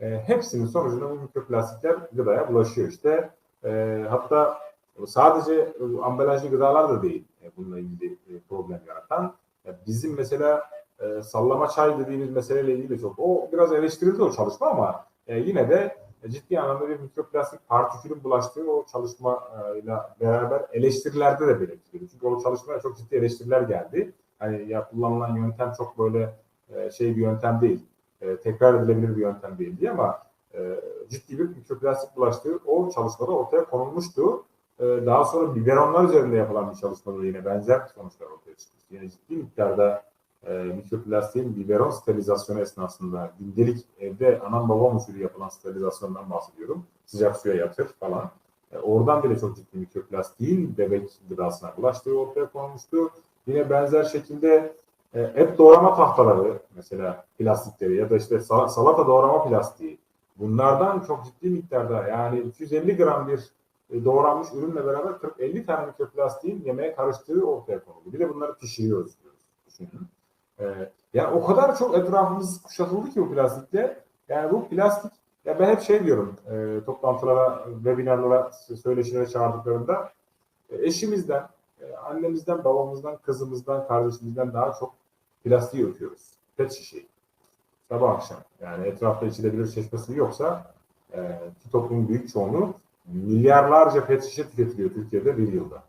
E, 0.00 0.22
hepsinin 0.26 0.66
sonucunda 0.66 1.10
bu 1.10 1.14
mikroplastikler 1.14 1.96
gıdaya 2.12 2.48
bulaşıyor 2.48 2.88
işte. 2.88 3.30
E, 3.64 4.04
hatta 4.10 4.58
sadece 5.06 5.54
e, 5.54 6.02
ambalajlı 6.02 6.48
gıdalar 6.48 6.88
da 6.88 7.02
değil 7.02 7.24
e, 7.42 7.50
bununla 7.56 7.78
ilgili 7.78 8.12
e, 8.12 8.40
problem 8.48 8.80
yaratan. 8.88 9.34
Bizim 9.86 10.16
mesela 10.16 10.62
sallama 11.22 11.68
çay 11.68 11.98
dediğimiz 11.98 12.30
meseleyle 12.30 12.72
ilgili 12.72 12.88
de 12.88 12.98
çok. 12.98 13.18
O 13.18 13.48
biraz 13.52 13.72
eleştirildi 13.72 14.22
o 14.22 14.32
çalışma 14.32 14.66
ama 14.66 15.04
yine 15.28 15.70
de 15.70 15.96
ciddi 16.28 16.60
anlamda 16.60 16.88
bir 16.88 17.00
mikroplastik 17.00 17.68
partikülün 17.68 18.24
bulaştığı 18.24 18.72
o 18.72 18.86
çalışmayla 18.92 20.16
beraber 20.20 20.66
eleştirilerde 20.72 21.46
de 21.46 21.60
belirtiliyor. 21.60 22.10
Çünkü 22.12 22.26
o 22.26 22.42
çalışmaya 22.42 22.80
çok 22.80 22.96
ciddi 22.96 23.16
eleştiriler 23.16 23.62
geldi. 23.62 24.12
Hani 24.38 24.68
ya 24.68 24.88
kullanılan 24.88 25.36
yöntem 25.36 25.72
çok 25.78 25.98
böyle 25.98 26.34
şey 26.90 27.16
bir 27.16 27.22
yöntem 27.22 27.60
değil. 27.60 27.86
Tekrar 28.42 28.74
edilebilir 28.74 29.16
bir 29.16 29.22
yöntem 29.22 29.58
değil 29.58 29.80
diye 29.80 29.90
ama 29.90 30.18
ciddi 31.08 31.38
bir 31.38 31.48
mikroplastik 31.48 32.16
bulaştığı 32.16 32.58
o 32.66 32.90
çalışmada 32.90 33.32
ortaya 33.32 33.64
konulmuştu. 33.64 34.44
E, 34.80 34.84
daha 34.84 35.24
sonra 35.24 35.54
biberonlar 35.54 36.04
üzerinde 36.04 36.36
yapılan 36.36 36.70
bir 36.70 36.76
çalışmada 36.76 37.26
yine 37.26 37.44
benzer 37.44 37.80
sonuçlar 37.94 38.26
ortaya 38.26 38.54
çıkmıştı. 38.56 38.94
Yine 38.94 39.10
ciddi 39.10 39.36
miktarda 39.36 40.02
e, 40.46 40.52
mikroplastiğin 40.52 41.56
biberon 41.56 41.90
sterilizasyonu 41.90 42.60
esnasında 42.60 43.32
gündelik 43.40 43.84
evde 44.00 44.40
anam 44.40 44.68
babam 44.68 44.96
usulü 44.96 45.22
yapılan 45.22 45.48
sterilizasyondan 45.48 46.30
bahsediyorum. 46.30 46.86
Sıcak 47.06 47.36
suya 47.36 47.54
yatır 47.54 47.86
falan. 48.00 48.30
E, 48.72 48.78
oradan 48.78 49.22
bile 49.22 49.38
çok 49.38 49.56
ciddi 49.56 49.78
mikroplastiğin 49.78 50.74
bebek 50.78 51.10
gıdasına 51.28 51.72
ulaştığı 51.78 52.18
ortaya 52.18 52.46
konmuştu. 52.46 53.10
Yine 53.46 53.70
benzer 53.70 54.04
şekilde 54.04 54.76
e, 55.14 55.20
et 55.20 55.58
doğrama 55.58 55.94
tahtaları 55.94 56.58
mesela 56.76 57.24
plastikleri 57.38 57.96
ya 57.96 58.10
da 58.10 58.16
işte 58.16 58.40
sal- 58.40 58.68
salata 58.68 59.06
doğrama 59.06 59.44
plastiği 59.48 59.98
bunlardan 60.36 61.00
çok 61.00 61.24
ciddi 61.24 61.50
miktarda 61.50 62.08
yani 62.08 62.40
250 62.40 62.96
gram 62.96 63.28
bir 63.28 63.40
doğranmış 64.04 64.48
ürünle 64.54 64.86
beraber 64.86 65.10
40-50 65.10 65.66
tane 65.66 65.86
mikroplastiğin 65.86 66.64
yemeğe 66.64 66.94
karıştığı 66.94 67.46
ortaya 67.46 67.84
konuldu. 67.84 68.12
Bir 68.12 68.18
de 68.18 68.34
bunları 68.34 68.58
pişiriyoruz 68.58 69.12
diyoruz. 69.22 69.40
Düşünün. 69.66 70.08
E, 70.60 70.92
yani 71.14 71.34
o 71.34 71.46
kadar 71.46 71.78
çok 71.78 71.94
etrafımız 71.94 72.62
kuşatıldı 72.62 73.10
ki 73.10 73.20
bu 73.20 73.34
plastikle. 73.34 74.00
Yani 74.28 74.52
bu 74.52 74.68
plastik 74.68 75.12
ya 75.44 75.58
ben 75.58 75.68
hep 75.68 75.80
şey 75.80 76.04
diyorum 76.04 76.36
e, 76.50 76.84
toplantılara, 76.86 77.64
webinarlara, 77.74 78.52
söyleşilere 78.82 79.26
çağırdıklarında 79.26 80.12
e, 80.70 80.86
eşimizden, 80.86 81.48
e, 81.80 81.96
annemizden, 81.96 82.64
babamızdan, 82.64 83.16
kızımızdan, 83.16 83.88
kardeşimizden 83.88 84.52
daha 84.52 84.72
çok 84.72 84.94
plastiği 85.44 85.86
öpüyoruz. 85.86 86.30
Pet 86.56 86.72
şişeyi. 86.72 87.06
Sabah 87.88 88.10
akşam. 88.10 88.38
Yani 88.60 88.86
etrafta 88.86 89.26
içilebilir 89.26 89.66
çeşmesi 89.66 90.16
yoksa 90.16 90.74
e, 91.14 91.40
toplumun 91.72 92.08
büyük 92.08 92.28
çoğunluğu 92.32 92.74
milyarlarca 93.06 94.06
pet 94.06 94.24
şişe 94.24 94.50
tüketiliyor 94.50 94.90
Türkiye'de 94.90 95.38
bir 95.38 95.52
yılda. 95.52 95.84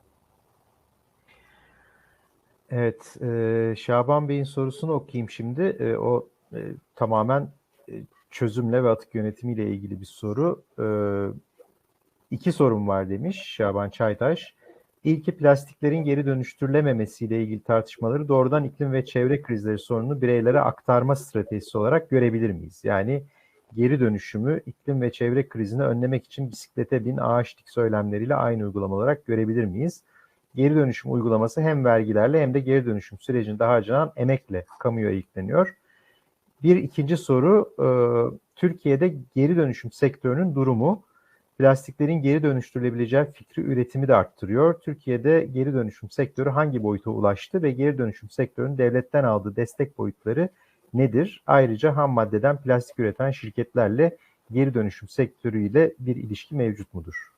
Evet, 2.71 3.17
e, 3.21 3.73
Şaban 3.77 4.29
Bey'in 4.29 4.43
sorusunu 4.43 4.93
okuyayım 4.93 5.29
şimdi. 5.29 5.61
E, 5.61 5.97
o 5.97 6.29
e, 6.53 6.59
tamamen 6.95 7.49
e, 7.89 7.93
çözümle 8.31 8.83
ve 8.83 8.89
atık 8.89 9.15
yönetimiyle 9.15 9.69
ilgili 9.69 10.01
bir 10.01 10.05
soru. 10.05 10.63
E, 10.79 10.85
iki 12.31 12.51
sorum 12.51 12.87
var 12.87 13.09
demiş 13.09 13.43
Şaban 13.45 13.89
Çaytaş. 13.89 14.55
İlki 15.03 15.37
plastiklerin 15.37 16.03
geri 16.03 16.25
dönüştürülememesiyle 16.25 17.43
ilgili 17.43 17.63
tartışmaları 17.63 18.27
doğrudan 18.27 18.63
iklim 18.63 18.93
ve 18.93 19.05
çevre 19.05 19.41
krizleri 19.41 19.79
sorununu 19.79 20.21
bireylere 20.21 20.59
aktarma 20.59 21.15
stratejisi 21.15 21.77
olarak 21.77 22.09
görebilir 22.09 22.51
miyiz? 22.51 22.81
Yani 22.83 23.23
geri 23.75 23.99
dönüşümü 23.99 24.61
iklim 24.65 25.01
ve 25.01 25.11
çevre 25.11 25.47
krizini 25.47 25.83
önlemek 25.83 26.25
için 26.25 26.51
bisiklete 26.51 27.05
bin 27.05 27.17
ağaç 27.17 27.57
dik 27.57 27.69
söylemleriyle 27.69 28.35
aynı 28.35 28.63
uygulama 28.63 28.95
olarak 28.95 29.25
görebilir 29.25 29.65
miyiz? 29.65 30.03
Geri 30.55 30.75
dönüşüm 30.75 31.11
uygulaması 31.11 31.61
hem 31.61 31.85
vergilerle 31.85 32.41
hem 32.41 32.53
de 32.53 32.59
geri 32.59 32.85
dönüşüm 32.85 33.19
sürecinde 33.19 33.63
harcanan 33.63 34.11
emekle 34.15 34.65
kamuya 34.79 35.11
yükleniyor. 35.11 35.75
Bir 36.63 36.75
ikinci 36.75 37.17
soru, 37.17 37.73
e, 37.79 37.87
Türkiye'de 38.55 39.13
geri 39.35 39.55
dönüşüm 39.55 39.91
sektörünün 39.91 40.55
durumu 40.55 41.03
plastiklerin 41.57 42.21
geri 42.21 42.43
dönüştürülebileceği 42.43 43.25
fikri 43.33 43.61
üretimi 43.61 44.07
de 44.07 44.15
arttırıyor. 44.15 44.79
Türkiye'de 44.79 45.47
geri 45.53 45.73
dönüşüm 45.73 46.09
sektörü 46.09 46.49
hangi 46.49 46.83
boyuta 46.83 47.11
ulaştı 47.11 47.63
ve 47.63 47.71
geri 47.71 47.97
dönüşüm 47.97 48.29
sektörünün 48.29 48.77
devletten 48.77 49.23
aldığı 49.23 49.55
destek 49.55 49.97
boyutları 49.97 50.49
nedir? 50.93 51.43
Ayrıca 51.47 51.95
ham 51.95 52.11
maddeden 52.11 52.57
plastik 52.57 52.99
üreten 52.99 53.31
şirketlerle 53.31 54.17
geri 54.51 54.73
dönüşüm 54.73 55.09
sektörüyle 55.09 55.93
bir 55.99 56.15
ilişki 56.15 56.55
mevcut 56.55 56.93
mudur? 56.93 57.31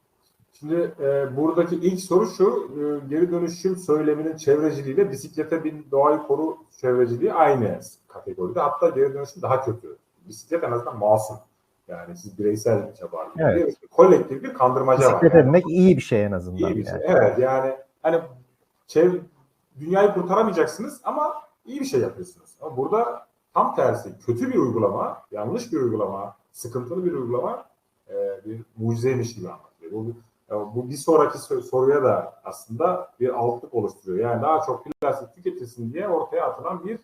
Şimdi 0.59 0.91
e, 0.99 1.37
buradaki 1.37 1.75
ilk 1.75 1.99
soru 1.99 2.27
şu, 2.27 2.71
e, 2.79 3.09
geri 3.09 3.31
dönüşüm 3.31 3.75
söyleminin 3.75 4.37
çevreciliğiyle 4.37 5.11
bisiklete 5.11 5.63
bin 5.63 5.87
doğayı 5.91 6.19
koru 6.19 6.57
çevreciliği 6.81 7.33
aynı 7.33 7.79
kategoride. 8.07 8.59
Hatta 8.59 8.89
geri 8.89 9.13
dönüşüm 9.13 9.41
daha 9.41 9.65
kötü. 9.65 9.97
Bisiklet 10.27 10.63
en 10.63 10.71
azından 10.71 10.97
masum. 10.97 11.37
Yani 11.87 12.17
siz 12.17 12.39
bireysel 12.39 12.93
çaba. 12.95 13.27
Evet. 13.37 13.75
Kolektif 13.91 14.43
bir 14.43 14.53
kandırmaca 14.53 15.05
var. 15.05 15.21
Bisiklet 15.21 15.45
binmek 15.45 15.63
iyi 15.69 15.97
bir 15.97 16.01
şey 16.01 16.25
en 16.25 16.31
azından. 16.31 16.57
İyi 16.57 16.77
bir 16.77 16.85
şey. 16.85 16.93
yani. 16.93 17.03
Evet 17.07 17.39
yani 17.39 17.75
hani 18.03 18.21
çev 18.87 19.13
dünyayı 19.79 20.13
kurtaramayacaksınız 20.13 21.01
ama 21.03 21.33
iyi 21.65 21.79
bir 21.79 21.85
şey 21.85 21.99
yapıyorsunuz. 21.99 22.49
Ama 22.61 22.77
burada 22.77 23.28
tam 23.53 23.75
tersi 23.75 24.19
kötü 24.25 24.49
bir 24.49 24.55
uygulama, 24.55 25.23
yanlış 25.31 25.73
bir 25.73 25.77
uygulama, 25.77 26.35
sıkıntılı 26.51 27.05
bir 27.05 27.11
uygulama 27.11 27.65
e, 28.09 28.45
bir 28.45 28.61
mucizeymiş 28.77 29.35
gibi 29.35 29.49
anlatıyor. 29.49 29.91
Bu, 29.91 30.13
bu 30.75 30.89
bir 30.89 30.95
sonraki 30.95 31.37
soruya 31.37 32.03
da 32.03 32.41
aslında 32.43 33.11
bir 33.19 33.29
altlık 33.29 33.73
oluşturuyor. 33.73 34.29
Yani 34.29 34.41
daha 34.41 34.61
çok 34.65 34.85
plastik 34.85 35.33
tüketilsin 35.33 35.93
diye 35.93 36.07
ortaya 36.07 36.45
atılan 36.45 36.85
bir 36.85 36.99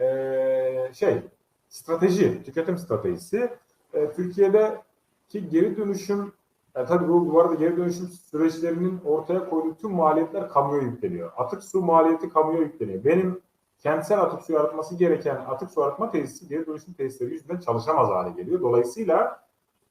e, 0.00 0.92
şey 0.94 1.22
strateji, 1.68 2.42
tüketim 2.44 2.78
stratejisi. 2.78 3.50
E, 3.94 4.12
Türkiye'deki 4.12 5.48
geri 5.48 5.76
dönüşüm 5.76 6.32
yani 6.76 6.88
tabii 6.88 7.08
bu, 7.08 7.32
bu 7.32 7.40
arada 7.40 7.54
geri 7.54 7.76
dönüşüm 7.76 8.08
süreçlerinin 8.08 9.00
ortaya 9.04 9.50
koyduğu 9.50 9.74
tüm 9.74 9.90
maliyetler 9.90 10.48
kamuya 10.48 10.82
yükleniyor. 10.82 11.32
Atık 11.36 11.64
su 11.64 11.80
maliyeti 11.80 12.28
kamuya 12.28 12.58
yükleniyor. 12.58 13.04
Benim 13.04 13.40
kentsel 13.78 14.20
atık 14.20 14.42
su 14.42 14.58
arıtması 14.58 14.94
gereken 14.94 15.36
atık 15.36 15.70
su 15.70 15.82
arıtma 15.82 16.10
tesisi 16.10 16.48
geri 16.48 16.66
dönüşüm 16.66 16.94
tesisleri 16.94 17.32
yüzünden 17.32 17.60
çalışamaz 17.60 18.08
hale 18.08 18.30
geliyor. 18.30 18.60
Dolayısıyla 18.60 19.42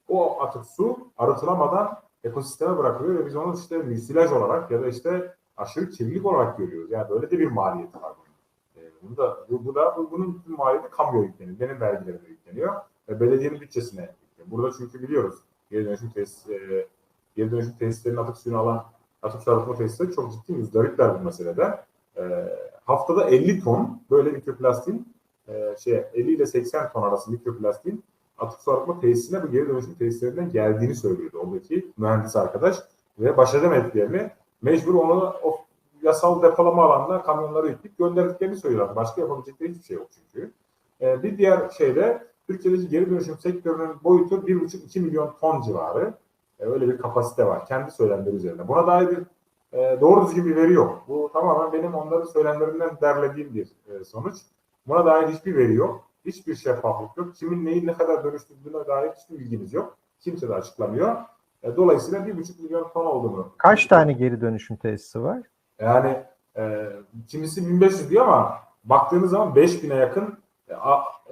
o 0.08 0.42
atık 0.42 0.66
su 0.66 0.98
arıtılamadan 1.18 2.00
ekosisteme 2.24 2.78
bırakılıyor 2.78 3.18
ve 3.18 3.26
biz 3.26 3.36
onu 3.36 3.54
işte 3.54 3.78
müsilaj 3.78 4.32
olarak 4.32 4.70
ya 4.70 4.82
da 4.82 4.86
işte 4.86 5.34
aşırı 5.56 5.90
kirlilik 5.90 6.26
olarak 6.26 6.58
görüyoruz. 6.58 6.90
Yani 6.90 7.10
böyle 7.10 7.30
de 7.30 7.38
bir 7.38 7.50
maliyeti 7.50 8.02
var 8.02 8.12
bunun. 8.18 8.84
E, 8.84 8.90
bunu 9.02 9.16
da, 9.16 9.38
bu, 9.50 9.64
bu 9.64 9.74
da 9.74 9.96
bu, 9.96 10.10
bunun 10.10 10.42
maliyeti 10.46 10.90
kamuya 10.90 11.22
yükleniyor. 11.22 11.60
Benim 11.60 11.80
vergilerime 11.80 12.28
yükleniyor. 12.28 12.74
Ve 13.08 13.20
belediyenin 13.20 13.60
bütçesine 13.60 14.00
yükleniyor. 14.00 14.50
Burada 14.50 14.76
çünkü 14.78 15.02
biliyoruz 15.02 15.38
geri 15.70 15.84
dönüşüm 15.84 16.10
tesis, 16.10 16.48
e, 16.48 16.86
geri 17.36 17.50
dönüşüm 17.50 17.72
tesislerinin 17.72 18.20
atık 18.20 18.36
suyunu 18.36 18.58
alan 18.58 18.84
atık 19.22 19.42
su 19.42 19.52
arıtma 19.52 19.74
tesisleri 19.74 20.12
çok 20.12 20.32
ciddi 20.32 20.52
müzdaripler 20.52 21.20
bu 21.20 21.24
meselede. 21.24 21.84
E, 22.16 22.22
haftada 22.88 23.24
50 23.24 23.60
ton 23.64 24.02
böyle 24.10 24.30
mikroplastiğin 24.30 25.08
e, 25.48 25.74
şey 25.78 26.04
50 26.14 26.32
ile 26.32 26.46
80 26.46 26.92
ton 26.92 27.02
arası 27.02 27.30
mikroplastiğin 27.30 28.04
atık 28.38 28.60
su 28.60 28.72
arıtma 28.72 29.00
tesisine 29.00 29.42
bu 29.42 29.50
geri 29.50 29.68
dönüşüm 29.68 29.94
tesislerinden 29.94 30.50
geldiğini 30.52 30.94
söylüyordu 30.94 31.38
oradaki 31.38 31.92
mühendis 31.96 32.36
arkadaş 32.36 32.76
ve 33.18 33.36
baş 33.36 33.54
edemediklerini 33.54 34.30
mecbur 34.62 34.94
onu 34.94 35.34
o 35.42 35.58
yasal 36.02 36.42
depolama 36.42 36.84
alanına 36.84 37.22
kamyonlara 37.22 37.68
yükleyip 37.68 37.98
gönderdiklerini 37.98 38.56
söylüyorlar. 38.56 38.96
Başka 38.96 39.20
yapabilecekleri 39.20 39.70
hiçbir 39.70 39.84
şey 39.84 39.96
yok 39.96 40.08
çünkü. 40.10 40.52
E, 41.00 41.22
bir 41.22 41.38
diğer 41.38 41.68
şeyde 41.68 42.26
Türkiye'deki 42.46 42.88
geri 42.88 43.10
dönüşüm 43.10 43.38
sektörünün 43.38 44.04
boyutu 44.04 44.36
1,5-2 44.36 45.00
milyon 45.00 45.34
ton 45.40 45.62
civarı. 45.62 46.14
E, 46.60 46.64
öyle 46.64 46.88
bir 46.88 46.98
kapasite 46.98 47.46
var. 47.46 47.66
Kendi 47.66 47.90
söylemleri 47.90 48.36
üzerine. 48.36 48.68
Buna 48.68 48.86
dair 48.86 49.08
bir 49.08 49.18
e, 49.72 49.98
doğru 50.00 50.26
düzgün 50.26 50.46
bir 50.46 50.56
veri 50.56 50.72
yok. 50.72 51.04
Bu 51.08 51.30
tamamen 51.32 51.72
benim 51.72 51.94
onların 51.94 52.26
söylemlerinden 52.26 52.90
derlediğim 53.00 53.54
bir 53.54 53.68
e, 53.88 54.04
sonuç. 54.04 54.36
Buna 54.86 55.06
dair 55.06 55.28
hiçbir 55.28 55.56
veri 55.56 55.74
yok. 55.74 56.04
Hiçbir 56.24 56.54
şeffaflık 56.54 57.16
yok. 57.16 57.34
Kimin 57.34 57.64
neyi 57.64 57.86
ne 57.86 57.92
kadar 57.92 58.24
dönüştürdüğüne 58.24 58.86
dair 58.86 59.10
hiçbir 59.10 59.38
bilgimiz 59.38 59.72
yok. 59.72 59.96
Kimse 60.20 60.48
de 60.48 60.54
açıklamıyor. 60.54 61.16
E, 61.62 61.76
dolayısıyla 61.76 62.20
1,5 62.20 62.62
milyon 62.62 62.88
ton 62.88 63.06
olduğunu. 63.06 63.52
Kaç 63.58 63.86
tane 63.86 64.12
geri 64.12 64.40
dönüşüm 64.40 64.76
tesisi 64.76 65.22
var? 65.22 65.42
Yani 65.80 66.22
e, 66.56 66.88
kimisi 67.28 67.68
1500 67.68 68.10
diyor 68.10 68.26
ama 68.26 68.58
baktığınız 68.84 69.30
zaman 69.30 69.54
5000'e 69.54 69.96
yakın 69.96 70.38
e, 70.68 70.74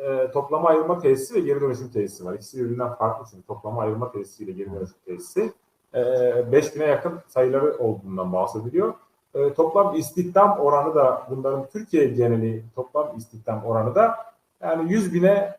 e, 0.02 0.30
toplama 0.30 0.68
ayırma 0.68 0.98
tesisi 0.98 1.34
ve 1.34 1.40
geri 1.40 1.60
dönüşüm 1.60 1.90
tesisi 1.90 2.24
var. 2.24 2.34
İkisi 2.34 2.58
birbirinden 2.58 2.94
farklı 2.94 3.26
çünkü 3.30 3.46
toplama 3.46 3.82
ayırma 3.82 4.12
tesisiyle 4.12 4.52
geri 4.52 4.72
dönüşüm 4.72 4.98
tesisi 5.04 5.52
e, 5.96 6.00
5000'e 6.00 6.86
yakın 6.86 7.20
sayıları 7.28 7.78
olduğundan 7.78 8.32
bahsediliyor. 8.32 8.94
E, 9.34 9.54
toplam 9.54 9.94
istihdam 9.94 10.58
oranı 10.58 10.94
da 10.94 11.26
bunların 11.30 11.66
Türkiye 11.72 12.06
geneli 12.06 12.64
toplam 12.74 13.16
istihdam 13.16 13.64
oranı 13.64 13.94
da 13.94 14.16
yani 14.60 14.92
100 14.92 15.14
bine 15.14 15.56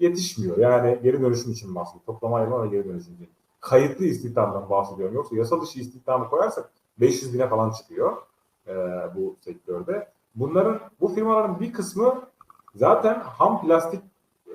yetişmiyor. 0.00 0.58
Yani 0.58 0.98
geri 1.02 1.22
dönüşüm 1.22 1.52
için 1.52 1.74
bahsediyor. 1.74 2.04
Toplama 2.06 2.36
ayırma 2.36 2.62
ve 2.62 2.68
geri 2.68 2.84
dönüşüm 2.84 3.14
için. 3.14 3.28
Kayıtlı 3.60 4.04
istihdamdan 4.04 4.70
bahsediyorum. 4.70 5.14
Yoksa 5.14 5.36
yasa 5.36 5.62
dışı 5.62 5.80
istihdamı 5.80 6.28
koyarsak 6.28 6.70
500 7.00 7.34
bine 7.34 7.48
falan 7.48 7.70
çıkıyor 7.70 8.16
e, 8.66 8.74
bu 9.16 9.36
sektörde. 9.40 10.08
Bunların, 10.34 10.80
bu 11.00 11.08
firmaların 11.08 11.60
bir 11.60 11.72
kısmı 11.72 12.22
zaten 12.74 13.20
ham 13.20 13.62
plastik 13.62 14.00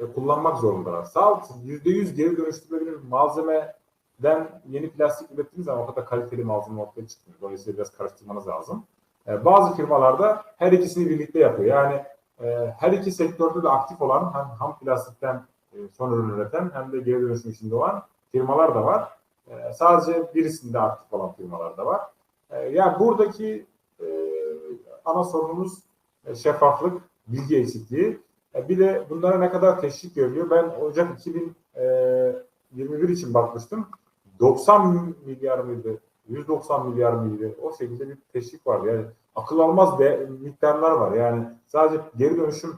e, 0.02 0.14
kullanmak 0.14 0.58
zorundalar. 0.58 1.04
Sağ 1.04 1.32
%100 1.66 2.16
geri 2.16 2.38
dönüştürülebilir 2.38 2.98
malzemeden 4.24 4.62
yeni 4.68 4.90
plastik 4.90 5.32
ürettiğiniz 5.32 5.66
zaman 5.66 5.84
o 5.84 5.86
kadar 5.86 6.06
kaliteli 6.06 6.44
malzeme 6.44 6.82
ortaya 6.82 7.08
çıkmıyor. 7.08 7.42
Dolayısıyla 7.42 7.78
biraz 7.78 7.98
karıştırmanız 7.98 8.48
lazım. 8.48 8.84
E, 9.28 9.46
bazı 9.46 9.76
firmalarda 9.76 10.44
her 10.58 10.72
ikisini 10.72 11.10
birlikte 11.10 11.40
yapıyor. 11.40 11.70
Yani 11.70 12.04
e, 12.44 12.74
her 12.80 12.92
iki 12.92 13.12
sektörde 13.12 13.64
de 13.64 13.70
aktif 13.70 14.02
olan 14.02 14.34
hem 14.34 14.46
ham 14.46 14.80
plastikten 14.80 15.46
e, 15.74 15.78
son 15.98 16.12
ürün 16.12 16.30
üreten 16.30 16.72
hem 16.74 16.92
de 16.92 17.00
geri 17.00 17.22
dönüşüm 17.22 17.52
içinde 17.52 17.76
olan 17.76 18.04
firmalar 18.32 18.76
da 18.76 18.86
var. 18.86 19.10
E, 19.48 19.74
sadece 19.74 20.34
birisinde 20.36 20.80
aktif 20.80 21.14
olan 21.14 21.34
firmalar 21.34 21.78
da 21.78 21.86
var. 21.86 22.02
E, 22.50 22.60
yani 22.62 23.00
buradaki 23.00 23.66
e, 24.00 24.06
ana 25.06 25.24
sorunumuz 25.24 25.80
e, 26.26 26.36
şeffaflık, 26.36 27.02
bilgi 27.28 27.58
eksikliği. 27.58 28.20
E, 28.56 28.70
bir 28.70 28.80
de 28.80 29.06
bunlara 29.10 29.38
ne 29.38 29.50
kadar 29.50 29.82
teşvik 29.82 30.16
görülüyor. 30.16 30.50
Ben 30.50 30.70
Ocak 30.82 31.20
2021 31.20 33.10
için 33.10 33.34
bakmıştım. 33.34 33.88
90 34.40 35.16
milyar 35.26 35.60
mıydı? 35.60 36.00
190 36.28 36.90
milyar 36.90 37.14
mıydı? 37.14 37.56
O 37.62 37.74
şekilde 37.74 38.10
bir 38.10 38.18
teşvik 38.34 38.68
var. 38.68 38.84
Yani 38.84 39.06
akıl 39.36 39.60
almaz 39.60 40.00
de, 40.00 40.28
miktarlar 40.42 40.92
var. 40.92 41.12
Yani 41.12 41.46
sadece 41.68 42.02
geri 42.18 42.38
dönüşüm 42.38 42.74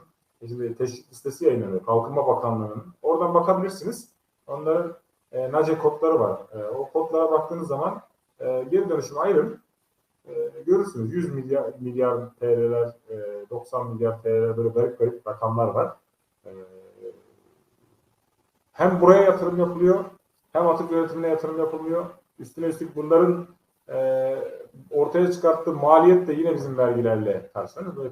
şimdi 0.48 0.76
teşvik 0.76 1.10
listesi 1.10 1.44
yayınlanıyor. 1.44 1.84
Kalkınma 1.84 2.26
Bakanlığı'nın. 2.26 2.84
Oradan 3.02 3.34
bakabilirsiniz. 3.34 4.08
Onların 4.46 4.94
e, 5.32 5.52
NACE 5.52 5.78
kodları 5.78 6.20
var. 6.20 6.40
E, 6.52 6.64
o 6.64 6.90
kodlara 6.90 7.32
baktığınız 7.32 7.68
zaman 7.68 8.02
e, 8.40 8.64
geri 8.70 8.88
dönüşüm 8.88 9.18
ayrım 9.18 9.58
e, 10.28 10.50
görürsünüz. 10.66 11.14
100 11.14 11.34
milyar, 11.34 11.72
milyar 11.80 12.34
TL'ler, 12.40 12.92
e, 13.10 13.50
90 13.50 13.86
milyar 13.90 14.22
TL'ler 14.22 14.56
böyle 14.56 14.68
garip 14.68 14.98
garip 14.98 15.26
rakamlar 15.26 15.68
var. 15.68 15.96
E, 16.46 16.50
hem 18.72 19.00
buraya 19.00 19.22
yatırım 19.22 19.58
yapılıyor 19.58 20.04
hem 20.52 20.66
atık 20.66 20.92
yönetimine 20.92 21.28
yatırım 21.28 21.58
yapılıyor. 21.58 22.06
Üstüne 22.38 22.66
üstlük 22.66 22.96
bunların 22.96 23.46
e, 23.88 24.36
ortaya 24.90 25.32
çıkarttığı 25.32 25.72
maliyet 25.72 26.28
de 26.28 26.32
yine 26.32 26.54
bizim 26.54 26.78
vergilerle 26.78 27.50
karşılanıyor. 27.54 27.96
Böyle 27.96 28.10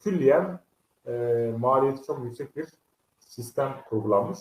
külliyen 0.00 0.58
e, 1.06 1.52
maliyeti 1.58 2.02
çok 2.02 2.24
yüksek 2.24 2.56
bir 2.56 2.66
sistem 3.18 3.72
kurgulanmış. 3.88 4.38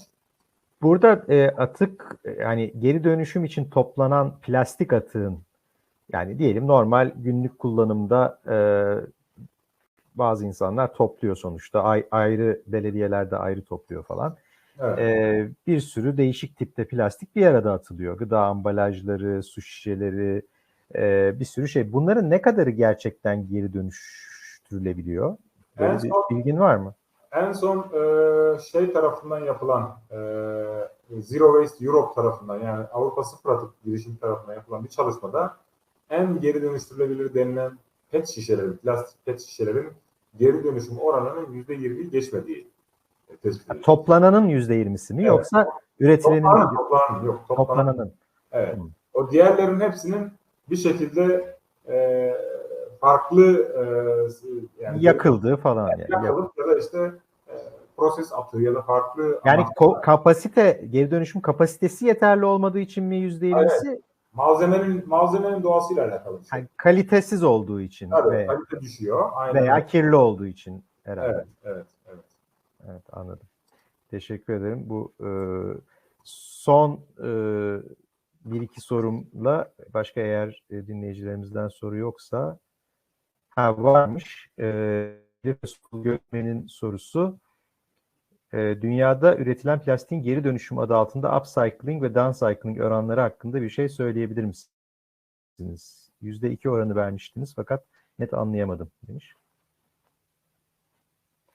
Burada 0.82 1.24
e, 1.30 1.50
atık 1.50 2.16
yani 2.40 2.74
geri 2.80 3.04
dönüşüm 3.04 3.46
için 3.46 3.66
toplanan 3.66 4.34
plastik 4.42 4.94
atığın 4.94 5.40
yani 6.12 6.40
diyelim 6.40 6.68
normal 6.68 7.12
günlük 7.16 7.60
kullanımda 7.60 8.40
e, 8.48 8.56
bazı 10.16 10.46
insanlar 10.46 10.94
topluyor 10.94 11.36
sonuçta 11.36 11.84
Ay, 11.84 12.08
ayrı 12.12 12.62
belediyelerde 12.68 13.38
ayrı 13.38 13.62
topluyor 13.66 14.04
falan. 14.04 14.36
Evet. 14.80 15.00
E, 15.00 15.50
bir 15.68 15.80
sürü 15.80 16.18
değişik 16.18 16.58
tipte 16.58 16.88
plastik 16.88 17.36
bir 17.36 17.46
arada 17.46 17.72
atılıyor. 17.74 18.18
Gıda 18.18 18.40
ambalajları, 18.40 19.44
su 19.44 19.62
şişeleri, 19.62 20.42
e, 20.96 21.34
bir 21.40 21.46
sürü 21.46 21.68
şey. 21.68 21.94
Bunların 21.94 22.30
ne 22.30 22.42
kadarı 22.42 22.70
gerçekten 22.70 23.48
geri 23.48 23.74
dönüştürülebiliyor? 23.74 25.38
Böyle 25.80 25.94
En 25.94 26.04
bir 26.04 26.10
son- 26.10 26.26
bilgin 26.32 26.60
var 26.60 26.76
mı? 26.76 26.94
En 27.32 27.52
son 27.52 27.78
e, 27.80 28.60
şey 28.60 28.94
tarafından 28.94 29.40
yapılan 29.40 29.98
e, 30.12 30.18
Zero 31.22 31.62
Waste 31.64 31.86
Europe 31.86 32.16
tarafından 32.16 32.60
yani 32.60 32.86
Avrupa 32.86 33.24
Sıfır 33.24 33.50
Atık 33.50 33.84
girişim 33.86 34.16
tarafından 34.16 34.54
yapılan 34.56 34.84
bir 34.84 34.90
çalışmada 34.90 35.58
en 36.10 36.40
geri 36.40 36.62
dönüştürülebilir 36.62 37.34
denilen 37.34 37.72
pet 38.12 38.28
şişelerin, 38.28 38.78
plastik 38.78 39.26
pet 39.26 39.42
şişelerin 39.42 39.90
geri 40.40 40.64
dönüşüm 40.64 40.98
oranının 40.98 41.46
%20'yi 41.54 42.10
geçmediği 42.10 42.68
tespit 43.44 43.72
edildi. 43.72 43.82
Toplananın 43.84 44.50
%20'si 44.50 45.14
mi 45.14 45.22
Evet. 45.22 45.30
yoksa 45.30 45.68
üretilenin 46.00 46.42
Toplanan, 46.44 46.76
toplanan, 46.76 47.24
yok 47.26 47.48
toplanan. 47.48 47.66
toplananın? 47.68 48.12
Evet. 48.52 48.78
Hı. 48.78 48.82
O 49.14 49.32
diğerlerin 49.32 49.80
hepsinin 49.80 50.32
bir 50.70 50.76
şekilde 50.76 51.56
e, 51.90 52.30
farklı 53.02 53.52
e, 54.80 54.84
yani 54.84 55.06
yakıldığı 55.06 55.56
falan 55.58 55.90
yani. 55.90 56.06
yakılıp 56.26 56.52
ya 56.58 56.68
da 56.68 56.78
işte 56.80 57.12
e, 57.48 57.54
proses 57.98 58.34
atığı 58.34 58.62
ya 58.62 58.76
da 58.76 58.82
farklı 58.82 59.40
Yani 59.46 59.62
ko- 59.62 60.02
kapasite, 60.02 60.86
geri 60.90 61.12
dönüşüm 61.12 61.42
kapasitesi 61.42 62.06
yeterli 62.06 62.46
olmadığı 62.46 62.80
için 62.80 63.04
mi 63.04 63.16
%20'si? 63.16 64.02
malzemenin 64.34 65.04
malzemenin 65.08 65.64
doğasıyla 65.64 66.04
alakalı 66.08 66.40
bir 66.42 66.46
şey. 66.46 66.60
Yani 66.60 66.68
kalitesiz 66.78 67.44
olduğu 67.44 67.82
için 67.82 68.10
Tabii, 68.10 68.30
veya, 68.32 68.48
kalite 68.48 68.82
düşüyor. 68.82 69.30
Aynen. 69.36 69.64
veya 69.64 69.86
kirli 69.86 70.16
olduğu 70.16 70.46
için 70.46 70.84
herhalde. 71.04 71.32
evet, 71.36 71.46
evet, 71.64 71.86
evet. 72.90 73.04
Anladım. 73.12 73.48
Teşekkür 74.10 74.54
ederim. 74.54 74.90
Bu 74.90 75.14
e, 75.20 75.30
son 76.24 77.06
e, 77.20 77.30
bir 78.46 78.62
iki 78.62 78.82
sorumla 78.82 79.74
başka 79.94 80.22
eğer 80.22 80.64
e, 80.70 80.88
dinleyicilerimizden 80.88 81.68
soru 81.68 81.98
yoksa 81.98 82.60
ha 83.50 83.84
varmış. 83.84 84.50
E, 84.60 85.24
Gökmen'in 85.94 86.68
sorusu. 86.68 87.40
E, 88.54 88.82
dünyada 88.82 89.38
üretilen 89.38 89.82
plastiğin 89.82 90.24
geri 90.24 90.44
dönüşüm 90.44 90.80
adı 90.80 90.96
altında 90.96 91.38
upcycling 91.38 92.04
ve 92.04 92.16
downcycling 92.16 92.82
oranları 92.82 93.22
hakkında 93.22 93.62
bir 93.62 93.70
şey 93.70 93.90
söyleyebilir 93.90 94.44
misiniz? 95.60 96.10
Yüzde 96.22 96.52
iki 96.52 96.70
oranı 96.70 96.96
vermiştiniz 96.96 97.54
fakat 97.56 97.86
net 98.20 98.34
anlayamadım 98.34 98.92
demiş. 99.08 99.36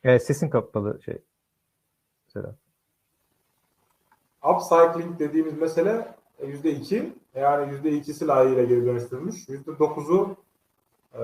E, 0.04 0.18
sesin 0.18 0.48
kapalı 0.50 1.00
şey. 1.02 1.18
Sedat. 2.26 2.54
Upcycling 4.44 5.18
dediğimiz 5.18 5.58
mesele 5.58 6.14
e, 6.38 6.46
yüzde 6.46 6.70
iki. 6.70 7.12
Yani 7.34 7.72
yüzde 7.72 7.90
ikisi 7.90 8.26
layığıyla 8.26 8.64
geri 8.64 8.86
dönüştürülmüş. 8.86 9.48
Yüzde 9.48 9.78
dokuzu 9.78 10.36
e, 11.14 11.20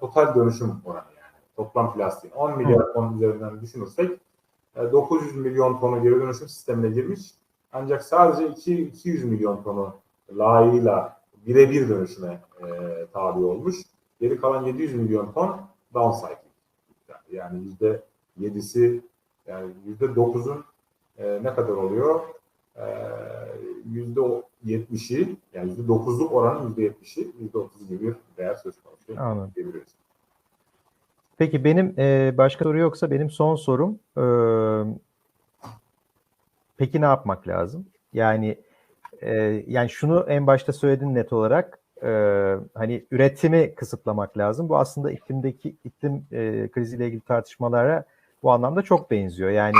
total 0.00 0.34
dönüşüm 0.34 0.80
oranı 0.84 1.12
yani. 1.16 1.36
Toplam 1.56 1.94
plastiğin. 1.94 2.34
10 2.34 2.58
milyar 2.58 2.92
ton 2.92 3.14
üzerinden 3.14 3.60
düşünürsek 3.60 4.20
e, 4.76 4.92
900 4.92 5.36
milyon 5.36 5.80
tonu 5.80 6.02
geri 6.02 6.14
dönüşüm 6.14 6.48
sistemine 6.48 6.90
girmiş. 6.90 7.34
Ancak 7.72 8.04
sadece 8.04 8.48
2, 8.48 8.82
200 8.82 9.24
milyon 9.24 9.62
tonu 9.62 9.94
layığıyla 10.36 11.20
birebir 11.46 11.88
dönüşüme 11.88 12.40
e, 12.60 12.66
tabi 13.12 13.44
olmuş. 13.44 13.76
Geri 14.20 14.40
kalan 14.40 14.64
700 14.64 14.94
milyon 14.94 15.32
ton 15.32 15.60
downcycling. 15.94 16.38
Yani 17.30 17.58
yüzde 17.58 18.02
yedisi 18.38 19.00
yani 19.46 19.72
yüzde 19.86 20.14
dokuzun 20.16 20.64
e, 21.18 21.40
ne 21.42 21.54
kadar 21.54 21.72
oluyor? 21.72 22.20
E, 22.76 22.84
Yüzde 23.92 24.20
yetmişi 24.64 25.36
yani 25.54 25.70
yüzde 25.70 25.88
dokuzluk 25.88 26.32
oranın 26.32 26.68
yüzde 26.68 26.82
yetmişi 26.82 27.28
yüzde 27.40 27.58
otuz 27.58 27.88
gibi 27.88 28.06
bir 28.06 28.14
değer 28.36 28.54
söz 28.54 28.74
konusu. 28.82 29.22
Anladım. 29.22 29.52
diyebiliriz. 29.56 29.88
Peki 31.38 31.64
benim 31.64 31.94
e, 31.98 32.34
başka 32.38 32.64
soru 32.64 32.78
yoksa 32.78 33.10
benim 33.10 33.30
son 33.30 33.56
sorum 33.56 33.98
e, 34.18 34.24
peki 36.76 37.00
ne 37.00 37.04
yapmak 37.04 37.48
lazım? 37.48 37.86
Yani 38.12 38.58
e, 39.20 39.32
yani 39.66 39.90
şunu 39.90 40.26
en 40.28 40.46
başta 40.46 40.72
söyledin 40.72 41.14
net 41.14 41.32
olarak 41.32 41.78
e, 42.02 42.08
hani 42.74 43.04
üretimi 43.10 43.74
kısıtlamak 43.74 44.38
lazım. 44.38 44.68
Bu 44.68 44.76
aslında 44.76 45.10
iklimdeki 45.10 45.76
iklim 45.84 46.26
e, 46.32 46.68
kriziyle 46.68 47.06
ilgili 47.06 47.20
tartışmalara 47.20 48.04
bu 48.42 48.52
anlamda 48.52 48.82
çok 48.82 49.10
benziyor. 49.10 49.50
Yani 49.50 49.76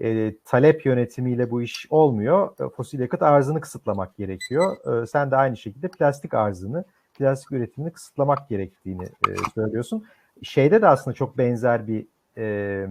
e, 0.00 0.34
talep 0.44 0.86
yönetimiyle 0.86 1.50
bu 1.50 1.62
iş 1.62 1.86
olmuyor. 1.90 2.50
E, 2.60 2.68
fosil 2.68 3.00
yakıt 3.00 3.22
arzını 3.22 3.60
kısıtlamak 3.60 4.16
gerekiyor. 4.16 5.02
E, 5.02 5.06
sen 5.06 5.30
de 5.30 5.36
aynı 5.36 5.56
şekilde 5.56 5.88
plastik 5.88 6.34
arzını, 6.34 6.84
plastik 7.14 7.52
üretimini 7.52 7.92
kısıtlamak 7.92 8.48
gerektiğini 8.48 9.04
e, 9.04 9.30
söylüyorsun. 9.54 10.04
Şeyde 10.42 10.82
de 10.82 10.88
aslında 10.88 11.14
çok 11.14 11.38
benzer 11.38 11.86
bir 11.86 12.06
e, 12.36 12.86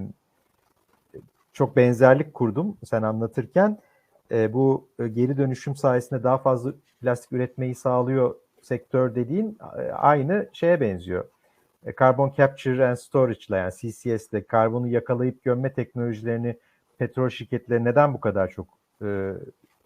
çok 1.53 1.75
benzerlik 1.75 2.33
kurdum 2.33 2.77
sen 2.85 3.01
anlatırken. 3.01 3.77
E, 4.31 4.53
bu 4.53 4.87
e, 4.99 5.07
geri 5.07 5.37
dönüşüm 5.37 5.75
sayesinde 5.75 6.23
daha 6.23 6.37
fazla 6.37 6.73
plastik 7.01 7.31
üretmeyi 7.31 7.75
sağlıyor 7.75 8.35
sektör 8.61 9.15
dediğin 9.15 9.57
e, 9.77 9.91
aynı 9.91 10.49
şeye 10.53 10.81
benziyor. 10.81 11.25
E, 11.87 11.93
Carbon 11.99 12.33
Capture 12.37 12.87
and 12.87 12.95
Storage 12.95 13.39
ile 13.49 13.57
yani 13.57 13.71
CCS 13.71 14.33
ile 14.33 14.43
karbonu 14.43 14.87
yakalayıp 14.87 15.43
gömme 15.43 15.73
teknolojilerini 15.73 16.57
petrol 16.99 17.29
şirketleri 17.29 17.83
neden 17.83 18.13
bu 18.13 18.19
kadar 18.19 18.47
çok 18.47 18.67
e, 19.01 19.33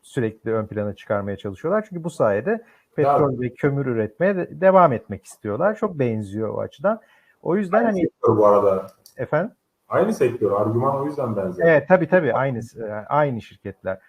sürekli 0.01 0.53
ön 0.53 0.65
plana 0.65 0.93
çıkarmaya 0.93 1.37
çalışıyorlar? 1.37 1.85
Çünkü 1.89 2.03
bu 2.03 2.09
sayede 2.09 2.63
petrol 2.95 3.41
ve 3.41 3.53
kömür 3.53 3.85
üretmeye 3.85 4.35
de- 4.35 4.61
devam 4.61 4.93
etmek 4.93 5.25
istiyorlar. 5.25 5.75
Çok 5.75 5.99
benziyor 5.99 6.49
o 6.49 6.59
açıdan. 6.59 7.01
O 7.41 7.55
yüzden 7.55 7.77
Aynı 7.77 7.87
hani 7.87 8.01
sektör 8.01 8.37
bu 8.37 8.45
arada. 8.47 8.87
efendim 9.17 9.51
Aynı 9.89 10.13
sektör. 10.13 10.51
Argüman 10.51 11.01
o 11.01 11.05
yüzden 11.05 11.35
benzer. 11.35 11.67
Evet 11.67 11.87
tabii 11.87 12.07
tabii 12.07 12.33
aynı 12.33 12.59
e, 12.59 12.91
aynı 13.09 13.41
şirketler. 13.41 13.99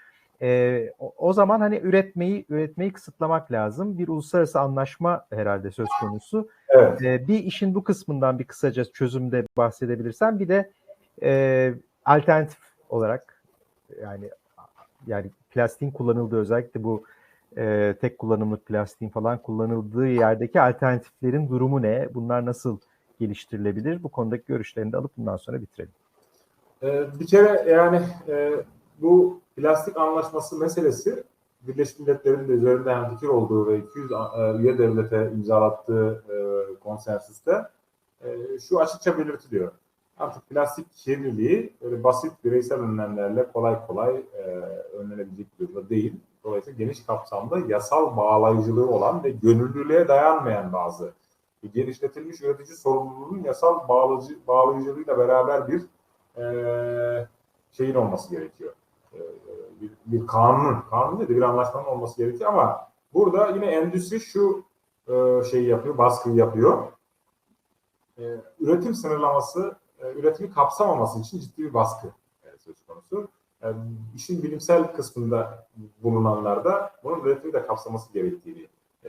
Ee, 0.43 0.93
o, 1.19 1.33
zaman 1.33 1.61
hani 1.61 1.77
üretmeyi 1.77 2.47
üretmeyi 2.49 2.93
kısıtlamak 2.93 3.53
lazım. 3.53 3.99
Bir 3.99 4.09
uluslararası 4.09 4.61
anlaşma 4.61 5.27
herhalde 5.31 5.71
söz 5.71 5.89
konusu. 6.01 6.49
Evet. 6.69 7.03
Ee, 7.03 7.29
bir 7.29 7.39
işin 7.39 7.75
bu 7.75 7.85
kısmından 7.85 8.39
bir 8.39 8.45
kısaca 8.45 8.85
çözümde 8.85 9.47
bahsedebilirsem 9.57 10.39
bir 10.39 10.49
de 10.49 10.71
e, 11.23 11.75
alternatif 12.05 12.59
olarak 12.89 13.43
yani 14.03 14.31
yani 15.07 15.31
plastiğin 15.51 15.93
kullanıldığı 15.93 16.41
özellikle 16.41 16.85
bu 16.85 17.05
e, 17.57 17.95
tek 18.01 18.19
kullanımlık 18.19 18.67
plastiğin 18.67 19.11
falan 19.11 19.43
kullanıldığı 19.43 20.07
yerdeki 20.07 20.61
alternatiflerin 20.61 21.49
durumu 21.49 21.83
ne? 21.83 22.09
Bunlar 22.15 22.47
nasıl 22.47 22.79
geliştirilebilir? 23.21 24.03
Bu 24.03 24.09
konudaki 24.09 24.45
görüşlerini 24.47 24.93
de 24.93 24.97
alıp 24.97 25.17
bundan 25.17 25.37
sonra 25.37 25.61
bitirelim. 25.61 25.93
Ee, 26.83 27.21
bir 27.21 27.27
kere 27.27 27.71
yani 27.71 28.01
e, 28.29 28.53
bu 28.99 29.42
plastik 29.57 29.97
anlaşması 29.97 30.59
meselesi 30.59 31.25
Birleşmiş 31.63 31.99
Milletler'in 31.99 32.49
de 32.49 32.53
üzerinde 32.53 32.95
hem 32.95 33.11
fikir 33.11 33.29
olduğu 33.29 33.67
ve 33.67 33.79
200 33.79 34.13
e, 34.13 34.17
üye 34.59 34.79
devlete 34.79 35.31
imzalattığı 35.35 36.25
e, 36.29 36.35
konsensüste 36.81 37.69
e, 38.25 38.59
şu 38.69 38.81
açıkça 38.81 39.19
belirtiliyor. 39.19 39.73
Artık 40.19 40.49
plastik 40.49 40.93
kirliliği 40.93 41.73
böyle 41.83 42.05
basit 42.05 42.33
bireysel 42.45 42.79
önlemlerle 42.81 43.47
kolay 43.53 43.87
kolay 43.87 44.23
e, 44.35 44.43
önlenebilecek 44.97 45.47
bir 45.61 45.67
durumda 45.67 45.89
değil. 45.89 46.15
Dolayısıyla 46.45 46.85
geniş 46.85 47.07
kapsamda 47.07 47.59
yasal 47.59 48.17
bağlayıcılığı 48.17 48.91
olan 48.91 49.25
ve 49.25 49.31
gönüllülüğe 49.31 50.09
dayanmayan 50.09 50.73
bazı 50.73 51.13
genişletilmiş 51.75 52.43
üretici 52.43 52.77
sorumluluğunun 52.77 53.45
yasal 53.45 53.89
bağlayıcı, 53.89 54.39
bağlayıcılığıyla 54.49 55.19
beraber 55.19 55.69
bir 55.69 55.83
e, 56.43 57.27
şeyin 57.73 57.95
olması 57.95 58.31
gerekiyor. 58.31 58.73
E, 59.15 59.21
bir, 59.81 59.91
bir 60.07 60.27
kanun, 60.27 60.81
kanun 60.91 61.19
değil 61.19 61.29
de 61.29 61.37
bir 61.37 61.43
anlaşmanın 61.43 61.87
olması 61.87 62.17
gerekiyor 62.17 62.53
ama 62.53 62.89
burada 63.13 63.49
yine 63.49 63.67
endüstri 63.67 64.21
şu 64.21 64.65
e, 65.09 65.45
şeyi 65.51 65.69
yapıyor, 65.69 65.99
baskıyı 65.99 66.37
yapıyor. 66.37 66.83
E, 68.19 68.23
üretim 68.61 68.95
sınırlaması, 68.95 69.77
üretimi 70.15 70.51
kapsamaması 70.51 71.19
için 71.19 71.41
ciddi 71.41 71.63
bir 71.63 71.75
baskı 71.75 72.09
söz 72.59 72.87
konusu. 72.87 73.29
Yani 73.63 73.77
işin 74.15 74.43
bilimsel 74.43 74.93
kısmında 74.93 75.69
bulunanlar 76.03 76.65
da 76.65 76.93
bunun 77.05 77.21
üretimi 77.21 77.53
de 77.53 77.67
kapsaması 77.67 78.13
gerektiğini 78.13 78.69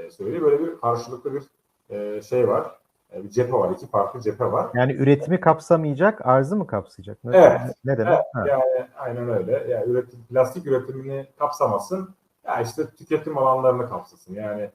söylüyor. 0.10 0.42
Böyle 0.42 0.60
bir 0.60 0.80
karşılıklı 0.80 1.34
bir 1.34 2.22
şey 2.22 2.48
var. 2.48 2.80
E, 3.14 3.24
bir 3.24 3.30
cephe 3.30 3.54
var. 3.54 3.72
iki 3.72 3.88
farklı 3.88 4.22
cephe 4.22 4.52
var. 4.52 4.68
Yani 4.74 4.94
üretimi 4.94 5.40
kapsamayacak, 5.40 6.26
arzı 6.28 6.56
mı 6.56 6.68
kapsayacak? 6.68 7.24
Ne, 7.24 7.38
Evet. 7.38 7.60
ne 7.86 7.98
demek? 7.98 8.14
Evet, 8.14 8.26
Ha. 8.34 8.46
yani 8.48 8.88
aynen 8.98 9.30
öyle. 9.30 9.52
Yani 9.70 9.92
üretim, 9.92 10.20
plastik 10.30 10.68
üretimini 10.68 11.28
kapsamasın. 11.40 12.10
Ya 12.48 12.62
işte 12.62 12.84
tüketim 12.98 13.38
alanlarını 13.38 13.90
kapsasın. 13.90 14.34
Yani 14.34 14.70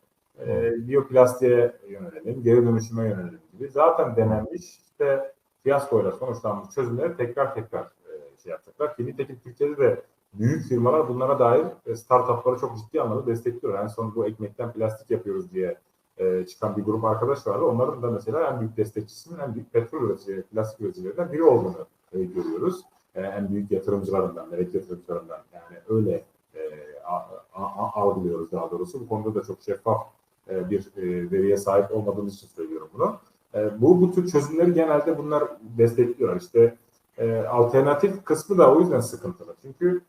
e, 0.47 0.73
biyoplastiğe 0.89 1.73
yönelelim, 1.89 2.43
geri 2.43 2.67
dönüşüme 2.67 3.03
yönelelim 3.09 3.41
gibi. 3.53 3.69
Zaten 3.69 4.17
denenmiş 4.17 4.79
işte 4.79 5.33
fiyaskoyla 5.63 6.13
sonuçlanmış 6.13 6.75
çözümleri 6.75 7.17
tekrar 7.17 7.55
tekrar 7.55 7.83
e, 7.83 8.43
şey 8.43 8.51
yapacaklar. 8.53 8.97
Ki 8.97 9.07
nitekim 9.07 9.39
Türkiye'de 9.45 9.77
de 9.79 10.03
büyük 10.35 10.69
firmalar 10.69 11.09
bunlara 11.09 11.39
dair 11.39 11.67
e, 11.87 11.95
startupları 11.97 12.57
çok 12.59 12.77
ciddi 12.79 13.01
anlamda 13.03 13.27
destekliyor. 13.27 13.79
En 13.79 13.87
son 13.87 14.15
bu 14.15 14.27
ekmekten 14.27 14.73
plastik 14.73 15.11
yapıyoruz 15.11 15.53
diye 15.53 15.77
e, 16.19 16.47
çıkan 16.47 16.77
bir 16.77 16.83
grup 16.83 17.05
arkadaş 17.05 17.47
vardı. 17.47 17.65
Onların 17.65 18.03
da 18.03 18.11
mesela 18.11 18.51
en 18.51 18.61
büyük 18.61 18.77
destekçisinin 18.77 19.39
en 19.39 19.55
büyük 19.55 19.73
petrol 19.73 20.03
üreticileri, 20.03 20.43
plastik 20.43 20.81
üreticilerinden 20.81 21.33
biri 21.33 21.43
olduğunu 21.43 21.87
e, 22.13 22.25
görüyoruz. 22.25 22.81
E, 23.15 23.21
en 23.23 23.49
büyük 23.49 23.71
yatırımcılarından, 23.71 24.49
melek 24.51 24.75
yatırımcılarından 24.75 25.39
yani 25.55 25.79
öyle 25.89 26.25
e, 26.55 26.61
a- 27.07 27.27
a- 27.55 27.83
a- 27.83 28.01
algılıyoruz 28.01 28.53
daha 28.53 28.71
doğrusu. 28.71 29.01
Bu 29.01 29.09
konuda 29.09 29.35
da 29.35 29.43
çok 29.43 29.63
şeffaf 29.63 30.07
e, 30.51 30.71
bir 30.71 30.81
e, 30.97 31.31
veriye 31.31 31.57
sahip 31.57 31.97
olmadığımız 31.97 32.35
için 32.35 32.47
söylüyorum 32.47 32.89
bunu. 32.95 33.17
E, 33.55 33.81
bu 33.81 34.01
bu 34.01 34.13
tür 34.13 34.29
çözümleri 34.29 34.75
genelde 34.75 35.19
bunlar 35.19 35.45
destekliyorlar. 35.79 36.41
İşte 36.41 36.77
e, 37.19 37.41
alternatif 37.41 38.25
kısmı 38.25 38.59
da 38.59 38.75
o 38.75 38.81
yüzden 38.81 39.01
sıkıntılı. 39.01 39.55
Çünkü 39.63 40.01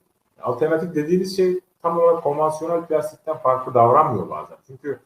alternatif 0.42 0.96
dediğimiz 0.96 1.38
şey 1.38 1.60
tam 1.82 1.98
olarak 1.98 2.24
konvansiyonel 2.24 2.86
plastikten 2.86 3.38
farklı 3.38 3.74
davranmıyor 3.74 4.30
bazen. 4.30 4.58
Çünkü 4.68 5.00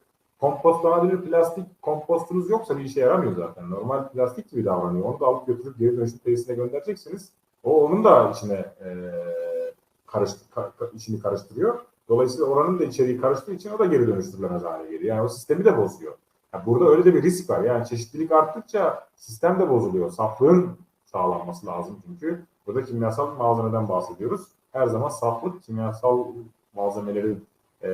kompostlanabilir 0.43 1.21
plastik 1.21 1.81
kompostunuz 1.81 2.49
yoksa 2.49 2.77
bir 2.77 2.83
işe 2.83 2.99
yaramıyor 2.99 3.35
zaten. 3.35 3.71
Normal 3.71 4.09
plastik 4.09 4.51
gibi 4.51 4.65
davranıyor. 4.65 5.05
Onu 5.05 5.19
da 5.19 5.25
alıp 5.25 5.47
götürüp 5.47 5.79
geri 5.79 5.97
dönüşüm 5.97 6.17
tesisine 6.17 6.55
göndereceksiniz. 6.55 7.29
O 7.63 7.85
onun 7.85 8.03
da 8.03 8.29
içine 8.29 8.53
e, 8.53 8.89
karıştı, 10.07 10.39
ka- 10.55 10.95
içini 10.95 11.19
karıştırıyor. 11.19 11.79
Dolayısıyla 12.09 12.45
oranın 12.45 12.79
da 12.79 12.83
içeriği 12.83 13.21
karıştığı 13.21 13.53
için 13.53 13.71
o 13.71 13.79
da 13.79 13.85
geri 13.85 14.07
dönüştürülemez 14.07 14.63
hale 14.63 14.83
geliyor. 14.83 15.15
Yani 15.15 15.21
o 15.21 15.27
sistemi 15.27 15.65
de 15.65 15.77
bozuyor. 15.77 16.13
Yani 16.53 16.65
burada 16.65 16.89
öyle 16.89 17.05
de 17.05 17.13
bir 17.13 17.23
risk 17.23 17.49
var. 17.49 17.63
Yani 17.63 17.85
çeşitlilik 17.85 18.31
arttıkça 18.31 19.07
sistem 19.15 19.59
de 19.59 19.69
bozuluyor. 19.69 20.11
Saflığın 20.11 20.69
sağlanması 21.05 21.65
lazım 21.65 21.97
çünkü. 22.05 22.43
Burada 22.67 22.85
kimyasal 22.85 23.35
malzemeden 23.35 23.89
bahsediyoruz. 23.89 24.41
Her 24.71 24.87
zaman 24.87 25.09
saflık 25.09 25.63
kimyasal 25.63 26.25
malzemelerin 26.73 27.45
e, 27.83 27.89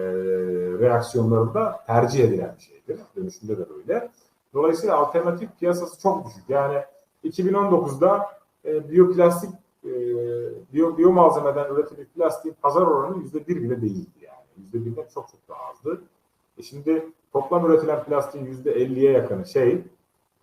reaksiyonlarında 0.80 1.80
tercih 1.88 2.24
edilen 2.24 2.56
bir 2.58 2.64
şeydir. 2.64 3.00
Dönüşümde 3.16 3.58
de 3.58 3.66
böyle. 3.70 4.10
Dolayısıyla 4.54 4.98
alternatif 4.98 5.50
piyasası 5.60 6.02
çok 6.02 6.26
düşük. 6.26 6.50
Yani 6.50 6.84
2019'da 7.24 8.40
e, 8.66 8.92
biyoplastik 8.92 9.50
e, 9.86 9.92
biyo, 10.74 10.98
biyo 10.98 11.12
malzemeden 11.12 11.74
üretilen 11.74 12.06
plastiğin 12.06 12.56
pazar 12.62 12.82
oranı 12.82 13.24
yüzde 13.24 13.48
bir 13.48 13.64
bile 13.64 13.82
değildi 13.82 14.20
yani. 14.22 14.48
Yüzde 14.58 14.86
birden 14.86 15.06
çok 15.14 15.30
çok 15.32 15.50
daha 15.50 15.70
azdı. 15.70 16.02
E 16.58 16.64
şimdi 16.64 17.06
toplam 17.34 17.66
üretilen 17.66 18.04
plastiğin 18.04 18.46
yüzde 18.46 18.72
elliye 18.72 19.12
yakını 19.12 19.46
şey 19.46 19.84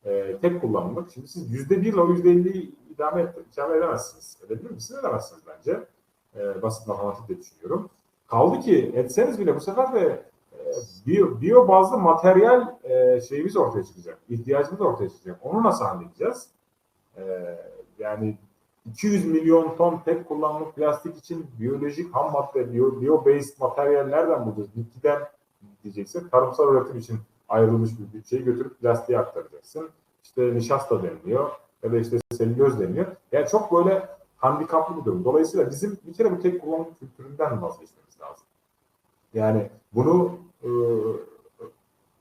e, 0.04 0.36
tek 0.42 0.60
kullanımlık. 0.60 1.10
Şimdi 1.12 1.28
siz 1.28 1.50
yüzde 1.50 1.82
birle 1.82 2.00
o 2.00 2.08
yüzde 2.08 2.30
elliyi 2.30 2.74
idame, 2.94 3.22
et, 3.22 3.34
idame 3.52 3.76
edemezsiniz. 3.76 4.38
Edebilir 4.46 4.70
misiniz? 4.70 5.00
Edemezsiniz 5.00 5.42
bence. 5.46 5.80
E, 6.36 6.62
basit 6.62 6.86
matematikle 6.86 7.38
düşünüyorum. 7.38 7.90
Kaldı 8.26 8.60
ki 8.60 8.92
etseniz 8.94 9.38
bile 9.38 9.56
bu 9.56 9.60
sefer 9.60 9.92
de 9.92 10.22
e, 10.52 10.58
biyo, 11.06 11.40
biyo 11.40 11.68
bazlı 11.68 11.98
materyal 11.98 12.74
e, 12.84 13.20
şeyimiz 13.20 13.56
ortaya 13.56 13.84
çıkacak. 13.84 14.18
İhtiyacımız 14.28 14.80
ortaya 14.80 15.08
çıkacak. 15.08 15.38
Onu 15.42 15.62
nasıl 15.62 15.84
halledeceğiz? 15.84 16.48
E, 17.16 17.22
yani 17.98 18.38
200 18.86 19.26
milyon 19.26 19.76
ton 19.76 20.00
tek 20.04 20.28
kullanımlık 20.28 20.76
plastik 20.76 21.16
için 21.16 21.46
biyolojik 21.60 22.14
ham 22.14 22.32
madde, 22.32 22.72
biyo, 22.72 23.00
bio-based 23.00 23.60
materyal 23.60 24.06
nereden 24.06 24.46
bulacağız? 24.46 24.68
Bitkiden 24.76 25.22
diyeceksin. 25.84 26.28
Tarımsal 26.28 26.74
üretim 26.74 26.98
için 26.98 27.18
ayrılmış 27.48 27.90
bir 27.98 28.18
bütçeyi 28.18 28.44
götürüp 28.44 28.80
plastiğe 28.80 29.18
aktaracaksın. 29.18 29.88
İşte 30.24 30.54
nişasta 30.54 31.02
deniliyor 31.02 31.50
ya 31.82 31.92
da 31.92 31.98
işte 31.98 32.18
selüloz 32.32 32.80
deniyor. 32.80 33.06
Yani 33.32 33.48
çok 33.48 33.72
böyle 33.72 34.08
handikaplı 34.36 34.96
bir 35.00 35.04
durum. 35.04 35.24
Dolayısıyla 35.24 35.70
bizim 35.70 35.98
bir 36.06 36.12
kere 36.14 36.32
bu 36.32 36.40
tek 36.40 36.62
kullanım 36.62 36.86
kültüründen 37.00 37.62
vazgeçmemiz. 37.62 38.05
Yani 39.36 39.70
bunu 39.94 40.38
e, 40.62 40.68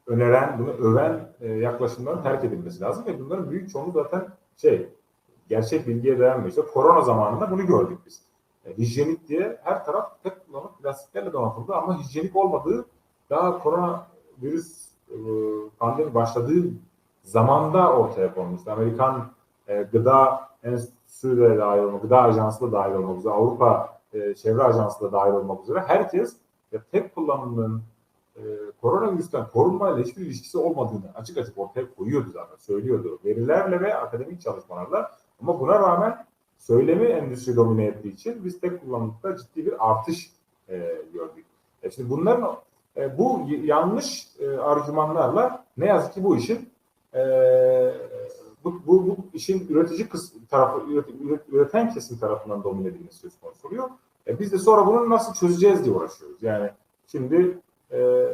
öneren, 0.07 0.59
bunu 0.59 0.69
öven 0.69 1.29
e, 1.41 1.47
yaklaşımların 1.47 2.23
terk 2.23 2.43
edilmesi 2.43 2.81
lazım 2.81 3.05
ve 3.05 3.19
bunların 3.19 3.49
büyük 3.49 3.69
çoğunluğu 3.69 3.91
zaten 3.91 4.27
şey 4.57 4.89
gerçek 5.49 5.87
bilgiye 5.87 6.19
dayanmıyor. 6.19 6.49
İşte 6.49 6.61
korona 6.61 7.01
zamanında 7.01 7.51
bunu 7.51 7.65
gördük 7.65 7.97
biz. 8.05 8.21
E, 8.65 8.77
hijyenik 8.77 9.27
diye 9.27 9.59
her 9.63 9.85
taraf 9.85 10.23
tek 10.23 10.47
kullanım 10.47 10.71
plastiklerle 10.81 11.33
donatıldı 11.33 11.75
ama 11.75 11.99
hijyenik 11.99 12.35
olmadığı 12.35 12.85
daha 13.29 13.59
korona 13.59 14.07
virüs 14.41 14.87
e, 15.09 15.17
pandemi 15.79 16.13
başladığı 16.13 16.63
zamanda 17.23 17.93
ortaya 17.93 18.33
konmuştu. 18.33 18.71
Amerikan 18.71 19.31
e, 19.67 19.81
gıda 19.81 20.49
enstitüsü 20.63 21.37
de 21.37 21.57
dahil 21.57 21.81
olmak, 21.81 22.01
gıda 22.01 22.21
ajansı 22.21 22.61
da 22.61 22.71
dahil 22.71 22.93
olmak 22.93 23.17
üzere, 23.17 23.33
Avrupa 23.33 23.99
e, 24.13 24.35
çevre 24.35 24.63
ajansı 24.63 25.03
da 25.03 25.11
dahil 25.11 25.33
olmak 25.33 25.63
üzere 25.63 25.79
herkes 25.79 26.37
ya, 26.75 26.81
tek 26.91 27.15
kullanımın 27.15 27.83
e, 28.35 28.41
koronavirüsten 28.81 29.47
korunmayla 29.53 30.03
hiçbir 30.03 30.21
ilişkisi 30.25 30.57
olmadığını 30.57 31.11
açık 31.15 31.37
açık 31.37 31.57
ortaya 31.57 31.95
koyuyordu 31.95 32.29
zaten, 32.33 32.55
söylüyordu. 32.55 33.19
Verilerle 33.25 33.81
ve 33.81 33.95
akademik 33.95 34.41
çalışmalarla 34.41 35.11
ama 35.41 35.59
buna 35.59 35.79
rağmen 35.79 36.25
söylemi 36.57 37.05
endüstri 37.05 37.55
domine 37.55 37.85
ettiği 37.85 38.13
için 38.13 38.45
biz 38.45 38.59
tek 38.59 38.81
kullanımda 38.81 39.37
ciddi 39.37 39.65
bir 39.65 39.91
artış 39.91 40.31
e, 40.69 41.01
gördük. 41.13 41.45
E 41.83 41.91
şimdi 41.91 42.09
bunların 42.09 42.57
e, 42.97 43.17
bu 43.17 43.47
yanlış 43.63 44.27
e, 44.39 44.57
argümanlarla 44.57 45.65
ne 45.77 45.85
yazık 45.85 46.13
ki 46.13 46.23
bu 46.23 46.37
işin 46.37 46.69
e, 47.13 47.21
bu, 48.63 48.81
bu, 48.87 49.07
bu 49.07 49.17
işin 49.33 49.67
üretici 49.69 50.09
kısmı 50.09 50.45
tarafı 50.45 50.79
üret- 50.79 51.41
üreten 51.51 51.93
kesim 51.93 52.17
tarafından 52.17 52.63
domine 52.63 52.87
edilmesi 52.87 53.17
söz 53.17 53.39
konusu 53.39 53.67
oluyor. 53.67 53.89
E, 54.27 54.39
biz 54.39 54.51
de 54.51 54.57
sonra 54.57 54.87
bunu 54.87 55.09
nasıl 55.09 55.33
çözeceğiz 55.33 55.85
diye 55.85 55.95
uğraşıyoruz. 55.95 56.43
Yani 56.43 56.69
şimdi 57.07 57.57
e, 57.91 58.27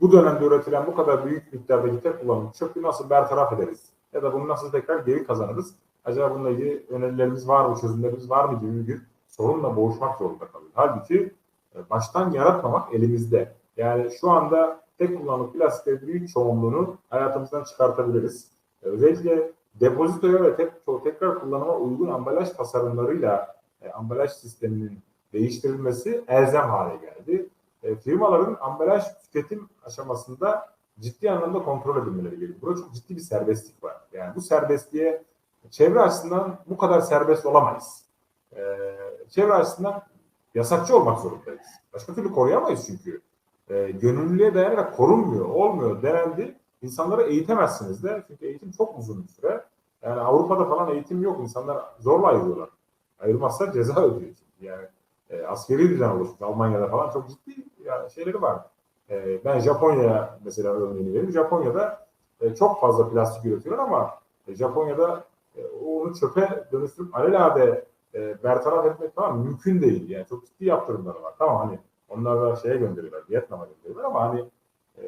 bu 0.00 0.12
dönemde 0.12 0.44
üretilen 0.44 0.86
bu 0.86 0.94
kadar 0.94 1.26
büyük 1.26 1.52
miktardaki 1.52 2.00
tek 2.00 2.20
kullanım 2.20 2.50
çöpü 2.50 2.82
nasıl 2.82 3.10
bertaraf 3.10 3.52
ederiz? 3.52 3.84
Ya 4.12 4.22
da 4.22 4.32
bunu 4.32 4.48
nasıl 4.48 4.72
tekrar 4.72 4.98
geri 4.98 5.26
kazanırız? 5.26 5.74
Acaba 6.04 6.34
bununla 6.34 6.50
ilgili 6.50 6.86
önerilerimiz 6.90 7.48
var 7.48 7.64
mı, 7.64 7.76
çözümlerimiz 7.80 8.30
var 8.30 8.44
mı 8.44 8.60
gibi 8.60 8.88
bir 8.88 9.00
sorunla 9.28 9.76
boğuşmak 9.76 10.18
zorunda 10.18 10.44
kalıyoruz. 10.46 10.72
Halbuki 10.74 11.34
e, 11.74 11.90
baştan 11.90 12.30
yaratmamak 12.30 12.94
elimizde. 12.94 13.52
Yani 13.76 14.10
şu 14.20 14.30
anda 14.30 14.80
tek 14.98 15.18
kullanımlık 15.18 15.54
plastiklerin 15.54 16.06
büyük 16.06 16.28
çoğunluğunu 16.28 16.96
hayatımızdan 17.10 17.64
çıkartabiliriz. 17.64 18.50
E, 18.82 18.88
Özellikle 18.88 19.52
depozitoya 19.74 20.42
ve 20.42 20.56
tek, 20.56 20.72
tekrar 21.04 21.40
kullanıma 21.40 21.76
uygun 21.76 22.08
ambalaj 22.08 22.50
tasarımlarıyla 22.50 23.59
e, 23.82 23.90
ambalaj 23.90 24.30
sisteminin 24.30 24.98
değiştirilmesi 25.32 26.24
elzem 26.28 26.68
hale 26.68 26.96
geldi. 26.96 27.48
E, 27.82 27.96
firmaların 27.96 28.56
ambalaj 28.60 29.04
tüketim 29.22 29.68
aşamasında 29.84 30.68
ciddi 31.00 31.30
anlamda 31.30 31.62
kontrol 31.62 32.02
edilmeleri 32.02 32.38
gerekiyor. 32.38 32.62
Burada 32.62 32.80
çok 32.80 32.94
ciddi 32.94 33.16
bir 33.16 33.20
serbestlik 33.20 33.84
var. 33.84 33.96
Yani 34.12 34.34
bu 34.36 34.40
serbestliğe 34.40 35.22
çevre 35.70 36.00
açısından 36.00 36.58
bu 36.66 36.76
kadar 36.76 37.00
serbest 37.00 37.46
olamayız. 37.46 38.02
E, 38.56 38.60
çevre 39.30 39.52
açısından 39.52 40.02
yasakçı 40.54 40.96
olmak 40.96 41.20
zorundayız. 41.20 41.66
Başka 41.94 42.14
türlü 42.14 42.32
koruyamayız 42.32 42.86
çünkü. 42.86 43.20
E, 43.68 43.90
gönüllülüğe 43.90 44.54
dayanarak 44.54 44.96
korunmuyor, 44.96 45.48
olmuyor 45.48 46.02
denendi. 46.02 46.56
İnsanları 46.82 47.22
eğitemezsiniz 47.22 48.04
de. 48.04 48.24
Çünkü 48.28 48.46
eğitim 48.46 48.70
çok 48.70 48.98
uzun 48.98 49.22
bir 49.22 49.28
süre. 49.28 49.64
Yani 50.02 50.20
Avrupa'da 50.20 50.64
falan 50.64 50.90
eğitim 50.90 51.22
yok. 51.22 51.40
İnsanlar 51.40 51.84
zorla 51.98 52.26
ayırıyorlar. 52.26 52.68
Ayırmazsa 53.20 53.72
ceza 53.72 54.02
ödüyor. 54.04 54.30
Yani 54.60 54.86
e, 55.30 55.42
askeri 55.42 55.88
düzen 55.88 56.08
oluşmuş. 56.10 56.42
Almanya'da 56.42 56.88
falan 56.88 57.10
çok 57.10 57.28
ciddi 57.28 57.64
yani 57.84 58.10
şeyleri 58.10 58.42
var. 58.42 58.62
E, 59.10 59.44
ben 59.44 59.58
Japonya'ya 59.58 60.38
mesela 60.44 60.72
örneğini 60.72 61.08
vereyim. 61.08 61.32
Japonya'da 61.32 62.06
e, 62.40 62.54
çok 62.54 62.80
fazla 62.80 63.10
plastik 63.10 63.44
üretiyorlar 63.44 63.84
ama 63.84 64.10
e, 64.48 64.54
Japonya'da 64.54 65.24
e, 65.56 65.66
onu 65.66 66.14
çöpe 66.14 66.64
dönüştürüp 66.72 67.16
alelade 67.16 67.84
e, 68.14 68.44
bertaraf 68.44 68.86
etmek 68.86 69.14
falan 69.14 69.38
mümkün 69.38 69.82
değil. 69.82 70.10
Yani 70.10 70.26
çok 70.26 70.46
ciddi 70.46 70.64
yaptırımları 70.64 71.22
var. 71.22 71.34
Tamam 71.38 71.68
hani 71.68 71.78
onlar 72.08 72.42
da 72.42 72.56
şeye 72.56 72.76
gönderiyorlar, 72.76 73.22
Vietnam'a 73.30 73.66
gönderiyorlar 73.66 74.04
ama 74.04 74.20
hani 74.28 74.44
e, 74.98 75.02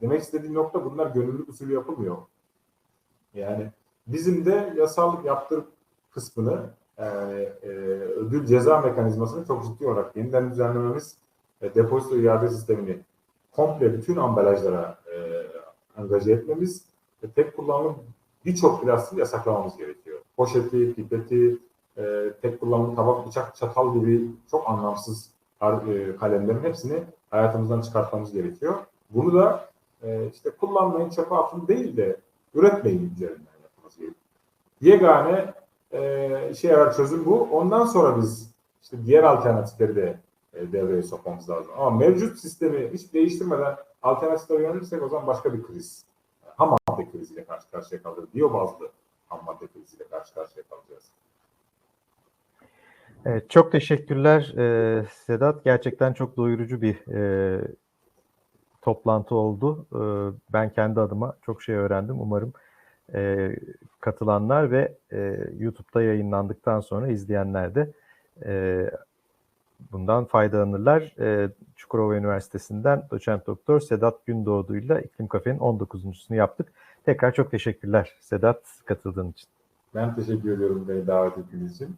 demek 0.00 0.22
istediğim 0.22 0.54
nokta 0.54 0.84
bunlar 0.84 1.06
gönüllülük 1.06 1.48
usulü 1.48 1.74
yapılmıyor. 1.74 2.16
Yani 3.34 3.70
bizim 4.06 4.44
de 4.46 4.74
yasal 4.76 5.24
yaptırım 5.24 5.66
kısmını 6.10 6.70
e, 6.98 7.04
ödül 8.16 8.46
ceza 8.46 8.80
mekanizmasını 8.80 9.46
çok 9.46 9.64
ciddi 9.64 9.86
olarak 9.86 10.16
yeniden 10.16 10.50
düzenlememiz 10.50 11.16
e, 11.62 11.74
depozito 11.74 12.16
iade 12.16 12.48
sistemini 12.48 12.98
komple 13.52 13.92
bütün 13.92 14.16
ambalajlara 14.16 14.98
e, 15.14 15.16
angaje 16.00 16.32
etmemiz 16.32 16.84
ve 17.22 17.30
tek 17.30 17.56
kullanımlı 17.56 17.94
birçok 18.44 18.82
plastiği 18.82 19.18
yasaklamamız 19.18 19.76
gerekiyor. 19.76 20.18
Poşeti, 20.36 20.94
pipeti, 20.94 21.58
e, 21.98 22.32
tek 22.42 22.60
kullanımlı 22.60 22.96
tabak, 22.96 23.26
bıçak, 23.26 23.56
çatal 23.56 23.94
gibi 23.94 24.30
çok 24.50 24.68
anlamsız 24.70 25.30
e, 25.62 26.16
kalemlerin 26.16 26.62
hepsini 26.62 27.02
hayatımızdan 27.30 27.80
çıkartmamız 27.80 28.32
gerekiyor. 28.32 28.74
Bunu 29.10 29.34
da 29.34 29.68
e, 30.02 30.28
işte 30.34 30.50
kullanmayın, 30.50 31.10
çöpe 31.10 31.34
atın 31.34 31.68
değil 31.68 31.96
de 31.96 32.16
üretmeyin 32.54 33.12
üzerinden 33.14 33.54
yapmamız 33.62 33.96
gerekiyor. 33.96 34.24
Yegane 34.80 35.54
e, 35.94 36.50
işe 36.50 36.68
yarar 36.68 36.96
çözüm 36.96 37.24
bu. 37.24 37.48
Ondan 37.52 37.84
sonra 37.84 38.16
biz 38.16 38.54
işte 38.82 38.96
diğer 39.06 39.22
alternatifleri 39.22 39.96
de 39.96 40.18
e, 40.54 40.72
devreye 40.72 41.02
sokmamız 41.02 41.50
lazım. 41.50 41.72
Ama 41.76 41.90
mevcut 41.90 42.38
sistemi 42.38 42.90
hiç 42.92 43.14
değiştirmeden 43.14 43.76
alternatiflere 44.02 44.62
yönelirsek 44.62 45.02
o 45.02 45.08
zaman 45.08 45.26
başka 45.26 45.54
bir 45.54 45.62
kriz. 45.62 46.04
Ham 46.56 46.76
madde 46.88 47.10
kriziyle 47.10 47.44
karşı 47.44 47.70
karşıya 47.70 48.02
kalacağız. 48.02 48.28
Biyobazlı 48.34 48.90
ham 49.28 49.40
madde 49.46 49.66
kriziyle 49.66 50.04
karşı 50.04 50.34
karşıya 50.34 50.64
kalacağız. 50.70 51.04
Evet, 53.26 53.50
çok 53.50 53.72
teşekkürler 53.72 54.54
e, 54.58 55.06
Sedat. 55.26 55.64
Gerçekten 55.64 56.12
çok 56.12 56.36
doyurucu 56.36 56.82
bir 56.82 57.12
e, 57.14 57.60
toplantı 58.82 59.34
oldu. 59.34 59.86
E, 59.92 60.02
ben 60.52 60.72
kendi 60.72 61.00
adıma 61.00 61.36
çok 61.42 61.62
şey 61.62 61.74
öğrendim. 61.74 62.20
Umarım 62.20 62.52
e, 63.14 63.56
katılanlar 64.00 64.70
ve 64.70 64.94
e, 65.12 65.48
YouTube'da 65.58 66.02
yayınlandıktan 66.02 66.80
sonra 66.80 67.08
izleyenler 67.08 67.74
de 67.74 67.90
e, 68.44 68.90
bundan 69.92 70.24
faydalanırlar. 70.24 71.14
E, 71.18 71.50
Çukurova 71.76 72.16
Üniversitesi'nden 72.16 73.02
doçent 73.10 73.46
doktor 73.46 73.80
Sedat 73.80 74.26
Gündoğdu'yla 74.26 75.00
İklim 75.00 75.28
Kafe'nin 75.28 75.58
19.sunu 75.58 76.36
yaptık. 76.36 76.72
Tekrar 77.04 77.34
çok 77.34 77.50
teşekkürler 77.50 78.16
Sedat 78.20 78.62
katıldığın 78.84 79.30
için. 79.30 79.48
Ben 79.94 80.14
teşekkür 80.14 80.52
ediyorum 80.52 80.86
beni 80.88 81.06
davet 81.06 81.38
ettiğiniz 81.38 81.74
için. 81.74 81.96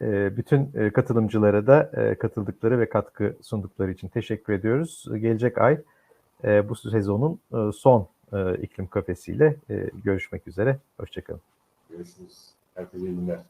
E, 0.00 0.36
bütün 0.36 0.70
e, 0.74 0.90
katılımcılara 0.90 1.66
da 1.66 1.90
e, 1.96 2.14
katıldıkları 2.14 2.78
ve 2.78 2.88
katkı 2.88 3.36
sundukları 3.42 3.90
için 3.90 4.08
teşekkür 4.08 4.52
ediyoruz. 4.52 5.08
Gelecek 5.14 5.58
ay 5.58 5.80
e, 6.44 6.68
bu 6.68 6.74
sezonun 6.74 7.40
e, 7.52 7.72
son 7.72 8.08
e, 8.34 8.62
iklim 8.62 8.86
kafesiyle 8.86 9.56
e, 9.70 9.90
görüşmek 10.04 10.48
üzere. 10.48 10.78
Hoşçakalın. 10.96 11.40
Görüşürüz. 11.90 12.48
Herkese 12.74 13.06
iyi 13.06 13.16
günler. 13.16 13.40